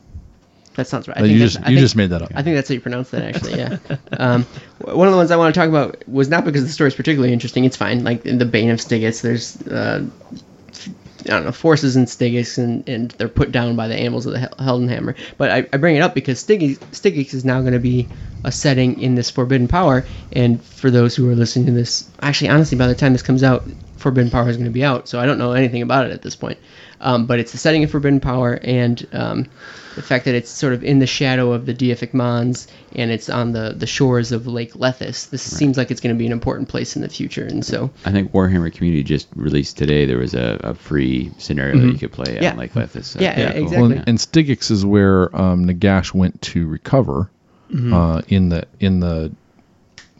That 0.74 0.86
sounds 0.86 1.06
right. 1.06 1.16
I 1.16 1.20
think 1.20 1.32
you 1.32 1.38
just 1.38 1.58
you 1.60 1.64
think- 1.64 1.78
just 1.78 1.96
made 1.96 2.10
that 2.10 2.22
up. 2.22 2.32
I 2.34 2.42
think 2.42 2.56
that's 2.56 2.68
how 2.68 2.74
you 2.74 2.80
pronounce 2.80 3.10
that, 3.10 3.22
actually. 3.22 3.58
Yeah. 3.58 3.78
um, 4.18 4.44
one 4.80 5.06
of 5.06 5.12
the 5.12 5.18
ones 5.18 5.30
I 5.30 5.36
want 5.36 5.54
to 5.54 5.60
talk 5.60 5.68
about 5.68 6.06
was 6.08 6.28
not 6.28 6.44
because 6.44 6.64
the 6.64 6.70
story 6.70 6.88
is 6.88 6.94
particularly 6.94 7.32
interesting. 7.32 7.64
It's 7.64 7.76
fine. 7.76 8.04
Like 8.04 8.26
in 8.26 8.38
the 8.38 8.44
Bane 8.44 8.70
of 8.70 8.80
Styx, 8.80 9.20
there's 9.20 9.60
uh, 9.68 10.04
I 11.26 11.28
don't 11.28 11.44
know 11.44 11.52
forces 11.52 11.96
in 11.96 12.06
Styx, 12.06 12.58
and, 12.58 12.86
and 12.88 13.10
they're 13.12 13.28
put 13.28 13.52
down 13.52 13.76
by 13.76 13.88
the 13.88 13.96
Anvils 13.96 14.26
of 14.26 14.32
the 14.32 14.40
Heldenhammer. 14.58 15.16
But 15.38 15.50
I, 15.50 15.66
I 15.72 15.76
bring 15.78 15.96
it 15.96 16.00
up 16.00 16.14
because 16.14 16.40
Styx 16.40 17.34
is 17.34 17.44
now 17.44 17.60
going 17.60 17.72
to 17.72 17.78
be 17.78 18.08
a 18.44 18.52
setting 18.52 19.00
in 19.00 19.14
this 19.14 19.30
Forbidden 19.30 19.68
Power. 19.68 20.04
And 20.32 20.62
for 20.62 20.90
those 20.90 21.16
who 21.16 21.28
are 21.30 21.34
listening 21.34 21.66
to 21.66 21.72
this, 21.72 22.10
actually, 22.20 22.50
honestly, 22.50 22.76
by 22.76 22.88
the 22.88 22.94
time 22.94 23.12
this 23.12 23.22
comes 23.22 23.42
out, 23.42 23.64
Forbidden 23.96 24.30
Power 24.30 24.50
is 24.50 24.56
going 24.56 24.66
to 24.66 24.72
be 24.72 24.84
out, 24.84 25.08
so 25.08 25.18
I 25.18 25.24
don't 25.24 25.38
know 25.38 25.52
anything 25.52 25.80
about 25.80 26.04
it 26.04 26.12
at 26.12 26.20
this 26.20 26.36
point. 26.36 26.58
Um, 27.00 27.26
but 27.26 27.38
it's 27.38 27.52
the 27.52 27.58
setting 27.58 27.84
of 27.84 27.90
Forbidden 27.90 28.20
Power, 28.20 28.58
and 28.62 29.06
um, 29.12 29.46
the 29.96 30.02
fact 30.02 30.24
that 30.24 30.34
it's 30.34 30.50
sort 30.50 30.72
of 30.72 30.82
in 30.82 30.98
the 30.98 31.06
shadow 31.06 31.52
of 31.52 31.66
the 31.66 31.74
deific 31.74 32.14
Mons, 32.14 32.66
and 32.94 33.10
it's 33.10 33.28
on 33.28 33.52
the, 33.52 33.74
the 33.76 33.86
shores 33.86 34.32
of 34.32 34.46
Lake 34.46 34.72
Lethis. 34.74 35.28
This 35.30 35.42
seems 35.42 35.76
like 35.76 35.90
it's 35.90 36.00
going 36.00 36.14
to 36.14 36.18
be 36.18 36.26
an 36.26 36.32
important 36.32 36.68
place 36.68 36.96
in 36.96 37.02
the 37.02 37.08
future, 37.08 37.44
and 37.44 37.64
so 37.64 37.90
I 38.04 38.12
think 38.12 38.32
Warhammer 38.32 38.72
Community 38.72 39.02
just 39.02 39.28
released 39.36 39.76
today. 39.76 40.04
There 40.06 40.18
was 40.18 40.34
a, 40.34 40.58
a 40.64 40.74
free 40.74 41.30
scenario 41.38 41.78
that 41.78 41.86
you 41.92 41.98
could 41.98 42.12
play 42.12 42.38
Yeah. 42.40 42.52
on 42.52 42.58
Lake 42.58 42.72
Lethis. 42.74 43.04
So 43.04 43.20
Yeah, 43.20 43.34
pretty 43.34 43.42
yeah, 43.42 43.52
cool. 43.52 43.62
exactly. 43.64 43.88
Well, 43.96 44.04
and 44.06 44.20
Styx 44.20 44.70
is 44.70 44.86
where 44.86 45.34
um, 45.36 45.66
Nagash 45.66 46.14
went 46.14 46.40
to 46.42 46.66
recover. 46.66 47.30
Uh, 47.74 48.22
in 48.28 48.50
the 48.50 48.64
in 48.78 49.00
the 49.00 49.32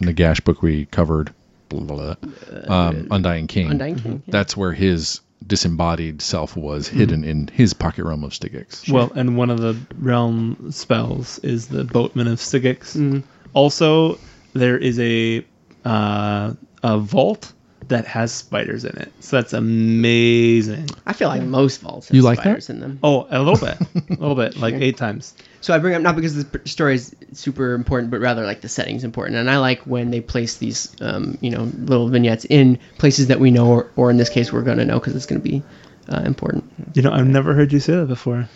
Nagash 0.01 0.43
book 0.43 0.61
we 0.61 0.87
covered, 0.87 1.33
blah, 1.69 1.81
blah, 1.81 2.15
blah, 2.17 2.75
um, 2.89 3.07
Undying 3.13 3.47
King. 3.47 3.71
Undying 3.71 3.97
King, 3.97 4.23
yeah. 4.27 4.33
That's 4.33 4.57
where 4.57 4.73
his 4.73 5.21
disembodied 5.47 6.23
self 6.23 6.57
was 6.57 6.89
hidden 6.89 7.25
in 7.25 7.49
his 7.49 7.75
pocket 7.75 8.05
realm 8.05 8.25
of 8.25 8.35
Styx. 8.35 8.89
Well, 8.89 9.13
and 9.15 9.37
one 9.37 9.51
of 9.51 9.61
the 9.61 9.77
realm 9.99 10.71
spells 10.71 11.39
is 11.41 11.69
the 11.69 11.85
Boatman 11.85 12.29
of 12.29 12.41
Styx. 12.41 12.97
Mm-hmm. 12.97 13.21
Also, 13.53 14.19
there 14.55 14.79
is 14.79 14.99
a 14.99 15.45
uh, 15.85 16.55
a 16.83 16.99
vault 16.99 17.53
that 17.89 18.07
has 18.07 18.33
spiders 18.33 18.85
in 18.85 18.97
it. 18.99 19.13
So 19.21 19.37
that's 19.37 19.53
amazing. 19.53 20.89
I 21.07 21.13
feel 21.13 21.29
like 21.29 21.43
most 21.43 21.81
vaults 21.81 22.09
have 22.09 22.15
You 22.15 22.23
like 22.23 22.39
that? 22.39 22.43
spiders 22.43 22.71
in 22.71 22.81
them. 22.81 22.99
Oh, 23.03 23.27
a 23.31 23.43
little 23.43 23.57
bit, 23.67 23.79
a 24.11 24.21
little 24.21 24.35
bit, 24.35 24.57
like 24.57 24.75
eight 24.75 24.97
times. 24.97 25.35
So 25.61 25.75
I 25.75 25.79
bring 25.79 25.95
up 25.95 26.03
not 26.03 26.15
because 26.17 26.45
the 26.45 26.61
story 26.69 26.95
is 26.95 27.15
super 27.33 27.75
important, 27.75 28.11
but 28.11 28.21
rather 28.21 28.45
like 28.45 28.61
the 28.61 28.69
setting's 28.69 29.05
important. 29.05 29.37
And 29.39 29.51
I 29.51 29.59
like 29.59 29.81
when 29.83 30.11
they 30.11 30.21
place 30.21 30.59
these, 30.59 30.95
um, 31.01 31.39
you 31.41 31.51
know, 31.51 31.65
little 31.79 32.09
vignettes 32.09 32.45
in 32.45 32.79
places 32.99 33.29
that 33.29 33.41
we 33.41 33.51
know, 33.51 33.67
or, 33.69 33.91
or 33.97 34.11
in 34.11 34.17
this 34.17 34.29
case, 34.29 34.53
we're 34.53 34.63
going 34.63 34.79
to 34.79 34.85
know 34.85 34.99
because 34.99 35.17
it's 35.17 35.27
going 35.27 35.41
to 35.41 35.49
be 35.49 35.63
uh, 36.09 36.21
important. 36.25 36.65
You 36.95 37.03
know, 37.03 37.13
I've 37.13 37.27
never 37.27 37.55
heard 37.55 37.73
you 37.73 37.81
say 37.81 37.95
that 37.97 38.07
before. 38.07 38.49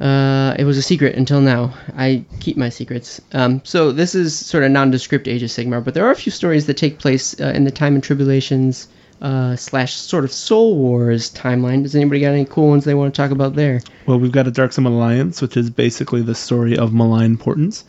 Uh, 0.00 0.54
it 0.58 0.64
was 0.64 0.78
a 0.78 0.82
secret 0.82 1.16
until 1.16 1.40
now. 1.40 1.74
I 1.96 2.24
keep 2.40 2.56
my 2.56 2.68
secrets. 2.68 3.20
Um, 3.32 3.60
so 3.64 3.92
this 3.92 4.14
is 4.14 4.34
sort 4.34 4.64
of 4.64 4.70
nondescript 4.70 5.28
Age 5.28 5.42
of 5.42 5.50
Sigmar, 5.50 5.84
but 5.84 5.94
there 5.94 6.06
are 6.06 6.10
a 6.10 6.16
few 6.16 6.32
stories 6.32 6.66
that 6.66 6.76
take 6.76 6.98
place 6.98 7.40
uh, 7.40 7.52
in 7.54 7.64
the 7.64 7.70
Time 7.70 7.94
and 7.94 8.02
Tribulations 8.02 8.88
uh, 9.20 9.54
slash 9.56 9.94
sort 9.94 10.24
of 10.24 10.32
Soul 10.32 10.76
Wars 10.76 11.32
timeline. 11.32 11.82
Does 11.82 11.94
anybody 11.94 12.20
got 12.20 12.32
any 12.32 12.44
cool 12.44 12.68
ones 12.68 12.84
they 12.84 12.94
want 12.94 13.14
to 13.14 13.22
talk 13.22 13.30
about 13.30 13.54
there? 13.54 13.80
Well, 14.06 14.18
we've 14.18 14.32
got 14.32 14.48
a 14.48 14.50
Dark 14.50 14.72
Summon 14.72 14.92
Alliance, 14.92 15.40
which 15.40 15.56
is 15.56 15.70
basically 15.70 16.22
the 16.22 16.34
story 16.34 16.76
of 16.76 16.92
malign 16.92 17.36
portents, 17.36 17.84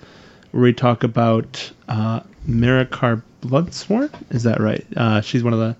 where 0.51 0.63
we 0.63 0.73
talk 0.73 1.03
about 1.03 1.71
uh, 1.87 2.19
Bloodsworn. 2.47 4.11
Is 4.29 4.43
that 4.43 4.59
right? 4.59 4.85
Uh, 4.95 5.21
she's 5.21 5.43
one 5.43 5.53
of 5.53 5.59
the. 5.59 5.75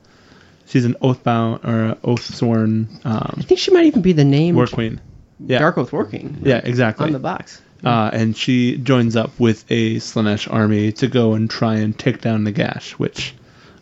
She's 0.66 0.86
an 0.86 0.96
oathbound 1.02 1.64
or 1.66 1.98
oath-sworn 2.04 2.88
um, 3.04 3.36
I 3.38 3.42
think 3.44 3.60
she 3.60 3.70
might 3.72 3.86
even 3.86 4.02
be 4.02 4.14
the 4.14 4.24
name 4.24 4.56
war 4.56 4.66
queen. 4.66 5.00
Yeah, 5.46 5.60
Dark 5.60 5.78
Oath 5.78 5.92
Working 5.92 6.38
yeah, 6.44 6.62
exactly. 6.64 7.06
on 7.08 7.12
the 7.14 7.20
box. 7.20 7.62
Uh, 7.84 8.10
and 8.14 8.36
she 8.38 8.78
joins 8.78 9.16
up 9.18 9.38
with 9.40 9.66
a 9.70 9.96
Slaanesh 9.98 10.52
army 10.52 10.94
to 10.94 11.08
go 11.08 11.34
and 11.34 11.50
try 11.50 11.76
and 11.76 11.98
take 12.00 12.22
down 12.22 12.46
Nagash, 12.46 12.92
which 12.92 13.34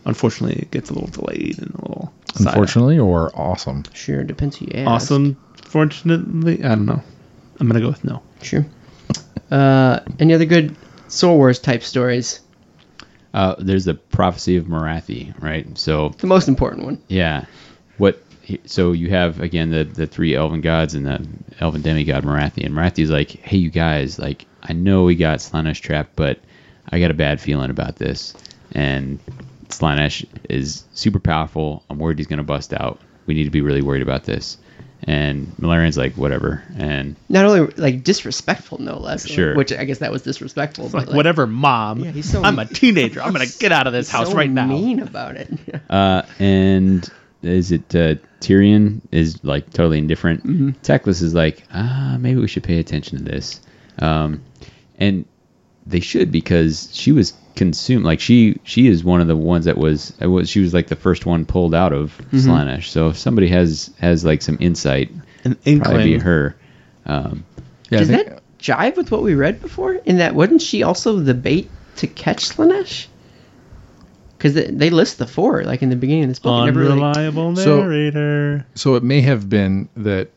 unfortunately 0.04 0.66
gets 0.72 0.90
a 0.90 0.94
little 0.94 1.08
delayed 1.10 1.58
and 1.58 1.70
a 1.76 1.80
little. 1.82 2.12
side- 2.34 2.48
Unfortunately, 2.48 2.98
or 2.98 3.30
awesome. 3.38 3.84
Sure, 3.94 4.24
depends 4.24 4.56
who 4.56 4.64
you 4.66 4.72
ask. 4.74 4.88
Awesome. 4.90 5.36
Fortunately, 5.64 6.64
I 6.64 6.70
don't 6.70 6.86
know. 6.86 7.00
I'm 7.60 7.68
gonna 7.68 7.80
go 7.80 7.88
with 7.88 8.04
no. 8.04 8.20
Sure. 8.42 8.66
Uh, 9.52 10.00
any 10.18 10.34
other 10.34 10.46
good 10.46 10.74
Soul 11.08 11.36
Wars 11.36 11.58
type 11.60 11.82
stories? 11.84 12.40
Uh, 13.34 13.54
there's 13.58 13.84
the 13.84 13.94
prophecy 13.94 14.56
of 14.56 14.64
Morathi, 14.64 15.32
right? 15.40 15.66
So 15.78 16.10
The 16.18 16.26
most 16.26 16.48
important 16.48 16.84
one. 16.84 16.98
yeah, 17.08 17.44
what? 17.98 18.20
So 18.66 18.92
you 18.92 19.10
have 19.10 19.40
again 19.40 19.70
the 19.70 19.84
the 19.84 20.06
three 20.06 20.34
elven 20.34 20.60
gods 20.60 20.94
and 20.94 21.06
the 21.06 21.26
elven 21.60 21.82
demigod 21.82 22.24
Morathi, 22.24 22.64
and 22.64 22.74
Morathi's 22.74 23.10
like, 23.10 23.30
hey, 23.30 23.56
you 23.56 23.70
guys, 23.70 24.18
like 24.18 24.46
I 24.62 24.72
know 24.72 25.04
we 25.04 25.14
got 25.14 25.38
Slaanesh 25.38 25.80
trapped, 25.80 26.16
but 26.16 26.38
I 26.90 26.98
got 27.00 27.10
a 27.10 27.14
bad 27.14 27.40
feeling 27.40 27.70
about 27.70 27.96
this, 27.96 28.34
and 28.72 29.18
Slaanesh 29.68 30.24
is 30.48 30.84
super 30.92 31.18
powerful. 31.20 31.82
I'm 31.88 31.98
worried 31.98 32.18
he's 32.18 32.26
gonna 32.26 32.42
bust 32.42 32.72
out. 32.72 33.00
We 33.26 33.34
need 33.34 33.44
to 33.44 33.50
be 33.50 33.60
really 33.60 33.82
worried 33.82 34.02
about 34.02 34.24
this. 34.24 34.58
And 35.04 35.48
Malerion's 35.58 35.98
like, 35.98 36.14
whatever, 36.14 36.62
and 36.76 37.16
Not 37.28 37.44
only 37.44 37.72
like 37.76 38.04
disrespectful, 38.04 38.80
no 38.80 38.98
less. 39.00 39.26
Sure. 39.26 39.56
Which 39.56 39.72
I 39.72 39.84
guess 39.84 39.98
that 39.98 40.12
was 40.12 40.22
disrespectful. 40.22 40.84
Like, 40.84 40.92
but 40.92 41.06
like, 41.08 41.16
whatever, 41.16 41.44
mom. 41.48 42.00
Yeah, 42.04 42.12
he's 42.12 42.30
so- 42.30 42.40
I'm 42.42 42.58
a 42.60 42.66
teenager. 42.66 43.20
I'm 43.20 43.32
gonna 43.32 43.46
get 43.58 43.72
out 43.72 43.88
of 43.88 43.92
this 43.92 44.08
house 44.08 44.28
so 44.30 44.36
right 44.36 44.48
now. 44.50 44.66
Mean 44.66 45.00
about 45.00 45.36
it. 45.36 45.48
Uh, 45.90 46.22
and 46.38 47.06
is 47.42 47.72
it 47.72 47.94
uh, 47.94 48.14
Tyrion 48.40 49.00
is 49.10 49.42
like 49.44 49.70
totally 49.70 49.98
indifferent. 49.98 50.44
Mm-hmm. 50.46 50.70
Teclis 50.82 51.22
is 51.22 51.34
like, 51.34 51.64
ah, 51.72 52.16
maybe 52.18 52.40
we 52.40 52.48
should 52.48 52.62
pay 52.64 52.78
attention 52.78 53.18
to 53.18 53.24
this. 53.24 53.60
Um, 53.98 54.42
and 54.98 55.24
they 55.86 56.00
should 56.00 56.30
because 56.30 56.88
she 56.92 57.12
was 57.12 57.32
consumed. 57.56 58.04
Like 58.04 58.20
she 58.20 58.58
she 58.64 58.86
is 58.86 59.02
one 59.04 59.20
of 59.20 59.26
the 59.28 59.36
ones 59.36 59.64
that 59.66 59.76
was 59.76 60.12
was 60.20 60.48
she 60.48 60.60
was 60.60 60.72
like 60.72 60.86
the 60.88 60.96
first 60.96 61.26
one 61.26 61.44
pulled 61.44 61.74
out 61.74 61.92
of 61.92 62.16
Mm-hmm. 62.30 62.38
Slaanesh. 62.50 62.84
So 62.88 63.08
if 63.08 63.18
somebody 63.18 63.48
has 63.48 63.90
has 64.00 64.24
like 64.24 64.42
some 64.42 64.56
insight, 64.60 65.10
An 65.44 65.56
probably 65.80 66.04
be 66.14 66.18
her. 66.18 66.56
Um, 67.06 67.44
Yeah, 67.90 67.98
Does 67.98 68.08
think- 68.08 68.28
that 68.28 68.42
jive 68.58 68.96
with 68.96 69.10
what 69.10 69.22
we 69.22 69.34
read 69.34 69.60
before? 69.60 69.94
In 69.94 70.18
that, 70.18 70.34
wasn't 70.36 70.62
she 70.62 70.82
also 70.84 71.18
the 71.18 71.34
bait 71.34 71.68
to 71.96 72.06
catch 72.06 72.48
Slaanesh? 72.48 73.08
Because 74.42 74.54
they, 74.54 74.64
they 74.66 74.90
list 74.90 75.18
the 75.18 75.26
four 75.28 75.62
like 75.62 75.82
in 75.82 75.88
the 75.90 75.94
beginning 75.96 76.24
of 76.24 76.30
this 76.30 76.40
book. 76.40 76.62
It 76.62 76.66
never 76.66 76.80
really, 76.80 76.92
Unreliable 77.00 77.54
So- 77.54 77.80
narrator. 77.82 78.66
So 78.74 78.96
it 78.96 79.04
may 79.04 79.20
have 79.20 79.48
been 79.48 79.88
that 79.96 80.30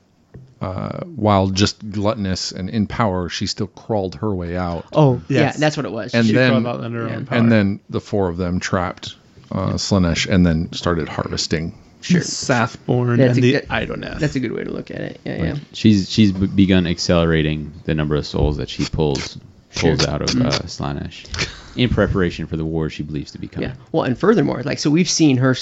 uh, 0.61 0.99
while 1.15 1.47
just 1.49 1.89
gluttonous 1.91 2.51
and 2.51 2.69
in 2.69 2.85
power, 2.87 3.29
she 3.29 3.47
still 3.47 3.67
crawled 3.67 4.13
her 4.15 4.33
way 4.33 4.55
out. 4.55 4.85
oh 4.93 5.21
Yes. 5.27 5.55
yeah, 5.55 5.59
that's 5.59 5.75
what 5.75 5.85
it 5.87 5.91
was. 5.91 6.13
And 6.13 6.25
She 6.27 6.33
then- 6.33 6.51
crawled 6.51 6.67
out 6.67 6.83
under 6.83 7.01
her 7.03 7.09
yeah. 7.09 7.15
own 7.15 7.25
power. 7.25 7.39
And 7.39 7.51
then 7.51 7.79
the 7.89 7.99
four 7.99 8.29
of 8.29 8.37
them 8.37 8.59
trapped 8.59 9.15
uh, 9.51 9.73
Slaanesh 9.73 10.27
and 10.27 10.45
then 10.45 10.71
started 10.71 11.09
harvesting. 11.09 11.73
sure, 12.01 12.21
Sathborn 12.21 13.17
That's 13.17 13.37
and 13.37 13.37
a 13.39 13.41
the 13.41 13.51
good- 13.53 13.67
Idoneth. 13.69 14.19
that's 14.19 14.35
a 14.35 14.39
good 14.39 14.51
way 14.53 14.63
to 14.63 14.71
look 14.71 14.91
at 14.91 15.01
it. 15.01 15.19
Yeah, 15.25 15.43
yeah. 15.43 15.55
She's 15.73 16.09
she's 16.11 16.31
b- 16.31 16.45
begun 16.47 16.85
accelerating 16.87 17.73
the 17.85 17.95
number 17.95 18.15
of 18.15 18.25
souls 18.27 18.57
that 18.57 18.69
she 18.69 18.85
pulls 18.85 19.37
pulls 19.75 20.01
Sure. 20.01 20.09
out 20.09 20.21
of 20.21 20.29
uh, 20.29 20.49
Slaanesh 20.67 21.25
in 21.75 21.89
preparation 21.89 22.47
for 22.47 22.55
the 22.57 22.65
war 22.65 22.89
she 22.89 23.03
believes 23.03 23.31
to 23.31 23.37
be 23.37 23.47
coming. 23.47 23.69
Yeah. 23.69 23.75
Well, 23.91 24.03
and 24.03 24.17
furthermore, 24.17 24.61
like 24.63 24.79
so, 24.79 24.89
we've 24.89 25.09
seen 25.09 25.37
her 25.37 25.55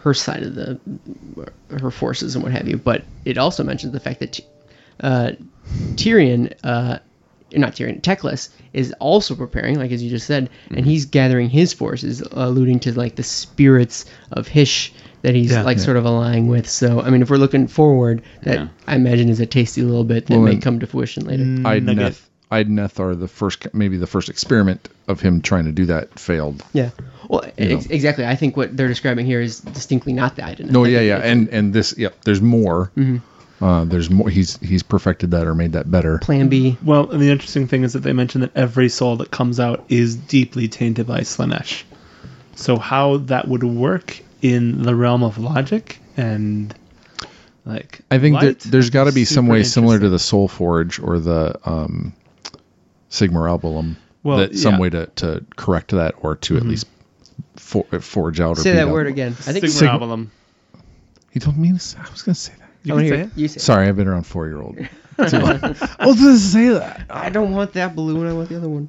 her 0.00 0.14
side 0.14 0.42
of 0.42 0.54
the 0.54 0.78
her 1.78 1.90
forces 1.90 2.34
and 2.34 2.42
what 2.42 2.52
have 2.52 2.68
you, 2.68 2.76
but 2.76 3.04
it 3.24 3.38
also 3.38 3.62
mentions 3.64 3.92
the 3.92 4.00
fact 4.00 4.20
that 4.20 4.40
uh, 5.00 5.32
Tyrion, 5.94 6.52
uh, 6.64 6.98
not 7.52 7.74
Tyrion, 7.74 8.00
Teclis 8.00 8.50
is 8.72 8.92
also 9.00 9.34
preparing, 9.34 9.78
like 9.78 9.90
as 9.92 10.02
you 10.02 10.10
just 10.10 10.26
said, 10.26 10.50
and 10.70 10.84
he's 10.86 11.06
gathering 11.06 11.48
his 11.50 11.72
forces, 11.72 12.20
alluding 12.32 12.80
to 12.80 12.92
like 12.98 13.16
the 13.16 13.22
spirits 13.22 14.04
of 14.32 14.46
Hysh 14.48 14.92
that 15.22 15.34
he's 15.34 15.50
Yeah. 15.52 15.62
like 15.62 15.76
Yeah. 15.78 15.82
sort 15.84 15.96
of 15.96 16.04
aligning 16.04 16.48
with. 16.48 16.68
So, 16.68 17.00
I 17.00 17.10
mean, 17.10 17.20
if 17.22 17.28
we're 17.30 17.36
looking 17.36 17.66
forward, 17.66 18.22
that 18.42 18.54
Yeah. 18.58 18.68
I 18.86 18.96
imagine 18.96 19.28
is 19.28 19.40
a 19.40 19.46
tasty 19.46 19.82
little 19.82 20.04
bit 20.04 20.26
that 20.26 20.34
Well, 20.34 20.42
may 20.46 20.56
come 20.56 20.78
to 20.80 20.86
fruition 20.86 21.26
later. 21.26 21.44
Nugget. 21.44 22.20
Idoneth, 22.50 22.94
Idoneth 22.94 23.00
are 23.00 23.14
the 23.14 23.28
first, 23.28 23.72
maybe 23.74 23.96
the 23.96 24.06
first 24.06 24.28
experiment 24.28 24.88
of 25.08 25.20
him 25.20 25.40
trying 25.40 25.64
to 25.64 25.72
do 25.72 25.86
that 25.86 26.18
failed. 26.18 26.64
Yeah. 26.72 26.90
Well, 27.28 27.44
ex- 27.58 27.86
exactly. 27.86 28.26
I 28.26 28.34
think 28.34 28.56
what 28.56 28.76
they're 28.76 28.88
describing 28.88 29.26
here 29.26 29.40
is 29.40 29.60
distinctly 29.60 30.12
not 30.12 30.36
the 30.36 30.44
identity. 30.44 30.72
No, 30.72 30.84
yeah, 30.84 31.00
yeah, 31.00 31.18
and 31.18 31.48
and 31.48 31.72
this, 31.72 31.96
yep. 31.96 32.20
There's 32.22 32.40
more. 32.42 32.90
Mm-hmm. 32.96 33.64
Uh, 33.64 33.84
there's 33.84 34.10
more. 34.10 34.28
He's 34.28 34.56
he's 34.58 34.82
perfected 34.82 35.30
that 35.32 35.46
or 35.46 35.54
made 35.54 35.72
that 35.72 35.90
better. 35.90 36.18
Plan 36.18 36.48
B. 36.48 36.76
Well, 36.82 37.10
and 37.10 37.20
the 37.20 37.30
interesting 37.30 37.68
thing 37.68 37.84
is 37.84 37.92
that 37.92 38.00
they 38.00 38.12
mention 38.12 38.40
that 38.40 38.56
every 38.56 38.88
soul 38.88 39.16
that 39.18 39.30
comes 39.30 39.60
out 39.60 39.84
is 39.88 40.16
deeply 40.16 40.66
tainted 40.66 41.06
by 41.06 41.20
Slaanesh. 41.20 41.84
So 42.56 42.78
how 42.78 43.18
that 43.18 43.48
would 43.48 43.62
work 43.62 44.20
in 44.42 44.82
the 44.82 44.94
realm 44.94 45.22
of 45.22 45.38
logic 45.38 45.98
and 46.16 46.74
like 47.66 48.00
I 48.10 48.18
think 48.18 48.34
light 48.34 48.60
that 48.60 48.70
there's 48.70 48.90
got 48.90 49.04
to 49.04 49.12
be 49.12 49.24
some 49.24 49.46
way 49.46 49.62
similar 49.62 49.98
to 49.98 50.08
the 50.08 50.18
Soul 50.18 50.48
Forge 50.48 50.98
or 50.98 51.18
the 51.18 51.58
um, 51.64 52.12
Sigmarabulum. 53.10 53.96
Well, 54.22 54.38
that 54.38 54.56
some 54.56 54.72
yeah. 54.72 54.74
Mm-hmm. 54.74 54.82
way 54.82 54.90
to, 54.90 55.06
to 55.16 55.44
correct 55.56 55.90
that 55.92 56.14
or 56.18 56.36
to 56.36 56.56
at 56.56 56.64
least 56.64 56.86
for, 57.56 57.84
forge 58.00 58.40
out 58.40 58.58
or 58.58 58.62
Say 58.62 58.72
that 58.72 58.86
up. 58.88 58.92
word 58.92 59.06
again. 59.06 59.32
I 59.32 59.52
think 59.52 59.64
Sigma 59.66 59.70
Sigma- 59.70 59.92
Albulum. 59.92 60.30
He 61.30 61.40
told 61.40 61.56
me 61.56 61.72
to 61.72 61.78
say, 61.78 61.98
I 61.98 62.10
was 62.10 62.22
going 62.22 62.34
to 62.34 62.40
say 62.40 62.52
that. 62.58 62.68
You 62.82 62.94
I 62.94 62.96
can 62.96 62.96
wanna 62.96 63.08
say 63.08 63.16
hear 63.16 63.24
it. 63.26 63.30
You 63.36 63.48
say. 63.48 63.60
Sorry, 63.60 63.88
I've 63.88 63.96
been 63.96 64.08
around 64.08 64.24
four 64.24 64.46
year 64.46 64.60
old. 64.60 64.76
Too 65.28 65.38
long. 65.38 65.62
I 65.62 66.06
was 66.06 66.20
going 66.20 66.34
to 66.34 66.38
say 66.38 66.68
that. 66.70 67.06
I 67.10 67.28
don't 67.30 67.52
want 67.52 67.72
that 67.74 67.94
balloon. 67.94 68.26
I 68.26 68.32
want 68.32 68.48
the 68.48 68.56
other 68.56 68.68
one. 68.68 68.88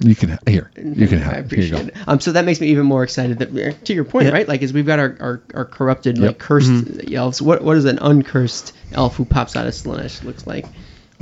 You 0.00 0.16
can 0.16 0.38
here. 0.46 0.70
You 0.76 1.06
can 1.06 1.18
have. 1.20 1.34
I 1.34 1.38
it. 1.38 1.50
Here 1.52 1.60
you 1.64 1.70
go. 1.70 1.76
appreciate 1.76 1.88
it. 1.88 2.08
Um, 2.08 2.18
so 2.18 2.32
that 2.32 2.44
makes 2.44 2.60
me 2.60 2.66
even 2.68 2.84
more 2.84 3.04
excited. 3.04 3.38
That 3.38 3.50
uh, 3.56 3.72
to 3.84 3.94
your 3.94 4.04
point, 4.04 4.26
Yeah. 4.26 4.32
right? 4.32 4.48
Like, 4.48 4.60
is 4.62 4.72
we've 4.72 4.86
got 4.86 4.98
our 4.98 5.16
our, 5.20 5.42
our 5.54 5.64
corrupted, 5.64 6.18
Yep. 6.18 6.26
like 6.26 6.38
cursed 6.38 6.70
Mm-hmm. 6.70 7.14
elves. 7.14 7.40
What 7.40 7.62
what 7.62 7.74
does 7.74 7.84
an 7.84 7.98
uncursed 8.00 8.72
elf 8.92 9.14
who 9.14 9.24
pops 9.24 9.54
out 9.54 9.66
of 9.68 9.72
Slaanesh 9.74 10.24
looks 10.24 10.46
like? 10.46 10.66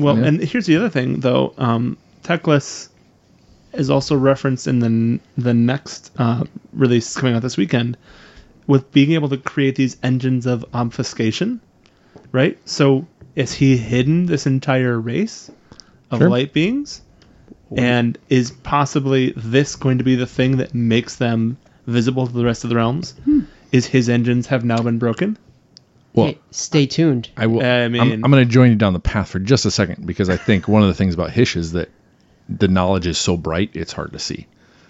Well, 0.01 0.19
Yeah. 0.19 0.25
and 0.27 0.41
here's 0.41 0.67
the 0.67 0.77
other 0.77 0.89
thing, 0.89 1.21
though. 1.21 1.53
Um, 1.59 1.97
Teclis 2.23 2.89
is 3.73 3.89
also 3.91 4.17
referenced 4.17 4.67
in 4.67 4.79
the 4.81 5.21
the 5.41 5.55
next 5.55 6.11
uh, 6.19 6.45
release 6.73 7.17
coming 7.17 7.35
out 7.37 7.43
this 7.43 7.57
weekend 7.57 7.97
with 8.67 8.91
being 8.93 9.13
able 9.13 9.29
to 9.29 9.37
create 9.37 9.77
these 9.77 9.97
engines 10.03 10.47
of 10.47 10.65
obfuscation, 10.75 11.61
right? 12.33 12.59
So 12.65 13.07
is 13.37 13.53
he 13.53 13.77
hidden 13.77 14.27
this 14.27 14.47
entire 14.47 14.99
race 15.01 15.51
of 16.11 16.19
Sure. 16.19 16.29
light 16.29 16.53
beings? 16.53 17.03
And 17.77 18.19
is 18.29 18.51
possibly 18.51 19.33
this 19.37 19.77
going 19.77 19.99
to 19.99 20.05
be 20.05 20.17
the 20.17 20.27
thing 20.27 20.57
that 20.57 20.75
makes 20.75 21.17
them 21.17 21.57
visible 21.87 22.27
to 22.27 22.33
the 22.33 22.45
rest 22.45 22.65
of 22.65 22.71
the 22.71 22.77
realms? 22.77 23.15
Hmm. 23.25 23.41
Is 23.71 23.87
his 23.87 24.09
engines 24.09 24.49
have 24.49 24.65
now 24.65 24.83
been 24.83 24.99
broken? 24.99 25.39
Well, 26.15 26.27
Hey, 26.27 26.39
stay 26.51 26.87
tuned. 26.87 27.29
I 27.37 27.47
will. 27.47 27.63
I 27.63 27.85
I 27.85 27.89
mean- 27.89 28.01
am 28.13 28.25
I'm 28.25 28.31
going 28.31 28.47
to 28.47 28.51
join 28.53 28.71
you 28.71 28.77
down 28.77 28.93
the 28.93 29.01
path 29.01 29.29
for 29.31 29.39
just 29.39 29.65
a 29.65 29.71
second 29.71 30.07
because 30.07 30.29
I 30.29 30.37
think 30.37 30.67
one 30.69 30.83
of 30.83 30.89
the 30.89 30.95
things 30.95 31.15
about 31.15 31.31
Hysh 31.31 31.57
is 31.57 31.73
that 31.73 31.89
the 32.49 32.69
knowledge 32.69 33.07
is 33.07 33.17
so 33.19 33.37
bright 33.37 33.71
it's 33.75 33.93
hard 33.93 34.13
to 34.13 34.19
see. 34.19 34.47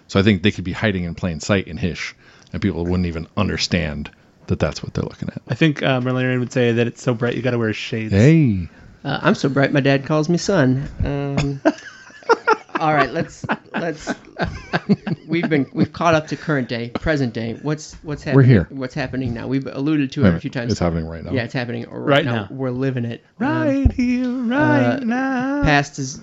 So 0.09 0.19
I 0.19 0.23
think 0.23 0.43
they 0.43 0.51
could 0.51 0.65
be 0.65 0.73
hiding 0.73 1.05
in 1.05 1.15
plain 1.15 1.39
sight 1.41 1.69
in 1.69 1.77
Hysh, 1.77 2.15
and 2.53 2.61
people 2.63 2.85
wouldn't 2.85 3.07
even 3.07 3.27
understand 3.37 4.11
that 4.47 4.59
that's 4.59 4.83
what 4.83 4.95
they're 4.95 5.05
looking 5.05 5.29
at. 5.29 5.41
I 5.49 5.55
think 5.55 5.83
uh, 5.83 6.01
Malerion 6.01 6.41
would 6.41 6.53
say 6.53 6.73
that 6.73 6.87
it's 6.87 7.03
so 7.03 7.15
bright 7.15 7.37
you 7.37 7.43
got 7.43 7.53
to 7.53 7.59
wear 7.59 7.73
shades. 7.73 8.13
Hey, 8.13 8.69
Uh, 9.05 9.21
I'm 9.23 9.35
so 9.37 9.49
bright, 9.49 9.73
my 9.73 9.81
dad 9.81 10.07
calls 10.07 10.29
me 10.29 10.37
son. 10.39 10.89
Um, 11.05 11.61
all 12.81 12.93
right, 12.95 13.11
let's 13.11 13.45
let's. 13.75 14.13
We've 15.29 15.49
been 15.49 15.71
we've 15.73 15.93
caught 15.93 16.15
up 16.15 16.29
to 16.29 16.37
current 16.37 16.69
day, 16.69 16.89
present 16.91 17.35
day. 17.35 17.55
What's 17.63 17.95
what's 18.03 18.23
happening? 18.23 18.37
We're 18.37 18.43
here. 18.53 18.67
What's 18.71 18.95
happening 18.95 19.35
now? 19.35 19.47
We've 19.47 19.67
alluded 19.67 20.13
to 20.13 20.23
Wait 20.25 20.31
it 20.31 20.35
a 20.35 20.41
few 20.41 20.51
times. 20.51 20.73
It's 20.73 20.81
happening 20.81 21.07
right 21.07 21.23
now. 21.23 21.33
Yeah, 21.33 21.45
it's 21.45 21.53
happening 21.55 21.83
right, 21.89 21.97
Right 22.17 22.25
now. 22.25 22.35
now. 22.35 22.49
We're 22.51 22.71
living 22.71 23.05
it. 23.05 23.23
Um, 23.39 23.47
Right 23.47 23.93
here, 23.93 24.29
right 24.29 24.97
uh, 24.97 25.01
now. 25.01 25.63
past 25.63 25.99
is 25.99 26.21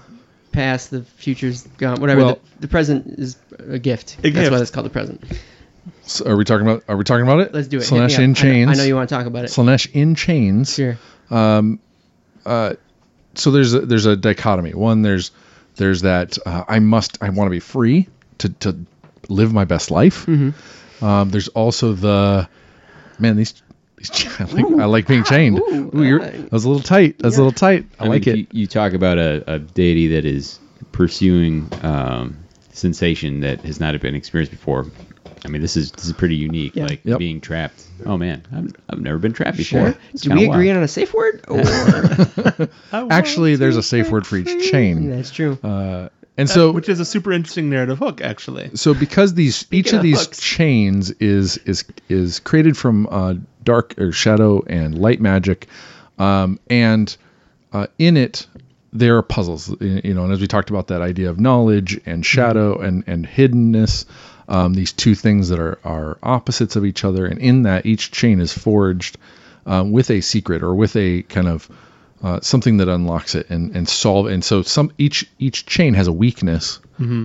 past. 0.51 0.91
The 0.91 1.03
future's 1.03 1.63
gone. 1.77 2.01
Whatever. 2.01 2.21
Well- 2.25 2.39
the, 2.55 2.61
the 2.61 2.67
present 2.67 3.19
is 3.19 3.37
a 3.59 3.79
gift. 3.79 4.17
A 4.19 4.21
That's 4.23 4.35
gift. 4.35 4.51
why 4.51 4.57
it's 4.59 4.71
called 4.71 4.85
the 4.87 4.91
present. 4.91 5.23
So 6.01 6.25
are 6.29 6.35
we 6.35 6.43
talking 6.43 6.67
about? 6.67 6.83
Are 6.89 6.97
we 6.97 7.03
talking 7.03 7.23
about 7.23 7.39
it? 7.41 7.53
Let's 7.53 7.67
do 7.67 7.77
it. 7.77 7.87
Hit 7.87 7.89
Slaanesh 7.93 8.15
up. 8.15 8.19
in 8.19 8.23
I 8.23 8.27
know- 8.27 8.33
chains. 8.33 8.69
I 8.71 8.73
know, 8.73 8.83
you 8.83 8.95
want 8.95 9.07
to 9.09 9.15
talk 9.15 9.25
about 9.25 9.45
it. 9.45 9.51
Slaanesh 9.51 9.91
in 9.93 10.15
chains. 10.15 10.73
Sure. 10.73 10.97
so 13.35 13.51
there's 13.51 13.73
a, 13.73 13.81
there's 13.81 14.05
a 14.05 14.15
dichotomy. 14.17 14.73
One, 14.73 15.01
there's 15.01 15.31
there's 15.77 16.01
that 16.01 16.37
uh, 16.45 16.63
I 16.67 16.79
must 16.79 17.17
I 17.21 17.29
want 17.29 17.47
to 17.47 17.51
be 17.51 17.59
free 17.59 18.07
to 18.39 18.49
to 18.49 18.77
live 19.29 19.53
my 19.53 19.65
best 19.65 19.91
life. 19.91 20.25
Mm-hmm. 20.25 21.05
Um, 21.05 21.29
there's 21.29 21.47
also 21.49 21.93
the 21.93 22.49
man 23.19 23.35
these. 23.35 23.61
these 23.97 24.11
I 24.39 24.43
like, 24.45 24.65
I 24.65 24.85
like 24.85 25.07
being 25.07 25.23
chained. 25.23 25.59
Ooh, 25.59 25.91
Ooh, 25.95 26.03
you're, 26.03 26.19
that 26.19 26.51
was 26.51 26.65
a 26.65 26.69
little 26.69 26.83
tight. 26.83 27.17
That 27.19 27.25
was 27.25 27.37
a 27.37 27.43
little 27.43 27.51
tight. 27.51 27.85
I, 27.99 28.05
I, 28.05 28.07
like 28.07 28.25
mean, 28.25 28.35
it. 28.35 28.37
You, 28.39 28.61
you 28.61 28.67
talk 28.67 28.93
about 28.93 29.17
a, 29.17 29.43
a 29.53 29.59
deity 29.59 30.07
that 30.09 30.25
is 30.25 30.59
pursuing 30.91 31.69
um, 31.81 32.37
sensation 32.71 33.41
that 33.41 33.61
has 33.61 33.79
not 33.79 33.99
been 34.01 34.15
experienced 34.15 34.51
before. 34.51 34.85
I 35.45 35.49
mean, 35.49 35.61
this 35.61 35.77
is 35.77 35.91
this 35.91 36.05
is 36.05 36.13
pretty 36.13 36.35
unique. 36.35 36.75
Yeah. 36.75 36.85
Like 36.85 37.01
Yep. 37.03 37.19
being 37.19 37.41
trapped. 37.41 37.83
Oh 38.05 38.17
man, 38.17 38.43
I've, 38.55 38.73
I've 38.89 38.99
never 39.01 39.17
been 39.17 39.33
trapped 39.33 39.57
before. 39.57 39.91
Sure. 39.91 39.97
It's 40.13 40.21
Do 40.23 40.29
kinda 40.29 40.41
we 40.43 40.49
agree 40.49 40.67
wild. 40.67 40.77
on 40.77 40.83
a 40.83 40.87
safe 40.87 41.13
word? 41.13 41.43
Or 42.93 43.07
Actually, 43.11 43.55
there's 43.55 43.77
a 43.77 43.83
safe 43.83 44.09
word 44.09 44.25
for 44.25 44.37
each 44.37 44.71
chain. 44.71 45.09
that's 45.09 45.31
true. 45.31 45.57
Uh, 45.63 46.09
and 46.37 46.47
so 46.49 46.71
which 46.71 46.87
is 46.89 46.99
a 46.99 47.05
super 47.05 47.31
interesting 47.31 47.69
narrative 47.69 47.97
hook, 47.97 48.21
actually. 48.21 48.69
so 48.75 48.93
because 48.93 49.33
these 49.33 49.65
each 49.71 49.87
of 49.91 49.95
of 49.97 50.03
these 50.03 50.21
hooks. 50.23 50.39
chains 50.41 51.09
is 51.11 51.57
is 51.59 51.83
is 52.09 52.39
created 52.39 52.77
from 52.77 53.07
uh, 53.09 53.33
dark 53.63 53.95
or 53.99 54.11
shadow 54.11 54.63
and 54.67 54.97
light 54.99 55.19
magic, 55.19 55.67
um, 56.19 56.59
and 56.69 57.17
uh, 57.73 57.87
in 57.97 58.17
it 58.17 58.45
there 58.93 59.17
are 59.17 59.23
puzzles. 59.23 59.69
y- 59.81 60.01
You 60.03 60.13
know, 60.13 60.23
and 60.25 60.31
as 60.33 60.39
we 60.39 60.45
talked 60.47 60.69
about 60.69 60.87
that 60.87 61.01
idea 61.01 61.29
of 61.29 61.39
knowledge 61.39 61.99
and 62.05 62.23
shadow 62.25 62.77
and 62.79 63.03
and 63.07 63.25
hiddenness, 63.27 64.05
um, 64.47 64.73
these 64.73 64.93
two 64.93 65.15
things 65.15 65.49
that 65.49 65.59
are 65.59 65.79
are 65.83 66.17
opposites 66.23 66.75
of 66.75 66.85
each 66.85 67.03
other, 67.03 67.25
and 67.25 67.39
in 67.39 67.63
that 67.63 67.85
each 67.85 68.11
chain 68.11 68.39
is 68.39 68.53
forged 68.53 69.17
um, 69.65 69.91
with 69.91 70.09
a 70.09 70.21
secret 70.21 70.63
or 70.63 70.73
with 70.75 70.95
a 70.95 71.23
kind 71.23 71.47
of 71.47 71.69
uh, 72.23 72.39
something 72.41 72.77
that 72.77 72.87
unlocks 72.87 73.35
it 73.35 73.47
and, 73.49 73.75
and 73.75 73.87
solve 73.87 74.25
and 74.25 74.43
so 74.43 74.63
some 74.63 74.91
each 74.97 75.29
each 75.37 75.65
chain 75.67 75.93
has 75.93 76.07
a 76.07 76.11
weakness 76.11 76.79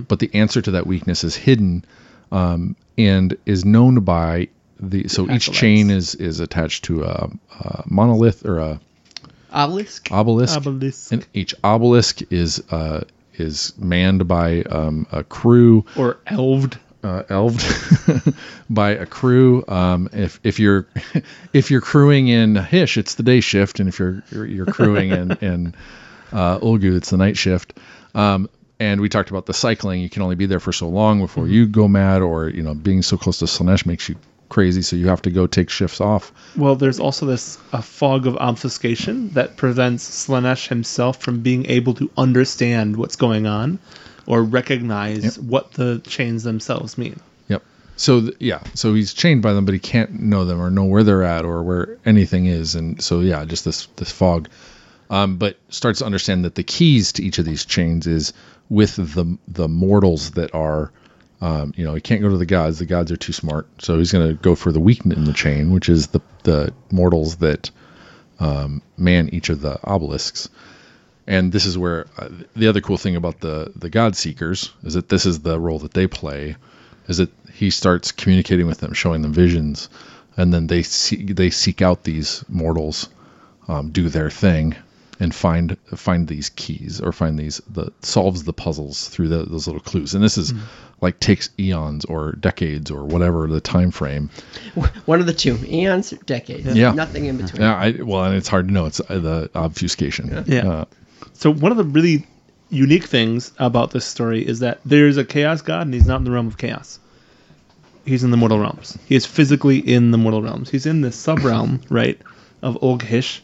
but 0.07 0.19
the 0.19 0.29
answer 0.35 0.61
to 0.61 0.69
that 0.71 0.85
weakness 0.85 1.23
is 1.23 1.35
hidden 1.35 1.83
um, 2.31 2.75
and 2.95 3.35
is 3.47 3.65
known 3.65 4.01
by 4.01 4.47
the 4.79 5.07
so 5.07 5.31
each 5.31 5.51
chain 5.51 5.89
is 5.89 6.13
is 6.15 6.39
attached 6.39 6.83
to 6.83 7.03
a, 7.05 7.29
a 7.59 7.83
monolith 7.87 8.45
or 8.45 8.59
a 8.59 8.79
Obelisk. 9.51 10.11
obelisk 10.11 10.57
Obelisk. 10.57 11.11
and 11.11 11.25
each 11.33 11.55
obelisk 11.63 12.21
is 12.31 12.61
uh, 12.69 13.01
is 13.35 13.73
manned 13.79 14.27
by 14.27 14.61
um, 14.63 15.07
a 15.11 15.23
crew 15.23 15.85
or 15.97 16.19
elved. 16.27 16.77
Uh, 17.03 17.23
elved 17.27 17.61
by 18.69 18.91
a 18.91 19.05
crew. 19.05 19.65
Um, 19.67 20.07
if 20.13 20.39
if 20.43 20.57
you're 20.57 20.87
if 21.53 21.69
you're 21.69 21.81
crewing 21.81 22.29
in 22.29 22.55
Hysh, 22.55 22.97
it's 22.97 23.15
the 23.15 23.23
day 23.23 23.41
shift, 23.41 23.81
and 23.81 23.89
if 23.89 23.99
you're 23.99 24.23
you're, 24.31 24.45
you're 24.45 24.65
crewing 24.65 25.11
in 25.11 25.31
in 25.41 25.75
uh, 26.31 26.59
Ulgu, 26.59 26.95
it's 26.95 27.09
the 27.09 27.17
night 27.17 27.35
shift. 27.35 27.77
Um, 28.15 28.49
and 28.79 29.01
we 29.01 29.09
talked 29.09 29.29
about 29.31 29.45
the 29.47 29.53
cycling. 29.53 29.99
You 29.99 30.09
can 30.09 30.21
only 30.21 30.35
be 30.35 30.45
there 30.45 30.61
for 30.61 30.71
so 30.71 30.87
long 30.87 31.19
before 31.19 31.47
you 31.47 31.67
go 31.67 31.89
mad, 31.89 32.21
or 32.21 32.47
you 32.47 32.63
know, 32.63 32.73
being 32.73 33.01
so 33.01 33.17
close 33.17 33.39
to 33.39 33.45
Slaanesh 33.45 33.85
makes 33.85 34.07
you 34.07 34.15
crazy, 34.47 34.81
so 34.81 34.95
you 34.95 35.07
have 35.07 35.21
to 35.23 35.31
go 35.31 35.45
take 35.45 35.69
shifts 35.69 35.99
off. 35.99 36.31
Well, 36.55 36.75
there's 36.75 36.99
also 36.99 37.25
this 37.25 37.57
a 37.73 37.81
fog 37.81 38.27
of 38.27 38.37
obfuscation 38.37 39.29
that 39.31 39.57
prevents 39.57 40.27
Slaanesh 40.27 40.67
himself 40.69 41.21
from 41.21 41.41
being 41.41 41.65
able 41.65 41.95
to 41.95 42.09
understand 42.17 42.95
what's 42.95 43.15
going 43.15 43.45
on 43.45 43.79
or 44.25 44.43
recognize 44.43 45.23
Yep. 45.37 45.45
what 45.45 45.71
the 45.73 45.99
chains 46.05 46.43
themselves 46.43 46.97
mean. 46.97 47.19
Yep. 47.49 47.63
so 47.97 48.21
th- 48.21 48.35
yeah, 48.39 48.59
so 48.73 48.93
he's 48.93 49.13
chained 49.13 49.41
by 49.41 49.53
them, 49.53 49.65
but 49.65 49.73
he 49.73 49.79
can't 49.79 50.19
know 50.19 50.45
them 50.45 50.61
or 50.61 50.69
know 50.69 50.85
where 50.85 51.03
they're 51.03 51.23
at 51.23 51.45
or 51.45 51.61
where 51.63 51.97
anything 52.05 52.45
is, 52.45 52.75
and 52.75 53.01
so 53.01 53.19
yeah, 53.21 53.43
just 53.45 53.65
this 53.65 53.87
this 53.97 54.11
fog. 54.11 54.49
Um, 55.09 55.37
but 55.37 55.57
starts 55.69 55.99
to 55.99 56.05
understand 56.05 56.43
that 56.45 56.55
the 56.55 56.63
keys 56.63 57.11
to 57.13 57.23
each 57.23 57.37
of 57.37 57.45
these 57.45 57.65
chains 57.65 58.07
is 58.07 58.33
with 58.69 58.95
the 58.95 59.37
the 59.47 59.67
mortals 59.67 60.31
that 60.31 60.55
are, 60.55 60.91
um, 61.41 61.73
you 61.75 61.83
know, 61.83 61.93
he 61.93 62.01
can't 62.01 62.21
go 62.21 62.29
to 62.29 62.37
the 62.37 62.45
gods. 62.47 62.79
The 62.79 62.85
gods 62.85 63.11
are 63.11 63.17
too 63.17 63.33
smart, 63.33 63.67
so 63.79 63.97
he's 63.99 64.11
going 64.11 64.27
to 64.27 64.41
go 64.41 64.55
for 64.55 64.71
the 64.71 64.79
weak 64.79 65.05
in 65.05 65.25
the 65.25 65.33
chain, 65.33 65.71
which 65.71 65.89
is 65.89 66.07
the 66.07 66.21
the 66.43 66.73
mortals 66.91 67.35
that 67.37 67.69
um, 68.39 68.81
man 68.97 69.29
each 69.33 69.49
of 69.49 69.61
the 69.61 69.77
obelisks. 69.87 70.49
And 71.25 71.51
this 71.51 71.65
is 71.65 71.77
where 71.77 72.07
uh, 72.17 72.29
the 72.55 72.67
other 72.67 72.81
cool 72.81 72.97
thing 72.97 73.15
about 73.15 73.39
the 73.39 73.71
the 73.75 73.89
God 73.89 74.15
Seekers 74.15 74.71
is 74.83 74.95
that 74.95 75.09
this 75.09 75.25
is 75.25 75.39
the 75.39 75.59
role 75.59 75.79
that 75.79 75.93
they 75.93 76.07
play, 76.07 76.55
is 77.07 77.17
that 77.17 77.31
he 77.53 77.69
starts 77.69 78.11
communicating 78.11 78.67
with 78.67 78.79
them, 78.79 78.93
showing 78.93 79.21
them 79.21 79.33
visions, 79.33 79.89
and 80.35 80.53
then 80.53 80.67
they 80.67 80.83
see, 80.83 81.23
they 81.23 81.49
seek 81.49 81.81
out 81.81 82.03
these 82.03 82.43
mortals, 82.49 83.07
um, 83.67 83.91
do 83.91 84.09
their 84.09 84.29
thing, 84.29 84.75
and 85.19 85.33
find 85.33 85.77
find 85.95 86.27
these 86.27 86.49
keys 86.49 86.99
or 86.99 87.11
find 87.11 87.39
these 87.39 87.61
the 87.69 87.91
solves 88.01 88.43
the 88.43 88.53
puzzles 88.53 89.07
through 89.07 89.29
the, 89.29 89.43
those 89.43 89.67
little 89.67 89.81
clues. 89.81 90.13
And 90.13 90.23
this 90.23 90.37
is 90.37 90.53
like 90.99 91.19
takes 91.19 91.49
eons 91.59 92.05
or 92.05 92.33
decades 92.33 92.91
or 92.91 93.05
whatever 93.05 93.47
the 93.47 93.61
time 93.61 93.91
frame. 93.91 94.29
One 95.05 95.19
of 95.19 95.25
the 95.25 95.33
two, 95.33 95.57
eons, 95.65 96.11
decades. 96.25 96.75
Yeah. 96.75 96.93
Nothing 96.93 97.25
in 97.25 97.37
between. 97.37 97.61
Yeah, 97.61 97.75
I, 97.75 97.91
well, 98.01 98.23
and 98.23 98.35
it's 98.35 98.47
hard 98.47 98.67
to 98.67 98.73
know. 98.73 98.85
It's 98.85 98.99
uh, 98.99 99.19
the 99.19 99.49
obfuscation. 99.53 100.43
Yeah. 100.47 100.67
Uh, 100.67 100.85
So 101.43 101.51
one 101.51 101.73
of 101.73 101.77
the 101.77 101.83
really 101.83 102.25
unique 102.69 103.03
things 103.03 103.51
about 103.59 103.91
this 103.91 104.05
story 104.05 104.47
is 104.47 104.59
that 104.59 104.79
there's 104.85 105.17
a 105.17 105.25
chaos 105.25 105.61
god 105.61 105.81
and 105.81 105.93
he's 105.93 106.07
not 106.07 106.19
in 106.19 106.23
the 106.23 106.31
realm 106.31 106.47
of 106.47 106.57
chaos. 106.57 106.99
He's 108.05 108.23
in 108.23 108.31
the 108.31 108.37
mortal 108.37 108.59
realms. 108.59 108.97
He 109.05 109.15
is 109.15 109.25
physically 109.25 109.79
in 109.79 110.11
the 110.11 110.17
mortal 110.17 110.41
realms. 110.41 110.69
He's 110.69 110.85
in 110.85 111.01
the 111.01 111.11
sub 111.11 111.43
realm, 111.43 111.81
right, 111.89 112.17
of 112.61 112.77
Uhl-Gysh, 112.81 113.43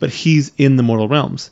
but 0.00 0.10
he's 0.10 0.52
in 0.58 0.76
the 0.76 0.82
mortal 0.82 1.08
realms. 1.08 1.48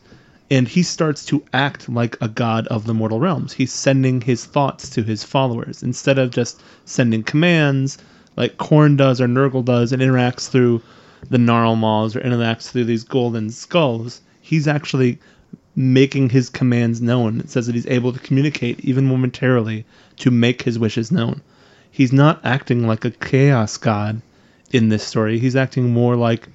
And 0.50 0.68
he 0.68 0.82
starts 0.82 1.24
to 1.24 1.42
act 1.54 1.88
like 1.88 2.18
a 2.20 2.28
god 2.28 2.66
of 2.66 2.84
the 2.84 2.92
mortal 2.92 3.18
realms. 3.18 3.54
He's 3.54 3.72
sending 3.72 4.20
his 4.20 4.44
thoughts 4.44 4.90
to 4.90 5.02
his 5.02 5.24
followers 5.24 5.82
instead 5.82 6.18
of 6.18 6.32
just 6.32 6.60
sending 6.84 7.22
commands 7.22 7.96
like 8.36 8.58
Khorne 8.58 8.98
does 8.98 9.22
or 9.22 9.26
Nurgle 9.26 9.64
does 9.64 9.94
and 9.94 10.02
interacts 10.02 10.50
through 10.50 10.82
the 11.30 11.38
Gnarlmaws 11.38 12.14
or 12.14 12.20
interacts 12.20 12.68
through 12.68 12.84
these 12.84 13.04
golden 13.04 13.48
skulls. 13.48 14.20
He's 14.42 14.68
actually 14.68 15.18
making 15.76 16.30
his 16.30 16.50
commands 16.50 17.00
known. 17.00 17.40
It 17.40 17.50
says 17.50 17.66
that 17.66 17.74
he's 17.74 17.86
able 17.86 18.12
to 18.12 18.18
communicate 18.18 18.80
even 18.80 19.06
momentarily 19.06 19.84
to 20.18 20.30
make 20.30 20.62
his 20.62 20.78
wishes 20.78 21.12
known. 21.12 21.42
He's 21.90 22.12
not 22.12 22.40
acting 22.44 22.86
like 22.86 23.04
a 23.04 23.10
chaos 23.10 23.76
god 23.76 24.20
in 24.70 24.88
this 24.88 25.04
story. 25.06 25.38
He's 25.38 25.56
acting 25.56 25.92
more 25.92 26.16
like 26.16 26.48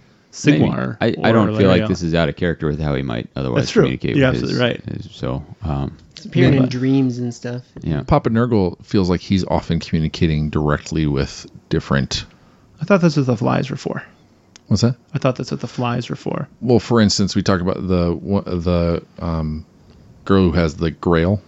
Maybe. 0.45 0.59
Sigmar. 0.65 0.97
I, 0.99 1.15
I 1.23 1.31
don't 1.31 1.55
feel 1.55 1.67
like 1.69 1.87
this 1.87 2.01
is 2.01 2.13
out 2.13 2.27
of 2.29 2.35
character 2.35 2.67
with 2.67 2.79
how 2.79 2.95
he 2.95 3.01
might 3.03 3.29
otherwise 3.35 3.63
That's 3.63 3.71
true. 3.71 3.83
communicate. 3.83 4.15
You're 4.15 4.31
with 4.31 4.41
his- 4.41 4.51
absolutely 4.59 4.67
right. 4.91 4.97
his- 5.03 5.11
so, 5.11 5.43
um, 5.63 5.95
It's 6.15 6.25
appearing 6.25 6.55
in 6.55 6.61
But- 6.63 6.69
dreams 6.71 7.17
and 7.19 7.33
stuff. 7.33 7.63
yeah. 7.81 8.03
Papa 8.03 8.29
Nurgle 8.29 8.83
feels 8.85 9.09
like 9.09 9.21
he's 9.21 9.43
often 9.45 9.79
communicating 9.79 10.49
directly 10.49 11.05
with 11.07 11.45
different. 11.69 12.25
I 12.81 12.85
thought 12.85 13.01
that's 13.01 13.15
what 13.15 13.25
the 13.27 13.37
flies 13.37 13.69
were 13.69 13.75
for. 13.77 14.03
What's 14.73 14.81
that? 14.81 14.95
I 15.13 15.19
thought 15.19 15.35
that's 15.35 15.51
what 15.51 15.59
the 15.59 15.67
flies 15.67 16.09
were 16.09 16.15
for. 16.15 16.47
Well, 16.59 16.79
for 16.79 16.99
instance, 16.99 17.35
we 17.35 17.43
talk 17.43 17.61
about 17.61 17.75
the 17.75 18.17
the 18.17 19.03
um, 19.23 19.67
girl 20.25 20.41
who 20.45 20.51
has 20.53 20.75
the 20.77 20.89
Grail. 20.89 21.43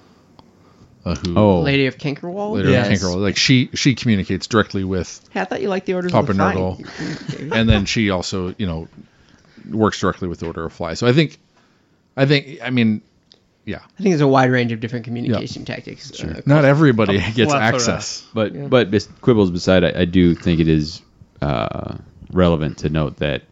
Uh, 1.03 1.15
who 1.15 1.35
Oh, 1.35 1.60
Lady 1.61 1.88
of 1.88 1.97
Cankerwall. 1.97 2.53
later 2.53 2.69
Yes. 2.69 2.85
on 2.85 2.93
Cankerwall, 2.93 3.22
like 3.22 3.35
she 3.35 3.72
she 3.73 3.95
communicates 3.95 4.45
directly 4.45 4.84
with, 4.84 5.27
Hey, 5.31 5.41
I 5.41 5.45
thought 5.45 5.61
you 5.64 5.69
liked 5.69 5.88
the 5.88 5.95
Order 5.95 6.10
Papa 6.11 6.19
of 6.19 6.27
the 6.27 6.34
Fly. 6.35 6.53
Nurgle. 6.56 7.52
and 7.56 7.68
then 7.68 7.85
she 7.85 8.11
also 8.11 8.53
you 8.60 8.68
know 8.68 8.88
works 9.72 9.99
directly 9.99 10.27
with 10.27 10.39
the 10.41 10.45
Order 10.45 10.65
of 10.65 10.73
Fly. 10.73 10.93
So 10.93 11.07
I 11.07 11.11
think, 11.14 11.38
I 12.15 12.27
think 12.27 12.60
I 12.64 12.69
mean, 12.69 13.02
yeah, 13.65 13.77
I 13.77 14.02
think 14.03 14.11
there's 14.11 14.22
a 14.22 14.27
wide 14.27 14.52
range 14.52 14.72
of 14.72 14.80
different 14.80 15.06
communication 15.06 15.65
tactics. 15.65 16.11
uh, 16.23 16.41
not 16.45 16.64
everybody 16.64 17.19
gets 17.34 17.52
access. 17.53 18.23
But 18.35 18.53
Yeah. 18.53 18.68
but 18.68 18.91
quibbles 19.22 19.49
beside, 19.52 19.84
I, 19.84 20.02
I 20.02 20.06
do 20.06 20.35
think 20.35 20.60
it 20.60 20.68
is 20.68 21.02
uh, 21.41 21.97
relevant 22.31 22.77
to 22.80 22.89
note 22.89 23.18
that 23.18 23.43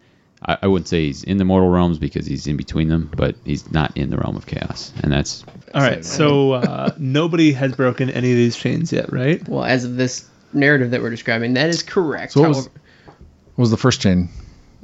I, 0.46 0.58
I 0.64 0.68
wouldn't 0.68 0.88
say 0.88 1.06
he's 1.06 1.24
in 1.24 1.38
the 1.38 1.46
mortal 1.46 1.70
realms 1.70 2.00
because 2.00 2.26
he's 2.26 2.48
in 2.48 2.58
between 2.58 2.90
them, 2.90 3.12
but 3.16 3.36
he's 3.46 3.72
not 3.72 3.96
in 3.98 4.10
the 4.10 4.18
realm 4.18 4.36
of 4.36 4.46
chaos, 4.46 4.92
and 5.02 5.12
that's 5.12 5.44
All 5.74 5.82
right, 5.82 6.04
so 6.04 6.54
uh, 6.54 6.92
nobody 6.98 7.54
has 7.54 7.76
broken 7.76 8.10
any 8.10 8.32
of 8.32 8.38
these 8.38 8.56
chains 8.56 8.92
yet, 8.92 9.12
right? 9.12 9.48
well, 9.48 9.64
as 9.64 9.86
of 9.86 9.96
this 9.98 10.28
narrative 10.54 10.92
that 10.92 11.02
we're 11.02 11.10
describing, 11.10 11.54
that 11.54 11.70
is 11.70 11.84
correct. 11.84 12.34
So 12.34 12.42
what 12.42 12.50
was, 12.50 12.66
what 12.68 13.58
was 13.58 13.72
the 13.72 13.78
first 13.78 14.02
chain? 14.02 14.30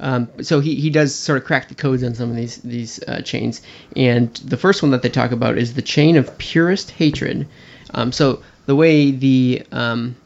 Um, 0.00 0.30
so 0.42 0.60
he, 0.60 0.76
he 0.76 0.88
does 0.88 1.14
sort 1.14 1.38
of 1.38 1.44
crack 1.44 1.68
the 1.68 1.74
codes 1.74 2.02
on 2.02 2.14
some 2.14 2.30
of 2.30 2.36
these 2.36 2.56
these 2.58 3.02
uh, 3.06 3.20
chains, 3.20 3.60
and 3.96 4.34
the 4.36 4.56
first 4.56 4.82
one 4.82 4.90
that 4.92 5.02
they 5.02 5.10
talk 5.10 5.30
about 5.30 5.58
is 5.58 5.74
the 5.74 5.82
chain 5.82 6.16
of 6.16 6.36
purest 6.38 6.90
hatred. 6.90 7.46
Um, 7.92 8.10
so 8.10 8.42
the 8.64 8.74
way 8.74 9.10
the 9.10 9.62
um, 9.72 10.16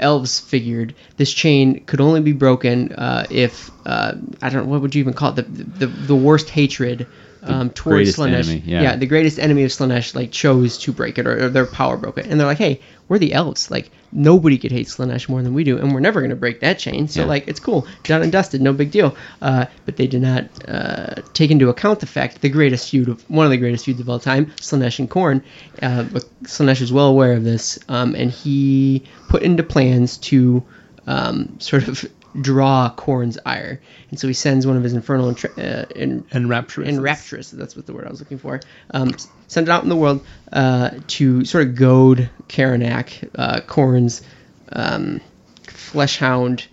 elves 0.00 0.40
figured 0.40 0.94
this 1.16 1.32
chain 1.32 1.84
could 1.84 2.00
only 2.00 2.20
be 2.20 2.32
broken 2.32 2.92
uh, 2.92 3.26
if 3.30 3.70
uh, 3.86 4.14
I 4.42 4.48
don't 4.48 4.64
know 4.64 4.70
what 4.70 4.80
would 4.82 4.94
you 4.94 5.00
even 5.00 5.14
call 5.14 5.30
it 5.30 5.36
the 5.36 5.42
the, 5.42 5.86
the 5.86 6.16
worst 6.16 6.50
hatred. 6.50 7.06
Um, 7.42 7.70
towards 7.70 8.16
Slaanesh, 8.16 8.50
enemy, 8.50 8.62
yeah. 8.66 8.96
the 8.96 9.06
greatest 9.06 9.38
enemy 9.38 9.64
of 9.64 9.70
Slaanesh 9.70 10.14
like 10.14 10.30
chose 10.30 10.76
to 10.76 10.92
break 10.92 11.16
it 11.16 11.26
or, 11.26 11.46
or 11.46 11.48
their 11.48 11.64
power 11.64 11.96
broke 11.96 12.18
it, 12.18 12.26
and 12.26 12.38
they're 12.38 12.46
like, 12.46 12.58
"Hey, 12.58 12.82
we're 13.10 13.18
the 13.18 13.34
elves. 13.34 13.70
Like 13.70 13.90
nobody 14.12 14.56
could 14.56 14.70
hate 14.70 14.86
Slaanesh 14.86 15.28
more 15.28 15.42
than 15.42 15.52
we 15.52 15.64
do, 15.64 15.76
and 15.76 15.92
we're 15.92 16.00
never 16.00 16.22
gonna 16.22 16.36
break 16.36 16.60
that 16.60 16.78
chain. 16.78 17.08
So 17.08 17.20
Yeah. 17.22 17.26
like 17.26 17.48
it's 17.48 17.58
cool, 17.60 17.86
done 18.04 18.22
and 18.22 18.30
dusted, 18.32 18.62
no 18.62 18.72
big 18.72 18.92
deal." 18.92 19.14
Uh, 19.42 19.66
but 19.84 19.96
they 19.96 20.06
did 20.06 20.22
not 20.22 20.44
uh, 20.68 21.16
take 21.34 21.50
into 21.50 21.68
account 21.68 21.98
the 22.00 22.06
fact 22.06 22.40
the 22.40 22.48
greatest 22.48 22.88
feud 22.90 23.08
of 23.08 23.28
one 23.28 23.44
of 23.44 23.50
the 23.50 23.56
greatest 23.58 23.84
feuds 23.84 24.00
of 24.00 24.08
all 24.08 24.20
time, 24.20 24.46
Slaanesh 24.60 25.00
and 25.00 25.10
Khorne. 25.10 25.42
Uh, 25.82 26.04
but 26.04 26.24
Slaanesh 26.44 26.80
is 26.80 26.92
well 26.92 27.08
aware 27.08 27.32
of 27.32 27.42
this, 27.44 27.78
um, 27.88 28.14
and 28.14 28.30
he 28.30 29.02
put 29.28 29.42
into 29.42 29.62
plans 29.64 30.16
to 30.18 30.62
um, 31.08 31.56
sort 31.58 31.88
of 31.88 32.04
draw 32.40 32.90
Khorne's 32.96 33.38
ire, 33.46 33.80
and 34.10 34.18
so 34.20 34.28
he 34.28 34.34
sends 34.34 34.66
one 34.66 34.76
of 34.76 34.82
his 34.82 34.92
infernal 34.92 35.28
intra- 35.28 35.50
uh, 35.58 35.84
in, 35.94 36.24
And 36.32 37.02
rapturous. 37.02 37.50
that's 37.50 37.76
what 37.76 37.86
the 37.86 37.92
word 37.92 38.06
i 38.06 38.10
was 38.10 38.20
looking 38.20 38.38
for 38.38 38.60
um, 38.92 39.10
send 39.48 39.68
it 39.68 39.70
out 39.70 39.82
in 39.82 39.88
the 39.88 39.96
world 39.96 40.24
uh, 40.52 40.90
to 41.08 41.44
sort 41.44 41.66
of 41.66 41.74
goad 41.74 42.30
Karanak, 42.48 43.28
uh, 43.34 43.60
Khorne's 43.60 44.22
um, 44.72 45.20
flesh 45.66 46.18
hound 46.18 46.66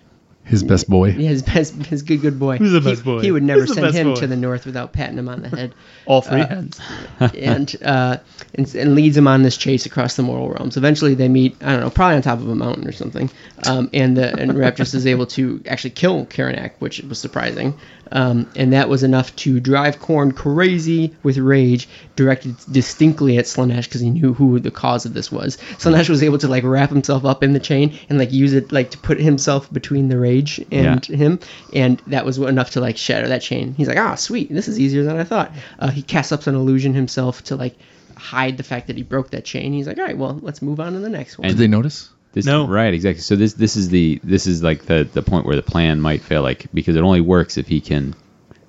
His 0.48 0.62
best 0.64 0.88
boy. 0.88 1.10
yeah, 1.10 1.28
his 1.28 1.42
best 1.42 1.74
his 1.86 2.02
good 2.02 2.20
good 2.22 2.38
boy 2.38 2.56
Who's 2.56 2.72
the 2.72 2.80
He- 2.80 2.90
best 2.90 3.04
boy? 3.04 3.20
he 3.20 3.30
would 3.30 3.42
never 3.42 3.60
Who's 3.66 3.74
send 3.74 3.94
him 3.94 4.08
boy? 4.14 4.20
to 4.20 4.26
the 4.26 4.36
north 4.36 4.64
without 4.66 4.92
patting 4.92 5.18
him 5.18 5.28
on 5.28 5.42
the 5.42 5.48
head 5.50 5.74
All 6.06 6.22
three 6.22 6.40
uh, 6.40 6.46
heads. 6.48 6.80
and, 7.20 7.76
uh, 7.84 8.16
and 8.54 8.74
and 8.74 8.94
leads 8.94 9.16
him 9.16 9.28
on 9.28 9.42
this 9.42 9.56
chase 9.58 9.84
across 9.86 10.16
the 10.16 10.22
mortal 10.22 10.48
realms. 10.50 10.76
Eventually, 10.78 11.14
they 11.14 11.28
meet. 11.28 11.54
I 11.60 11.72
don't 11.72 11.80
know, 11.80 11.90
probably 11.90 12.16
on 12.16 12.22
top 12.22 12.38
of 12.38 12.48
a 12.48 12.54
mountain 12.54 12.88
or 12.88 12.92
something. 12.92 13.30
Um, 13.66 13.90
and 13.92 14.16
the 14.16 14.34
and 14.40 14.52
Raptus 14.52 14.94
is 14.94 15.06
able 15.06 15.26
to 15.26 15.62
actually 15.68 15.90
kill 15.90 16.24
Karanak, 16.26 16.72
which 16.78 17.00
was 17.00 17.18
surprising. 17.18 17.74
Um, 18.12 18.50
and 18.56 18.72
that 18.72 18.88
was 18.88 19.02
enough 19.02 19.34
to 19.36 19.60
drive 19.60 20.00
Khorne 20.00 20.34
crazy 20.34 21.14
with 21.22 21.38
rage, 21.38 21.88
directed 22.16 22.56
distinctly 22.70 23.38
at 23.38 23.44
Slaanesh 23.44 23.84
because 23.84 24.00
he 24.00 24.10
knew 24.10 24.34
who 24.34 24.58
the 24.60 24.70
cause 24.70 25.04
of 25.06 25.14
this 25.14 25.30
was. 25.30 25.56
Slaanesh 25.78 26.08
was 26.08 26.22
able 26.22 26.38
to 26.38 26.48
like 26.48 26.64
wrap 26.64 26.90
himself 26.90 27.24
up 27.24 27.42
in 27.42 27.52
the 27.52 27.60
chain 27.60 27.98
and 28.08 28.18
like 28.18 28.32
use 28.32 28.52
it 28.52 28.72
like 28.72 28.90
to 28.90 28.98
put 28.98 29.20
himself 29.20 29.72
between 29.72 30.08
the 30.08 30.18
rage 30.18 30.64
and 30.70 31.04
him, 31.04 31.38
and 31.74 32.00
that 32.06 32.24
was 32.24 32.38
enough 32.38 32.70
to 32.70 32.80
like 32.80 32.96
shatter 32.96 33.28
that 33.28 33.42
chain. 33.42 33.74
He's 33.74 33.88
like, 33.88 33.98
ah, 33.98 34.14
sweet, 34.14 34.52
this 34.52 34.68
is 34.68 34.78
easier 34.78 35.04
than 35.04 35.16
I 35.16 35.24
thought. 35.24 35.52
Uh, 35.78 35.90
he 35.90 36.02
casts 36.02 36.32
up 36.32 36.46
an 36.46 36.54
illusion 36.54 36.94
himself 36.94 37.44
to 37.44 37.56
like 37.56 37.76
hide 38.16 38.56
the 38.56 38.62
fact 38.62 38.88
that 38.88 38.96
he 38.96 39.02
broke 39.02 39.30
that 39.30 39.44
chain. 39.44 39.72
He's 39.72 39.86
like, 39.86 39.98
all 39.98 40.04
right, 40.04 40.16
well, 40.16 40.38
let's 40.42 40.62
move 40.62 40.80
on 40.80 40.92
to 40.94 40.98
the 40.98 41.08
next 41.08 41.38
one. 41.38 41.48
Did 41.48 41.58
they 41.58 41.68
notice? 41.68 42.10
This, 42.38 42.46
No. 42.46 42.68
right, 42.68 42.94
exactly. 42.94 43.20
So 43.20 43.34
this 43.34 43.54
this 43.54 43.74
is 43.74 43.88
the 43.88 44.20
this 44.22 44.46
is 44.46 44.62
like 44.62 44.86
the 44.86 45.02
the 45.12 45.22
point 45.22 45.44
where 45.44 45.56
the 45.56 45.62
plan 45.62 46.00
might 46.00 46.22
fail, 46.22 46.40
like 46.40 46.68
because 46.72 46.94
it 46.94 47.00
only 47.00 47.20
works 47.20 47.56
if 47.56 47.66
he 47.66 47.80
can 47.80 48.14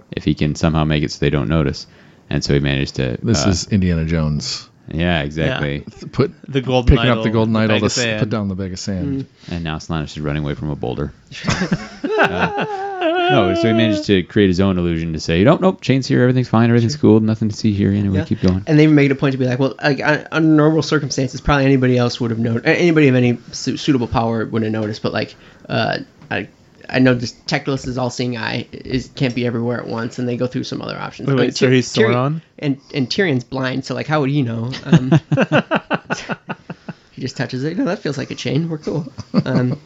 if 0.09 0.23
he 0.23 0.33
can 0.33 0.55
somehow 0.55 0.85
make 0.85 1.03
it 1.03 1.11
so 1.11 1.19
they 1.19 1.29
don't 1.29 1.49
notice, 1.49 1.85
and 2.31 2.43
so 2.43 2.55
he 2.55 2.59
managed 2.59 2.95
to. 2.95 3.19
This 3.21 3.45
uh, 3.45 3.49
is 3.49 3.67
Indiana 3.67 4.05
Jones. 4.05 4.67
yeah, 4.91 5.21
exactly. 5.21 5.83
Put 6.11 6.33
The 6.51 6.61
golden 6.61 6.95
picking 6.95 7.11
up 7.11 7.21
the 7.21 7.29
golden 7.29 7.55
idol 7.57 7.85
of 7.85 7.93
to 7.93 8.17
put 8.17 8.29
down 8.31 8.47
the 8.47 8.55
bag 8.55 8.73
of 8.73 8.79
sand. 8.79 9.27
And 9.51 9.63
now 9.63 9.75
Slaanesh 9.77 10.17
is 10.17 10.19
running 10.19 10.43
away 10.43 10.55
from 10.55 10.71
a 10.71 10.75
boulder. 10.75 11.13
Uh, 12.19 12.65
no, 13.31 13.53
so 13.55 13.67
he 13.67 13.73
managed 13.73 14.05
to 14.05 14.23
create 14.23 14.47
his 14.47 14.59
own 14.59 14.77
illusion 14.77 15.13
to 15.13 15.19
say, 15.19 15.43
nope, 15.43 15.61
nope, 15.61 15.81
chains 15.81 16.07
here, 16.07 16.21
everything's 16.21 16.47
fine, 16.49 16.69
everything's 16.69 16.95
cool, 16.95 17.19
nothing 17.19 17.49
to 17.49 17.55
see 17.55 17.73
here. 17.73 17.91
Anyway, 17.91 18.17
Yeah. 18.17 18.25
keep 18.25 18.41
going. 18.41 18.63
And 18.67 18.77
they 18.79 18.83
even 18.83 18.95
made 18.95 19.11
it 19.11 19.11
a 19.11 19.15
point 19.15 19.31
to 19.33 19.37
be 19.37 19.45
like, 19.45 19.59
well, 19.59 19.75
like, 19.83 19.99
under 20.31 20.47
normal 20.49 20.81
circumstances, 20.81 21.41
probably 21.41 21.65
anybody 21.65 21.97
else 21.97 22.19
would 22.21 22.31
have 22.31 22.39
known. 22.39 22.61
Anybody 22.65 23.07
of 23.07 23.15
any 23.15 23.37
su- 23.51 23.77
suitable 23.77 24.07
power 24.07 24.45
would 24.45 24.63
have 24.63 24.71
noticed. 24.71 25.01
But 25.01 25.13
like, 25.13 25.35
uh, 25.67 25.99
I, 26.31 26.47
I 26.89 26.97
know 26.99 27.13
this 27.13 27.33
Teclis 27.45 27.87
is 27.87 27.97
all-seeing 27.99 28.35
eye 28.37 28.67
is 28.71 29.09
can't 29.15 29.35
be 29.35 29.45
everywhere 29.45 29.79
at 29.79 29.87
once, 29.87 30.17
and 30.17 30.27
they 30.27 30.35
go 30.37 30.47
through 30.47 30.63
some 30.63 30.81
other 30.81 30.97
options. 30.97 31.27
Wait, 31.29 31.37
I 31.37 31.41
mean, 31.43 31.51
so 31.51 31.67
Tyr- 31.67 31.71
he's 31.73 31.87
Tyrion- 31.93 32.13
Sauron? 32.13 32.41
and 32.57 32.81
and 32.95 33.09
Tyrion's 33.09 33.43
blind, 33.43 33.85
so 33.85 33.93
like, 33.93 34.07
how 34.07 34.21
would 34.21 34.29
he 34.31 34.41
know? 34.41 34.71
Um, 34.85 35.19
He 37.11 37.21
just 37.23 37.35
touches 37.35 37.65
it. 37.65 37.77
No, 37.77 37.83
that 37.85 37.99
feels 37.99 38.17
like 38.17 38.31
a 38.31 38.35
chain. 38.35 38.69
We're 38.69 38.77
cool. 38.77 39.11
Um, 39.45 39.77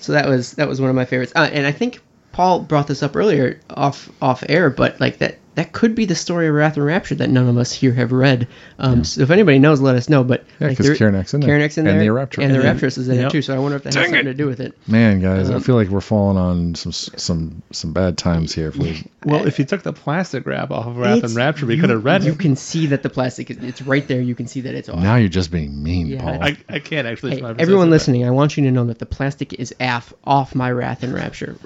so 0.00 0.12
that 0.12 0.26
was 0.26 0.52
that 0.52 0.66
was 0.68 0.80
one 0.80 0.88
of 0.88 0.96
my 0.96 1.04
favorites. 1.04 1.32
Uh, 1.36 1.48
and 1.52 1.66
I 1.66 1.72
think 1.72 2.00
Paul 2.38 2.60
brought 2.60 2.86
this 2.86 3.02
up 3.02 3.16
earlier 3.16 3.58
off 3.68 4.08
off 4.22 4.44
air, 4.48 4.70
but 4.70 5.00
like 5.00 5.18
that 5.18 5.38
that 5.56 5.72
could 5.72 5.96
be 5.96 6.04
the 6.04 6.14
story 6.14 6.46
of 6.46 6.54
Wrath 6.54 6.76
and 6.76 6.86
Rapture 6.86 7.16
that 7.16 7.30
none 7.30 7.48
of 7.48 7.56
us 7.58 7.72
here 7.72 7.92
have 7.92 8.12
read. 8.12 8.46
Um, 8.78 9.02
So 9.02 9.22
if 9.22 9.30
anybody 9.32 9.58
knows, 9.58 9.80
let 9.80 9.96
us 9.96 10.08
know. 10.08 10.22
But 10.22 10.44
Yeah, 10.60 10.68
like, 10.68 10.76
'cause 10.76 10.86
there- 10.86 10.94
Karanak's 10.94 11.34
in 11.34 11.40
there. 11.40 11.58
Karanak's 11.58 11.78
in 11.78 11.88
And 11.88 11.96
there, 11.98 12.04
the 12.04 12.12
Rapture. 12.12 12.42
and 12.42 12.54
the 12.54 12.60
Yeah. 12.62 12.74
Raptress 12.74 12.96
is 12.96 13.08
in 13.08 13.16
Yep. 13.16 13.26
it 13.26 13.30
too. 13.32 13.42
So 13.42 13.56
I 13.56 13.58
wonder 13.58 13.76
if 13.76 13.82
that 13.82 13.92
has 13.92 14.04
something 14.04 14.24
to 14.26 14.34
do 14.34 14.46
with 14.46 14.60
it. 14.60 14.74
Man, 14.86 15.20
guys, 15.20 15.50
Um, 15.50 15.56
I 15.56 15.58
feel 15.58 15.74
like 15.74 15.88
we're 15.88 16.00
falling 16.00 16.36
on 16.38 16.76
some 16.76 16.92
some 16.92 17.60
some 17.72 17.92
bad 17.92 18.16
times 18.16 18.52
here. 18.54 18.68
If 18.68 18.76
we, 18.76 19.04
Well, 19.24 19.48
if 19.48 19.58
you 19.58 19.64
took 19.64 19.82
the 19.82 19.92
plastic 19.92 20.46
wrap 20.46 20.70
off 20.70 20.86
of 20.86 20.96
Wrath 20.96 21.16
It's- 21.16 21.32
and 21.32 21.36
Rapture, 21.36 21.66
we 21.66 21.76
could 21.76 21.90
have 21.90 22.04
read 22.04 22.22
You 22.22 22.32
it. 22.34 22.38
can 22.38 22.54
see 22.54 22.86
that 22.86 23.02
the 23.02 23.10
plastic 23.10 23.50
is 23.50 23.56
it's 23.60 23.82
right 23.82 24.06
there. 24.06 24.20
You 24.20 24.36
can 24.36 24.46
see 24.46 24.60
that 24.60 24.76
it's 24.76 24.88
off. 24.88 25.02
now 25.02 25.16
you're 25.16 25.28
just 25.28 25.50
being 25.50 25.82
mean, 25.82 26.06
Yeah. 26.06 26.20
Paul. 26.22 26.38
I, 26.40 26.56
I 26.68 26.78
can't 26.78 27.08
actually. 27.08 27.32
Hey, 27.32 27.42
everyone 27.42 27.88
possessive, 27.88 27.90
listening, 27.90 28.24
I 28.26 28.30
want 28.30 28.56
you 28.56 28.62
to 28.62 28.70
know 28.70 28.84
that 28.84 29.00
the 29.00 29.06
plastic 29.06 29.54
is 29.54 29.74
af 29.80 30.14
off 30.22 30.54
my 30.54 30.70
Wrath 30.70 31.02
and 31.02 31.12
Rapture, 31.12 31.56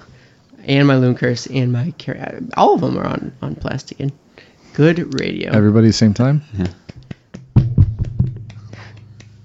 and 0.64 0.86
my 0.88 0.96
Loon 0.96 1.14
Curse, 1.14 1.46
and 1.46 1.72
my 1.72 1.92
Car- 1.98 2.40
all 2.56 2.74
of 2.74 2.80
them 2.80 2.98
are 2.98 3.06
on 3.06 3.32
on 3.42 3.54
plastic 3.56 4.00
and 4.00 4.12
good 4.74 5.18
radio, 5.20 5.50
Everybody, 5.52 5.92
same 5.92 6.14
time. 6.14 6.42
Yeah. 6.56 6.66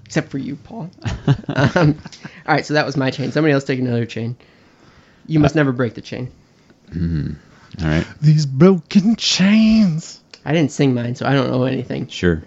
except 0.04 0.30
for 0.30 0.38
you, 0.38 0.56
Paul. 0.56 0.90
um, 1.54 1.98
all 2.46 2.54
right, 2.54 2.64
so 2.64 2.74
that 2.74 2.86
was 2.86 2.96
my 2.96 3.10
chain. 3.10 3.30
Somebody 3.32 3.52
else 3.52 3.64
take 3.64 3.78
another 3.78 4.06
chain. 4.06 4.36
You 5.26 5.38
must 5.38 5.54
never 5.54 5.72
break 5.72 5.94
the 5.94 6.00
chain. 6.00 6.30
All 6.96 7.86
right, 7.86 8.06
These 8.22 8.46
broken 8.46 9.16
chains. 9.16 10.20
I 10.46 10.52
didn't 10.52 10.72
sing 10.72 10.94
mine, 10.94 11.14
so 11.14 11.26
I 11.26 11.34
don't 11.34 11.50
know 11.50 11.64
anything. 11.64 12.08
sure. 12.08 12.42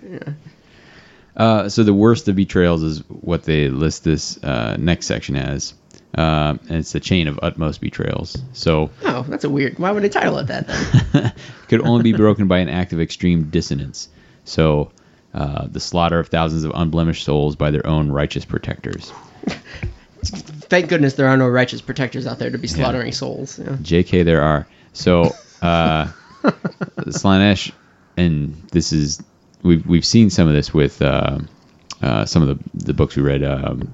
Uh, 1.38 1.70
so 1.70 1.84
the 1.84 1.94
worst 1.94 2.28
of 2.28 2.36
betrayals 2.36 2.82
is 2.82 3.00
what 3.08 3.44
they 3.44 3.70
list 3.70 4.04
this 4.04 4.44
uh, 4.44 4.76
next 4.80 5.06
section 5.06 5.36
as, 5.36 5.76
uh, 6.16 6.58
and 6.68 6.78
it's 6.80 6.92
the 6.92 7.00
chain 7.00 7.28
of 7.28 7.40
utmost 7.42 7.82
betrayals. 7.82 8.38
So 8.54 8.90
Oh, 9.04 9.24
that's 9.28 9.44
a 9.44 9.50
weird. 9.50 9.80
Why 9.80 9.92
would 9.92 10.04
I 10.04 10.08
title 10.10 10.38
it 10.40 10.48
that 10.48 10.68
then? 10.68 11.34
could 11.68 11.82
only 11.82 12.04
be 12.04 12.14
broken 12.14 12.48
by 12.48 12.60
an 12.60 12.70
act 12.70 12.94
of 12.94 13.00
extreme 13.00 13.50
dissonance. 13.50 14.10
So 14.44 14.92
uh, 15.34 15.68
the 15.68 15.80
slaughter 15.80 16.20
of 16.20 16.28
thousands 16.28 16.64
of 16.64 16.72
unblemished 16.76 17.24
souls 17.24 17.56
by 17.56 17.72
their 17.72 17.86
own 17.88 18.12
righteous 18.12 18.46
protectors. 18.46 19.12
Thank 20.24 20.90
goodness 20.90 21.14
there 21.14 21.28
are 21.28 21.38
no 21.38 21.48
righteous 21.48 21.82
protectors 21.82 22.28
out 22.28 22.40
there 22.40 22.50
to 22.50 22.58
be 22.58 22.68
slaughtering 22.68 23.12
souls. 23.12 23.58
Yeah. 23.58 23.70
JK, 23.70 24.24
there 24.24 24.42
are. 24.42 24.68
So, 24.94 25.32
uh, 25.62 26.12
Slaanesh, 26.44 27.72
and 28.18 28.56
this 28.72 28.94
is 28.94 29.24
we've 29.64 29.86
we've 29.86 30.06
seen 30.06 30.30
some 30.30 30.48
of 30.48 30.54
this 30.54 30.74
with 30.74 31.02
uh, 31.02 31.40
uh, 32.02 32.26
some 32.26 32.48
of 32.48 32.50
the 32.50 32.86
the 32.86 32.94
books 32.94 33.16
we 33.16 33.24
read. 33.24 33.44
Um, 33.44 33.94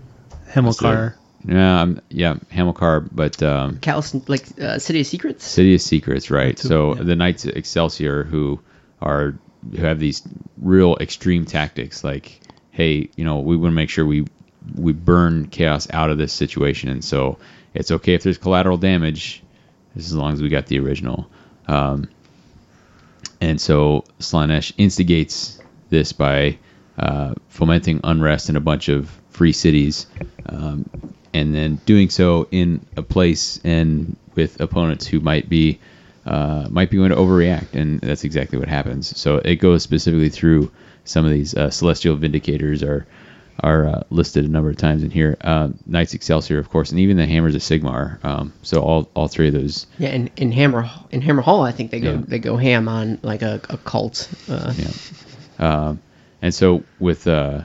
Hamilcar. 0.49 1.15
Yeah, 1.47 1.81
um, 1.81 2.01
yeah, 2.09 2.35
Hamilcar, 2.51 3.07
but 3.11 3.41
um, 3.41 3.79
like 4.27 4.45
uh, 4.59 4.79
City 4.79 4.99
of 4.99 5.07
Secrets. 5.07 5.45
City 5.45 5.75
of 5.75 5.81
Secrets, 5.81 6.29
right? 6.29 6.57
Too, 6.57 6.67
So 6.67 6.95
yeah. 6.95 7.03
the 7.03 7.15
Knights 7.15 7.45
Excelsior, 7.45 8.23
who 8.23 8.59
are 9.01 9.35
who 9.71 9.81
have 9.85 9.99
these 9.99 10.21
real 10.57 10.97
extreme 10.99 11.45
tactics, 11.45 12.03
like, 12.03 12.41
hey, 12.71 13.09
you 13.15 13.23
know, 13.23 13.39
we 13.39 13.55
want 13.55 13.71
to 13.71 13.75
make 13.75 13.89
sure 13.89 14.05
we 14.05 14.25
we 14.75 14.91
burn 14.91 15.47
chaos 15.47 15.87
out 15.91 16.09
of 16.09 16.17
this 16.17 16.33
situation, 16.33 16.89
and 16.89 17.03
so 17.03 17.37
it's 17.73 17.91
okay 17.91 18.13
if 18.13 18.23
there's 18.23 18.37
collateral 18.37 18.77
damage, 18.77 19.41
as 19.95 20.13
long 20.13 20.33
as 20.33 20.41
we 20.41 20.49
got 20.49 20.65
the 20.65 20.79
original. 20.79 21.29
Um, 21.67 22.09
and 23.39 23.59
so 23.61 24.03
Slaanesh 24.19 24.73
instigates 24.77 25.59
this 25.89 26.11
by 26.11 26.57
uh, 26.97 27.35
fomenting 27.49 28.01
unrest 28.03 28.49
in 28.49 28.55
a 28.55 28.59
bunch 28.59 28.89
of 28.89 29.09
free 29.29 29.53
cities, 29.53 30.07
um, 30.47 30.89
and 31.37 31.53
then 31.55 31.79
doing 31.85 32.09
so 32.09 32.47
in 32.51 32.85
a 32.97 33.01
place 33.03 33.59
and 33.63 34.15
with 34.35 34.59
opponents 34.61 35.05
who 35.07 35.19
might 35.19 35.47
be 35.49 35.79
uh, 36.25 36.67
might 36.69 36.89
be 36.91 36.97
going 36.97 37.09
to 37.11 37.15
overreact, 37.15 37.73
and 37.73 37.99
that's 38.01 38.23
exactly 38.25 38.59
what 38.59 38.67
happens. 38.67 39.17
So 39.17 39.37
it 39.37 39.55
goes 39.57 39.81
specifically 39.83 40.29
through 40.29 40.71
some 41.05 41.23
of 41.25 41.31
these 41.31 41.55
uh, 41.55 41.69
celestial 41.69 42.17
vindicators 42.17 42.83
are 42.83 43.05
are 43.63 43.87
uh, 43.87 44.03
listed 44.11 44.45
a 44.45 44.47
number 44.47 44.69
of 44.69 44.77
times 44.77 45.01
in 45.03 45.09
here. 45.09 45.35
Uh, 45.41 45.69
Knights 45.87 46.13
Excelsior, 46.13 46.59
of 46.59 46.69
course, 46.69 46.91
and 46.91 46.99
even 46.99 47.17
the 47.17 47.25
Hammers 47.25 47.55
of 47.55 47.61
Sigmar. 47.61 48.23
Um, 48.23 48.53
so 48.61 48.81
all 48.81 49.09
all 49.15 49.27
three 49.27 49.47
of 49.47 49.53
those 49.53 49.87
Yeah, 49.97 50.09
in, 50.09 50.29
in 50.37 50.51
Hammer 50.51 50.89
in 51.11 51.21
Hammerhal, 51.21 51.65
I 51.67 51.71
think 51.71 51.89
they 51.91 51.99
go 52.01 52.11
Yeah. 52.11 52.21
they 52.27 52.39
go 52.39 52.57
ham 52.57 52.87
on 52.87 53.17
like 53.23 53.41
a, 53.41 53.59
a 53.69 53.77
cult. 53.77 54.29
Uh, 54.49 54.73
Yeah. 54.77 54.91
Um, 55.59 55.99
and 56.41 56.53
so 56.53 56.83
with 56.99 57.25
uh, 57.25 57.61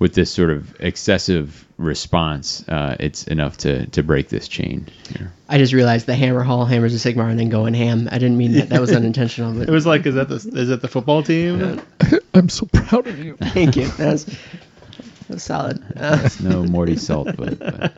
with 0.00 0.14
this 0.14 0.32
sort 0.32 0.50
of 0.50 0.74
excessive 0.80 1.64
response, 1.76 2.66
uh, 2.68 2.96
it's 2.98 3.24
enough 3.28 3.58
to, 3.58 3.86
to 3.88 4.02
break 4.02 4.30
this 4.30 4.48
chain. 4.48 4.88
Here. 5.14 5.30
I 5.48 5.58
just 5.58 5.74
realized 5.74 6.06
the 6.06 6.14
Hammerhal, 6.14 6.66
Hammers 6.66 6.94
a 6.94 7.12
Sigmar, 7.12 7.30
and 7.30 7.38
then 7.38 7.50
going 7.50 7.74
ham. 7.74 8.08
I 8.10 8.18
didn't 8.18 8.38
mean 8.38 8.52
that. 8.52 8.70
That 8.70 8.80
was 8.80 8.92
unintentional. 8.92 9.52
But 9.52 9.68
It 9.68 9.70
was 9.70 9.86
like, 9.86 10.06
is 10.06 10.14
that 10.14 10.28
the 10.28 10.36
is 10.36 10.68
that 10.68 10.80
the 10.80 10.88
football 10.88 11.22
team? 11.22 11.80
I'm 12.34 12.48
so 12.48 12.66
proud 12.72 13.06
of 13.06 13.18
you. 13.18 13.36
thank 13.40 13.76
you. 13.76 13.88
That 13.88 14.12
was, 14.12 14.24
that 14.24 14.36
was 15.28 15.42
solid. 15.42 15.82
Uh, 15.96 16.22
It's 16.24 16.40
no 16.40 16.64
Morty 16.64 16.96
Salt, 16.96 17.36
but, 17.36 17.58
but 17.58 17.92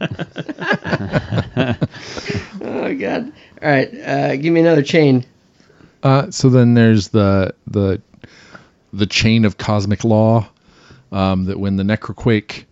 oh 2.63 2.95
god. 2.97 3.33
All 3.63 3.71
right, 3.71 3.95
uh, 3.95 4.37
give 4.37 4.53
me 4.53 4.61
another 4.61 4.83
chain. 4.83 5.25
Uh, 6.03 6.33
so 6.33 6.51
then 6.51 6.75
there's 6.75 7.09
the 7.09 7.55
the 7.69 8.03
the 8.93 9.07
chain 9.07 9.45
of 9.45 9.57
cosmic 9.57 10.03
law 10.03 10.49
um, 11.13 11.45
that 11.45 11.59
when 11.61 11.77
the 11.77 11.83
necroquake 11.83 12.65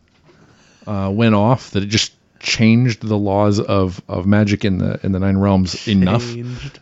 uh, 0.86 1.10
went 1.12 1.34
off, 1.34 1.70
that 1.72 1.82
it 1.82 1.86
just 1.86 2.12
changed 2.40 3.02
the 3.02 3.18
laws 3.18 3.60
of, 3.60 4.02
of 4.08 4.26
magic 4.26 4.64
in 4.64 4.78
the 4.78 4.98
in 5.04 5.12
the 5.12 5.18
nine 5.18 5.36
realms 5.36 5.86
enough 5.86 6.24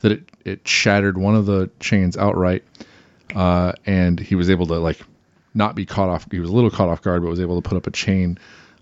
that 0.02 0.12
it, 0.12 0.22
it 0.44 0.68
shattered 0.68 1.18
one 1.18 1.34
of 1.34 1.46
the 1.46 1.68
chains 1.80 2.16
outright, 2.16 2.64
uh, 3.34 3.72
and 3.84 4.18
he 4.20 4.34
was 4.36 4.48
able 4.48 4.66
to 4.66 4.78
like 4.78 5.00
not 5.54 5.74
be 5.74 5.84
caught 5.84 6.08
off. 6.08 6.26
He 6.30 6.38
was 6.38 6.48
a 6.48 6.52
little 6.52 6.70
caught 6.70 6.88
off 6.88 7.02
guard, 7.02 7.22
but 7.22 7.28
was 7.28 7.40
able 7.40 7.60
to 7.60 7.68
put 7.68 7.76
up 7.76 7.86
a 7.86 7.90
chain. 7.90 8.38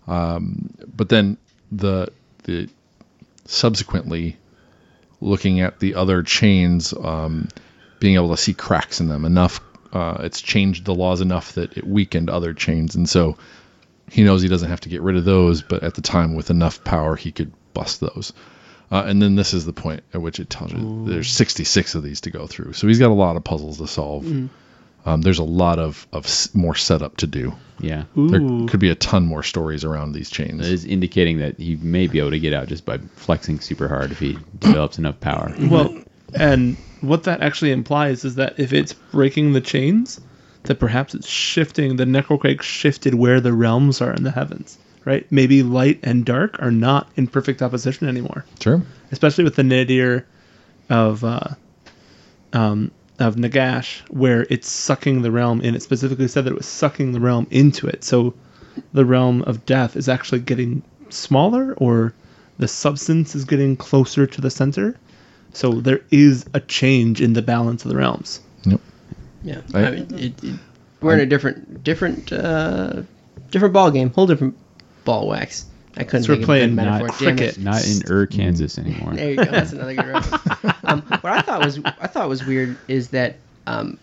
Um, 0.06 0.70
but 0.94 1.08
then 1.08 1.38
the 1.72 2.12
the 2.44 2.68
subsequently 3.46 4.36
looking 5.20 5.60
at 5.60 5.80
the 5.80 5.94
other 5.94 6.22
chains, 6.22 6.92
um, 6.92 7.48
being 7.98 8.16
able 8.16 8.30
to 8.30 8.36
see 8.36 8.52
cracks 8.52 9.00
in 9.00 9.08
them 9.08 9.24
enough. 9.24 9.60
Uh, 9.96 10.18
it's 10.24 10.40
changed 10.42 10.84
the 10.84 10.94
laws 10.94 11.20
enough 11.20 11.52
that 11.54 11.76
it 11.78 11.86
weakened 11.86 12.28
other 12.28 12.52
chains, 12.52 12.94
and 12.94 13.08
so 13.08 13.36
he 14.10 14.22
knows 14.24 14.42
he 14.42 14.48
doesn't 14.48 14.68
have 14.68 14.80
to 14.82 14.88
get 14.88 15.00
rid 15.00 15.16
of 15.16 15.24
those. 15.24 15.62
But 15.62 15.82
at 15.82 15.94
the 15.94 16.02
time, 16.02 16.34
with 16.34 16.50
enough 16.50 16.84
power, 16.84 17.16
he 17.16 17.32
could 17.32 17.50
bust 17.72 18.00
those. 18.00 18.32
Uh, 18.92 19.02
and 19.06 19.20
then 19.20 19.34
this 19.34 19.52
is 19.54 19.64
the 19.64 19.72
point 19.72 20.02
at 20.14 20.20
which 20.22 20.38
it 20.38 20.48
tells 20.48 20.72
you 20.72 21.04
there's 21.08 21.30
66 21.32 21.94
of 21.96 22.02
these 22.04 22.20
to 22.20 22.30
go 22.30 22.46
through. 22.46 22.72
So 22.74 22.86
he's 22.86 22.98
got 23.00 23.10
a 23.10 23.14
lot 23.14 23.36
of 23.36 23.42
puzzles 23.42 23.78
to 23.78 23.86
solve. 23.88 24.24
Um, 25.06 25.22
there's 25.22 25.38
a 25.40 25.44
lot 25.44 25.78
of, 25.78 26.06
of 26.12 26.26
more 26.54 26.74
setup 26.74 27.16
to 27.18 27.26
do. 27.26 27.52
yeah. 27.80 28.04
There 28.16 28.40
could 28.68 28.80
be 28.80 28.90
a 28.90 28.94
ton 28.94 29.24
more 29.26 29.42
stories 29.42 29.84
around 29.84 30.12
these 30.12 30.30
chains. 30.30 30.66
It 30.66 30.72
is 30.72 30.84
indicating 30.84 31.38
that 31.38 31.58
he 31.58 31.76
may 31.76 32.06
be 32.06 32.18
able 32.20 32.30
to 32.30 32.38
get 32.40 32.52
out 32.52 32.68
just 32.68 32.84
by 32.84 32.98
flexing 33.16 33.60
super 33.60 33.88
hard 33.88 34.10
if 34.12 34.18
he 34.20 34.38
develops 34.58 34.98
enough 34.98 35.18
power. 35.20 35.54
Well, 35.58 35.96
and 36.34 36.76
what 37.00 37.24
that 37.24 37.40
actually 37.42 37.72
implies 37.72 38.24
is 38.24 38.34
that 38.36 38.58
if 38.58 38.72
it's 38.72 38.92
breaking 38.92 39.52
the 39.52 39.60
chains, 39.60 40.20
that 40.64 40.80
perhaps 40.80 41.14
it's 41.14 41.28
shifting. 41.28 41.96
The 41.96 42.04
necroquake 42.04 42.62
shifted 42.62 43.14
where 43.14 43.40
the 43.40 43.52
realms 43.52 44.00
are 44.00 44.12
in 44.12 44.24
the 44.24 44.30
heavens, 44.30 44.78
right? 45.04 45.26
Maybe 45.30 45.62
light 45.62 46.00
and 46.02 46.24
dark 46.24 46.60
are 46.60 46.70
not 46.72 47.08
in 47.16 47.26
perfect 47.28 47.62
opposition 47.62 48.08
anymore, 48.08 48.44
Sure. 48.60 48.82
especially 49.12 49.44
with 49.44 49.56
the 49.56 49.62
nadir 49.62 50.26
of 50.90 51.22
uh, 51.24 51.50
um, 52.52 52.90
of 53.18 53.36
Nagash, 53.36 54.00
where 54.10 54.46
it's 54.50 54.68
sucking 54.68 55.22
the 55.22 55.30
realm 55.30 55.60
in. 55.62 55.74
It 55.74 55.82
specifically 55.82 56.28
said 56.28 56.44
that 56.44 56.52
it 56.52 56.56
was 56.56 56.66
sucking 56.66 57.12
the 57.12 57.20
realm 57.20 57.46
into 57.50 57.86
it. 57.86 58.04
So 58.04 58.34
the 58.92 59.04
realm 59.06 59.42
of 59.42 59.64
death 59.66 59.96
is 59.96 60.08
actually 60.08 60.40
getting 60.40 60.82
smaller, 61.08 61.74
or 61.78 62.12
the 62.58 62.68
substance 62.68 63.34
is 63.34 63.44
getting 63.44 63.76
closer 63.76 64.26
to 64.26 64.40
the 64.40 64.50
center. 64.50 64.96
So 65.56 65.72
there 65.72 66.00
is 66.10 66.44
a 66.54 66.60
change 66.60 67.20
in 67.20 67.32
the 67.32 67.42
balance 67.42 67.84
of 67.84 67.90
the 67.90 67.96
realms. 67.96 68.40
Yep. 68.64 68.80
Yeah, 69.42 69.60
I- 69.74 69.84
I 69.86 69.90
mean, 69.90 70.06
it, 70.14 70.44
it, 70.44 70.54
we're 71.00 71.14
in 71.14 71.20
a 71.20 71.26
different, 71.26 71.82
different, 71.84 72.32
uh, 72.32 73.02
different 73.50 73.72
ball 73.74 73.90
game. 73.90 74.10
Whole 74.10 74.26
different 74.26 74.56
ball 75.04 75.28
wax. 75.28 75.66
I 75.96 76.04
couldn't 76.04 76.24
So 76.24 76.32
we're 76.32 76.36
think 76.36 76.42
a 76.42 76.46
playing 76.46 76.74
metaphor. 76.74 77.06
not 77.08 77.16
cricket. 77.16 77.58
Not 77.58 77.86
in 77.86 78.02
Ur, 78.10 78.26
Kansas 78.26 78.78
anymore. 78.78 79.14
There 79.14 79.30
you 79.30 79.36
go. 79.36 79.44
That's 79.44 79.72
another 79.72 79.94
good 79.94 80.06
reference. 80.06 80.76
um, 80.84 81.02
what 81.02 81.32
I 81.32 81.40
thought 81.40 81.64
was 81.64 81.78
I 81.84 82.06
thought 82.06 82.28
was 82.28 82.44
weird 82.44 82.76
is 82.86 83.08
that 83.10 83.36
um, 83.66 83.98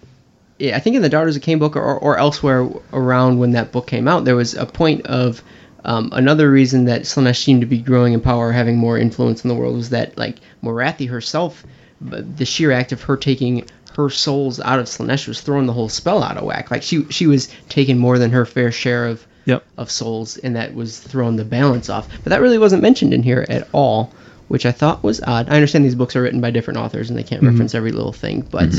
yeah, 0.57 0.75
I 0.75 0.79
think 0.79 0.95
in 0.95 1.01
the 1.03 1.09
Daughters 1.09 1.35
of 1.35 1.43
Khaine 1.43 1.59
book 1.59 1.75
or, 1.75 1.83
or 1.99 2.17
elsewhere 2.17 2.67
around 2.93 3.37
when 3.37 3.51
that 3.51 3.71
book 3.71 3.85
came 3.85 4.07
out, 4.07 4.25
there 4.25 4.35
was 4.35 4.55
a 4.55 4.65
point 4.65 5.05
of 5.05 5.43
um, 5.85 6.09
another 6.13 6.49
reason 6.49 6.85
that 6.85 7.01
Slaanesh 7.01 7.43
seemed 7.43 7.61
to 7.61 7.67
be 7.67 7.79
growing 7.79 8.13
in 8.13 8.21
power, 8.21 8.51
having 8.51 8.77
more 8.77 8.97
influence 8.97 9.43
in 9.43 9.47
the 9.49 9.55
world, 9.55 9.75
was 9.75 9.89
that 9.89 10.17
like 10.17 10.37
Morathi 10.63 11.07
herself, 11.09 11.63
the 12.01 12.45
sheer 12.45 12.71
act 12.71 12.91
of 12.91 13.01
her 13.03 13.17
taking 13.17 13.65
her 13.95 14.09
souls 14.09 14.59
out 14.59 14.79
of 14.79 14.85
Slaanesh 14.87 15.27
was 15.27 15.41
throwing 15.41 15.67
the 15.67 15.73
whole 15.73 15.89
spell 15.89 16.23
out 16.23 16.37
of 16.37 16.43
whack. 16.43 16.71
Like 16.71 16.83
she 16.83 17.05
she 17.09 17.27
was 17.27 17.49
taking 17.69 17.97
more 17.97 18.17
than 18.17 18.31
her 18.31 18.45
fair 18.45 18.71
share 18.71 19.07
of 19.07 19.25
Yep. 19.45 19.61
of 19.77 19.91
souls, 19.91 20.37
and 20.37 20.55
that 20.55 20.73
was 20.73 20.99
throwing 20.99 21.35
the 21.35 21.43
balance 21.43 21.89
off. 21.89 22.07
But 22.23 22.29
that 22.29 22.39
really 22.39 22.57
wasn't 22.57 22.81
mentioned 22.81 23.13
in 23.13 23.23
here 23.23 23.45
at 23.49 23.67
all, 23.73 24.13
which 24.47 24.65
I 24.65 24.71
thought 24.71 25.03
was 25.03 25.19
odd. 25.21 25.49
I 25.49 25.55
understand 25.55 25.83
these 25.83 25.95
books 25.95 26.15
are 26.15 26.21
written 26.21 26.39
by 26.39 26.49
different 26.49 26.79
authors 26.79 27.09
and 27.09 27.19
they 27.19 27.23
can't 27.23 27.43
reference 27.43 27.75
every 27.75 27.91
little 27.91 28.13
thing, 28.13 28.47
but. 28.49 28.73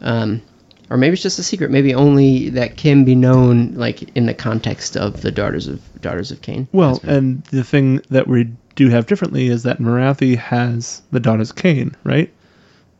Um, 0.00 0.42
or 0.90 0.96
maybe 0.96 1.14
it's 1.14 1.22
just 1.22 1.38
a 1.38 1.42
secret. 1.42 1.70
Maybe 1.70 1.94
only 1.94 2.50
that 2.50 2.76
can 2.76 3.04
be 3.04 3.14
known, 3.14 3.74
like 3.74 4.02
in 4.16 4.26
the 4.26 4.34
context 4.34 4.96
of 4.96 5.20
the 5.20 5.30
daughters 5.30 5.66
of 5.66 5.80
daughters 6.00 6.30
of 6.30 6.40
Khaine. 6.40 6.66
Well, 6.72 7.00
and 7.02 7.42
the 7.44 7.64
thing 7.64 8.00
that 8.10 8.26
we 8.26 8.50
do 8.74 8.88
have 8.88 9.06
differently 9.06 9.48
is 9.48 9.64
that 9.64 9.78
Morathi 9.78 10.36
has 10.36 11.02
the 11.10 11.20
daughters 11.20 11.50
of 11.50 11.56
Khaine, 11.56 11.94
right? 12.04 12.32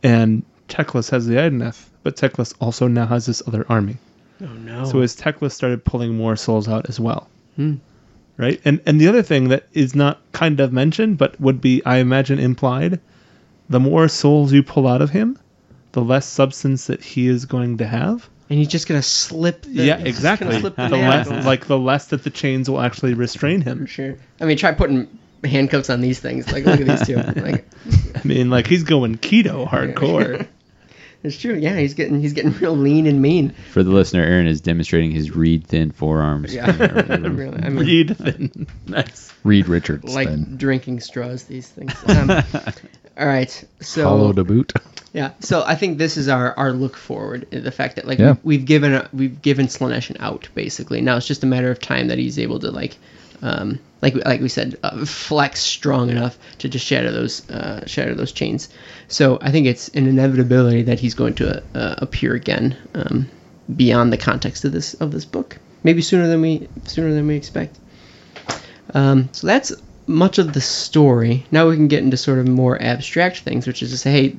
And 0.03 0.43
Teclis 0.67 1.09
has 1.09 1.25
the 1.25 1.35
Idoneth, 1.35 1.89
but 2.03 2.15
Teclis 2.15 2.53
also 2.59 2.87
now 2.87 3.07
has 3.07 3.25
this 3.25 3.41
other 3.47 3.65
army. 3.69 3.97
Oh 4.41 4.45
no! 4.45 4.85
So 4.85 5.01
as 5.01 5.15
Teclis 5.15 5.53
started 5.53 5.83
pulling 5.83 6.15
more 6.15 6.35
souls 6.35 6.67
out 6.67 6.87
as 6.89 6.99
well. 6.99 7.27
Hmm. 7.55 7.75
Right? 8.37 8.61
And 8.63 8.79
and 8.85 9.01
the 9.01 9.07
other 9.07 9.21
thing 9.23 9.49
that 9.49 9.67
is 9.73 9.95
not 9.95 10.21
kind 10.31 10.59
of 10.59 10.71
mentioned, 10.71 11.17
but 11.17 11.39
would 11.41 11.59
be, 11.59 11.83
I 11.85 11.97
imagine, 11.97 12.39
implied, 12.39 13.01
the 13.67 13.79
more 13.79 14.07
souls 14.07 14.53
you 14.53 14.63
pull 14.63 14.87
out 14.87 15.01
of 15.01 15.09
him, 15.09 15.37
the 15.91 16.01
less 16.01 16.25
substance 16.25 16.87
that 16.87 17.01
he 17.03 17.27
is 17.27 17.45
going 17.45 17.77
to 17.79 17.87
have. 17.87 18.29
and 18.49 18.59
he's 18.59 18.67
just 18.67 18.87
gonna 18.87 19.01
slip. 19.01 19.63
The, 19.63 19.83
yeah, 19.83 19.97
exactly. 19.97 20.59
slip 20.59 20.75
The 20.75 20.87
the 20.87 20.97
less, 20.97 21.45
like 21.45 21.67
the 21.67 21.77
less 21.79 22.07
that 22.07 22.23
the 22.23 22.29
chains 22.29 22.69
will 22.69 22.81
actually 22.81 23.13
restrain 23.13 23.61
him. 23.61 23.81
For 23.81 23.87
sure. 23.87 24.15
I 24.41 24.45
mean, 24.45 24.57
try 24.57 24.71
putting 24.73 25.07
handcuffs 25.43 25.89
on 25.89 26.01
these 26.01 26.19
things. 26.19 26.51
Like, 26.51 26.65
look 26.65 26.79
at 26.81 26.87
these 26.87 27.07
two. 27.07 27.15
Like, 27.41 27.65
I 28.15 28.21
mean, 28.27 28.49
like 28.49 28.67
he's 28.67 28.83
going 28.83 29.17
keto 29.17 29.67
hardcore. 29.67 30.45
it's 31.23 31.37
true. 31.37 31.53
Yeah, 31.55 31.77
he's 31.77 31.93
getting 31.93 32.19
he's 32.19 32.33
getting 32.33 32.51
real 32.53 32.75
lean 32.75 33.07
and 33.07 33.21
mean. 33.21 33.55
For 33.71 33.83
the 33.83 33.91
listener, 33.91 34.23
Aaron 34.23 34.47
is 34.47 34.61
demonstrating 34.61 35.11
his 35.11 35.31
reed 35.35 35.65
thin 35.67 35.91
forearms. 35.91 36.53
Yeah, 36.53 36.69
really. 37.17 37.57
I 37.63 37.69
mean, 37.69 37.77
Reed 37.77 38.17
thin. 38.17 38.67
nice. 38.87 39.33
Reed 39.43 39.67
Richards 39.69 40.13
like 40.13 40.27
then. 40.27 40.57
drinking 40.57 40.99
straws. 40.99 41.43
These 41.43 41.67
things. 41.69 41.93
Um, 42.07 42.43
all 43.19 43.27
right. 43.27 43.63
So 43.81 44.03
Hollow 44.03 44.33
to 44.33 44.43
boot. 44.43 44.73
Yeah, 45.11 45.31
so 45.39 45.63
I 45.65 45.73
think 45.73 45.97
this 45.97 46.17
is 46.17 46.27
our, 46.29 46.53
our 46.53 46.71
look 46.71 46.95
forward. 46.95 47.49
The 47.49 47.71
fact 47.71 47.95
that 47.95 48.05
like 48.05 48.19
Yeah. 48.19 48.35
we, 48.43 48.57
we've 48.57 48.65
given 48.65 48.93
a, 48.93 49.09
we've 49.11 49.41
given 49.41 49.65
Slaanesh 49.65 50.11
an 50.11 50.17
out 50.19 50.47
basically. 50.53 51.01
Now 51.01 51.17
it's 51.17 51.25
just 51.25 51.43
a 51.43 51.47
matter 51.47 51.71
of 51.71 51.79
time 51.79 52.09
that 52.09 52.19
he's 52.19 52.37
able 52.37 52.59
to 52.59 52.69
like, 52.69 52.95
um, 53.41 53.79
like 54.03 54.13
like 54.23 54.39
we 54.39 54.49
said, 54.49 54.77
uh, 54.83 55.03
flex 55.05 55.61
strong 55.61 56.11
enough 56.11 56.37
to 56.59 56.69
just 56.69 56.85
shatter 56.85 57.09
those 57.11 57.49
uh, 57.49 57.87
shatter 57.87 58.13
those 58.13 58.31
chains. 58.31 58.69
So 59.07 59.39
I 59.41 59.49
think 59.49 59.65
it's 59.65 59.87
an 59.89 60.05
inevitability 60.05 60.83
that 60.83 60.99
he's 60.99 61.15
going 61.15 61.33
to 61.35 61.63
uh, 61.73 61.95
appear 61.97 62.35
again 62.35 62.77
um, 62.93 63.27
beyond 63.75 64.13
the 64.13 64.17
context 64.17 64.63
of 64.63 64.73
this 64.73 64.93
of 64.93 65.11
this 65.11 65.25
book. 65.25 65.57
Maybe 65.83 66.03
sooner 66.03 66.27
than 66.27 66.41
we 66.41 66.69
sooner 66.85 67.11
than 67.15 67.25
we 67.25 67.35
expect. 67.35 67.79
Um, 68.93 69.29
so 69.31 69.47
that's 69.47 69.73
much 70.09 70.39
of 70.39 70.53
the 70.53 70.61
story. 70.61 71.45
Now 71.51 71.69
we 71.69 71.75
can 71.75 71.87
get 71.87 72.03
into 72.03 72.17
sort 72.17 72.39
of 72.39 72.47
more 72.47 72.81
abstract 72.81 73.39
things, 73.39 73.67
which 73.67 73.83
is 73.83 73.91
to 73.91 73.97
say, 73.97 74.11
hey, 74.11 74.35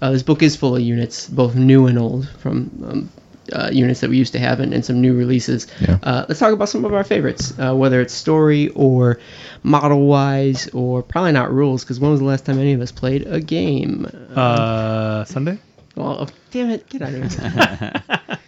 uh, 0.00 0.12
this 0.12 0.22
book 0.22 0.42
is 0.42 0.56
full 0.56 0.76
of 0.76 0.82
units, 0.82 1.28
both 1.28 1.54
new 1.56 1.86
and 1.86 1.98
old, 1.98 2.28
from 2.38 2.70
um, 2.88 3.12
uh, 3.52 3.68
units 3.72 4.00
that 4.00 4.08
we 4.08 4.16
used 4.16 4.32
to 4.32 4.38
have 4.38 4.60
and, 4.60 4.72
and 4.72 4.84
some 4.84 5.00
new 5.00 5.14
releases. 5.14 5.66
Yeah. 5.80 5.98
Uh, 6.02 6.24
let's 6.28 6.38
talk 6.38 6.52
about 6.52 6.68
some 6.68 6.84
of 6.84 6.94
our 6.94 7.02
favorites, 7.02 7.52
uh, 7.58 7.74
whether 7.74 8.00
it's 8.00 8.14
story 8.14 8.68
or 8.70 9.18
model 9.64 10.06
wise, 10.06 10.68
or 10.68 11.02
probably 11.02 11.32
not 11.32 11.52
rules, 11.52 11.84
because 11.84 11.98
when 11.98 12.12
was 12.12 12.20
the 12.20 12.26
last 12.26 12.46
time 12.46 12.58
any 12.58 12.72
of 12.72 12.80
us 12.80 12.92
played 12.92 13.26
a 13.26 13.40
game? 13.40 14.06
Uh, 14.34 15.24
Sunday. 15.24 15.58
Well, 15.96 16.18
oh, 16.20 16.26
damn 16.52 16.70
it, 16.70 16.88
get 16.88 17.02
out 17.02 17.14
of 17.14 17.34
here. 17.34 18.38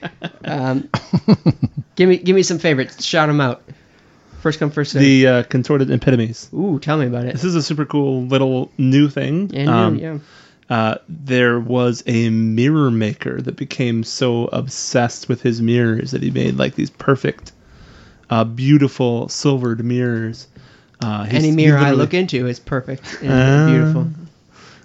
um, 0.45 0.89
give 1.97 2.09
me 2.09 2.19
give 2.19 2.37
me 2.37 2.45
some 2.45 2.61
favorites. 2.61 3.05
Shout 3.05 3.29
them 3.29 3.41
out. 3.41 3.63
First 4.43 4.59
come, 4.59 4.71
first 4.73 4.91
serve. 4.93 5.03
The 5.03 5.27
uh, 5.29 5.43
contorted 5.45 5.89
epitomes. 5.91 6.51
Ooh, 6.53 6.81
tell 6.81 6.99
me 6.99 7.07
about 7.07 7.27
it. 7.27 7.33
This 7.33 7.45
is 7.45 7.55
a 7.55 7.63
super 7.63 7.85
cool 7.87 8.25
little 8.25 8.73
new 8.77 9.09
thing. 9.09 9.51
And 9.55 9.69
Um, 9.71 9.97
yeah. 9.99 10.19
uh, 10.69 10.97
there 11.09 11.61
was 11.61 12.03
a 12.07 12.29
mirror 12.29 12.91
maker 12.91 13.41
that 13.41 13.55
became 13.57 14.03
so 14.03 14.47
obsessed 14.47 15.29
with 15.29 15.43
his 15.43 15.63
mirrors 15.63 16.11
that 16.11 16.25
he 16.25 16.31
made 16.33 16.57
like 16.57 16.75
these 16.75 16.91
perfect, 16.91 17.53
uh, 18.31 18.43
beautiful 18.43 19.29
silvered 19.29 19.85
mirrors. 19.85 20.49
Uh, 21.01 21.25
Any 21.31 21.53
mirror 21.53 21.79
I 21.79 21.93
look 21.93 22.13
into 22.13 22.49
is 22.49 22.59
perfect 22.59 23.19
and 23.23 23.31
Uh, 23.33 23.67
beautiful. 23.71 24.03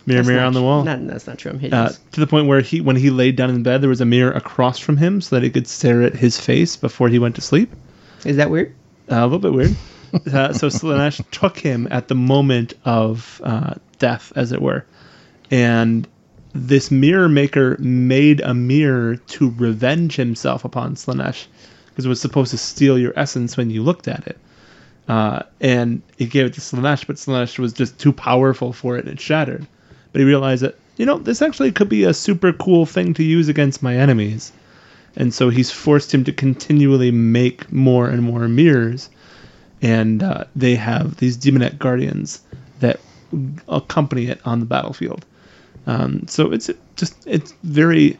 mirror, 0.05 0.19
That's 0.19 0.27
mirror 0.27 0.43
on 0.45 0.53
the 0.53 0.61
wall. 0.61 0.83
Not, 0.83 1.07
that's 1.07 1.25
not 1.25 1.39
true. 1.39 1.49
I'm 1.51 1.57
uh, 1.57 1.59
hideous. 1.61 1.99
to 2.11 2.19
the 2.19 2.27
point 2.27 2.45
where 2.45 2.61
he, 2.61 2.79
when 2.81 2.95
he 2.95 3.09
laid 3.09 3.35
down 3.35 3.49
in 3.49 3.63
bed, 3.63 3.81
there 3.81 3.89
was 3.89 4.01
a 4.01 4.05
mirror 4.05 4.31
across 4.33 4.77
from 4.77 4.97
him 4.97 5.19
so 5.19 5.35
that 5.35 5.41
he 5.43 5.49
could 5.49 5.67
stare 5.67 6.03
at 6.03 6.13
his 6.15 6.39
face 6.39 6.75
before 6.77 7.09
he 7.09 7.17
went 7.17 7.33
to 7.35 7.41
sleep. 7.41 7.71
is 8.23 8.35
that 8.37 8.51
weird? 8.51 8.75
Uh, 9.09 9.15
a 9.15 9.23
little 9.23 9.39
bit 9.39 9.53
weird. 9.53 9.75
uh, 10.33 10.53
so 10.53 10.67
Slaanesh 10.67 11.23
took 11.31 11.57
him 11.57 11.87
at 11.91 12.07
the 12.07 12.15
moment 12.15 12.73
of 12.85 13.41
uh, 13.43 13.75
death, 13.99 14.33
as 14.35 14.51
it 14.51 14.61
were, 14.61 14.85
and 15.51 16.07
this 16.53 16.89
mirror 16.91 17.29
maker 17.29 17.77
made 17.79 18.41
a 18.41 18.53
mirror 18.53 19.15
to 19.15 19.51
revenge 19.57 20.15
himself 20.15 20.65
upon 20.65 20.95
Slaanesh 20.95 21.45
because 21.89 22.05
it 22.05 22.09
was 22.09 22.21
supposed 22.21 22.51
to 22.51 22.57
steal 22.57 22.97
your 22.97 23.13
essence 23.15 23.57
when 23.57 23.69
you 23.69 23.83
looked 23.83 24.07
at 24.07 24.27
it. 24.27 24.37
Uh, 25.07 25.43
and 25.61 26.01
he 26.17 26.25
gave 26.25 26.45
it 26.45 26.53
to 26.53 26.61
Slaanesh, 26.61 27.07
but 27.07 27.15
Slaanesh 27.15 27.59
was 27.59 27.73
just 27.73 27.97
too 27.99 28.11
powerful 28.11 28.73
for 28.73 28.97
it 28.97 29.05
and 29.05 29.13
it 29.13 29.19
shattered. 29.19 29.65
But 30.11 30.19
he 30.19 30.25
realized 30.25 30.63
that, 30.63 30.75
you 30.97 31.05
know, 31.05 31.17
this 31.17 31.41
actually 31.41 31.71
could 31.71 31.89
be 31.89 32.03
a 32.03 32.13
super 32.13 32.51
cool 32.53 32.85
thing 32.85 33.13
to 33.15 33.23
use 33.23 33.47
against 33.47 33.83
my 33.83 33.95
enemies. 33.95 34.51
And 35.17 35.33
so 35.33 35.49
he's 35.49 35.71
forced 35.71 36.13
him 36.13 36.23
to 36.25 36.31
continually 36.31 37.11
make 37.11 37.71
more 37.71 38.07
and 38.07 38.21
more 38.23 38.47
mirrors. 38.47 39.09
And 39.81 40.23
uh, 40.23 40.45
they 40.55 40.75
have 40.75 41.17
these 41.17 41.37
daemonette 41.37 41.79
guardians 41.79 42.41
that 42.79 42.99
accompany 43.67 44.27
it 44.27 44.39
on 44.45 44.59
the 44.59 44.65
battlefield. 44.65 45.25
Um, 45.87 46.27
so 46.27 46.51
it's 46.51 46.69
just, 46.95 47.15
it's 47.25 47.51
very, 47.63 48.17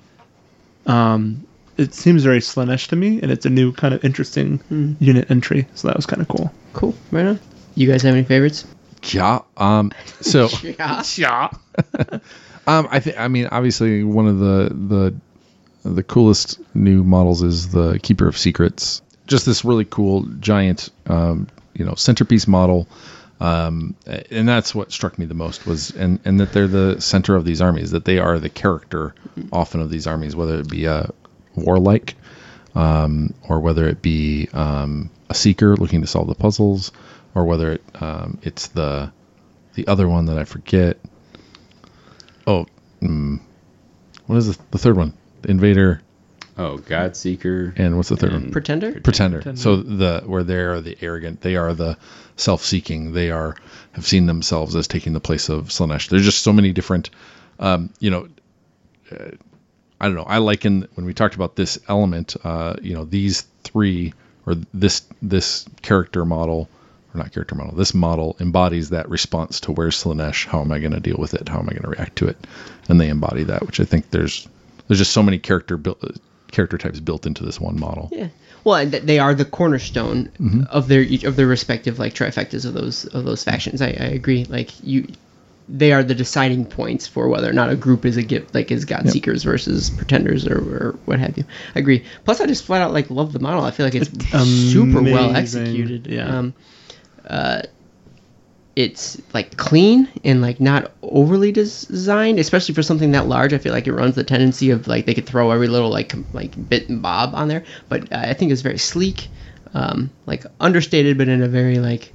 um, 0.88 1.46
it 1.78 1.94
seems 1.94 2.24
very 2.24 2.40
Slaanesh 2.40 2.88
to 2.88 2.96
me, 2.96 3.22
and 3.22 3.32
it's 3.32 3.46
a 3.46 3.50
new 3.50 3.72
kind 3.72 3.94
of 3.94 4.04
interesting 4.04 4.60
unit 5.00 5.30
entry. 5.30 5.68
So 5.76 5.88
that 5.88 5.96
was 5.96 6.08
kind 6.08 6.22
of 6.22 6.28
cool. 6.28 6.52
Cool. 6.74 6.96
Right 7.12 7.28
on. 7.28 7.40
You 7.76 7.88
guys 7.88 8.02
have 8.02 8.16
any 8.16 8.24
favorites? 8.24 8.66
Yeah. 9.04 9.42
Um. 9.56 9.92
So. 10.22 10.50
Yeah. 10.64 11.04
Yeah. 11.16 11.50
Um, 12.68 12.86
I 12.92 13.00
think. 13.00 13.18
I 13.18 13.30
mean, 13.30 13.48
obviously, 13.50 14.04
one 14.04 14.28
of 14.28 14.40
the 14.40 14.70
the 14.74 15.16
the 15.96 16.04
coolest 16.04 16.60
new 16.76 17.04
models 17.04 17.42
is 17.42 17.72
the 17.72 18.00
Keeper 18.00 18.28
of 18.28 18.38
Secrets. 18.38 19.02
Just 19.26 19.46
this 19.46 19.66
really 19.66 19.86
cool 19.86 20.24
giant, 20.40 20.90
um, 21.08 21.48
you 21.74 21.86
know, 21.86 21.96
centerpiece 21.96 22.48
model. 22.48 22.88
Um, 23.40 23.96
and 24.32 24.48
that's 24.48 24.74
what 24.74 24.92
struck 24.92 25.20
me 25.20 25.26
the 25.26 25.36
most 25.36 25.68
was, 25.68 25.92
and 25.92 26.20
and 26.26 26.40
that 26.40 26.54
they're 26.54 26.68
the 26.68 27.00
center 27.00 27.36
of 27.36 27.46
these 27.46 27.62
armies. 27.62 27.92
That 27.92 28.04
they 28.04 28.18
are 28.18 28.40
the 28.40 28.50
character, 28.50 29.14
often 29.52 29.80
of 29.80 29.92
these 29.92 30.08
armies, 30.08 30.36
whether 30.36 30.60
it 30.60 30.70
be 30.70 30.86
a 30.86 31.12
warlike, 31.56 32.16
um, 32.74 33.34
or 33.48 33.60
whether 33.60 33.88
it 33.88 34.02
be 34.02 34.50
um, 34.54 35.12
a 35.30 35.36
seeker 35.36 35.76
looking 35.76 36.02
to 36.02 36.08
solve 36.08 36.28
the 36.28 36.36
puzzles, 36.36 36.92
or 37.36 37.46
whether 37.46 37.74
it 37.74 37.84
um, 38.02 38.40
it's 38.42 38.70
the 38.70 39.12
the 39.76 39.88
other 39.88 40.08
one 40.08 40.26
that 40.26 40.40
I 40.40 40.44
forget. 40.44 40.98
Oh, 42.48 42.66
mm, 43.02 43.40
what 44.26 44.38
is 44.38 44.58
the, 44.58 44.64
the 44.72 44.78
third 44.80 44.98
one? 44.98 45.14
The 45.48 45.52
invader, 45.52 46.02
Oh, 46.58 46.78
Godseeker. 46.80 47.74
and 47.78 47.96
what's 47.96 48.10
the 48.10 48.18
third 48.18 48.34
one? 48.34 48.52
Pretender? 48.52 49.00
Pretender. 49.00 49.38
Pretender. 49.38 49.62
So 49.62 49.78
the 49.78 50.24
where 50.26 50.44
they 50.44 50.56
are 50.58 50.82
the 50.82 50.98
arrogant, 51.02 51.40
they 51.42 51.56
are 51.56 51.74
the 51.74 51.98
self-seeking. 52.36 53.14
They 53.14 53.32
are 53.32 53.56
have 53.94 54.06
seen 54.06 54.26
themselves 54.26 54.76
as 54.76 54.88
taking 54.88 55.14
the 55.14 55.20
place 55.20 55.50
of 55.50 55.70
Slaanesh. 55.70 56.10
There's 56.10 56.26
just 56.26 56.42
so 56.44 56.52
many 56.52 56.74
different, 56.74 57.10
um, 57.60 57.92
you 58.00 58.12
know. 58.12 58.28
Uh, 59.12 59.32
I 60.02 60.06
don't 60.08 60.16
know. 60.16 60.26
I 60.26 60.38
liken 60.40 60.88
when 60.96 61.06
we 61.06 61.14
talked 61.14 61.36
about 61.36 61.56
this 61.56 61.80
element. 61.88 62.36
Uh, 62.44 62.76
you 62.82 62.94
know, 62.94 63.06
these 63.06 63.44
three 63.64 64.14
or 64.46 64.56
this 64.74 65.04
this 65.22 65.66
character 65.82 66.26
model, 66.26 66.68
or 67.14 67.20
not 67.20 67.32
character 67.32 67.56
model. 67.56 67.74
This 67.76 67.94
model 67.94 68.36
embodies 68.42 68.90
that 68.90 69.10
response 69.10 69.62
to 69.62 69.72
where's 69.72 69.96
Slaanesh? 70.04 70.46
How 70.46 70.60
am 70.62 70.72
I 70.74 70.80
going 70.80 70.92
to 70.94 71.00
deal 71.00 71.18
with 71.18 71.34
it? 71.36 71.48
How 71.48 71.60
am 71.60 71.68
I 71.70 71.74
going 71.74 71.84
to 71.84 71.90
react 71.90 72.18
to 72.18 72.28
it? 72.28 72.38
And 72.90 73.00
they 73.00 73.10
embody 73.10 73.44
that, 73.46 73.66
which 73.66 73.80
I 73.80 73.86
think 73.86 74.10
there's 74.10 74.48
there's 74.88 75.00
just 75.00 75.12
so 75.12 75.24
many 75.24 75.38
character 75.38 75.78
built 75.78 76.02
character 76.52 76.78
types 76.78 77.00
built 77.00 77.26
into 77.26 77.44
this 77.44 77.60
one 77.60 77.80
model. 77.80 78.10
Yeah. 78.12 78.30
Well, 78.64 78.76
and 78.76 78.92
they 78.92 79.20
are 79.20 79.34
the 79.34 79.46
cornerstone 79.46 80.32
of 80.70 80.88
their 80.88 81.06
of 81.26 81.36
their 81.36 81.48
respective 81.48 82.00
like 82.00 82.14
trifectas 82.14 82.66
of 82.66 82.74
those 82.74 83.06
of 83.06 83.24
those 83.24 83.44
factions. 83.44 83.82
I, 83.82 83.88
I 83.88 84.08
agree. 84.08 84.46
Like 84.46 84.72
you, 84.84 85.08
they 85.70 85.94
are 85.94 86.04
the 86.04 86.16
deciding 86.16 86.66
points 86.66 87.08
for 87.08 87.30
whether 87.30 87.50
or 87.50 87.54
not 87.54 87.70
a 87.70 87.76
group 87.76 88.06
is 88.06 88.18
a 88.18 88.24
gift 88.24 88.54
like 88.54 88.72
is 88.72 88.86
God 88.86 89.10
Seekers 89.10 89.44
versus 89.44 89.90
Pretenders 89.90 90.48
or, 90.48 90.58
or 90.58 91.00
what 91.06 91.20
have 91.20 91.38
you. 91.38 91.46
I 91.76 91.80
agree. 91.80 92.04
Plus, 92.26 92.42
I 92.42 92.46
just 92.46 92.66
flat 92.66 92.82
out 92.82 92.94
like 92.94 93.10
love 93.10 93.34
the 93.34 93.40
model. 93.40 93.64
I 93.64 93.72
feel 93.72 93.86
like 93.86 93.96
it's 93.96 94.12
super 94.72 95.02
well 95.02 95.36
executed. 95.36 96.08
Yeah. 96.08 96.38
Um, 96.38 96.54
uh, 97.26 97.62
it's 98.78 99.20
like 99.34 99.58
clean 99.58 100.08
and 100.24 100.42
like 100.42 100.60
not 100.62 100.92
overly 101.02 101.52
designed, 101.52 102.40
especially 102.40 102.76
for 102.76 102.84
something 102.84 103.12
that 103.12 103.28
large. 103.28 103.52
I 103.54 103.58
feel 103.58 103.74
like 103.74 103.88
it 103.88 103.94
runs 103.94 104.16
the 104.16 104.24
tendency 104.24 104.70
of 104.70 104.88
like 104.88 105.06
they 105.08 105.16
could 105.16 105.26
throw 105.26 105.50
every 105.52 105.68
little 105.68 105.90
like 105.90 106.14
like 106.32 106.54
bit 106.70 106.88
and 106.88 107.02
bob 107.02 107.34
on 107.34 107.48
there, 107.48 107.64
but 107.90 108.04
uh, 108.14 108.20
I 108.20 108.34
think 108.36 108.52
it's 108.52 108.62
very 108.62 108.78
sleek. 108.78 109.30
um, 109.74 110.12
like 110.26 110.46
understated, 110.60 111.18
but 111.18 111.28
in 111.28 111.42
a 111.42 111.48
very 111.48 111.80
like 111.80 112.14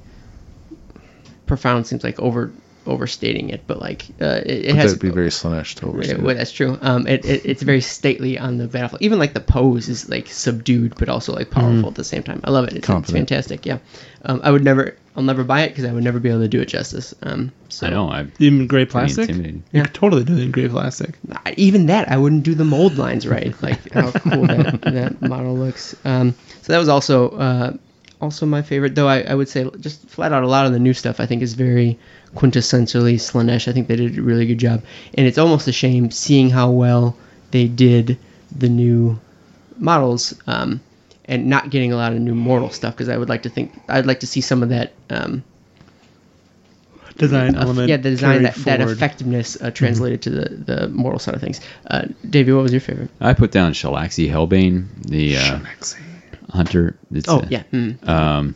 profound. 1.45 1.87
Seems 1.87 2.03
like 2.03 2.19
over 2.19 2.51
overstating 2.85 3.49
it, 3.49 3.63
but 3.67 3.79
like 3.79 4.05
uh, 4.21 4.41
it, 4.45 4.65
it 4.65 4.75
has 4.75 4.91
That'd 4.91 4.99
be 5.01 5.09
very 5.09 5.29
Slaanesh 5.29 5.75
to 5.75 5.87
overstate. 5.87 6.19
well, 6.19 6.31
it. 6.31 6.35
that's 6.35 6.51
true. 6.51 6.77
Um, 6.81 7.07
it, 7.07 7.23
it, 7.25 7.45
it's 7.45 7.61
very 7.63 7.81
stately 7.81 8.37
on 8.37 8.57
the 8.57 8.67
battlefield. 8.67 9.01
Even 9.01 9.19
like 9.19 9.33
the 9.33 9.39
pose 9.39 9.89
is 9.89 10.09
like 10.09 10.27
subdued, 10.27 10.95
but 10.97 11.09
also 11.09 11.33
like 11.33 11.49
powerful 11.51 11.89
at 11.89 11.95
the 11.95 12.03
same 12.03 12.23
time. 12.23 12.41
I 12.43 12.51
love 12.51 12.65
it. 12.65 12.73
It's, 12.73 12.89
it's 12.89 13.11
fantastic. 13.11 13.65
Yeah. 13.65 13.79
Um, 14.25 14.39
I 14.43 14.51
would 14.51 14.63
never, 14.63 14.95
I'll 15.15 15.23
never 15.23 15.43
buy 15.43 15.61
it 15.63 15.69
because 15.69 15.85
I 15.85 15.91
would 15.91 16.03
never 16.03 16.19
be 16.19 16.29
able 16.29 16.39
to 16.41 16.47
do 16.47 16.61
it 16.61 16.67
justice. 16.67 17.13
Um, 17.23 17.51
so 17.69 17.87
I 17.87 17.89
know. 17.89 18.09
I 18.09 18.27
Even 18.39 18.67
gray 18.67 18.85
plastic. 18.85 19.27
intimidating. 19.29 19.63
You 19.71 19.83
could 19.83 19.93
totally 19.93 20.23
do 20.23 20.33
it 20.33 20.39
in 20.39 20.51
gray 20.51 20.67
plastic. 20.69 21.15
I- 21.45 21.53
even 21.57 21.87
that 21.87 22.09
I 22.09 22.17
wouldn't 22.17 22.43
do 22.43 22.55
the 22.55 22.63
mold 22.65 22.97
lines 22.97 23.27
right. 23.27 23.53
Like 23.61 23.91
how 23.91 24.11
cool 24.11 24.47
that, 24.47 24.81
that 24.81 25.21
model 25.21 25.55
looks. 25.57 25.95
Um, 26.05 26.33
so 26.61 26.71
that 26.71 26.79
was 26.79 26.87
also 26.89 27.29
uh, 27.31 27.73
also 28.21 28.45
my 28.45 28.61
favorite. 28.61 28.95
Though 28.95 29.07
I, 29.09 29.21
I 29.21 29.35
would 29.35 29.49
say 29.49 29.69
just 29.81 30.07
flat 30.07 30.31
out 30.31 30.43
a 30.43 30.47
lot 30.47 30.65
of 30.65 30.71
the 30.71 30.79
new 30.79 30.93
stuff 30.93 31.19
I 31.19 31.25
think 31.25 31.41
is 31.41 31.53
very 31.53 31.99
quintessentially 32.35 33.15
Slaanesh. 33.15 33.67
I 33.67 33.73
think 33.73 33.87
they 33.87 33.95
did 33.95 34.17
a 34.17 34.21
really 34.21 34.45
good 34.45 34.59
job, 34.59 34.83
and 35.13 35.27
it's 35.27 35.37
almost 35.37 35.67
a 35.67 35.71
shame 35.71 36.11
seeing 36.11 36.49
how 36.49 36.69
well 36.71 37.15
they 37.51 37.67
did 37.67 38.17
the 38.55 38.69
new 38.69 39.19
models. 39.77 40.33
Um, 40.47 40.81
and 41.25 41.47
not 41.47 41.69
getting 41.69 41.93
a 41.93 41.95
lot 41.95 42.11
of 42.11 42.19
new 42.19 42.35
mortal 42.35 42.69
stuff 42.69 42.93
because 42.93 43.07
I 43.07 43.17
would 43.17 43.29
like 43.29 43.43
to 43.43 43.49
think 43.49 43.71
I'd 43.87 44.05
like 44.05 44.19
to 44.19 44.27
see 44.27 44.41
some 44.41 44.61
of 44.61 44.67
that 44.69 44.91
um, 45.09 45.41
Design 47.17 47.55
uh, 47.55 47.61
element. 47.61 47.89
yeah, 47.89 47.97
the 47.97 48.09
design 48.09 48.41
carried 48.41 48.55
that, 48.55 48.79
that 48.79 48.81
effectiveness 48.81 49.61
uh, 49.61 49.69
translated 49.71 50.21
to 50.23 50.29
the 50.31 50.49
the 50.49 50.87
mortal 50.89 51.19
side 51.19 51.35
of 51.35 51.41
things. 51.41 51.61
Uh, 51.87 52.05
Davey, 52.27 52.51
what 52.53 52.63
was 52.63 52.71
your 52.71 52.81
favorite? 52.81 53.11
I 53.19 53.33
put 53.33 53.51
down 53.51 53.73
Shalaxi 53.73 54.29
Hellbane, 54.29 54.87
the 55.07 55.37
uh, 55.37 55.59
hunter. 56.51 56.97
It's, 57.11 57.29
Oh 57.29 57.39
uh, 57.39 57.47
yeah, 57.49 57.63
mm. 57.71 58.07
Um, 58.07 58.55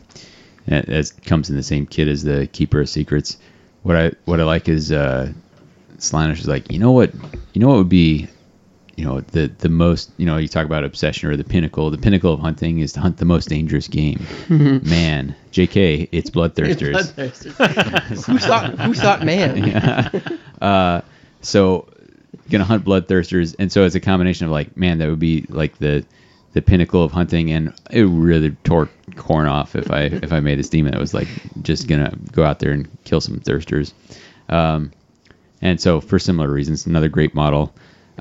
that, 0.66 0.86
that 0.86 1.12
comes 1.24 1.50
in 1.50 1.56
the 1.56 1.62
same 1.62 1.86
kit 1.86 2.08
as 2.08 2.24
the 2.24 2.48
Keeper 2.48 2.80
of 2.80 2.88
Secrets. 2.88 3.38
What 3.82 3.96
I 3.96 4.12
what 4.24 4.40
I 4.40 4.44
like 4.44 4.68
is 4.68 4.92
uh, 4.92 5.32
Slaanesh 5.98 6.40
is 6.40 6.48
like, 6.48 6.70
you 6.70 6.78
know 6.78 6.92
what, 6.92 7.12
you 7.52 7.60
know 7.60 7.68
what 7.68 7.78
would 7.78 7.88
be, 7.88 8.28
you 8.96 9.04
know, 9.04 9.20
the 9.20 9.46
the 9.58 9.68
most, 9.68 10.10
you 10.16 10.26
know, 10.26 10.36
you 10.36 10.48
talk 10.48 10.66
about 10.66 10.84
obsession 10.84 11.30
or 11.30 11.36
the 11.36 11.44
pinnacle. 11.44 11.90
The 11.90 11.98
pinnacle 11.98 12.32
of 12.32 12.40
hunting 12.40 12.80
is 12.80 12.92
to 12.94 13.00
hunt 13.00 13.18
the 13.18 13.24
most 13.24 13.48
dangerous 13.48 13.88
game. 13.88 14.26
Man, 14.48 15.34
J.K. 15.52 16.08
It's 16.12 16.30
bloodthirsters. 16.30 17.12
Bloodthirsters. 17.12 18.24
who 18.26 18.38
thought 18.38 18.78
who 18.78 18.94
thought 18.94 19.24
man? 19.24 20.40
uh, 20.60 21.00
so 21.40 21.88
gonna 22.50 22.64
hunt 22.64 22.84
bloodthirsters, 22.84 23.54
and 23.58 23.70
so 23.70 23.84
it's 23.84 23.94
a 23.94 24.00
combination 24.00 24.46
of 24.46 24.52
like, 24.52 24.76
man, 24.76 24.98
that 24.98 25.08
would 25.08 25.20
be 25.20 25.46
like 25.48 25.78
the 25.78 26.04
the 26.58 26.62
pinnacle 26.62 27.04
of 27.04 27.12
hunting, 27.12 27.52
and 27.52 27.72
it 27.92 28.02
really 28.02 28.50
tore 28.64 28.88
Khorne 29.12 29.48
off 29.48 29.76
if 29.76 29.92
I 29.92 30.02
if 30.02 30.32
I 30.32 30.40
made 30.40 30.58
this 30.58 30.68
demon 30.68 30.90
that 30.90 31.00
was 31.00 31.14
like 31.14 31.28
just 31.62 31.86
gonna 31.86 32.12
go 32.32 32.42
out 32.42 32.58
there 32.58 32.72
and 32.72 32.88
kill 33.04 33.20
some 33.20 33.38
thirsters. 33.38 33.92
Um, 34.48 34.90
and 35.62 35.80
so 35.80 36.00
for 36.00 36.18
similar 36.18 36.50
reasons, 36.50 36.84
another 36.86 37.08
great 37.08 37.32
model. 37.32 37.72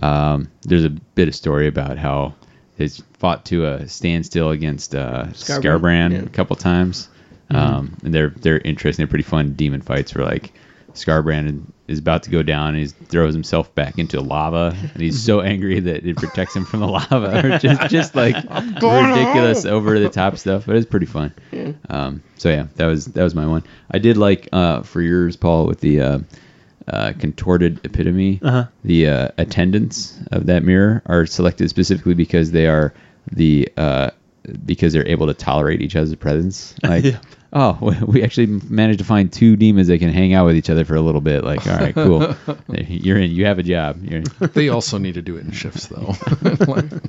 Um, 0.03 0.51
there's 0.61 0.85
a 0.85 0.91
bit 0.91 1.27
of 1.27 1.33
story 1.33 1.67
about 1.67 1.97
how 1.97 2.35
it's 2.77 3.01
fought 3.17 3.43
to 3.45 3.65
a 3.65 3.87
standstill 3.87 4.51
against 4.51 4.93
uh, 4.93 5.25
Skarbrand, 5.29 5.63
Skarbrand 5.63 6.11
yeah. 6.11 6.19
a 6.19 6.29
couple 6.29 6.55
times. 6.55 7.09
Um, 7.49 7.97
and 8.03 8.13
they're 8.13 8.29
they're 8.29 8.59
interesting. 8.59 9.03
They're 9.03 9.09
pretty 9.09 9.23
fun 9.23 9.53
demon 9.53 9.81
fights 9.81 10.13
where 10.13 10.25
like 10.25 10.53
Skarbrand 10.93 11.71
is 11.87 11.99
about 11.99 12.23
to 12.23 12.29
go 12.29 12.43
down 12.43 12.69
and 12.75 12.77
he 12.79 12.87
throws 12.87 13.33
himself 13.33 13.73
back 13.73 13.97
into 13.97 14.19
lava 14.19 14.75
and 14.93 15.01
he's 15.01 15.23
so 15.23 15.41
angry 15.53 15.79
that 15.79 16.05
it 16.05 16.17
protects 16.17 16.55
him 16.55 16.65
from 16.65 16.81
the 16.81 16.87
lava. 16.87 17.59
Just 17.61 17.89
just 17.89 18.15
like 18.15 18.35
ridiculous 18.55 19.65
over 19.65 19.99
the 19.99 20.09
top 20.09 20.37
stuff. 20.37 20.65
But 20.65 20.75
it's 20.75 20.85
pretty 20.85 21.05
fun. 21.05 21.33
Um, 21.89 22.23
so 22.37 22.49
yeah, 22.49 22.67
that 22.75 22.85
was 22.85 23.05
that 23.05 23.23
was 23.23 23.35
my 23.35 23.45
one. 23.47 23.63
I 23.89 23.99
did 23.99 24.17
like 24.17 24.49
uh, 24.51 24.81
for 24.83 25.01
yours, 25.01 25.35
Paul, 25.37 25.65
with 25.67 25.79
the 25.79 26.01
uh, 26.01 26.19
uh, 26.87 27.13
contorted 27.19 27.79
epitome. 27.85 28.39
Uh-huh. 28.41 28.65
The 28.83 29.07
uh, 29.07 29.29
attendants 29.37 30.17
of 30.31 30.47
that 30.47 30.63
mirror 30.63 31.01
are 31.05 31.25
selected 31.25 31.69
specifically 31.69 32.13
because 32.13 32.51
they 32.51 32.67
are 32.67 32.93
the 33.31 33.69
uh, 33.77 34.11
because 34.65 34.93
they're 34.93 35.07
able 35.07 35.27
to 35.27 35.33
tolerate 35.33 35.81
each 35.81 35.95
other's 35.95 36.15
presence. 36.15 36.75
Like, 36.83 37.03
Yeah. 37.03 37.19
Oh, 37.53 37.77
we- 37.81 37.95
we 38.19 38.23
actually 38.23 38.47
managed 38.47 38.99
to 38.99 39.05
find 39.05 39.31
two 39.31 39.55
demons 39.55 39.87
that 39.87 39.99
can 39.99 40.09
hang 40.09 40.33
out 40.33 40.45
with 40.45 40.55
each 40.55 40.69
other 40.69 40.83
for 40.85 40.95
a 40.95 41.01
little 41.01 41.21
bit. 41.21 41.43
Like, 41.43 41.65
all 41.67 41.77
right, 41.77 41.93
cool. 41.95 42.35
You're 42.87 43.17
in. 43.19 43.31
You 43.31 43.45
have 43.45 43.59
a 43.59 43.63
job. 43.63 44.03
You're 44.03 44.19
in. 44.19 44.25
They 44.53 44.69
also 44.69 44.97
need 44.97 45.13
to 45.15 45.21
do 45.21 45.37
it 45.37 45.45
in 45.45 45.51
shifts, 45.51 45.87
though. 45.87 46.13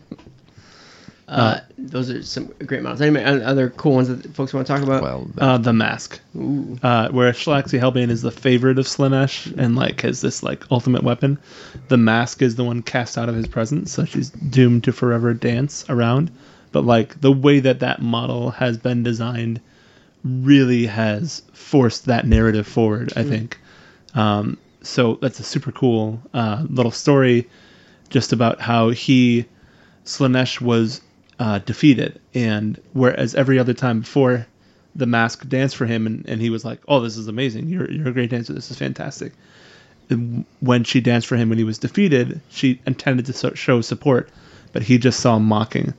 Uh, 1.28 1.60
those 1.77 2.09
are 2.10 2.23
some 2.23 2.47
great 2.65 2.82
models. 2.82 3.02
Any 3.02 3.23
other 3.23 3.69
cool 3.69 3.93
ones 3.97 4.09
that 4.09 4.35
folks 4.35 4.55
want 4.55 4.66
to 4.66 4.73
talk 4.73 4.82
about? 4.82 5.02
well, 5.02 5.28
Uh, 5.36 5.59
the 5.59 5.74
mask. 5.74 6.19
Ooh. 6.35 6.78
uh, 6.82 7.10
where 7.10 7.31
Shalaxi 7.32 7.78
Hellbane 7.78 8.09
is 8.09 8.23
the 8.23 8.31
favorite 8.31 8.78
of 8.78 8.86
Slaanesh 8.86 9.55
and 9.59 9.77
like 9.77 10.01
has 10.01 10.23
this 10.23 10.43
like 10.43 10.65
ultimate 10.73 11.02
weapon. 11.02 11.36
The 11.89 11.98
mask 11.98 12.40
is 12.40 12.56
the 12.56 12.65
one 12.65 12.81
cast 12.81 13.19
out 13.19 13.28
of 13.28 13.35
his 13.35 13.47
presence, 13.47 13.93
so 13.93 14.06
she's 14.06 14.31
doomed 14.31 14.85
to 14.85 14.93
forever 14.93 15.35
dance 15.35 15.85
around. 15.90 16.31
But 16.73 16.86
like 16.86 17.20
the 17.20 17.32
way 17.32 17.60
that 17.60 17.81
that 17.81 18.01
model 18.01 18.52
has 18.52 18.78
been 18.78 19.02
designed 19.02 19.60
really 20.24 20.86
has 20.86 21.43
forced 21.53 22.07
that 22.07 22.27
narrative 22.27 22.66
forward. 22.66 23.12
I 23.16 23.23
think. 23.23 23.59
Um, 24.15 24.59
so 24.82 25.19
that's 25.20 25.40
a 25.40 25.45
super 25.45 25.73
cool 25.73 26.20
uh, 26.32 26.65
little 26.69 26.93
story, 26.93 27.49
just 28.09 28.32
about 28.32 28.61
how 28.61 28.90
he 28.90 29.47
Slaanesh 30.05 30.61
was 30.61 31.03
uh, 31.39 31.59
defeated, 31.61 32.20
and 32.35 32.81
whereas 32.93 33.35
every 33.35 33.59
other 33.59 33.74
time 33.74 34.01
before, 34.01 34.47
the 34.97 35.07
mask 35.07 35.47
danced 35.49 35.77
for 35.77 35.86
him, 35.86 36.07
and, 36.07 36.27
and 36.27 36.40
he 36.40 36.51
was 36.51 36.65
like, 36.65 36.81
"Oh, 36.89 37.01
this 37.01 37.16
is 37.16 37.28
amazing! 37.28 37.69
You're 37.69 37.90
you're 37.90 38.09
a 38.09 38.12
great 38.12 38.31
dancer. 38.31 38.53
This 38.53 38.70
is 38.70 38.78
fantastic." 38.78 39.32
And 40.11 40.47
when 40.61 40.85
she 40.85 41.01
danced 41.01 41.27
for 41.27 41.36
him 41.36 41.51
when 41.51 41.59
he 41.59 41.65
was 41.65 41.78
defeated, 41.78 42.40
she 42.49 42.81
intended 42.86 43.27
to 43.27 43.57
show 43.57 43.81
support, 43.82 44.31
but 44.73 44.82
he 44.82 44.97
just 44.97 45.20
saw 45.20 45.39
mocking, 45.39 45.93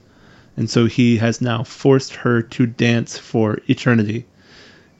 and 0.59 0.69
so 0.69 0.85
he 0.87 1.15
has 1.15 1.39
now 1.39 1.63
forced 1.63 2.13
her 2.13 2.41
to 2.41 2.67
dance 2.67 3.17
for 3.17 3.59
eternity, 3.69 4.25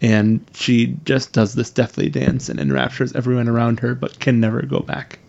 and 0.02 0.40
she 0.53 0.98
just 1.03 1.34
does 1.34 1.53
this 1.53 1.69
deathly 1.69 2.10
dance 2.10 2.48
and 2.48 2.61
enraptures 2.61 3.14
everyone 3.14 3.49
around 3.49 3.81
her, 3.81 3.94
but 3.94 4.18
can 4.19 4.40
never 4.40 4.61
go 4.61 4.80
back. 4.80 5.19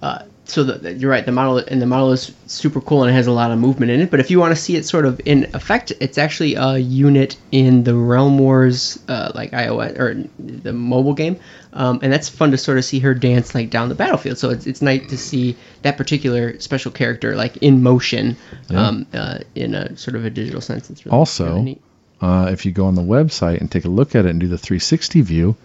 Uh, 0.00 0.22
so 0.44 0.64
the, 0.64 0.92
you're 0.94 1.10
right. 1.10 1.24
The 1.24 1.32
model 1.32 1.58
and 1.58 1.80
the 1.80 1.86
model 1.86 2.10
is 2.12 2.32
super 2.46 2.80
cool 2.80 3.02
and 3.02 3.10
it 3.10 3.14
has 3.14 3.26
a 3.26 3.32
lot 3.32 3.50
of 3.52 3.58
movement 3.58 3.92
in 3.92 4.00
it. 4.00 4.10
But 4.10 4.18
if 4.20 4.30
you 4.30 4.40
want 4.40 4.54
to 4.54 4.60
see 4.60 4.76
it 4.76 4.84
sort 4.84 5.06
of 5.06 5.20
in 5.24 5.44
effect, 5.54 5.92
it's 6.00 6.18
actually 6.18 6.56
a 6.56 6.78
unit 6.78 7.36
in 7.52 7.84
the 7.84 7.94
Realm 7.94 8.38
Wars, 8.38 8.98
uh, 9.08 9.30
like 9.34 9.52
iOS 9.52 9.98
or 9.98 10.24
the 10.38 10.72
mobile 10.72 11.14
game, 11.14 11.38
um, 11.74 12.00
and 12.02 12.12
that's 12.12 12.28
fun 12.28 12.50
to 12.50 12.58
sort 12.58 12.76
of 12.78 12.84
see 12.84 12.98
her 12.98 13.14
dance 13.14 13.54
like 13.54 13.70
down 13.70 13.88
the 13.88 13.94
battlefield. 13.94 14.36
So 14.38 14.50
it's 14.50 14.66
it's 14.66 14.82
nice 14.82 15.08
to 15.10 15.16
see 15.16 15.56
that 15.82 15.96
particular 15.96 16.58
special 16.60 16.90
character 16.90 17.36
like 17.36 17.56
in 17.58 17.82
motion, 17.82 18.36
um, 18.70 19.06
uh, 19.14 19.38
in 19.54 19.74
a 19.74 19.96
sort 19.96 20.16
of 20.16 20.24
a 20.24 20.30
digital 20.30 20.60
sense. 20.60 20.90
It's 20.90 21.06
really, 21.06 21.16
Also- 21.16 21.54
really 21.54 21.78
uh, 22.20 22.48
if 22.52 22.64
you 22.66 22.72
go 22.72 22.86
on 22.86 22.94
the 22.94 23.02
website 23.02 23.60
and 23.60 23.70
take 23.70 23.84
a 23.84 23.88
look 23.88 24.14
at 24.14 24.26
it 24.26 24.30
and 24.30 24.38
do 24.40 24.46
the 24.48 24.58
360 24.58 25.20
view, 25.22 25.56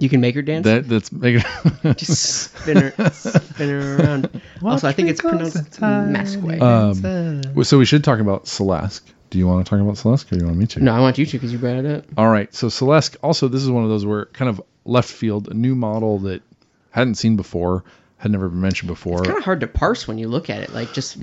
You 0.00 0.08
can 0.08 0.20
make 0.20 0.34
her 0.34 0.42
dance. 0.42 0.64
that 0.64 0.88
that's 0.88 1.12
making 1.12 1.42
just 1.94 2.52
spin 2.56 2.76
her, 2.78 3.10
spin 3.12 3.68
her 3.68 3.96
around. 3.96 4.40
also, 4.62 4.88
I 4.88 4.92
think 4.92 5.08
it's 5.08 5.20
pronounced 5.20 5.80
Maskway. 5.80 6.60
Um, 6.60 7.64
so 7.64 7.78
we 7.78 7.84
should 7.84 8.02
talk 8.02 8.18
about 8.18 8.46
Celeste. 8.48 9.12
Do 9.30 9.38
you 9.38 9.46
want 9.46 9.64
to 9.64 9.70
talk 9.70 9.80
about 9.80 9.96
Celeste, 9.96 10.32
or 10.32 10.36
do 10.36 10.40
you 10.42 10.46
want 10.46 10.58
me 10.58 10.66
to? 10.66 10.80
no, 10.80 10.92
I 10.92 11.00
want 11.00 11.18
you 11.18 11.26
to 11.26 11.32
because 11.32 11.52
you 11.52 11.58
brought 11.58 11.76
it 11.76 11.86
up. 11.86 12.04
All 12.16 12.28
right. 12.28 12.52
So 12.54 12.68
Celeste. 12.68 13.16
Also, 13.22 13.48
this 13.48 13.62
is 13.62 13.70
one 13.70 13.84
of 13.84 13.90
those 13.90 14.04
where 14.04 14.26
kind 14.26 14.48
of 14.48 14.60
left 14.84 15.10
field, 15.10 15.48
a 15.48 15.54
new 15.54 15.74
model 15.74 16.18
that 16.20 16.42
hadn't 16.90 17.14
seen 17.16 17.36
before, 17.36 17.84
had 18.16 18.30
never 18.32 18.48
been 18.48 18.60
mentioned 18.60 18.88
before. 18.88 19.22
kind 19.22 19.38
of 19.38 19.44
hard 19.44 19.60
to 19.60 19.66
parse 19.66 20.06
when 20.08 20.18
you 20.18 20.28
look 20.28 20.50
at 20.50 20.62
it, 20.62 20.72
like 20.72 20.92
just 20.92 21.18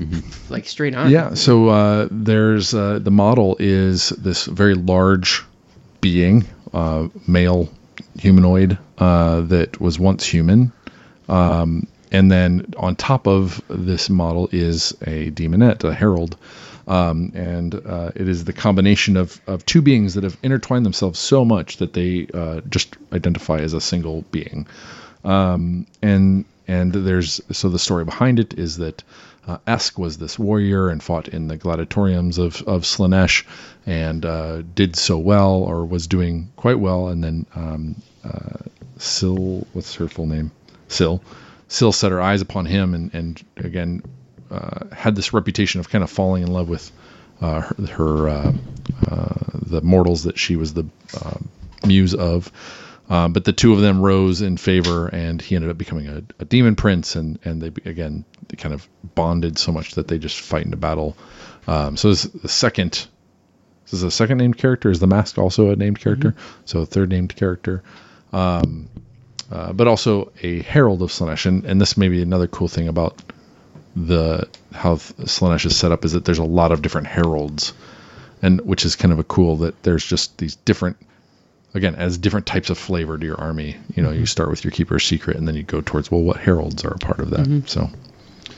like 0.49 0.65
straight 0.65 0.95
on. 0.95 1.09
Yeah. 1.09 1.33
So 1.33 1.69
uh, 1.69 2.07
there's 2.11 2.73
uh, 2.73 2.99
the 2.99 3.11
model 3.11 3.55
is 3.59 4.09
this 4.09 4.45
very 4.45 4.75
large 4.75 5.43
being, 6.01 6.45
uh, 6.73 7.07
male 7.27 7.69
humanoid 8.17 8.77
uh, 8.97 9.41
that 9.41 9.79
was 9.79 9.99
once 9.99 10.25
human. 10.25 10.71
Um, 11.29 11.87
and 12.11 12.31
then 12.31 12.73
on 12.77 12.95
top 12.95 13.27
of 13.27 13.61
this 13.69 14.09
model 14.09 14.49
is 14.51 14.91
a 15.01 15.31
daemonette, 15.31 15.83
a 15.83 15.93
herald. 15.93 16.37
Um, 16.87 17.31
and 17.35 17.73
uh, 17.75 18.11
it 18.15 18.27
is 18.27 18.43
the 18.43 18.53
combination 18.53 19.15
of, 19.15 19.39
of 19.47 19.65
two 19.65 19.81
beings 19.81 20.15
that 20.15 20.23
have 20.23 20.37
intertwined 20.43 20.85
themselves 20.85 21.19
so 21.19 21.45
much 21.45 21.77
that 21.77 21.93
they 21.93 22.27
uh, 22.33 22.61
just 22.69 22.97
identify 23.13 23.59
as 23.59 23.73
a 23.73 23.81
single 23.81 24.23
being. 24.31 24.67
Um, 25.23 25.85
and 26.01 26.45
and 26.67 26.91
there's 26.93 27.41
so 27.51 27.69
the 27.69 27.79
story 27.79 28.05
behind 28.05 28.39
it 28.39 28.57
is 28.57 28.77
that 28.77 29.03
uh, 29.47 29.57
Esk 29.65 29.97
was 29.97 30.17
this 30.17 30.37
warrior 30.37 30.89
and 30.89 31.01
fought 31.01 31.27
in 31.27 31.47
the 31.47 31.57
gladiatoriums 31.57 32.37
of 32.37 32.61
of 32.67 32.83
Slaanesh 32.83 33.45
and 33.85 34.25
uh, 34.25 34.61
did 34.75 34.95
so 34.95 35.17
well 35.17 35.63
or 35.63 35.85
was 35.85 36.07
doing 36.07 36.51
quite 36.55 36.79
well, 36.79 37.07
and 37.07 37.23
then 37.23 37.45
um, 37.55 38.01
uh, 38.23 38.57
Sil, 39.01 39.65
what's 39.73 39.95
her 39.95 40.07
full 40.07 40.27
name? 40.27 40.51
Sil, 40.93 41.23
Sil 41.69 41.91
set 41.91 42.11
her 42.11 42.21
eyes 42.21 42.41
upon 42.41 42.65
him 42.65 42.93
and 42.93 43.13
and 43.13 43.43
again 43.57 44.03
uh, 44.51 44.85
had 44.93 45.15
this 45.15 45.33
reputation 45.33 45.79
of 45.79 45.89
kind 45.89 46.03
of 46.03 46.09
falling 46.09 46.43
in 46.43 46.51
love 46.51 46.69
with 46.69 46.91
uh, 47.41 47.61
her, 47.61 47.75
her 47.87 48.27
uh, 48.29 48.53
the 49.65 49.81
mortals 49.81 50.23
that 50.23 50.37
she 50.37 50.55
was 50.55 50.73
the 50.73 50.85
muse 51.85 52.13
of. 52.13 52.51
Uh, 53.11 53.27
but 53.27 53.43
the 53.43 53.53
two 53.53 53.73
of 53.73 53.81
them 53.81 54.01
rose 54.01 54.41
in 54.41 54.55
favor, 54.57 55.07
and 55.07 55.41
he 55.41 55.55
ended 55.55 55.69
up 55.69 55.77
becoming 55.77 56.07
a, 56.07 56.23
a 56.39 56.45
demon 56.45 56.75
prince, 56.75 57.15
and 57.15 57.37
and 57.43 57.61
they 57.61 57.89
again 57.89 58.23
they 58.47 58.55
kind 58.55 58.73
of 58.73 58.87
bonded 59.15 59.57
so 59.59 59.71
much 59.71 59.95
that 59.95 60.07
they 60.07 60.17
just 60.17 60.39
fight 60.39 60.65
in 60.65 60.73
a 60.73 60.77
battle. 60.77 61.15
Um, 61.67 61.97
so 61.97 62.09
this 62.09 62.25
is 62.25 62.31
the 62.31 62.47
second. 62.49 63.07
This 63.83 63.93
is 63.93 64.03
a 64.03 64.11
second 64.11 64.37
named 64.37 64.57
character. 64.57 64.89
Is 64.89 64.99
the 64.99 65.07
mask 65.07 65.37
also 65.37 65.71
a 65.71 65.75
named 65.75 65.99
character? 65.99 66.33
So 66.65 66.79
a 66.79 66.85
third 66.85 67.09
named 67.09 67.35
character 67.35 67.83
um, 68.33 68.89
uh, 69.51 69.73
but 69.73 69.87
also 69.87 70.31
a 70.41 70.61
herald 70.61 71.01
of 71.01 71.09
Slaanesh. 71.09 71.45
And, 71.45 71.65
and 71.65 71.79
this 71.79 71.97
may 71.97 72.09
be 72.09 72.21
another 72.21 72.47
cool 72.47 72.67
thing 72.67 72.87
about 72.87 73.21
the 73.95 74.47
how 74.71 74.95
Slaanesh 74.95 75.65
is 75.65 75.75
set 75.75 75.91
up 75.91 76.05
is 76.05 76.13
that 76.13 76.23
there's 76.23 76.37
a 76.37 76.43
lot 76.43 76.71
of 76.71 76.81
different 76.81 77.07
heralds, 77.07 77.73
and 78.41 78.61
which 78.61 78.85
is 78.85 78.95
kind 78.95 79.11
of 79.11 79.19
a 79.19 79.23
cool 79.23 79.57
that 79.57 79.83
there's 79.83 80.05
just 80.05 80.37
these 80.37 80.55
different, 80.55 80.97
again, 81.73 81.95
as 81.95 82.17
different 82.17 82.45
types 82.45 82.69
of 82.69 82.77
flavor 82.77 83.17
to 83.17 83.25
your 83.25 83.39
army. 83.39 83.77
You 83.95 84.03
know, 84.03 84.11
you 84.11 84.25
start 84.25 84.49
with 84.49 84.63
your 84.63 84.71
keeper's 84.71 85.03
secret, 85.05 85.37
and 85.37 85.47
then 85.47 85.55
you 85.55 85.63
go 85.63 85.81
towards 85.81 86.11
well, 86.11 86.21
what 86.21 86.37
heralds 86.37 86.83
are 86.83 86.93
a 86.93 86.97
part 86.97 87.19
of 87.19 87.29
that. 87.31 87.63
So 87.69 87.89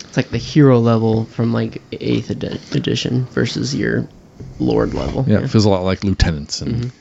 It's 0.05 0.17
like 0.17 0.29
the 0.29 0.37
hero 0.37 0.79
level 0.79 1.25
from 1.25 1.53
like 1.53 1.81
eighth 1.91 2.31
edi- 2.31 2.59
edition 2.71 3.25
versus 3.25 3.75
your 3.75 4.07
lord 4.59 4.93
level. 4.93 5.25
yeah, 5.27 5.39
it 5.39 5.49
feels 5.49 5.65
a 5.65 5.69
lot 5.69 5.83
like 5.83 6.03
lieutenants 6.03 6.61
and 6.61 6.91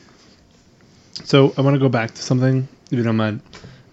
So 1.25 1.53
I 1.57 1.61
want 1.61 1.75
to 1.75 1.81
go 1.81 1.89
back 1.89 2.15
to 2.15 2.23
something, 2.23 2.67
if 2.91 2.99
you 2.99 3.03
don't 3.05 3.17
mind. 3.17 3.41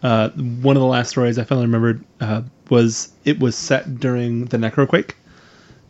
Uh, 0.01 0.29
one 0.29 0.77
of 0.77 0.81
the 0.81 0.87
last 0.87 1.09
stories 1.09 1.37
I 1.37 1.43
finally 1.43 1.65
remembered 1.67 2.03
uh, 2.21 2.41
was 2.69 3.11
it 3.25 3.39
was 3.39 3.57
set 3.57 3.99
during 3.99 4.45
the 4.45 4.57
Necroquake, 4.57 5.11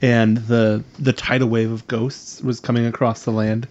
and 0.01 0.37
the 0.37 0.83
the 0.97 1.13
tidal 1.13 1.47
wave 1.47 1.71
of 1.71 1.87
ghosts 1.87 2.41
was 2.41 2.59
coming 2.59 2.87
across 2.87 3.23
the 3.23 3.31
land, 3.31 3.67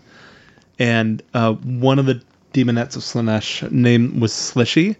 and 0.78 1.20
uh, 1.34 1.54
one 1.54 1.98
of 1.98 2.06
the 2.06 2.22
daemonettes 2.64 2.96
of 2.96 3.02
Slaanesh 3.02 3.70
name 3.70 4.20
was 4.20 4.32
Slishy, 4.32 4.96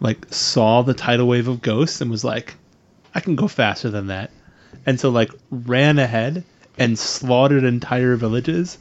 like 0.00 0.26
saw 0.32 0.82
the 0.82 0.94
tidal 0.94 1.26
wave 1.26 1.48
of 1.48 1.62
ghosts 1.62 2.00
and 2.00 2.10
was 2.10 2.24
like, 2.24 2.54
I 3.14 3.20
can 3.20 3.36
go 3.36 3.48
faster 3.48 3.90
than 3.90 4.08
that, 4.08 4.30
and 4.86 4.98
so 4.98 5.10
like 5.10 5.30
ran 5.50 5.98
ahead 5.98 6.44
and 6.78 6.98
slaughtered 6.98 7.64
entire 7.64 8.16
villages, 8.16 8.78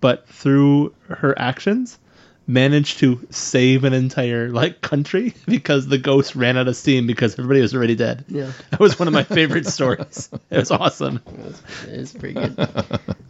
but 0.00 0.28
through 0.28 0.94
her 1.08 1.38
actions 1.38 1.98
managed 2.46 2.98
to 2.98 3.24
save 3.30 3.84
an 3.84 3.92
entire 3.92 4.50
like 4.50 4.80
country 4.80 5.32
because 5.46 5.86
the 5.86 5.98
ghost 5.98 6.34
ran 6.34 6.56
out 6.56 6.68
of 6.68 6.76
steam 6.76 7.06
because 7.06 7.34
everybody 7.34 7.60
was 7.60 7.74
already 7.74 7.94
dead. 7.94 8.24
Yeah. 8.28 8.50
That 8.70 8.80
was 8.80 8.98
one 8.98 9.08
of 9.08 9.14
my 9.14 9.22
favorite 9.22 9.66
stories. 9.66 10.28
It 10.50 10.58
was 10.58 10.70
awesome. 10.70 11.20
It's 11.86 12.12
pretty 12.12 12.34
good. 12.34 12.68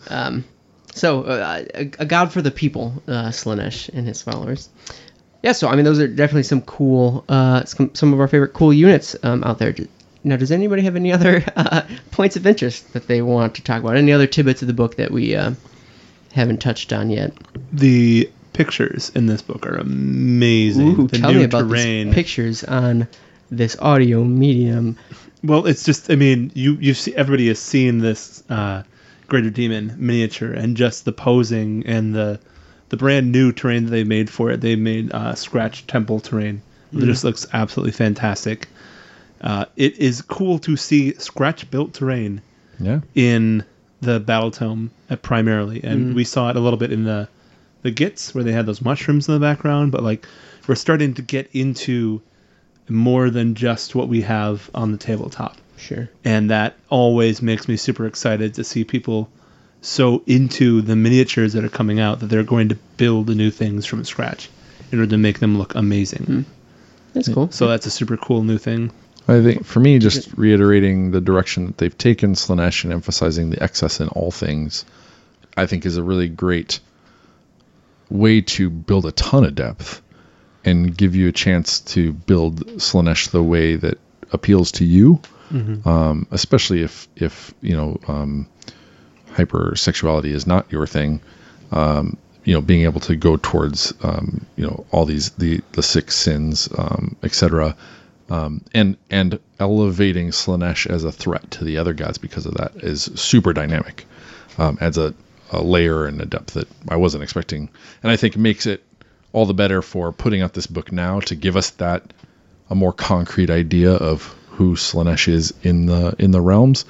um, 0.09 0.44
so, 0.93 1.24
uh, 1.24 1.64
a, 1.74 1.90
a 1.98 2.05
god 2.05 2.32
for 2.32 2.43
the 2.43 2.51
people, 2.51 3.02
uh, 3.09 3.28
Slaanesh 3.31 3.89
and 3.89 4.06
his 4.06 4.23
followers. 4.23 4.69
Yeah, 5.43 5.52
so 5.52 5.69
I 5.69 5.74
mean, 5.74 5.85
those 5.85 5.98
are 5.98 6.06
definitely 6.06 6.44
some 6.44 6.62
cool, 6.62 7.24
uh, 7.28 7.64
some, 7.64 7.94
some 7.94 8.12
of 8.12 8.20
our 8.20 8.28
favorite 8.28 8.52
cool 8.52 8.73
units 8.73 9.16
um, 9.23 9.43
out 9.43 9.59
there. 9.59 9.74
Now, 10.23 10.36
does 10.36 10.52
anybody 10.52 10.82
have 10.82 10.94
any 10.94 11.12
other 11.12 11.44
uh, 11.56 11.82
points 12.12 12.36
of 12.36 12.47
interest 12.47 12.93
that 12.93 13.09
they 13.09 13.23
want 13.23 13.56
to 13.56 13.62
talk 13.62 13.82
about? 13.82 13.97
Any 13.97 14.12
other 14.12 14.27
tidbits 14.27 14.62
of 14.62 14.69
the 14.69 14.74
book 14.74 14.97
that 14.97 15.10
we 15.10 15.35
uh, 15.35 15.52
haven't 16.32 16.60
touched 16.60 16.93
on 16.93 17.10
yet? 17.10 17.32
The 17.73 18.31
pictures 18.52 19.10
in 19.14 19.27
this 19.27 19.43
book 19.43 19.66
are 19.66 19.77
amazing. 19.77 21.01
Ooh, 21.01 21.06
the 21.09 21.19
tell 21.19 21.32
me 21.32 21.44
about 21.44 21.69
terrain. 21.69 22.12
pictures 22.12 22.62
on 22.64 23.09
this 23.51 23.77
audio 23.81 24.23
medium. 24.24 24.97
Well, 25.43 25.66
it's 25.66 25.85
just 25.85 26.10
I 26.10 26.16
mean, 26.16 26.52
you 26.55 26.74
you 26.74 26.94
see 26.94 27.14
everybody 27.16 27.48
has 27.48 27.59
seen 27.59 27.98
this 27.98 28.44
uh, 28.48 28.82
Greater 29.33 29.49
Demon 29.49 29.95
miniature 29.97 30.53
and 30.53 30.77
just 30.77 31.07
the 31.07 31.13
posing 31.13 31.87
and 31.87 32.15
the 32.15 32.39
the 32.91 32.99
brand 32.99 33.33
new 33.33 33.51
terrain 33.51 33.87
that 33.87 33.91
they 33.91 34.05
made 34.05 34.29
for 34.29 34.51
it. 34.51 34.61
They 34.61 34.77
made 34.77 35.11
uh, 35.11 35.35
Scratch 35.35 35.87
Temple 35.87 36.21
terrain. 36.21 36.61
It 36.93 37.07
just 37.07 37.25
looks 37.25 37.47
absolutely 37.55 37.93
fantastic. 37.93 38.69
Uh, 39.41 39.65
it 39.77 39.97
is 39.97 40.21
cool 40.21 40.59
to 40.59 40.77
see 40.77 41.15
Scratch 41.15 41.71
built 41.71 41.95
terrain 41.95 42.43
yeah, 42.79 43.01
in 43.15 43.65
the 44.03 44.21
battle 44.21 44.51
tome 44.51 44.91
primarily, 45.23 45.83
and 45.83 46.15
we 46.15 46.25
saw 46.25 46.51
it 46.51 46.57
a 46.57 46.61
little 46.61 46.79
bit 46.79 46.93
in 46.93 47.05
the 47.05 47.27
the 47.81 47.91
Gits 47.91 48.35
where 48.35 48.45
they 48.45 48.53
had 48.53 48.67
those 48.67 48.83
mushrooms 48.83 49.29
in 49.29 49.33
the 49.33 49.41
background. 49.41 49.93
But 49.93 50.03
like, 50.03 50.27
we're 50.69 50.75
starting 50.75 51.15
to 51.15 51.23
get 51.23 51.49
into 51.55 52.21
more 52.91 53.31
than 53.31 53.55
just 53.55 53.95
what 53.95 54.09
we 54.09 54.21
have 54.21 54.69
on 54.75 54.93
the 54.93 54.99
tabletop, 54.99 55.57
Sure. 55.83 56.09
and 56.25 56.51
that 56.51 56.77
always 56.89 57.43
makes 57.43 57.67
me 57.67 57.77
super 57.77 58.07
excited 58.07 58.55
to 58.55 58.65
see 58.65 58.85
people 58.85 59.29
so 59.81 60.23
into 60.27 60.81
the 60.81 60.95
miniatures 60.95 61.55
that 61.55 61.65
are 61.65 61.69
coming 61.69 61.99
out 61.99 62.21
that 62.21 62.27
they're 62.27 62.45
going 62.45 62.69
to 62.69 62.77
build 62.97 63.29
new 63.29 63.51
things 63.51 63.85
from 63.85 64.05
scratch 64.05 64.49
in 64.93 65.01
order 65.01 65.11
to 65.11 65.19
make 65.19 65.41
them 65.41 65.59
look 65.59 65.75
amazing. 65.75 66.25
Hmm. 66.25 66.43
That's 67.13 67.29
cool. 67.29 67.51
So 67.51 67.67
that's 67.67 67.87
a 67.87 67.91
super 67.91 68.17
cool 68.17 68.43
new 68.43 68.59
thing. 68.59 68.93
I 69.29 69.43
think 69.43 69.65
for 69.65 69.81
me, 69.81 69.99
just 69.99 70.33
reiterating 70.37 71.11
the 71.11 71.21
direction 71.21 71.67
that 71.67 71.79
they've 71.79 71.97
taken 71.97 72.35
Slaanesh 72.35 72.85
and 72.85 72.93
emphasizing 72.93 73.51
the 73.51 73.63
excess 73.63 74.01
in 74.01 74.09
all 74.09 74.31
things, 74.31 74.85
I 75.57 75.67
think 75.67 75.87
is 75.87 75.97
a 75.97 76.03
really 76.03 76.29
great 76.29 76.81
way 78.09 78.41
to 78.43 78.71
build 78.71 79.07
a 79.07 79.13
ton 79.13 79.45
of 79.45 79.55
depth 79.55 80.03
and 80.65 80.97
give 80.97 81.15
you 81.15 81.29
a 81.29 81.33
chance 81.33 81.81
to 81.81 82.13
build 82.13 82.67
Slaanesh 82.79 83.31
the 83.31 83.43
way 83.43 83.77
that 83.77 83.99
appeals 84.33 84.73
to 84.73 84.85
you, 84.85 85.21
um, 85.87 86.27
especially 86.31 86.83
if 86.83 87.09
if 87.16 87.55
you 87.61 87.77
know 87.77 88.01
um, 88.09 88.49
hypersexuality 89.33 90.33
is 90.33 90.47
not 90.47 90.70
your 90.70 90.87
thing. 90.87 91.20
Um, 91.70 92.16
you 92.45 92.55
know, 92.55 92.61
being 92.61 92.83
able 92.83 93.01
to 93.01 93.15
go 93.15 93.37
towards 93.37 93.95
um, 94.03 94.47
you 94.57 94.66
know 94.66 94.85
all 94.91 95.05
these 95.05 95.31
the 95.31 95.61
the 95.73 95.83
six 95.83 96.16
sins, 96.16 96.69
um, 96.77 97.16
etc 97.23 97.77
um, 98.33 98.62
and 98.73 98.97
and 99.11 99.39
elevating 99.61 100.29
Slaanesh 100.31 100.89
as 100.89 101.05
a 101.05 101.12
threat 101.12 101.51
to 101.53 101.65
the 101.65 101.77
other 101.77 101.93
gods 101.93 102.16
because 102.16 102.47
of 102.47 102.55
that 102.55 102.73
is 102.77 103.11
super 103.15 103.53
dynamic. 103.53 104.07
Adds 104.59 104.97
a, 104.99 105.15
a 105.51 105.62
layer 105.62 106.07
and 106.07 106.20
a 106.20 106.27
depth 106.27 106.55
that 106.55 106.69
I 106.89 106.97
wasn't 106.97 107.24
expecting, 107.24 107.69
and 108.03 108.11
I 108.11 108.16
think 108.16 108.37
makes 108.37 108.66
it 108.66 108.83
all 109.33 109.47
the 109.47 109.55
better 109.55 109.83
for 109.83 110.12
putting 110.12 110.41
out 110.41 110.55
this 110.55 110.66
book 110.66 110.93
now 110.93 111.20
to 111.20 111.35
give 111.35 111.57
us 111.57 111.70
that 111.70 112.12
a 112.70 112.74
more 112.74 112.93
concrete 112.93 113.51
idea 113.51 113.93
of 113.93 114.35
who 114.53 114.77
Slaanesh 114.77 115.29
is 115.29 115.55
in 115.62 115.87
the 115.87 116.15
in 116.19 116.31
the 116.31 116.41
realms, 116.41 116.85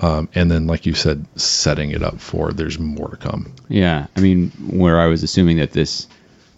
um, 0.00 0.28
and 0.34 0.50
then 0.50 0.66
like 0.66 0.86
you 0.86 0.94
said, 0.94 1.24
setting 1.36 1.90
it 1.90 2.02
up 2.02 2.20
for 2.20 2.52
there's 2.52 2.78
more 2.78 3.08
to 3.08 3.16
come. 3.16 3.52
Yeah, 3.68 4.06
I 4.16 4.20
mean, 4.20 4.50
where 4.68 5.00
I 5.00 5.06
was 5.06 5.22
assuming 5.22 5.58
that 5.58 5.72
this 5.72 6.08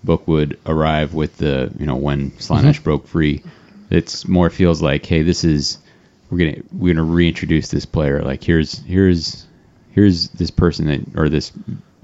book 0.05 0.27
would 0.29 0.59
arrive 0.67 1.15
with 1.15 1.39
the, 1.39 1.73
you 1.79 1.87
know, 1.87 1.97
when 1.97 2.31
Slaanesh 2.33 2.83
broke 2.83 3.07
free, 3.07 3.43
it's 3.91 4.29
more 4.29 4.51
feels 4.51 4.83
like, 4.83 5.05
hey, 5.07 5.23
this 5.23 5.45
is 5.45 5.79
we're 6.31 6.39
gonna 6.39 6.63
we're 6.73 6.95
gonna 6.95 7.07
reintroduce 7.07 7.69
this 7.69 7.85
player. 7.85 8.23
Like 8.23 8.43
here's 8.43 8.79
here's 8.81 9.47
here's 9.93 10.29
this 10.31 10.51
person 10.51 10.87
that 10.87 11.01
or 11.17 11.29
this 11.29 11.53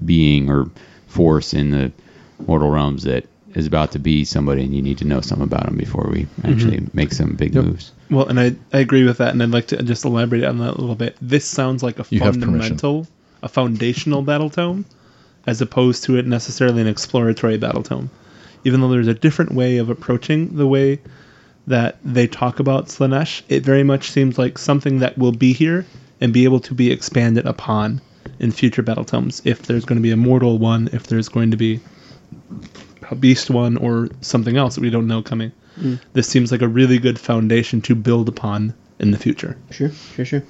being 0.03 0.49
or 0.49 0.69
force 1.07 1.53
in 1.53 1.71
the 1.71 1.91
mortal 2.45 2.69
realms 2.69 3.03
that 3.03 3.25
is 3.55 3.67
about 3.67 3.91
to 3.91 3.99
be 3.99 4.23
somebody, 4.23 4.63
and 4.63 4.73
you 4.73 4.81
need 4.81 4.97
to 4.99 5.05
know 5.05 5.21
something 5.21 5.47
about 5.47 5.65
them 5.65 5.77
before 5.77 6.07
we 6.11 6.27
actually 6.43 6.77
mm-hmm. 6.77 6.97
make 6.97 7.11
some 7.11 7.35
big 7.35 7.53
moves. 7.53 7.91
Well, 8.09 8.27
and 8.27 8.39
I, 8.39 8.55
I 8.73 8.79
agree 8.79 9.03
with 9.03 9.17
that, 9.17 9.33
and 9.33 9.41
I'd 9.41 9.49
like 9.49 9.67
to 9.67 9.81
just 9.83 10.05
elaborate 10.05 10.43
on 10.43 10.57
that 10.59 10.75
a 10.75 10.81
little 10.81 10.95
bit. 10.95 11.15
This 11.21 11.45
sounds 11.45 11.83
like 11.83 11.99
a 11.99 12.05
You 12.09 12.19
fundamental, 12.19 13.07
a 13.43 13.49
foundational 13.49 14.21
battle 14.21 14.49
tome, 14.49 14.85
as 15.47 15.61
opposed 15.61 16.03
to 16.05 16.17
it 16.17 16.25
necessarily 16.25 16.81
an 16.81 16.87
exploratory 16.87 17.57
battle 17.57 17.83
tome. 17.83 18.09
Even 18.63 18.81
though 18.81 18.89
there's 18.89 19.07
a 19.07 19.13
different 19.13 19.53
way 19.53 19.77
of 19.77 19.89
approaching 19.89 20.55
the 20.55 20.67
way 20.67 20.99
that 21.67 21.97
they 22.03 22.27
talk 22.27 22.59
about 22.59 22.87
Slaanesh, 22.87 23.41
it 23.49 23.63
very 23.63 23.83
much 23.83 24.11
seems 24.11 24.37
like 24.37 24.57
something 24.57 24.99
that 24.99 25.17
will 25.17 25.31
be 25.31 25.53
here 25.53 25.85
and 26.19 26.33
be 26.33 26.43
able 26.43 26.59
to 26.59 26.73
be 26.73 26.91
expanded 26.91 27.45
upon 27.45 28.01
in 28.39 28.51
future 28.51 28.81
battle 28.83 29.05
tomes. 29.05 29.41
If 29.45 29.63
there's 29.63 29.85
going 29.85 29.97
to 29.97 30.03
be 30.03 30.11
a 30.11 30.17
mortal 30.17 30.57
one, 30.57 30.89
if 30.93 31.07
there's 31.07 31.29
going 31.29 31.51
to 31.51 31.57
be 31.57 31.79
a 32.51 32.90
beast 33.15 33.49
one, 33.49 33.77
or 33.77 34.09
something 34.21 34.57
else 34.57 34.75
that 34.75 34.81
we 34.81 34.89
don't 34.89 35.07
know 35.07 35.21
coming. 35.21 35.51
This 36.13 36.27
seems 36.27 36.51
like 36.51 36.61
a 36.61 36.67
really 36.67 36.99
good 36.99 37.19
foundation 37.19 37.81
to 37.81 37.95
build 37.95 38.29
upon 38.29 38.73
in 38.99 39.11
the 39.11 39.17
future. 39.17 39.57
Sure, 39.71 39.89
sure, 39.89 40.25
sure. 40.25 40.43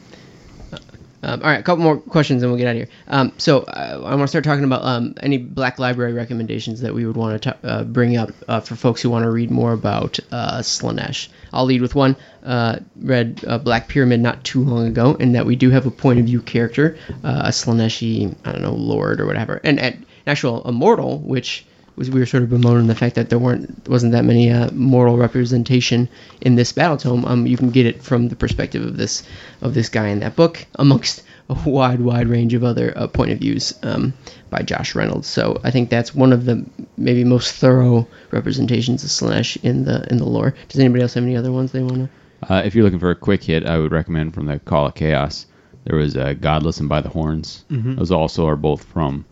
Um, 1.23 1.39
all 1.43 1.49
right, 1.49 1.59
a 1.59 1.63
couple 1.63 1.83
more 1.83 1.97
questions 1.97 2.41
and 2.41 2.51
we'll 2.51 2.57
get 2.57 2.67
out 2.67 2.71
of 2.71 2.77
here. 2.77 2.87
Um, 3.07 3.31
so 3.37 3.59
uh, 3.59 4.01
I 4.03 4.15
want 4.15 4.21
to 4.21 4.27
start 4.27 4.43
talking 4.43 4.63
about 4.63 4.83
um, 4.83 5.13
any 5.21 5.37
Black 5.37 5.77
Library 5.77 6.13
recommendations 6.13 6.81
that 6.81 6.95
we 6.95 7.05
would 7.05 7.15
want 7.15 7.43
to 7.43 7.57
uh, 7.63 7.83
bring 7.83 8.17
up 8.17 8.31
uh, 8.47 8.59
for 8.59 8.75
folks 8.75 9.03
who 9.03 9.09
want 9.11 9.23
to 9.23 9.29
read 9.29 9.51
more 9.51 9.71
about 9.71 10.19
uh, 10.31 10.59
Slaanesh. 10.59 11.27
I'll 11.53 11.65
lead 11.65 11.81
with 11.81 11.93
one. 11.93 12.15
Uh, 12.43 12.79
read 12.95 13.43
uh, 13.45 13.59
Black 13.59 13.87
Pyramid 13.87 14.19
not 14.19 14.43
too 14.43 14.63
long 14.63 14.87
ago, 14.87 15.15
and 15.19 15.35
that 15.35 15.45
we 15.45 15.55
do 15.55 15.69
have 15.69 15.85
a 15.85 15.91
point 15.91 16.19
of 16.19 16.25
view 16.25 16.41
character, 16.41 16.97
uh, 17.23 17.43
a 17.45 17.49
Slaaneshi, 17.49 18.35
I 18.43 18.51
don't 18.51 18.63
know, 18.63 18.73
lord 18.73 19.21
or 19.21 19.27
whatever, 19.27 19.61
and, 19.63 19.79
and 19.79 19.95
an 19.95 20.05
actual 20.25 20.67
immortal, 20.67 21.19
which 21.19 21.65
was 21.95 22.09
we 22.09 22.19
were 22.19 22.25
sort 22.25 22.43
of 22.43 22.49
bemoaning 22.49 22.87
the 22.87 22.95
fact 22.95 23.15
that 23.15 23.29
there 23.29 23.39
weren't 23.39 23.87
wasn't 23.87 24.11
that 24.13 24.25
many 24.25 24.49
uh, 24.49 24.69
moral 24.71 25.17
representation 25.17 26.09
in 26.41 26.55
this 26.55 26.71
battle 26.71 26.97
tome. 26.97 27.25
Um, 27.25 27.45
you 27.45 27.57
can 27.57 27.69
get 27.69 27.85
it 27.85 28.01
from 28.01 28.29
the 28.29 28.35
perspective 28.35 28.83
of 28.83 28.97
this 28.97 29.23
of 29.61 29.73
this 29.73 29.89
guy 29.89 30.07
in 30.07 30.19
that 30.19 30.35
book, 30.35 30.65
amongst 30.75 31.23
a 31.49 31.69
wide, 31.69 32.01
wide 32.01 32.27
range 32.27 32.53
of 32.53 32.63
other 32.63 32.93
uh, 32.95 33.07
point 33.07 33.31
of 33.31 33.39
views 33.39 33.77
um, 33.83 34.13
by 34.49 34.61
Josh 34.61 34.95
Reynolds. 34.95 35.27
So 35.27 35.59
I 35.63 35.71
think 35.71 35.89
that's 35.89 36.15
one 36.15 36.31
of 36.31 36.45
the 36.45 36.65
maybe 36.97 37.23
most 37.23 37.55
thorough 37.55 38.07
representations 38.31 39.03
of 39.03 39.09
Slaanesh 39.09 39.57
in 39.63 39.83
the 39.83 40.07
in 40.09 40.17
the 40.17 40.25
lore. 40.25 40.55
Does 40.69 40.79
anybody 40.79 41.01
else 41.01 41.13
have 41.15 41.23
any 41.23 41.35
other 41.35 41.51
ones 41.51 41.71
they 41.71 41.83
want 41.83 41.95
to? 41.95 42.53
Uh, 42.53 42.61
if 42.65 42.73
you're 42.73 42.83
looking 42.83 42.99
for 42.99 43.11
a 43.11 43.15
quick 43.15 43.43
hit, 43.43 43.65
I 43.65 43.77
would 43.77 43.91
recommend 43.91 44.33
from 44.33 44.47
the 44.47 44.59
Call 44.59 44.87
of 44.87 44.95
Chaos. 44.95 45.45
There 45.83 45.97
was 45.97 46.15
uh, 46.15 46.33
Godless 46.33 46.79
and 46.79 46.89
By 46.89 47.01
the 47.01 47.09
Horns. 47.09 47.65
Those 47.97 48.11
also 48.11 48.47
are 48.47 48.55
both 48.55 48.83
from 48.83 49.25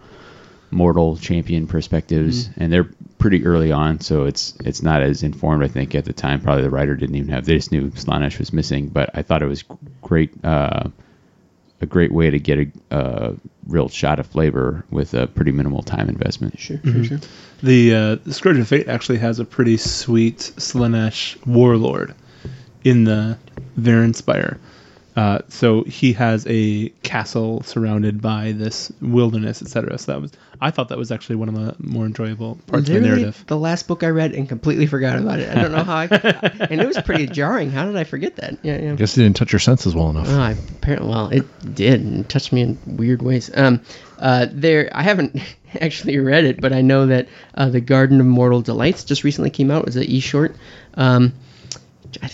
mortal 0.72 1.18
champion 1.18 1.68
perspectives, 1.68 2.50
and 2.58 2.72
they're 2.72 2.90
pretty 3.18 3.46
early 3.46 3.72
on, 3.72 4.00
so 4.00 4.26
it's 4.26 4.54
it's 4.64 4.82
not 4.82 5.02
as 5.02 5.24
informed. 5.24 5.64
I 5.64 5.68
think 5.68 5.96
at 5.96 6.06
the 6.06 6.14
time, 6.14 6.42
probably 6.42 6.64
the 6.64 6.70
writer 6.70 6.96
didn't 6.96 7.16
even 7.16 7.30
have. 7.30 7.46
They 7.46 7.56
just 7.56 7.72
knew 7.72 7.90
Slaanesh 7.92 8.40
was 8.40 8.54
missing, 8.54 8.88
but 8.88 9.10
I 9.14 9.22
thought 9.22 9.42
it 9.42 9.48
was 9.48 9.64
great. 10.02 10.34
Uh, 10.44 10.90
a 11.82 11.86
great 11.86 12.12
way 12.12 12.30
to 12.30 12.40
get 12.40 12.60
a, 12.60 12.68
a 12.92 13.36
real 13.68 13.88
shot 13.88 14.20
of 14.20 14.28
flavor 14.28 14.84
with 14.90 15.14
a 15.14 15.28
pretty 15.28 15.52
minimal 15.52 15.82
time 15.82 16.10
investment. 16.10 16.60
Sure, 16.60 16.80
sure, 16.84 17.04
sure. 17.04 17.20
The, 17.64 17.96
uh, 17.96 18.16
the 18.16 18.34
Scourge 18.34 18.58
of 18.58 18.68
Fate 18.68 18.88
actually 18.90 19.20
has 19.20 19.40
a 19.40 19.46
pretty 19.46 19.78
sweet 19.78 20.40
Slaanesh 20.58 21.38
warlord 21.46 22.16
in 22.84 23.06
the 23.06 23.38
Varanspire. 23.80 24.58
Uh, 25.20 25.40
so 25.50 25.84
he 25.84 26.14
has 26.14 26.48
a 26.48 26.88
castle 27.04 27.62
surrounded 27.64 28.22
by 28.22 28.54
this 28.54 28.90
wilderness, 29.02 29.62
etc. 29.62 29.98
So 29.98 30.14
that 30.14 30.22
was 30.22 30.32
I 30.62 30.72
thought 30.72 30.88
that 30.90 30.98
was 30.98 31.12
actually 31.12 31.36
one 31.36 31.50
of 31.50 31.56
the 31.56 31.76
more 31.80 32.06
enjoyable 32.06 32.58
parts 32.68 32.88
of 32.88 32.96
the 32.96 33.02
narrative. 33.02 33.44
the 33.48 33.58
last 33.58 33.86
book 33.90 34.02
I 34.02 34.08
read 34.08 34.32
and 34.34 34.48
completely 34.48 34.86
forgot 34.88 35.20
about 35.20 35.40
it. 35.40 35.50
I 35.50 35.62
don't 35.62 35.74
know 35.74 35.84
how 35.84 35.98
I, 35.98 36.06
and 36.70 36.80
it 36.80 36.88
was 36.88 36.98
pretty 37.02 37.28
jarring. 37.28 37.70
How 37.70 37.86
did 37.86 37.98
I 37.98 38.06
forget 38.06 38.38
that? 38.38 38.60
Yeah, 38.62 38.80
yeah. 38.82 38.94
I 38.94 38.96
Guess 38.96 39.18
it 39.18 39.24
didn't 39.24 39.36
touch 39.36 39.52
your 39.52 39.60
senses 39.60 39.94
well 39.94 40.10
enough. 40.10 40.28
Oh, 40.30 40.40
I 40.40 40.52
apparently, 40.52 41.10
well, 41.10 41.28
it 41.30 41.76
did 41.76 42.00
and 42.00 42.22
it 42.22 42.30
touched 42.30 42.54
me 42.54 42.62
in 42.62 42.80
weird 42.86 43.22
ways. 43.22 43.52
Um, 43.54 43.82
uh, 44.20 44.48
there, 44.50 44.90
I 44.94 45.04
haven't 45.04 45.36
actually 45.82 46.18
read 46.20 46.46
it, 46.46 46.62
but 46.62 46.72
I 46.72 46.80
know 46.80 47.08
that 47.08 47.28
uh, 47.56 47.68
the 47.68 47.82
Garden 47.82 48.22
of 48.22 48.26
Mortal 48.26 48.62
Delights 48.62 49.04
just 49.04 49.26
recently 49.26 49.50
came 49.50 49.70
out. 49.70 49.80
It 49.80 49.86
was 49.88 49.96
an 49.98 50.04
e-short. 50.04 50.56
Um, 50.94 51.26
I 51.26 51.28
th- 51.28 51.34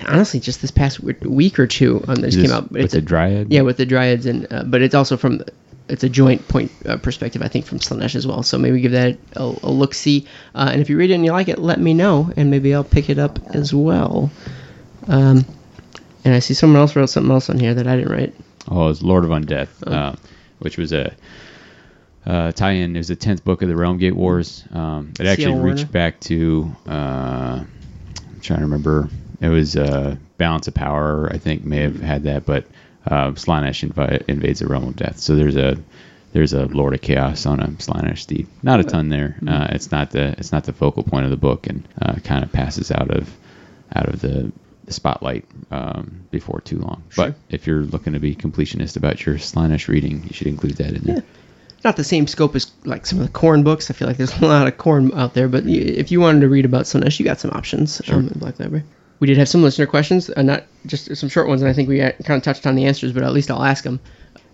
honestly, 0.07 0.39
just 0.39 0.61
this 0.61 0.71
past 0.71 0.99
week 0.99 1.59
or 1.59 1.67
two, 1.67 2.03
um, 2.07 2.15
that 2.15 2.31
just 2.31 2.41
came 2.41 2.51
out. 2.51 2.63
But 2.63 2.73
with 2.73 2.83
it's 2.83 2.93
the 2.93 2.99
a, 2.99 3.01
Dryad. 3.01 3.51
yeah, 3.51 3.61
with 3.61 3.77
the 3.77 3.85
dryads, 3.85 4.25
and 4.25 4.47
uh, 4.51 4.63
but 4.63 4.81
it's 4.81 4.95
also 4.95 5.17
from 5.17 5.41
it's 5.87 6.03
a 6.03 6.09
joint 6.09 6.47
point 6.47 6.71
uh, 6.85 6.97
perspective, 6.97 7.41
I 7.41 7.47
think, 7.47 7.65
from 7.65 7.79
Slaanesh 7.79 8.15
as 8.15 8.25
well. 8.25 8.43
So 8.43 8.57
maybe 8.57 8.81
give 8.81 8.93
that 8.93 9.17
a, 9.35 9.55
a 9.63 9.71
look 9.71 9.93
see. 9.93 10.25
Uh, 10.53 10.69
and 10.71 10.81
if 10.81 10.89
you 10.89 10.97
read 10.97 11.11
it 11.11 11.15
and 11.15 11.25
you 11.25 11.31
like 11.31 11.47
it, 11.47 11.59
let 11.59 11.79
me 11.79 11.93
know, 11.93 12.31
and 12.35 12.49
maybe 12.49 12.73
I'll 12.73 12.83
pick 12.83 13.09
it 13.09 13.19
up 13.19 13.39
as 13.53 13.73
well. 13.73 14.31
Um, 15.07 15.45
and 16.23 16.33
I 16.33 16.39
see 16.39 16.55
someone 16.55 16.81
else 16.81 16.95
wrote 16.95 17.09
something 17.09 17.31
else 17.31 17.49
on 17.49 17.59
here 17.59 17.73
that 17.73 17.85
I 17.85 17.95
didn't 17.97 18.11
write. 18.11 18.33
Oh, 18.67 18.85
it 18.85 18.87
was 18.87 19.03
Lord 19.03 19.23
of 19.23 19.29
Undeath, 19.29 19.69
uh, 19.85 20.15
which 20.59 20.77
was 20.77 20.91
a 20.91 21.15
uh, 22.25 22.51
tie-in. 22.51 22.95
It 22.95 22.99
was 22.99 23.09
the 23.09 23.15
tenth 23.15 23.43
book 23.43 23.61
of 23.61 23.69
the 23.69 23.75
Realm 23.75 23.99
Gate 23.99 24.15
Wars. 24.15 24.63
Um, 24.71 25.13
it 25.19 25.27
actually 25.27 25.59
reached 25.59 25.91
back 25.91 26.19
to. 26.21 26.75
Uh, 26.87 27.63
I'm 27.63 28.41
trying 28.41 28.59
to 28.59 28.65
remember. 28.65 29.09
It 29.41 29.49
was 29.49 29.75
uh, 29.75 30.15
Balance 30.37 30.67
of 30.67 30.73
Power. 30.73 31.29
I 31.31 31.37
think 31.37 31.63
may 31.63 31.81
have 31.81 32.01
had 32.01 32.23
that, 32.23 32.45
but 32.45 32.65
uh, 33.05 33.31
Slaanesh 33.31 33.87
invi- 33.87 34.23
invades 34.27 34.59
the 34.59 34.67
Realm 34.67 34.87
of 34.87 34.95
Death. 34.95 35.19
So 35.19 35.35
there's 35.35 35.55
a 35.55 35.77
there's 36.33 36.53
a 36.53 36.65
Lord 36.65 36.93
of 36.93 37.01
Chaos 37.01 37.45
on 37.45 37.59
a 37.61 37.67
Slaanesh 37.67 38.19
steed. 38.19 38.47
Not 38.61 38.79
a 38.79 38.83
ton 38.83 39.09
there. 39.09 39.37
Uh, 39.47 39.67
it's 39.71 39.91
not 39.91 40.11
the 40.11 40.35
it's 40.37 40.51
not 40.51 40.65
the 40.65 40.73
focal 40.73 41.03
point 41.03 41.25
of 41.25 41.31
the 41.31 41.37
book, 41.37 41.67
and 41.67 41.87
uh, 42.01 42.15
kind 42.23 42.43
of 42.43 42.51
passes 42.51 42.91
out 42.91 43.09
of 43.09 43.33
out 43.95 44.09
of 44.09 44.21
the, 44.21 44.51
spotlight 44.87 45.45
um, 45.71 46.27
before 46.29 46.61
too 46.61 46.77
long. 46.77 47.01
But 47.15 47.35
if 47.49 47.65
you're 47.65 47.81
looking 47.81 48.13
to 48.13 48.19
be 48.19 48.35
completionist 48.35 48.97
about 48.97 49.25
your 49.25 49.35
Slaanesh 49.35 49.87
reading, 49.87 50.23
you 50.23 50.33
should 50.33 50.45
include 50.45 50.73
that 50.73 50.93
in 50.93 51.01
there. 51.01 51.23
not 51.83 51.95
the 51.95 52.03
same 52.03 52.27
scope 52.27 52.55
as 52.55 52.71
like 52.83 53.05
some 53.07 53.19
of 53.19 53.25
the 53.25 53.31
Khorne 53.31 53.63
books. 53.63 53.89
I 53.89 53.95
feel 53.95 54.07
like 54.07 54.17
there's 54.17 54.37
a 54.37 54.45
lot 54.45 54.67
of 54.67 54.77
Khorne 54.77 55.11
out 55.15 55.33
there, 55.33 55.47
but 55.47 55.65
if 55.65 56.11
you 56.11 56.19
wanted 56.21 56.41
to 56.41 56.49
read 56.49 56.65
about 56.65 56.85
Slaanesh, 56.85 57.17
you 57.17 57.25
got 57.25 57.39
some 57.39 57.51
options 57.51 57.99
um, 58.09 58.27
in 58.27 58.39
Black 58.39 58.59
Library. 58.59 58.83
We 59.19 59.27
did 59.27 59.37
have 59.37 59.47
some 59.47 59.63
listener 59.63 59.85
questions, 59.85 60.29
uh, 60.29 60.41
not 60.41 60.65
just 60.85 61.15
some 61.15 61.29
short 61.29 61.47
ones, 61.47 61.61
and 61.61 61.69
I 61.69 61.73
think 61.73 61.87
we 61.87 61.99
kind 61.99 62.37
of 62.37 62.43
touched 62.43 62.67
on 62.67 62.75
the 62.75 62.85
answers, 62.85 63.13
but 63.13 63.23
at 63.23 63.33
least 63.33 63.49
I'll 63.49 63.63
ask 63.63 63.83
them. 63.83 63.99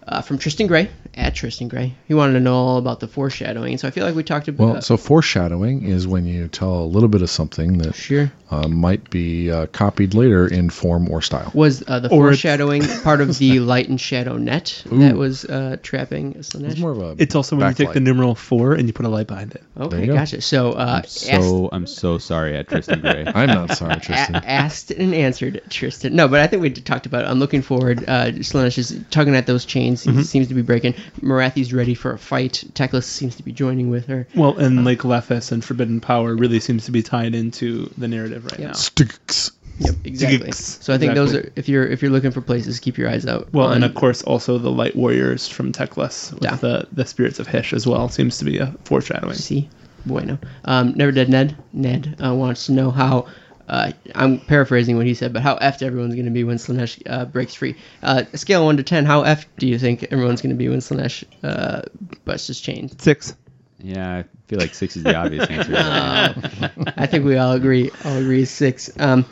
Uh, 0.08 0.22
from 0.22 0.38
Tristan 0.40 0.66
Gray, 0.68 0.90
at 1.14 1.36
Tristan 1.36 1.68
Gray. 1.68 1.94
He 2.08 2.14
wanted 2.14 2.34
to 2.34 2.40
know 2.40 2.56
all 2.56 2.78
about 2.78 3.00
the 3.00 3.08
foreshadowing, 3.08 3.78
so 3.78 3.88
I 3.88 3.92
feel 3.92 4.06
like 4.06 4.16
we 4.16 4.24
talked 4.24 4.48
about. 4.48 4.64
Well, 4.74 4.82
so 4.82 4.98
foreshadowing 4.98 5.84
is 5.84 6.08
when 6.08 6.26
you 6.26 6.48
tell 6.48 6.74
a 6.82 6.86
little 6.86 7.10
bit 7.10 7.22
of 7.22 7.30
something 7.30 7.78
that 7.80 7.94
sure. 7.94 8.32
uh, 8.50 8.68
might 8.68 9.10
be 9.12 9.52
uh, 9.52 9.68
copied 9.68 10.14
later 10.16 10.48
in 10.48 10.70
form 10.70 11.08
or 11.10 11.22
style. 11.22 11.52
Was 11.54 11.84
uh, 11.88 12.00
the 12.00 12.08
Or 12.10 12.30
foreshadowing 12.30 12.82
part 13.04 13.22
of 13.22 13.38
the 13.38 13.60
light 13.60 13.90
and 13.90 14.00
shadow 14.02 14.38
net 14.38 14.82
that 14.88 15.16
was 15.16 15.46
uh, 15.46 15.78
trapping 15.84 16.34
Slaanesh? 16.36 16.72
It's 16.72 16.80
more 16.80 16.92
of 16.92 17.00
a. 17.00 17.16
It's 17.20 17.36
also 17.36 17.56
when 17.56 17.68
you 17.68 17.76
take 17.76 17.94
the 17.94 18.00
numeral 18.00 18.34
four 18.34 18.74
and 18.74 18.88
you 18.88 18.94
put 18.94 19.06
a 19.06 19.10
light 19.10 19.28
behind 19.28 19.54
it. 19.54 19.64
okay, 19.78 20.02
you 20.02 20.08
go. 20.08 20.14
gotcha. 20.16 20.42
So, 20.42 20.72
uh, 20.72 21.02
asked- 21.04 21.12
So 21.20 21.70
I'm 21.72 21.86
so 21.86 22.18
sorry 22.18 22.56
at 22.58 22.70
Tristan 22.70 23.02
Gray. 23.02 23.26
I'm 23.36 23.48
not 23.48 23.78
sorry, 23.78 24.00
a- 24.10 24.14
asked 24.46 24.92
and 24.92 25.14
answered, 25.14 25.62
Tristan. 25.70 26.16
No, 26.16 26.28
but 26.28 26.40
I 26.40 26.48
think 26.48 26.62
we 26.64 26.72
talked 26.72 27.06
about 27.06 27.26
it. 27.26 27.28
I'm 27.28 27.40
looking 27.40 27.62
forward. 27.62 28.00
Uh, 28.08 28.32
Slaanesh 28.32 28.78
is 28.78 29.00
tugging 29.12 29.36
at 29.36 29.46
those 29.46 29.66
chains. 29.66 29.91
He 29.98 30.24
seems 30.24 30.48
to 30.48 30.54
be 30.54 30.62
breaking. 30.62 30.96
Morathi's 31.22 31.74
ready 31.74 31.94
for 31.94 32.12
a 32.14 32.18
fight. 32.18 32.64
Teclis 32.74 33.04
seems 33.06 33.36
to 33.36 33.44
be 33.44 33.52
joining 33.52 33.90
with 33.90 34.06
her. 34.08 34.28
Well, 34.36 34.58
and 34.58 34.84
Lake 34.86 35.00
Lephis 35.02 35.52
and 35.52 35.64
Forbidden 35.64 36.00
Power 36.02 36.36
really 36.36 36.60
seems 36.60 36.86
to 36.86 36.92
be 36.92 37.02
tied 37.04 37.36
into 37.36 37.92
the 37.98 38.08
narrative 38.08 38.46
right 38.46 38.60
Yeah. 38.60 38.68
now. 38.68 38.74
Sticks. 38.74 39.52
Yep, 39.80 39.96
exactly. 40.04 40.38
Gigs. 40.40 40.78
So 40.82 40.94
I 40.94 40.98
think 41.00 41.16
those 41.16 41.34
are 41.34 41.52
if 41.56 41.68
you're 41.68 41.86
if 41.88 42.02
you're 42.04 42.12
looking 42.12 42.30
for 42.32 42.42
places, 42.42 42.80
keep 42.80 42.98
your 43.00 43.10
eyes 43.10 43.26
out. 43.26 43.52
Well, 43.52 43.72
and 43.72 43.84
of 43.84 43.96
course 43.96 44.22
also 44.22 44.58
the 44.60 44.70
Light 44.70 44.96
Warriors 44.96 45.48
from 45.48 45.72
Teclis 45.72 46.34
with 46.34 46.44
Yeah. 46.44 46.56
the 46.56 46.88
the 46.92 47.06
spirits 47.06 47.40
of 47.40 47.48
Hysh 47.48 47.74
as 47.74 47.88
well 47.88 48.08
seems 48.10 48.38
to 48.40 48.46
be 48.46 48.60
a 48.60 48.76
foreshadowing. 48.84 49.34
See, 49.36 49.70
bueno. 50.06 50.38
Um, 50.66 50.94
Never 50.96 51.12
Dead 51.12 51.30
Ned. 51.30 51.56
Ned 51.74 52.16
uh, 52.24 52.34
wants 52.36 52.68
to 52.68 52.74
know 52.74 52.92
how. 52.92 53.26
Uh, 53.72 53.94
I'm 54.14 54.40
paraphrasing 54.40 54.98
what 54.98 55.06
he 55.06 55.14
said, 55.14 55.32
but 55.32 55.42
how 55.42 55.56
effed 55.56 55.82
everyone's 55.82 56.14
going 56.14 56.26
to 56.26 56.32
be 56.32 56.44
when 56.44 56.58
Slaanesh 56.58 57.02
uh, 57.06 57.24
breaks 57.24 57.54
free. 57.54 57.78
Uh, 58.04 58.24
scale 58.34 58.66
one 58.66 58.76
to 58.78 58.84
ten, 58.84 59.06
how 59.06 59.24
effed 59.24 59.46
do 59.58 59.66
you 59.66 59.80
think 59.80 60.04
everyone's 60.12 60.42
going 60.42 60.50
to 60.52 60.58
be 60.58 60.68
when 60.68 60.80
Slaanesh 60.80 61.24
uh, 61.42 61.84
busts 62.26 62.48
his 62.48 62.60
chain? 62.60 62.90
Six. 63.00 63.34
Yeah, 63.80 64.18
I 64.18 64.26
feel 64.48 64.60
like 64.60 64.76
six 64.76 64.98
is 64.98 65.04
the 65.04 65.16
obvious 65.16 65.48
answer. 65.48 65.74
I 66.98 67.08
think 67.08 67.24
we 67.26 67.38
all 67.38 67.54
agree. 67.54 67.90
All 68.06 68.18
agree 68.18 68.44
six. 68.46 68.92
Um, 69.00 69.26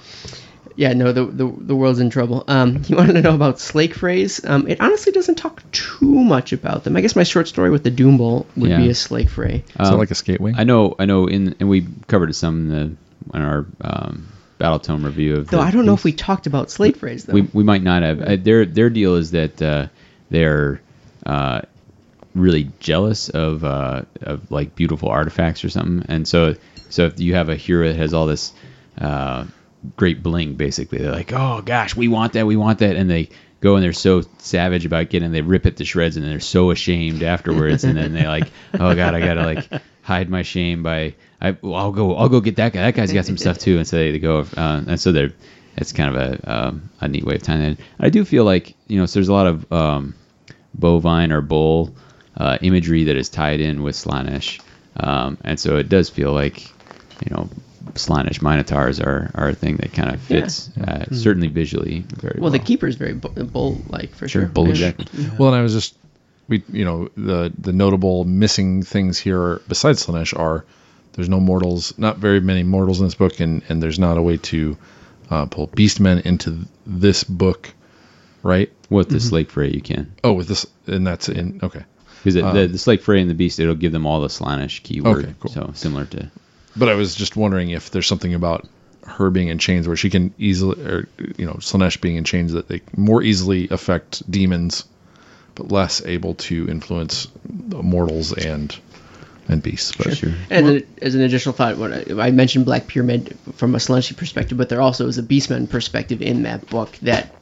yeah, 0.76 0.94
no, 0.94 1.12
the, 1.12 1.26
the 1.26 1.46
the 1.58 1.76
world's 1.76 2.00
in 2.00 2.10
trouble. 2.10 2.46
Um, 2.48 2.82
you 2.88 2.96
wanted 2.96 3.14
to 3.14 3.22
know 3.22 3.36
about 3.36 3.60
Slake 3.60 3.94
phrase? 3.94 4.40
Um, 4.46 4.68
it 4.70 4.80
honestly 4.80 5.12
doesn't 5.12 5.36
talk 5.36 5.70
too 5.74 6.24
much 6.24 6.54
about 6.54 6.86
them. 6.86 6.96
I 6.96 7.02
guess 7.02 7.16
my 7.18 7.24
short 7.24 7.50
story 7.50 7.70
with 7.70 7.84
the 7.84 7.92
Doombull 7.92 8.46
would 8.56 8.70
be 8.78 8.90
a 8.90 8.96
Slake 8.96 9.30
fray. 9.30 9.66
Is 9.68 9.76
Um, 9.76 9.92
that 9.92 9.98
like 9.98 10.12
a 10.12 10.16
skate 10.16 10.40
wing? 10.40 10.56
I 10.58 10.64
know, 10.64 10.96
I 10.98 11.06
know. 11.06 11.28
In 11.28 11.56
and 11.60 11.68
we 11.68 11.86
covered 12.08 12.34
some 12.34 12.62
in 12.62 12.70
the 12.70 12.96
in 13.34 13.42
our 13.42 13.66
um, 13.82 14.28
Battle 14.58 14.80
Tome 14.80 15.06
review 15.06 15.38
of. 15.38 15.48
Though 15.48 15.58
the 15.58 15.64
I 15.64 15.72
don't 15.72 15.86
know 15.86 15.94
if 15.94 16.04
we 16.04 16.12
talked 16.14 16.48
about 16.48 16.70
Slake 16.70 16.98
phrase 16.98 17.26
though. 17.26 17.34
we 17.34 17.42
we 17.42 17.64
might 17.64 17.82
not 17.82 18.04
have. 18.04 18.22
Uh, 18.22 18.36
their 18.36 18.66
their 18.66 18.90
deal 18.90 19.16
is 19.16 19.32
that 19.32 19.62
uh, 19.62 19.88
they're 20.30 20.82
uh, 21.26 21.62
really 22.36 22.72
jealous 22.80 23.30
of 23.30 23.64
uh, 23.64 24.04
of 24.22 24.52
like 24.52 24.76
beautiful 24.76 25.10
artifacts 25.10 25.64
or 25.64 25.70
something, 25.70 26.06
and 26.10 26.28
so 26.28 26.56
so 26.90 27.06
if 27.06 27.20
you 27.20 27.36
have 27.36 27.50
a 27.50 27.56
hero 27.56 27.88
that 27.88 27.98
has 27.98 28.14
all 28.14 28.26
this 28.26 28.54
uh, 29.00 29.46
great 29.96 30.22
bling, 30.22 30.56
basically 30.56 31.00
they're 31.00 31.12
like, 31.12 31.34
oh 31.34 31.62
gosh, 31.62 31.96
we 31.96 32.08
want 32.08 32.34
that, 32.34 32.46
we 32.46 32.58
want 32.58 32.80
that, 32.80 32.96
and 32.96 33.10
they 33.10 33.30
go 33.62 33.76
and 33.76 33.84
they're 33.84 33.94
so 33.94 34.24
savage 34.40 34.86
about 34.86 35.10
getting, 35.10 35.32
they 35.32 35.42
rip 35.42 35.66
it 35.66 35.78
to 35.78 35.86
shreds, 35.86 36.18
and 36.18 36.26
they're 36.26 36.40
so 36.40 36.72
ashamed 36.72 37.24
afterwards, 37.24 37.84
and 37.84 37.98
then 37.98 38.14
they 38.14 38.28
like, 38.28 38.52
oh 38.74 38.96
god, 38.96 39.14
I 39.14 39.20
gotta 39.20 39.46
like 39.46 39.82
hide 40.02 40.30
my 40.30 40.42
shame 40.42 40.84
by 40.84 41.16
I 41.42 41.58
well, 41.62 41.76
I'll 41.76 41.92
go 41.92 42.16
I'll 42.16 42.30
go 42.30 42.42
get 42.42 42.58
that 42.58 42.74
guy. 42.74 42.82
That 42.82 42.96
guy's 42.96 43.14
got 43.14 43.26
some 43.26 43.38
stuff 43.38 43.58
too, 43.58 43.78
and 43.78 43.88
so 43.88 43.98
they, 43.98 44.12
they 44.12 44.20
go 44.20 44.40
uh, 44.58 44.84
and 44.88 45.00
so 45.00 45.12
they're 45.12 45.32
it's 45.78 45.94
kind 45.94 46.16
of 46.16 46.22
a 46.22 46.52
um, 46.52 46.90
a 47.00 47.08
neat 47.08 47.24
way 47.24 47.36
of 47.36 47.44
tying 47.44 47.62
it. 47.62 47.68
In. 47.68 47.78
I 48.00 48.10
do 48.10 48.26
feel 48.26 48.44
like 48.44 48.76
you 48.88 49.00
know 49.00 49.06
so 49.06 49.20
there's 49.20 49.30
a 49.30 49.34
lot 49.34 49.48
of 49.48 49.72
um, 49.72 50.16
bovine 50.74 51.32
or 51.32 51.42
bull 51.42 51.96
uh, 52.38 52.58
imagery 52.62 53.06
that 53.06 53.16
is 53.16 53.30
tied 53.30 53.62
in 53.62 53.84
with 53.84 53.96
Slaanesh, 53.96 54.62
um, 54.98 55.38
and 55.44 55.60
so 55.60 55.78
it 55.78 55.88
does 55.88 56.10
feel 56.10 56.34
like 56.34 56.70
you 57.26 57.32
know 57.32 57.50
Slaanesh 57.94 58.42
minotaurs 58.42 59.00
are, 59.00 59.32
are 59.34 59.50
a 59.50 59.56
thing 59.56 59.78
that 59.78 59.94
kind 59.94 60.14
of 60.14 60.22
fits 60.22 60.70
uh, 60.78 61.06
certainly 61.12 61.48
visually 61.48 62.06
very 62.16 62.36
well. 62.36 62.44
well, 62.44 62.52
the 62.52 62.60
keeper 62.60 62.88
is 62.88 62.96
very 62.96 63.14
bull 63.14 63.82
like 63.88 64.14
for 64.14 64.28
sure. 64.28 64.46
bullish. 64.46 64.80
Yeah. 64.80 64.94
Well, 65.38 65.50
and 65.50 65.58
I 65.58 65.62
was 65.62 65.74
just, 65.74 65.96
we, 66.48 66.64
you 66.72 66.86
know, 66.86 67.10
the 67.16 67.54
the 67.58 67.74
notable 67.74 68.26
missing 68.26 68.84
things 68.84 69.18
here 69.18 69.62
besides 69.68 70.06
Slaanesh 70.06 70.38
are 70.38 70.66
there's 71.14 71.30
no 71.30 71.40
mortals, 71.40 71.98
not 71.98 72.18
very 72.18 72.40
many 72.40 72.64
mortals 72.64 73.00
in 73.00 73.06
this 73.06 73.16
book, 73.16 73.40
and 73.40 73.62
and 73.70 73.82
there's 73.82 74.00
not 74.00 74.18
a 74.18 74.22
way 74.22 74.38
to 74.38 74.78
uh, 75.30 75.46
pull 75.46 75.68
beastmen 75.68 76.22
into 76.26 76.60
this 76.86 77.24
book, 77.24 77.74
right? 78.44 78.72
With 78.90 79.10
the 79.10 79.20
Slake 79.20 79.52
Fray, 79.52 79.70
you 79.70 79.82
can 79.82 80.14
Oh, 80.24 80.34
with 80.34 80.48
this, 80.48 80.66
and 80.88 81.06
that's 81.06 81.30
in 81.30 81.60
okay. 81.62 81.84
because 82.24 82.34
the, 82.34 82.68
the 82.72 82.78
Slake 82.78 83.02
Fray 83.02 83.22
and 83.22 83.30
the 83.30 83.36
Beast 83.36 83.60
it'll 83.60 83.76
give 83.76 83.92
them 83.92 84.06
all 84.06 84.22
the 84.22 84.28
Slaanesh 84.28 84.82
keyword. 84.84 85.26
Okay, 85.26 85.36
cool. 85.40 85.52
So 85.52 85.72
similar 85.76 86.06
to 86.06 86.32
But 86.76 86.90
I 86.90 86.96
was 86.96 87.14
just 87.16 87.36
wondering 87.36 87.70
if 87.70 87.92
there's 87.92 88.08
something 88.08 88.34
about 88.34 88.68
her 89.06 89.30
being 89.30 89.48
in 89.48 89.58
chains 89.60 89.88
where 89.88 89.98
she 89.98 90.10
can 90.10 90.34
easily, 90.38 90.82
or 90.84 91.08
you 91.38 91.46
know, 91.46 91.54
Slaanesh 91.56 92.02
being 92.02 92.16
in 92.16 92.24
chains 92.24 92.54
that 92.54 92.68
they 92.68 92.82
more 92.96 93.22
easily 93.22 93.68
affect 93.70 94.30
demons 94.30 94.86
but 95.56 95.72
less 95.72 96.04
able 96.06 96.36
to 96.36 96.68
influence 96.70 97.28
mortals 97.70 98.32
and 98.34 98.78
and 99.50 99.62
beasts. 99.62 99.96
But 99.96 100.16
Sure. 100.18 100.32
And 100.50 100.68
then, 100.68 100.84
as 101.02 101.16
an 101.16 101.22
additional 101.22 101.54
thought, 101.54 101.78
what 101.78 101.92
I, 101.92 102.28
I 102.28 102.32
mentioned 102.32 102.66
Black 102.66 102.88
Pyramid 102.88 103.38
from 103.56 103.76
a 103.76 103.78
Slaaneshi 103.78 104.16
perspective, 104.16 104.58
but 104.58 104.70
there 104.70 104.82
also 104.82 105.08
is 105.08 105.18
a 105.18 105.24
Beastman 105.24 105.70
perspective 105.70 106.22
in 106.22 106.44
that 106.44 106.68
book 106.68 106.96
that 107.02 107.34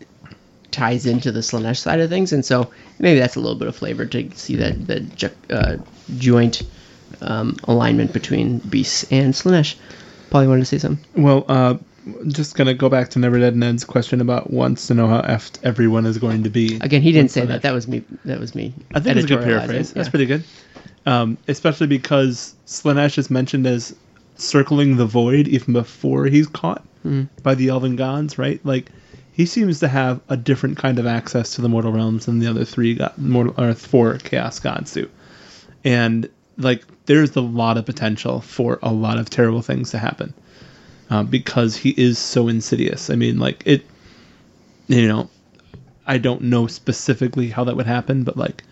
ties 0.72 1.06
into 1.06 1.32
the 1.32 1.40
Slaanesh 1.42 1.78
side 1.78 2.00
of 2.00 2.10
things, 2.10 2.34
and 2.34 2.46
so 2.46 2.72
maybe 3.00 3.20
that's 3.20 3.36
a 3.36 3.40
little 3.40 3.58
bit 3.58 3.68
of 3.68 3.76
flavor 3.76 4.06
to 4.06 4.32
see 4.36 4.56
that 4.56 4.88
the 4.88 5.02
ju- 5.02 5.30
uh, 5.50 5.78
joint 6.18 6.64
um, 7.22 7.58
alignment 7.66 8.14
between 8.14 8.60
beasts 8.60 9.06
and 9.12 9.34
Slaanesh. 9.34 9.76
Paul, 10.30 10.44
you 10.44 10.50
wanted 10.50 10.62
to 10.62 10.66
say 10.66 10.78
something? 10.78 11.06
Well, 11.22 11.46
uh, 11.48 11.76
just 12.28 12.56
gonna 12.56 12.74
go 12.74 12.90
back 12.90 13.10
to 13.10 13.20
Never 13.20 13.40
Dead 13.40 13.56
Ned's 13.56 13.84
question 13.84 14.22
about 14.22 14.52
wants 14.52 14.88
to 14.88 14.94
know 14.94 15.08
how 15.08 15.22
effed 15.22 15.60
everyone 15.64 16.06
is 16.06 16.18
going 16.18 16.44
to 16.44 16.50
be. 16.50 16.78
Again, 16.82 17.02
he 17.02 17.12
didn't 17.12 17.32
say 17.32 17.42
Slaanesh. 17.42 17.48
that. 17.48 17.62
That 17.64 17.74
was 17.74 17.88
me. 17.88 18.04
That 18.26 18.40
was 18.40 18.56
me. 18.56 18.74
I 18.94 19.00
think 19.00 19.18
it's 19.18 19.26
a 19.26 19.28
good 19.28 19.40
editorializing. 19.40 19.44
paraphrase. 19.44 19.94
That's 19.94 20.10
pretty 20.10 20.26
good. 20.26 20.44
Um, 21.08 21.38
especially 21.48 21.88
because 21.88 22.54
Slaanesh 22.66 23.18
is 23.18 23.30
mentioned 23.30 23.66
as 23.66 23.96
circling 24.36 24.98
the 24.98 25.06
void 25.06 25.48
even 25.48 25.74
before 25.74 26.26
he's 26.26 26.48
caught 26.48 26.84
by 27.44 27.56
the 27.56 27.70
elven 27.70 27.96
gods, 27.96 28.38
right? 28.38 28.60
Like 28.66 28.92
he 29.32 29.46
seems 29.46 29.80
to 29.80 29.88
have 29.88 30.20
a 30.28 30.36
different 30.36 30.78
kind 30.78 31.00
of 31.00 31.06
access 31.08 31.56
to 31.56 31.62
the 31.62 31.70
mortal 31.70 31.94
realms 31.94 32.26
than 32.26 32.40
the 32.40 32.48
other 32.48 32.66
three 32.66 32.96
god, 32.96 33.18
mortal 33.18 33.56
or 33.58 33.74
four 33.74 34.18
chaos 34.18 34.60
gods 34.60 34.92
do. 34.92 35.10
And 35.86 36.30
like 36.58 36.84
there's 37.06 37.36
a 37.38 37.42
lot 37.42 37.78
of 37.78 37.86
potential 37.86 38.42
for 38.42 38.78
a 38.84 38.92
lot 38.92 39.18
of 39.18 39.30
terrible 39.30 39.62
things 39.62 39.92
to 39.92 40.00
happen. 40.00 40.34
Uh, 41.10 41.24
because 41.24 41.78
he 41.78 41.92
is 41.92 42.20
so 42.20 42.50
insidious. 42.50 43.10
I 43.10 43.16
mean, 43.16 43.40
like 43.40 43.64
it 43.66 43.86
you 44.88 45.08
know, 45.08 45.30
I 46.06 46.18
don't 46.18 46.42
know 46.42 46.68
specifically 46.68 47.50
how 47.50 47.64
that 47.64 47.78
would 47.78 47.86
happen, 47.86 48.24
but 48.24 48.36
like 48.36 48.64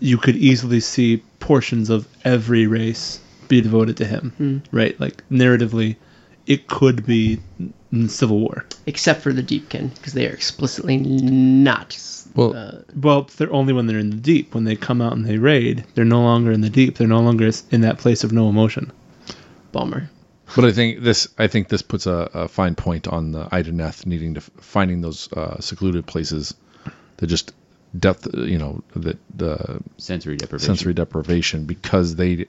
you 0.00 0.18
could 0.18 0.36
easily 0.36 0.80
see 0.80 1.22
portions 1.40 1.90
of 1.90 2.06
every 2.24 2.66
race 2.66 3.20
be 3.48 3.60
devoted 3.60 3.96
to 3.98 4.04
him, 4.06 4.62
right? 4.72 4.98
Like 5.00 5.22
narratively, 5.28 5.96
it 6.46 6.66
could 6.68 7.04
be 7.06 7.40
n- 7.92 8.08
civil 8.08 8.38
war. 8.40 8.64
Except 8.86 9.20
for 9.22 9.32
the 9.32 9.42
Deepkin, 9.42 9.94
because 9.94 10.12
they 10.14 10.26
are 10.26 10.32
explicitly 10.32 10.96
not. 10.98 11.98
Well- 12.34 12.54
uh, 12.56 12.82
Well, 12.96 13.28
they're 13.36 13.52
only 13.52 13.72
when 13.72 13.86
they're 13.86 13.98
in 13.98 14.10
the 14.10 14.16
deep. 14.16 14.54
When 14.54 14.64
they 14.64 14.76
come 14.76 15.00
out 15.00 15.12
and 15.12 15.24
they 15.26 15.38
raid, 15.38 15.84
they're 15.94 16.04
no 16.04 16.20
longer 16.22 16.50
in 16.52 16.60
the 16.62 16.70
deep. 16.70 16.96
They're 16.96 17.06
no 17.06 17.20
longer 17.20 17.50
in 17.70 17.80
that 17.82 17.98
place 17.98 18.24
of 18.24 18.32
no 18.32 18.48
emotion. 18.48 18.90
bummer. 19.72 20.08
But 20.54 20.64
I 20.66 20.72
think 20.72 21.02
this 21.02 21.26
I 21.38 21.46
think 21.48 21.68
this 21.68 21.82
puts 21.82 22.06
a, 22.06 22.28
a 22.34 22.48
fine 22.48 22.74
point 22.74 23.08
on 23.08 23.32
the 23.32 23.46
Idoneth 23.46 24.06
needing 24.06 24.34
to 24.34 24.40
finding 24.40 25.00
those 25.00 25.32
uh, 25.32 25.58
secluded 25.60 26.06
places 26.06 26.54
that 27.16 27.26
just 27.26 27.52
depth 27.98 28.28
you 28.34 28.58
know 28.58 28.82
that 28.96 29.18
the 29.36 29.80
Sensory 29.98 30.36
deprivation. 30.36 30.66
sensory 30.66 30.94
deprivation 30.94 31.64
because 31.64 32.16
they 32.16 32.46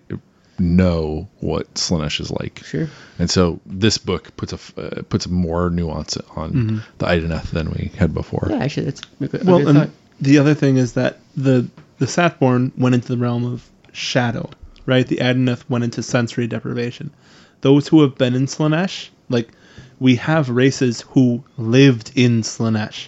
know 0.57 1.27
what 1.39 1.73
Slaanesh 1.75 2.21
is 2.21 2.31
like. 2.31 2.61
Sure. 2.63 2.87
And 3.19 3.29
so 3.29 3.59
this 3.65 3.97
book 3.97 4.35
puts 4.37 4.53
a 4.53 4.59
uh, 4.81 5.01
puts 5.03 5.27
more 5.27 5.69
nuance 5.69 6.17
on 6.35 6.81
the 6.97 7.05
Idoneth 7.05 7.51
than 7.51 7.71
we 7.71 7.91
had 7.97 8.13
before. 8.13 8.47
Yeah, 8.49 8.57
actually, 8.63 8.85
that's 8.85 9.01
a 9.21 9.27
good, 9.27 9.41
a 9.41 9.45
Well, 9.45 9.59
good 9.59 9.67
and 9.67 9.77
thought. 9.79 9.89
the 10.21 10.37
other 10.39 10.53
thing 10.53 10.77
is 10.77 10.93
that 10.93 11.19
the 11.35 11.67
the 11.99 12.07
Satborn 12.07 12.71
went 12.77 12.95
into 12.95 13.07
the 13.09 13.17
realm 13.17 13.45
of 13.45 13.69
shadow, 13.91 14.49
right? 14.85 15.05
The 15.07 15.17
Idoneth 15.17 15.69
went 15.69 15.83
into 15.83 16.01
sensory 16.03 16.47
deprivation. 16.47 17.11
Those 17.61 17.87
who 17.87 18.01
have 18.01 18.15
been 18.15 18.33
in 18.35 18.45
Slaanesh, 18.45 19.09
like 19.29 19.49
we 19.99 20.15
have 20.17 20.49
races 20.49 21.01
who 21.09 21.43
lived 21.57 22.11
in 22.15 22.41
Slaanesh, 22.43 23.07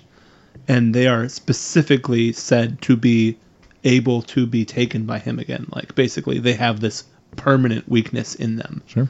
and 0.68 0.94
they 0.94 1.07
are 1.07 1.30
specifically 1.30 2.31
said 2.34 2.81
to 2.81 2.95
be 2.95 3.38
able 3.84 4.22
to 4.23 4.45
be 4.45 4.65
taken 4.65 5.06
by 5.06 5.19
him 5.19 5.39
again. 5.39 5.65
Like 5.73 5.95
basically, 5.95 6.39
they 6.39 6.53
have 6.53 6.80
this 6.80 7.03
permanent 7.35 7.88
weakness 7.88 8.35
in 8.35 8.56
them, 8.57 8.81
Sure. 8.88 9.10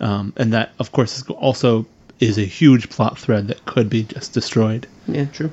um, 0.00 0.32
and 0.36 0.52
that, 0.52 0.72
of 0.78 0.92
course, 0.92 1.18
is 1.18 1.26
also 1.28 1.86
is 2.20 2.36
a 2.38 2.44
huge 2.44 2.88
plot 2.90 3.16
thread 3.18 3.46
that 3.48 3.64
could 3.66 3.88
be 3.88 4.02
just 4.02 4.32
destroyed. 4.32 4.86
Yeah, 5.06 5.26
true. 5.26 5.50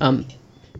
Um, 0.00 0.24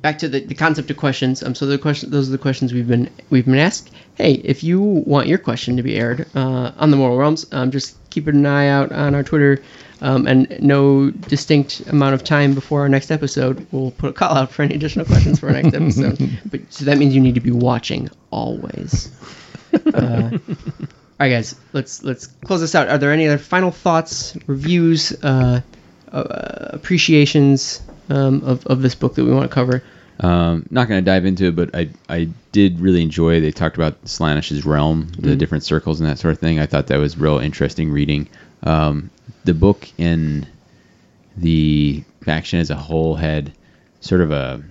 back 0.03 0.19
to 0.19 0.29
the, 0.29 0.41
the 0.41 0.55
concept 0.55 0.89
of 0.91 0.97
questions. 0.97 1.43
Um, 1.43 1.55
so 1.55 1.67
the 1.67 1.79
question, 1.79 2.11
those 2.11 2.29
are 2.29 2.33
the 2.33 2.39
questions 2.39 2.73
we've 2.73 2.87
been 2.87 3.11
we've 3.31 3.45
been 3.45 3.57
asked. 3.57 3.91
Hey, 4.15 4.35
if 4.45 4.63
you 4.63 4.81
want 4.81 5.27
your 5.27 5.39
question 5.39 5.77
to 5.77 5.83
be 5.83 5.97
aired 5.97 6.27
uh, 6.35 6.73
on 6.79 6.91
the 6.91 6.97
Mortal 6.97 7.19
Realms, 7.19 7.45
um, 7.53 7.71
just 7.71 7.97
keep 8.11 8.27
an 8.29 8.45
eye 8.47 8.69
out 8.69 8.93
on 8.93 9.15
our 9.15 9.23
Twitter. 9.25 9.61
Um, 10.03 10.27
and 10.27 10.59
no 10.61 11.11
distinct 11.11 11.81
amount 11.89 12.15
of 12.15 12.25
time 12.25 12.55
before 12.55 12.81
our 12.81 12.89
next 12.89 13.11
episode, 13.11 13.67
we'll 13.71 13.91
put 13.91 14.11
a 14.11 14.13
call 14.15 14.35
out 14.35 14.51
for 14.51 14.63
any 14.63 14.75
additional 14.75 15.05
questions 15.05 15.39
for 15.39 15.49
our 15.49 15.61
next 15.61 15.75
episode. 15.75 16.39
but 16.51 16.61
so 16.73 16.87
that 16.87 16.97
means 16.97 17.15
you 17.15 17.21
need 17.21 17.35
to 17.35 17.41
be 17.41 17.51
watching 17.51 18.11
always. 18.31 19.11
Uh, 19.95 20.31
all 20.33 21.27
right, 21.27 21.29
guys, 21.29 21.55
let's 21.73 22.03
let's 22.03 22.27
close 22.27 22.61
this 22.61 22.75
out. 22.75 22.89
Are 22.89 22.99
there 22.99 23.13
any 23.13 23.29
other 23.29 23.39
final 23.39 23.71
thoughts, 23.71 24.37
reviews, 24.49 25.13
uh, 25.23 25.61
uh, 26.11 26.69
appreciations 26.73 27.81
um, 28.09 28.43
of 28.43 28.67
of 28.67 28.83
this 28.83 28.97
book 28.97 29.15
that 29.15 29.25
we 29.25 29.31
want 29.31 29.49
to 29.49 29.55
cover? 29.55 29.85
Um, 30.23 30.67
not 30.71 30.87
going 30.87 31.03
to 31.03 31.11
dive 31.11 31.25
into 31.25 31.47
it, 31.47 31.57
but 31.57 31.75
I 31.75 31.89
I 32.09 32.29
did 32.53 32.79
really 32.79 33.03
enjoy. 33.03 33.41
They 33.41 33.51
talked 33.51 33.77
about 33.77 34.05
Slaanesh's 34.05 34.67
realm, 34.67 35.11
the 35.19 35.35
different 35.35 35.65
circles 35.65 36.01
and 36.01 36.09
that 36.09 36.19
sort 36.19 36.33
of 36.33 36.39
thing. 36.41 36.59
I 36.59 36.67
thought 36.67 36.89
that 36.89 36.99
was 36.99 37.17
real 37.17 37.39
interesting 37.39 37.91
reading. 37.91 38.29
Um, 38.63 39.11
the 39.45 39.55
book 39.55 39.89
and 39.99 40.47
the 41.37 42.05
faction 42.23 42.61
as 42.61 42.69
a 42.71 42.77
whole 42.77 43.15
had 43.15 43.53
sort 44.01 44.21
of 44.21 44.31
a. 44.31 44.63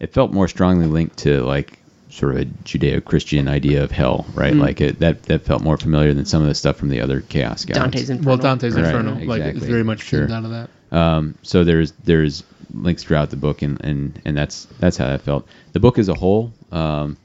It 0.00 0.12
felt 0.12 0.32
more 0.32 0.48
strongly 0.48 0.86
linked 0.86 1.18
to 1.18 1.44
like 1.44 1.78
sort 2.10 2.34
of 2.34 2.42
a 2.42 2.44
Judeo-Christian 2.44 3.46
idea 3.46 3.84
of 3.84 3.92
hell, 3.92 4.26
right? 4.34 4.54
Like 4.54 4.80
it, 4.80 4.98
that 4.98 5.22
that 5.24 5.42
felt 5.42 5.62
more 5.62 5.76
familiar 5.76 6.12
than 6.12 6.24
some 6.26 6.42
of 6.42 6.48
the 6.48 6.54
stuff 6.56 6.76
from 6.76 6.88
the 6.88 7.00
other 7.00 7.20
Chaos 7.20 7.64
guys. 7.64 7.76
Dante's 7.76 8.10
Inferno. 8.10 8.28
Well, 8.28 8.36
Dante's 8.38 8.74
Right, 8.74 8.84
Inferno, 8.84 9.24
like, 9.26 9.42
it's 9.42 9.64
very 9.64 9.84
much 9.84 10.02
Sure. 10.02 10.26
sure. 10.26 10.36
out 10.36 10.44
of 10.44 10.50
that. 10.50 10.70
Um, 10.90 11.36
so 11.42 11.62
there's 11.62 11.92
there's 12.04 12.42
links 12.72 13.02
throughout 13.04 13.30
the 13.30 13.36
book, 13.36 13.62
and, 13.62 13.80
and, 13.84 14.20
and 14.24 14.36
that's 14.36 14.66
that's 14.78 14.96
how 14.96 15.12
I 15.12 15.18
felt. 15.18 15.46
The 15.72 15.80
book 15.80 15.98
as 15.98 16.08
a 16.08 16.14
whole, 16.14 16.52
um, 16.70 17.16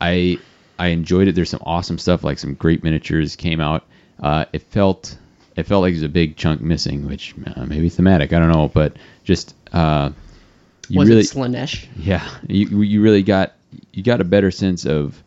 I 0.00 0.38
I 0.78 0.88
enjoyed 0.88 1.28
it. 1.28 1.34
There's 1.34 1.50
some 1.50 1.62
awesome 1.64 1.98
stuff, 1.98 2.24
like 2.24 2.38
some 2.38 2.54
great 2.54 2.82
miniatures 2.82 3.36
came 3.36 3.60
out. 3.60 3.84
Uh, 4.22 4.44
it 4.52 4.62
felt 4.62 5.16
it 5.56 5.64
felt 5.64 5.82
like 5.82 5.92
there's 5.92 6.02
a 6.02 6.08
big 6.08 6.36
chunk 6.36 6.60
missing, 6.60 7.06
which 7.06 7.34
uh, 7.54 7.64
maybe 7.64 7.88
thematic, 7.88 8.32
I 8.32 8.38
don't 8.38 8.50
know, 8.52 8.68
but 8.68 8.96
just 9.24 9.54
uh, 9.72 10.10
you 10.88 10.98
Was 10.98 11.08
really 11.08 11.20
it 11.22 11.26
Slaanesh? 11.26 11.86
yeah, 11.96 12.28
you 12.48 12.82
you 12.82 13.02
really 13.02 13.22
got 13.22 13.54
you 13.92 14.02
got 14.02 14.20
a 14.20 14.24
better 14.24 14.50
sense 14.50 14.84
of 14.86 15.22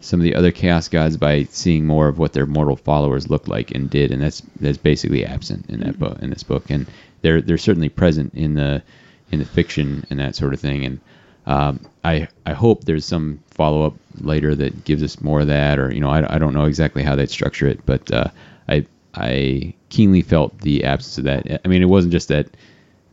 some 0.00 0.18
of 0.18 0.24
the 0.24 0.34
other 0.34 0.50
chaos 0.50 0.88
gods 0.88 1.16
by 1.18 1.44
seeing 1.44 1.86
more 1.86 2.08
of 2.08 2.18
what 2.18 2.32
their 2.32 2.46
mortal 2.46 2.76
followers 2.76 3.28
looked 3.28 3.48
like 3.48 3.70
and 3.72 3.90
did, 3.90 4.10
and 4.10 4.22
that's 4.22 4.42
that's 4.60 4.78
basically 4.78 5.24
absent 5.24 5.68
in 5.68 5.80
that 5.80 5.98
book 5.98 6.18
in 6.20 6.30
this 6.30 6.42
book, 6.42 6.70
and 6.70 6.86
they're 7.22 7.40
they're 7.40 7.58
certainly 7.58 7.88
present 7.88 8.34
in 8.34 8.54
the 8.54 8.82
in 9.30 9.38
the 9.38 9.44
fiction 9.44 10.04
and 10.10 10.18
that 10.20 10.34
sort 10.34 10.54
of 10.54 10.60
thing, 10.60 10.84
and 10.84 11.00
um, 11.46 11.80
I 12.04 12.28
I 12.46 12.52
hope 12.52 12.84
there's 12.84 13.04
some 13.04 13.40
follow 13.50 13.86
up 13.86 13.94
later 14.20 14.54
that 14.54 14.84
gives 14.84 15.02
us 15.02 15.20
more 15.20 15.40
of 15.40 15.46
that, 15.48 15.78
or 15.78 15.92
you 15.92 16.00
know 16.00 16.10
I, 16.10 16.34
I 16.34 16.38
don't 16.38 16.54
know 16.54 16.64
exactly 16.64 17.02
how 17.02 17.16
they'd 17.16 17.30
structure 17.30 17.66
it, 17.66 17.84
but 17.86 18.10
uh, 18.12 18.28
I 18.68 18.86
I 19.14 19.74
keenly 19.88 20.22
felt 20.22 20.58
the 20.60 20.84
absence 20.84 21.18
of 21.18 21.24
that. 21.24 21.60
I 21.64 21.68
mean, 21.68 21.82
it 21.82 21.88
wasn't 21.88 22.12
just 22.12 22.28
that 22.28 22.48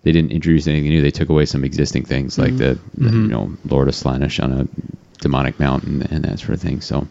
they 0.03 0.11
didn't 0.11 0.31
introduce 0.31 0.67
anything 0.67 0.89
new. 0.89 1.01
They 1.01 1.11
took 1.11 1.29
away 1.29 1.45
some 1.45 1.63
existing 1.63 2.05
things 2.05 2.37
like 2.37 2.55
the, 2.57 2.79
the, 2.97 3.09
you 3.09 3.27
know 3.27 3.57
Lord 3.65 3.87
of 3.87 3.93
Slaanesh 3.93 4.41
on 4.43 4.53
a 4.53 4.67
demonic 5.19 5.59
mountain 5.59 6.03
and 6.03 6.23
that 6.23 6.39
sort 6.39 6.51
of 6.51 6.61
thing. 6.61 6.81
So 6.81 7.07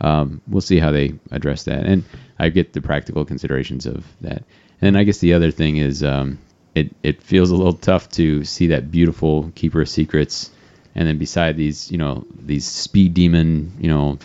um, 0.00 0.40
we'll 0.48 0.60
see 0.60 0.78
how 0.78 0.90
they 0.90 1.14
address 1.30 1.64
that. 1.64 1.84
And 1.84 2.04
I 2.38 2.48
get 2.48 2.72
the 2.72 2.80
practical 2.80 3.24
considerations 3.24 3.86
of 3.86 4.04
that. 4.22 4.42
And 4.82 4.98
I 4.98 5.04
guess 5.04 5.18
the 5.18 5.32
other 5.32 5.50
thing 5.50 5.76
is 5.76 6.02
um, 6.02 6.38
it 6.74 6.94
it 7.02 7.22
feels 7.22 7.50
a 7.50 7.56
little 7.56 7.72
tough 7.72 8.10
to 8.10 8.44
see 8.44 8.66
that 8.66 8.90
beautiful 8.90 9.50
Keeper 9.54 9.82
of 9.82 9.88
Secrets, 9.88 10.50
and 10.94 11.08
then 11.08 11.18
beside 11.18 11.56
these 11.56 11.90
you 11.90 11.98
know 11.98 12.26
these 12.38 12.66
speed 12.66 13.14
demon 13.14 13.72
you 13.78 13.88
know 13.88 14.18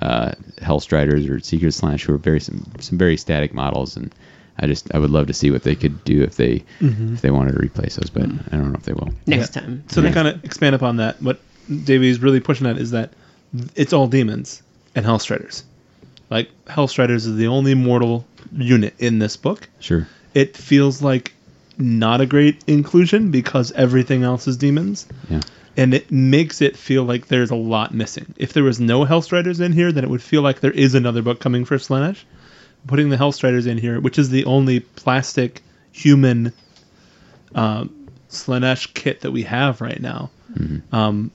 uh, 0.00 0.32
Hellstriders 0.56 1.28
or 1.28 1.38
Secret 1.40 1.72
Slash 1.72 2.04
who 2.04 2.14
are 2.14 2.18
very 2.18 2.40
some 2.40 2.64
some 2.80 2.98
very 2.98 3.16
static 3.16 3.54
models 3.54 3.96
and. 3.96 4.12
I 4.60 4.66
just 4.66 4.92
I 4.92 4.98
would 4.98 5.10
love 5.10 5.28
to 5.28 5.32
see 5.32 5.52
what 5.52 5.62
they 5.62 5.76
could 5.76 6.02
do 6.02 6.24
if 6.24 6.34
they 6.34 6.64
if 6.80 7.20
they 7.20 7.30
wanted 7.30 7.52
to 7.52 7.60
replace 7.60 7.94
those, 7.94 8.10
but 8.10 8.24
I 8.24 8.56
don't 8.56 8.72
know 8.72 8.74
if 8.76 8.82
they 8.82 8.92
will. 8.92 9.10
Next 9.24 9.50
time. 9.50 9.84
So 9.86 10.02
to 10.02 10.10
kind 10.10 10.26
of 10.26 10.44
expand 10.44 10.74
upon 10.74 10.96
that, 10.96 11.22
what 11.22 11.38
Davy 11.84 12.08
is 12.08 12.18
really 12.18 12.40
pushing 12.40 12.66
at 12.66 12.76
is 12.76 12.90
that 12.90 13.12
it's 13.76 13.92
all 13.92 14.08
demons 14.08 14.64
and 14.96 15.06
Hellstriders. 15.06 15.62
Like 16.28 16.50
Hellstriders 16.64 17.24
is 17.24 17.36
the 17.36 17.46
only 17.46 17.76
mortal 17.76 18.26
unit 18.56 18.94
in 18.98 19.18
this 19.18 19.36
book. 19.36 19.68
Sure. 19.80 20.06
It 20.34 20.56
feels 20.56 21.02
like 21.02 21.32
not 21.78 22.20
a 22.20 22.26
great 22.26 22.62
inclusion 22.66 23.30
because 23.30 23.72
everything 23.72 24.22
else 24.24 24.46
is 24.48 24.56
demons, 24.56 25.06
Yeah. 25.30 25.40
and 25.76 25.94
it 25.94 26.10
makes 26.10 26.60
it 26.60 26.76
feel 26.76 27.04
like 27.04 27.28
there's 27.28 27.50
a 27.50 27.56
lot 27.56 27.94
missing. 27.94 28.34
If 28.36 28.52
there 28.52 28.64
was 28.64 28.80
no 28.80 29.04
Hellstriders 29.04 29.60
in 29.60 29.72
here, 29.72 29.92
then 29.92 30.04
it 30.04 30.10
would 30.10 30.22
feel 30.22 30.42
like 30.42 30.60
there 30.60 30.72
is 30.72 30.94
another 30.94 31.22
book 31.22 31.40
coming 31.40 31.64
for 31.64 31.76
Slaanesh. 31.76 32.24
Putting 32.86 33.08
the 33.10 33.16
Hellstriders 33.16 33.66
in 33.66 33.78
here, 33.78 34.00
which 34.00 34.18
is 34.18 34.30
the 34.30 34.44
only 34.44 34.80
plastic 34.80 35.62
human 35.92 36.52
um, 37.54 38.08
Slaanesh 38.30 38.92
kit 38.94 39.20
that 39.22 39.30
we 39.32 39.42
have 39.44 39.80
right 39.80 40.00
now, 40.00 40.30
um, 40.92 41.30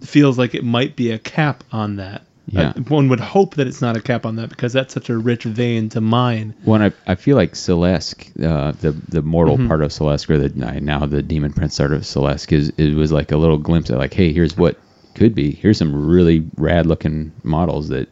feels 0.00 0.38
like 0.38 0.54
it 0.54 0.64
might 0.64 0.96
be 0.96 1.10
a 1.10 1.18
cap 1.18 1.64
on 1.72 1.96
that. 1.96 2.22
Yeah. 2.48 2.68
Uh, 2.76 2.80
one 2.82 3.08
would 3.08 3.18
hope 3.20 3.56
that 3.56 3.66
it's 3.66 3.82
not 3.82 3.96
a 3.96 4.00
cap 4.00 4.24
on 4.24 4.36
that 4.36 4.48
because 4.50 4.72
that's 4.72 4.94
such 4.94 5.10
a 5.10 5.16
rich 5.18 5.42
vein 5.44 5.88
to 5.90 6.00
mine. 6.00 6.54
One, 6.64 6.80
I, 6.80 6.92
I 7.06 7.16
feel 7.16 7.34
like 7.36 7.56
Celeste, 7.56 8.30
uh, 8.40 8.70
the 8.72 8.92
the 9.08 9.22
mortal 9.22 9.56
Mm-hmm. 9.56 9.66
part 9.68 9.82
of 9.82 9.92
Celeste, 9.92 10.30
or 10.30 10.38
the 10.38 10.80
now 10.80 11.04
the 11.06 11.22
demon 11.22 11.52
prince 11.52 11.76
part 11.78 11.92
of 11.92 12.06
Celeste, 12.06 12.52
is 12.52 12.68
it 12.76 12.94
was 12.94 13.10
like 13.10 13.32
a 13.32 13.36
little 13.36 13.58
glimpse 13.58 13.90
of 13.90 13.98
like, 13.98 14.14
hey, 14.14 14.32
here's 14.32 14.56
what 14.56 14.78
could 15.16 15.34
be. 15.34 15.50
Here's 15.50 15.78
some 15.78 16.06
really 16.06 16.46
rad 16.56 16.86
looking 16.86 17.32
models 17.42 17.88
that 17.88 18.08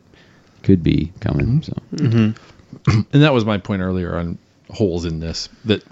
could 0.64 0.82
be 0.82 1.12
coming. 1.20 1.60
Mm-hmm. 1.60 2.30
So 2.32 3.04
And 3.12 3.22
that 3.22 3.32
was 3.32 3.44
my 3.44 3.58
point 3.58 3.82
earlier 3.82 4.16
on 4.16 4.38
holes 4.70 5.04
in 5.04 5.20
this 5.20 5.48
that 5.66 5.84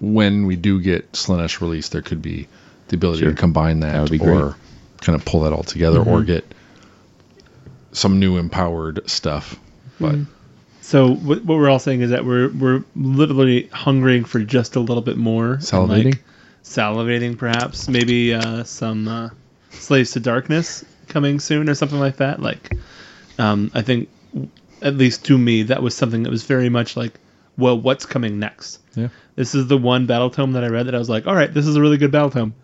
when 0.00 0.46
we 0.46 0.56
do 0.56 0.80
get 0.80 1.12
Slaanesh 1.12 1.60
released, 1.60 1.92
there 1.92 2.02
could 2.02 2.20
be 2.22 2.48
the 2.88 2.96
ability 2.96 3.20
Sure. 3.20 3.30
to 3.30 3.36
combine 3.36 3.80
that, 3.80 3.92
That 3.92 4.00
would 4.02 4.10
be 4.10 4.18
or 4.18 4.40
great. 4.40 4.54
kind 5.00 5.14
of 5.16 5.24
pull 5.24 5.40
that 5.42 5.52
all 5.52 5.62
together 5.62 6.00
or 6.02 6.22
get 6.22 6.44
some 7.94 8.20
new 8.20 8.36
empowered 8.36 9.08
stuff. 9.08 9.58
But 9.98 10.16
So 10.82 11.14
what, 11.14 11.44
what 11.44 11.56
we're 11.56 11.70
all 11.70 11.78
saying 11.78 12.02
is 12.02 12.10
that 12.10 12.26
we're 12.26 12.50
we're 12.50 12.84
literally 12.94 13.68
hungering 13.68 14.24
for 14.24 14.40
just 14.40 14.76
a 14.76 14.80
little 14.80 15.02
bit 15.02 15.16
more. 15.16 15.56
Salivating? 15.56 16.04
like, 16.04 16.24
salivating, 16.62 17.38
perhaps. 17.38 17.88
Maybe 17.88 18.34
uh, 18.34 18.64
some 18.64 19.08
uh, 19.08 19.30
Slaves 19.70 20.10
to 20.12 20.20
Darkness 20.20 20.84
coming 21.08 21.38
soon 21.38 21.68
or 21.68 21.74
something 21.74 21.98
like 22.00 22.16
that. 22.16 22.40
Like, 22.40 22.70
um, 23.38 23.70
I 23.74 23.82
think, 23.82 24.08
at 24.82 24.96
least 24.96 25.24
to 25.26 25.38
me, 25.38 25.62
that 25.64 25.82
was 25.82 25.94
something 25.96 26.22
that 26.24 26.30
was 26.30 26.44
very 26.44 26.68
much 26.68 26.96
like, 26.96 27.18
well, 27.56 27.80
what's 27.80 28.04
coming 28.04 28.38
next? 28.38 28.80
yeah. 28.94 29.08
This 29.36 29.54
is 29.54 29.66
the 29.66 29.78
one 29.78 30.06
battle 30.06 30.30
tome 30.30 30.52
that 30.52 30.62
I 30.64 30.68
read 30.68 30.86
that 30.86 30.94
I 30.94 30.98
was 30.98 31.08
like, 31.08 31.26
all 31.26 31.34
right, 31.34 31.52
this 31.52 31.66
is 31.66 31.76
a 31.76 31.80
really 31.80 31.96
good 31.96 32.12
battle 32.12 32.30
tome. 32.30 32.54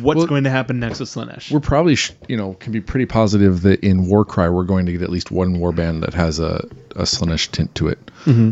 What's 0.00 0.16
Well- 0.18 0.26
going 0.26 0.44
to 0.44 0.50
happen 0.50 0.80
next 0.80 1.00
with 1.00 1.10
Slaanesh? 1.10 1.50
We're 1.50 1.60
probably, 1.60 1.96
sh- 1.96 2.12
you 2.26 2.36
know, 2.36 2.54
can 2.54 2.72
be 2.72 2.80
pretty 2.80 3.04
positive 3.06 3.60
that 3.62 3.80
in 3.80 4.06
Warcry 4.06 4.48
we're 4.48 4.64
going 4.64 4.86
to 4.86 4.92
get 4.92 5.02
at 5.02 5.10
least 5.10 5.30
one 5.30 5.56
warband 5.58 6.00
that 6.00 6.14
has 6.14 6.38
a, 6.40 6.66
a 6.96 7.02
Slaanesh 7.02 7.50
tint 7.50 7.74
to 7.74 7.88
it, 7.88 7.98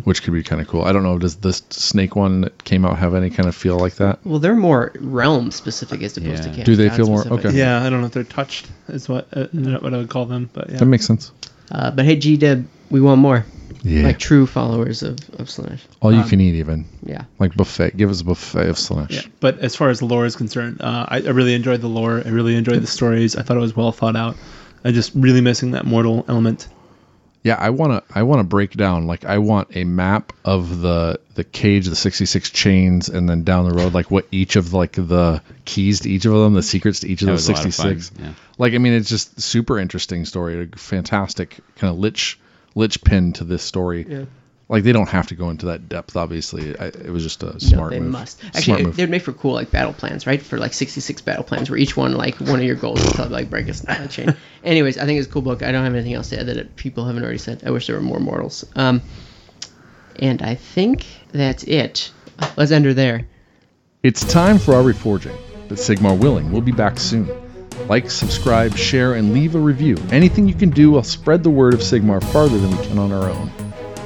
which 0.04 0.22
could 0.22 0.34
be 0.34 0.42
kind 0.42 0.60
of 0.60 0.68
cool. 0.68 0.82
I 0.82 0.92
don't 0.92 1.02
know, 1.02 1.18
does 1.18 1.36
this 1.36 1.62
Snake 1.70 2.14
one 2.14 2.42
that 2.42 2.64
came 2.64 2.84
out 2.84 2.98
have 2.98 3.14
any 3.14 3.30
kind 3.30 3.48
of 3.48 3.54
feel 3.56 3.78
like 3.78 3.94
that? 3.94 4.18
Well, 4.24 4.38
they're 4.38 4.54
more 4.54 4.92
realm 5.00 5.50
specific 5.50 6.02
as 6.02 6.16
opposed 6.18 6.44
Yeah. 6.44 6.52
to 6.52 6.64
Do 6.64 6.76
they 6.76 6.90
feel 6.90 7.06
more- 7.06 7.22
specific. 7.22 7.46
okay. 7.46 7.56
yeah, 7.58 7.82
I 7.82 7.88
don't 7.88 8.00
know 8.00 8.06
if 8.08 8.12
they're 8.12 8.24
touched. 8.24 8.66
Is 8.88 9.08
what 9.08 9.26
uh, 9.32 9.46
what 9.52 9.94
I 9.94 9.96
would 9.96 10.10
call 10.10 10.26
them, 10.26 10.50
but 10.52 10.68
yeah. 10.68 10.76
That 10.78 10.86
makes 10.86 11.06
sense. 11.06 11.32
Uh, 11.70 11.90
but 11.90 12.04
hey, 12.04 12.16
G 12.16 12.36
Deb, 12.36 12.66
we 12.90 13.00
want 13.00 13.20
more. 13.20 13.46
Yeah. 13.82 14.04
Like 14.04 14.18
true 14.18 14.46
followers 14.46 15.02
of, 15.02 15.18
of 15.40 15.48
Slaanesh. 15.48 15.80
All 16.00 16.12
you 16.12 16.20
um, 16.20 16.28
can 16.28 16.40
eat, 16.40 16.54
even. 16.54 16.84
Yeah. 17.02 17.24
Like 17.38 17.54
buffet. 17.54 17.96
Give 17.96 18.10
us 18.10 18.20
a 18.20 18.24
buffet 18.24 18.68
of 18.68 18.76
Slaanesh. 18.76 19.10
Yeah, 19.10 19.22
but 19.40 19.58
as 19.60 19.74
far 19.74 19.88
as 19.88 20.00
the 20.00 20.06
lore 20.06 20.26
is 20.26 20.36
concerned, 20.36 20.80
uh, 20.82 21.06
I, 21.08 21.16
I 21.16 21.30
really 21.30 21.54
enjoyed 21.54 21.80
the 21.80 21.88
lore. 21.88 22.22
I 22.24 22.28
really 22.28 22.56
enjoyed 22.56 22.82
the 22.82 22.86
stories. 22.86 23.36
I 23.36 23.42
thought 23.42 23.56
it 23.56 23.60
was 23.60 23.74
well 23.74 23.92
thought 23.92 24.16
out. 24.16 24.36
I 24.84 24.92
just 24.92 25.12
really 25.14 25.40
missing 25.40 25.72
that 25.72 25.86
mortal 25.86 26.24
element. 26.28 26.68
Yeah, 27.42 27.56
I 27.58 27.70
want 27.70 27.92
to 27.92 28.18
I 28.18 28.22
want 28.24 28.40
to 28.40 28.44
break 28.44 28.72
down 28.72 29.06
like 29.06 29.24
I 29.24 29.38
want 29.38 29.74
a 29.74 29.84
map 29.84 30.34
of 30.44 30.80
the 30.80 31.18
the 31.36 31.44
cage, 31.44 31.86
the 31.86 31.96
66 31.96 32.50
chains 32.50 33.08
and 33.08 33.28
then 33.28 33.44
down 33.44 33.66
the 33.66 33.74
road 33.74 33.94
like 33.94 34.10
what 34.10 34.26
each 34.30 34.56
of 34.56 34.74
like 34.74 34.92
the 34.92 35.40
keys 35.64 36.00
to 36.00 36.10
each 36.10 36.26
of 36.26 36.34
them, 36.34 36.52
the 36.52 36.62
secrets 36.62 37.00
to 37.00 37.08
each 37.08 37.22
of 37.22 37.26
That 37.26 37.32
those 37.32 37.48
was 37.48 37.60
a 37.60 37.62
lot 37.62 37.66
of 37.66 37.74
fun, 37.74 37.98
66. 38.00 38.20
yeah. 38.20 38.34
Like 38.58 38.74
I 38.74 38.78
mean 38.78 38.92
it's 38.92 39.08
just 39.08 39.40
super 39.40 39.78
interesting 39.78 40.26
story, 40.26 40.70
a 40.70 40.76
fantastic 40.76 41.56
kind 41.76 41.90
of 41.90 41.98
lich 41.98 42.38
lich 42.74 43.02
pin 43.02 43.32
to 43.34 43.44
this 43.44 43.62
story. 43.62 44.06
Yeah. 44.08 44.24
Like 44.68 44.84
they 44.84 44.92
don't 44.92 45.08
have 45.08 45.26
to 45.28 45.34
go 45.34 45.50
into 45.50 45.66
that 45.66 45.88
depth 45.88 46.16
obviously. 46.16 46.78
I, 46.78 46.86
it 46.86 47.10
was 47.10 47.24
just 47.24 47.42
a 47.42 47.46
No, 47.54 47.58
smart 47.58 47.90
they 47.90 47.98
move. 47.98 48.12
must. 48.12 48.44
Actually, 48.44 48.84
they 48.84 49.02
would 49.02 49.10
make 49.10 49.22
for 49.22 49.32
cool 49.32 49.52
like 49.54 49.72
battle 49.72 49.92
plans, 49.92 50.28
right? 50.28 50.40
For 50.40 50.58
like 50.58 50.74
66 50.74 51.22
battle 51.22 51.42
plans, 51.42 51.68
where 51.68 51.76
each 51.76 51.96
one 51.96 52.12
like 52.12 52.36
one 52.36 52.60
of 52.60 52.64
your 52.64 52.76
goals 52.76 53.00
is 53.02 53.12
to 53.14 53.26
like 53.26 53.50
break 53.50 53.66
a 53.68 54.06
chain. 54.08 54.36
Anyways, 54.64 54.96
I 54.96 55.06
think 55.06 55.18
it's 55.18 55.26
a 55.28 55.30
cool 55.32 55.42
book. 55.42 55.64
I 55.64 55.72
don't 55.72 55.82
have 55.82 55.94
anything 55.94 56.14
else 56.14 56.28
to 56.28 56.38
add 56.38 56.46
that 56.46 56.56
it, 56.56 56.76
people 56.76 57.04
haven't 57.04 57.22
already 57.24 57.38
said. 57.38 57.62
I 57.66 57.70
wish 57.72 57.88
there 57.88 57.96
were 57.96 58.02
more 58.02 58.20
mortals. 58.20 58.64
Um, 58.76 59.02
and 60.20 60.40
I 60.40 60.54
think 60.54 61.04
that's 61.32 61.64
it. 61.64 62.12
Let's 62.56 62.70
end 62.70 62.84
her 62.84 62.94
there. 62.94 63.26
It's 64.04 64.24
time 64.24 64.58
for 64.58 64.74
our 64.74 64.82
reforging, 64.82 65.36
but 65.68 65.78
Sigmar 65.78 66.16
willing, 66.16 66.52
we'll 66.52 66.62
be 66.62 66.72
back 66.72 67.00
soon. 67.00 67.28
Like, 67.90 68.08
subscribe, 68.08 68.76
share, 68.76 69.14
and 69.14 69.32
leave 69.32 69.56
a 69.56 69.58
review. 69.58 69.96
Anything 70.12 70.46
you 70.46 70.54
can 70.54 70.70
do 70.70 70.92
will 70.92 71.02
spread 71.02 71.42
the 71.42 71.50
word 71.50 71.74
of 71.74 71.80
Sigmar 71.80 72.22
farther 72.22 72.56
than 72.56 72.70
we 72.70 72.76
can 72.86 72.98
on 72.98 73.10
our 73.10 73.28
own. 73.28 73.50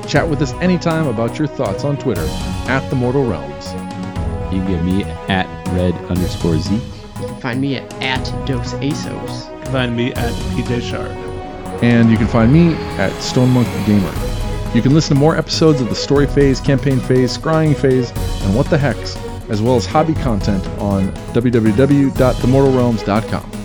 Chat 0.09 0.27
with 0.27 0.41
us 0.41 0.55
anytime 0.55 1.07
about 1.07 1.39
your 1.39 1.47
thoughts 1.47 1.85
on 1.85 1.99
Twitter 1.99 2.25
at 2.67 2.89
the 2.89 2.97
Mortal 2.97 3.27
Realms. 3.27 3.75
you 4.51 4.63
can 4.63 4.69
get 4.69 4.83
me 4.83 5.05
at 5.29 5.47
red 5.75 5.93
underscore 6.07 6.57
z. 6.57 6.77
You 6.77 6.81
can 7.27 7.39
find 7.43 7.61
me 7.61 7.77
at, 7.77 7.93
at 8.03 8.25
Dos 8.47 8.73
Asos. 8.73 9.69
Find 9.69 9.95
me 9.95 10.15
at 10.15 10.33
PJ 10.55 10.81
Schard. 10.81 11.11
And 11.85 12.11
you 12.11 12.17
can 12.17 12.29
find 12.29 12.51
me 12.51 12.73
at 12.97 13.13
Stone 13.21 13.51
Monk 13.51 13.69
Gamer. 13.85 14.15
You 14.75 14.81
can 14.81 14.95
listen 14.95 15.15
to 15.15 15.21
more 15.21 15.37
episodes 15.37 15.83
of 15.83 15.91
the 15.91 15.95
story 15.95 16.27
phase, 16.27 16.59
campaign 16.59 17.01
phase, 17.01 17.37
scrying 17.37 17.77
phase, 17.77 18.13
and 18.45 18.57
what 18.57 18.71
the 18.71 18.79
hex, 18.79 19.15
as 19.51 19.61
well 19.61 19.77
as 19.77 19.85
hobby 19.85 20.15
content 20.15 20.67
on 20.79 21.13
www.themortalrealms.com. 21.35 23.64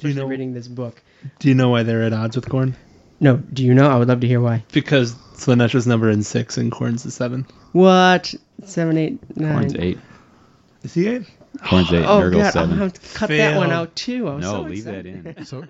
Especially 0.00 0.22
know- 0.22 0.28
reading 0.28 0.52
this 0.54 0.68
book. 0.68 1.00
Do 1.38 1.48
you 1.48 1.54
know 1.54 1.68
why 1.68 1.82
they're 1.82 2.02
at 2.02 2.12
odds 2.12 2.36
with 2.36 2.46
Khorne? 2.46 2.74
No, 3.20 3.36
do 3.36 3.62
you 3.64 3.74
know? 3.74 3.90
I 3.90 3.96
would 3.98 4.08
love 4.08 4.20
to 4.20 4.26
hear 4.26 4.40
why. 4.40 4.64
Because 4.72 5.12
Slaanesh 5.34 5.74
is 5.74 5.86
number 5.86 6.08
in 6.08 6.22
six 6.22 6.56
and 6.56 6.72
Khorne's 6.72 7.02
the 7.02 7.10
seven. 7.10 7.46
What? 7.72 8.34
Seven, 8.64 8.96
eight, 8.96 9.36
nine. 9.36 9.52
Horns 9.52 9.74
eight. 9.74 9.98
Is 10.82 10.94
he 10.94 11.06
eight? 11.08 11.22
Horns 11.62 11.92
eight. 11.92 12.04
Oh, 12.06 12.20
Nurgle 12.20 12.32
God. 12.32 12.44
I'm 12.46 12.52
seven. 12.52 12.78
going 12.78 12.90
to 12.92 13.00
cut 13.14 13.28
that 13.28 13.56
one 13.58 13.70
out 13.72 13.94
too. 13.94 14.26
I'm 14.28 14.40
no, 14.40 14.52
so 14.52 14.60
leave 14.62 14.84
that 14.84 15.04
in. 15.04 15.44
So 15.44 15.64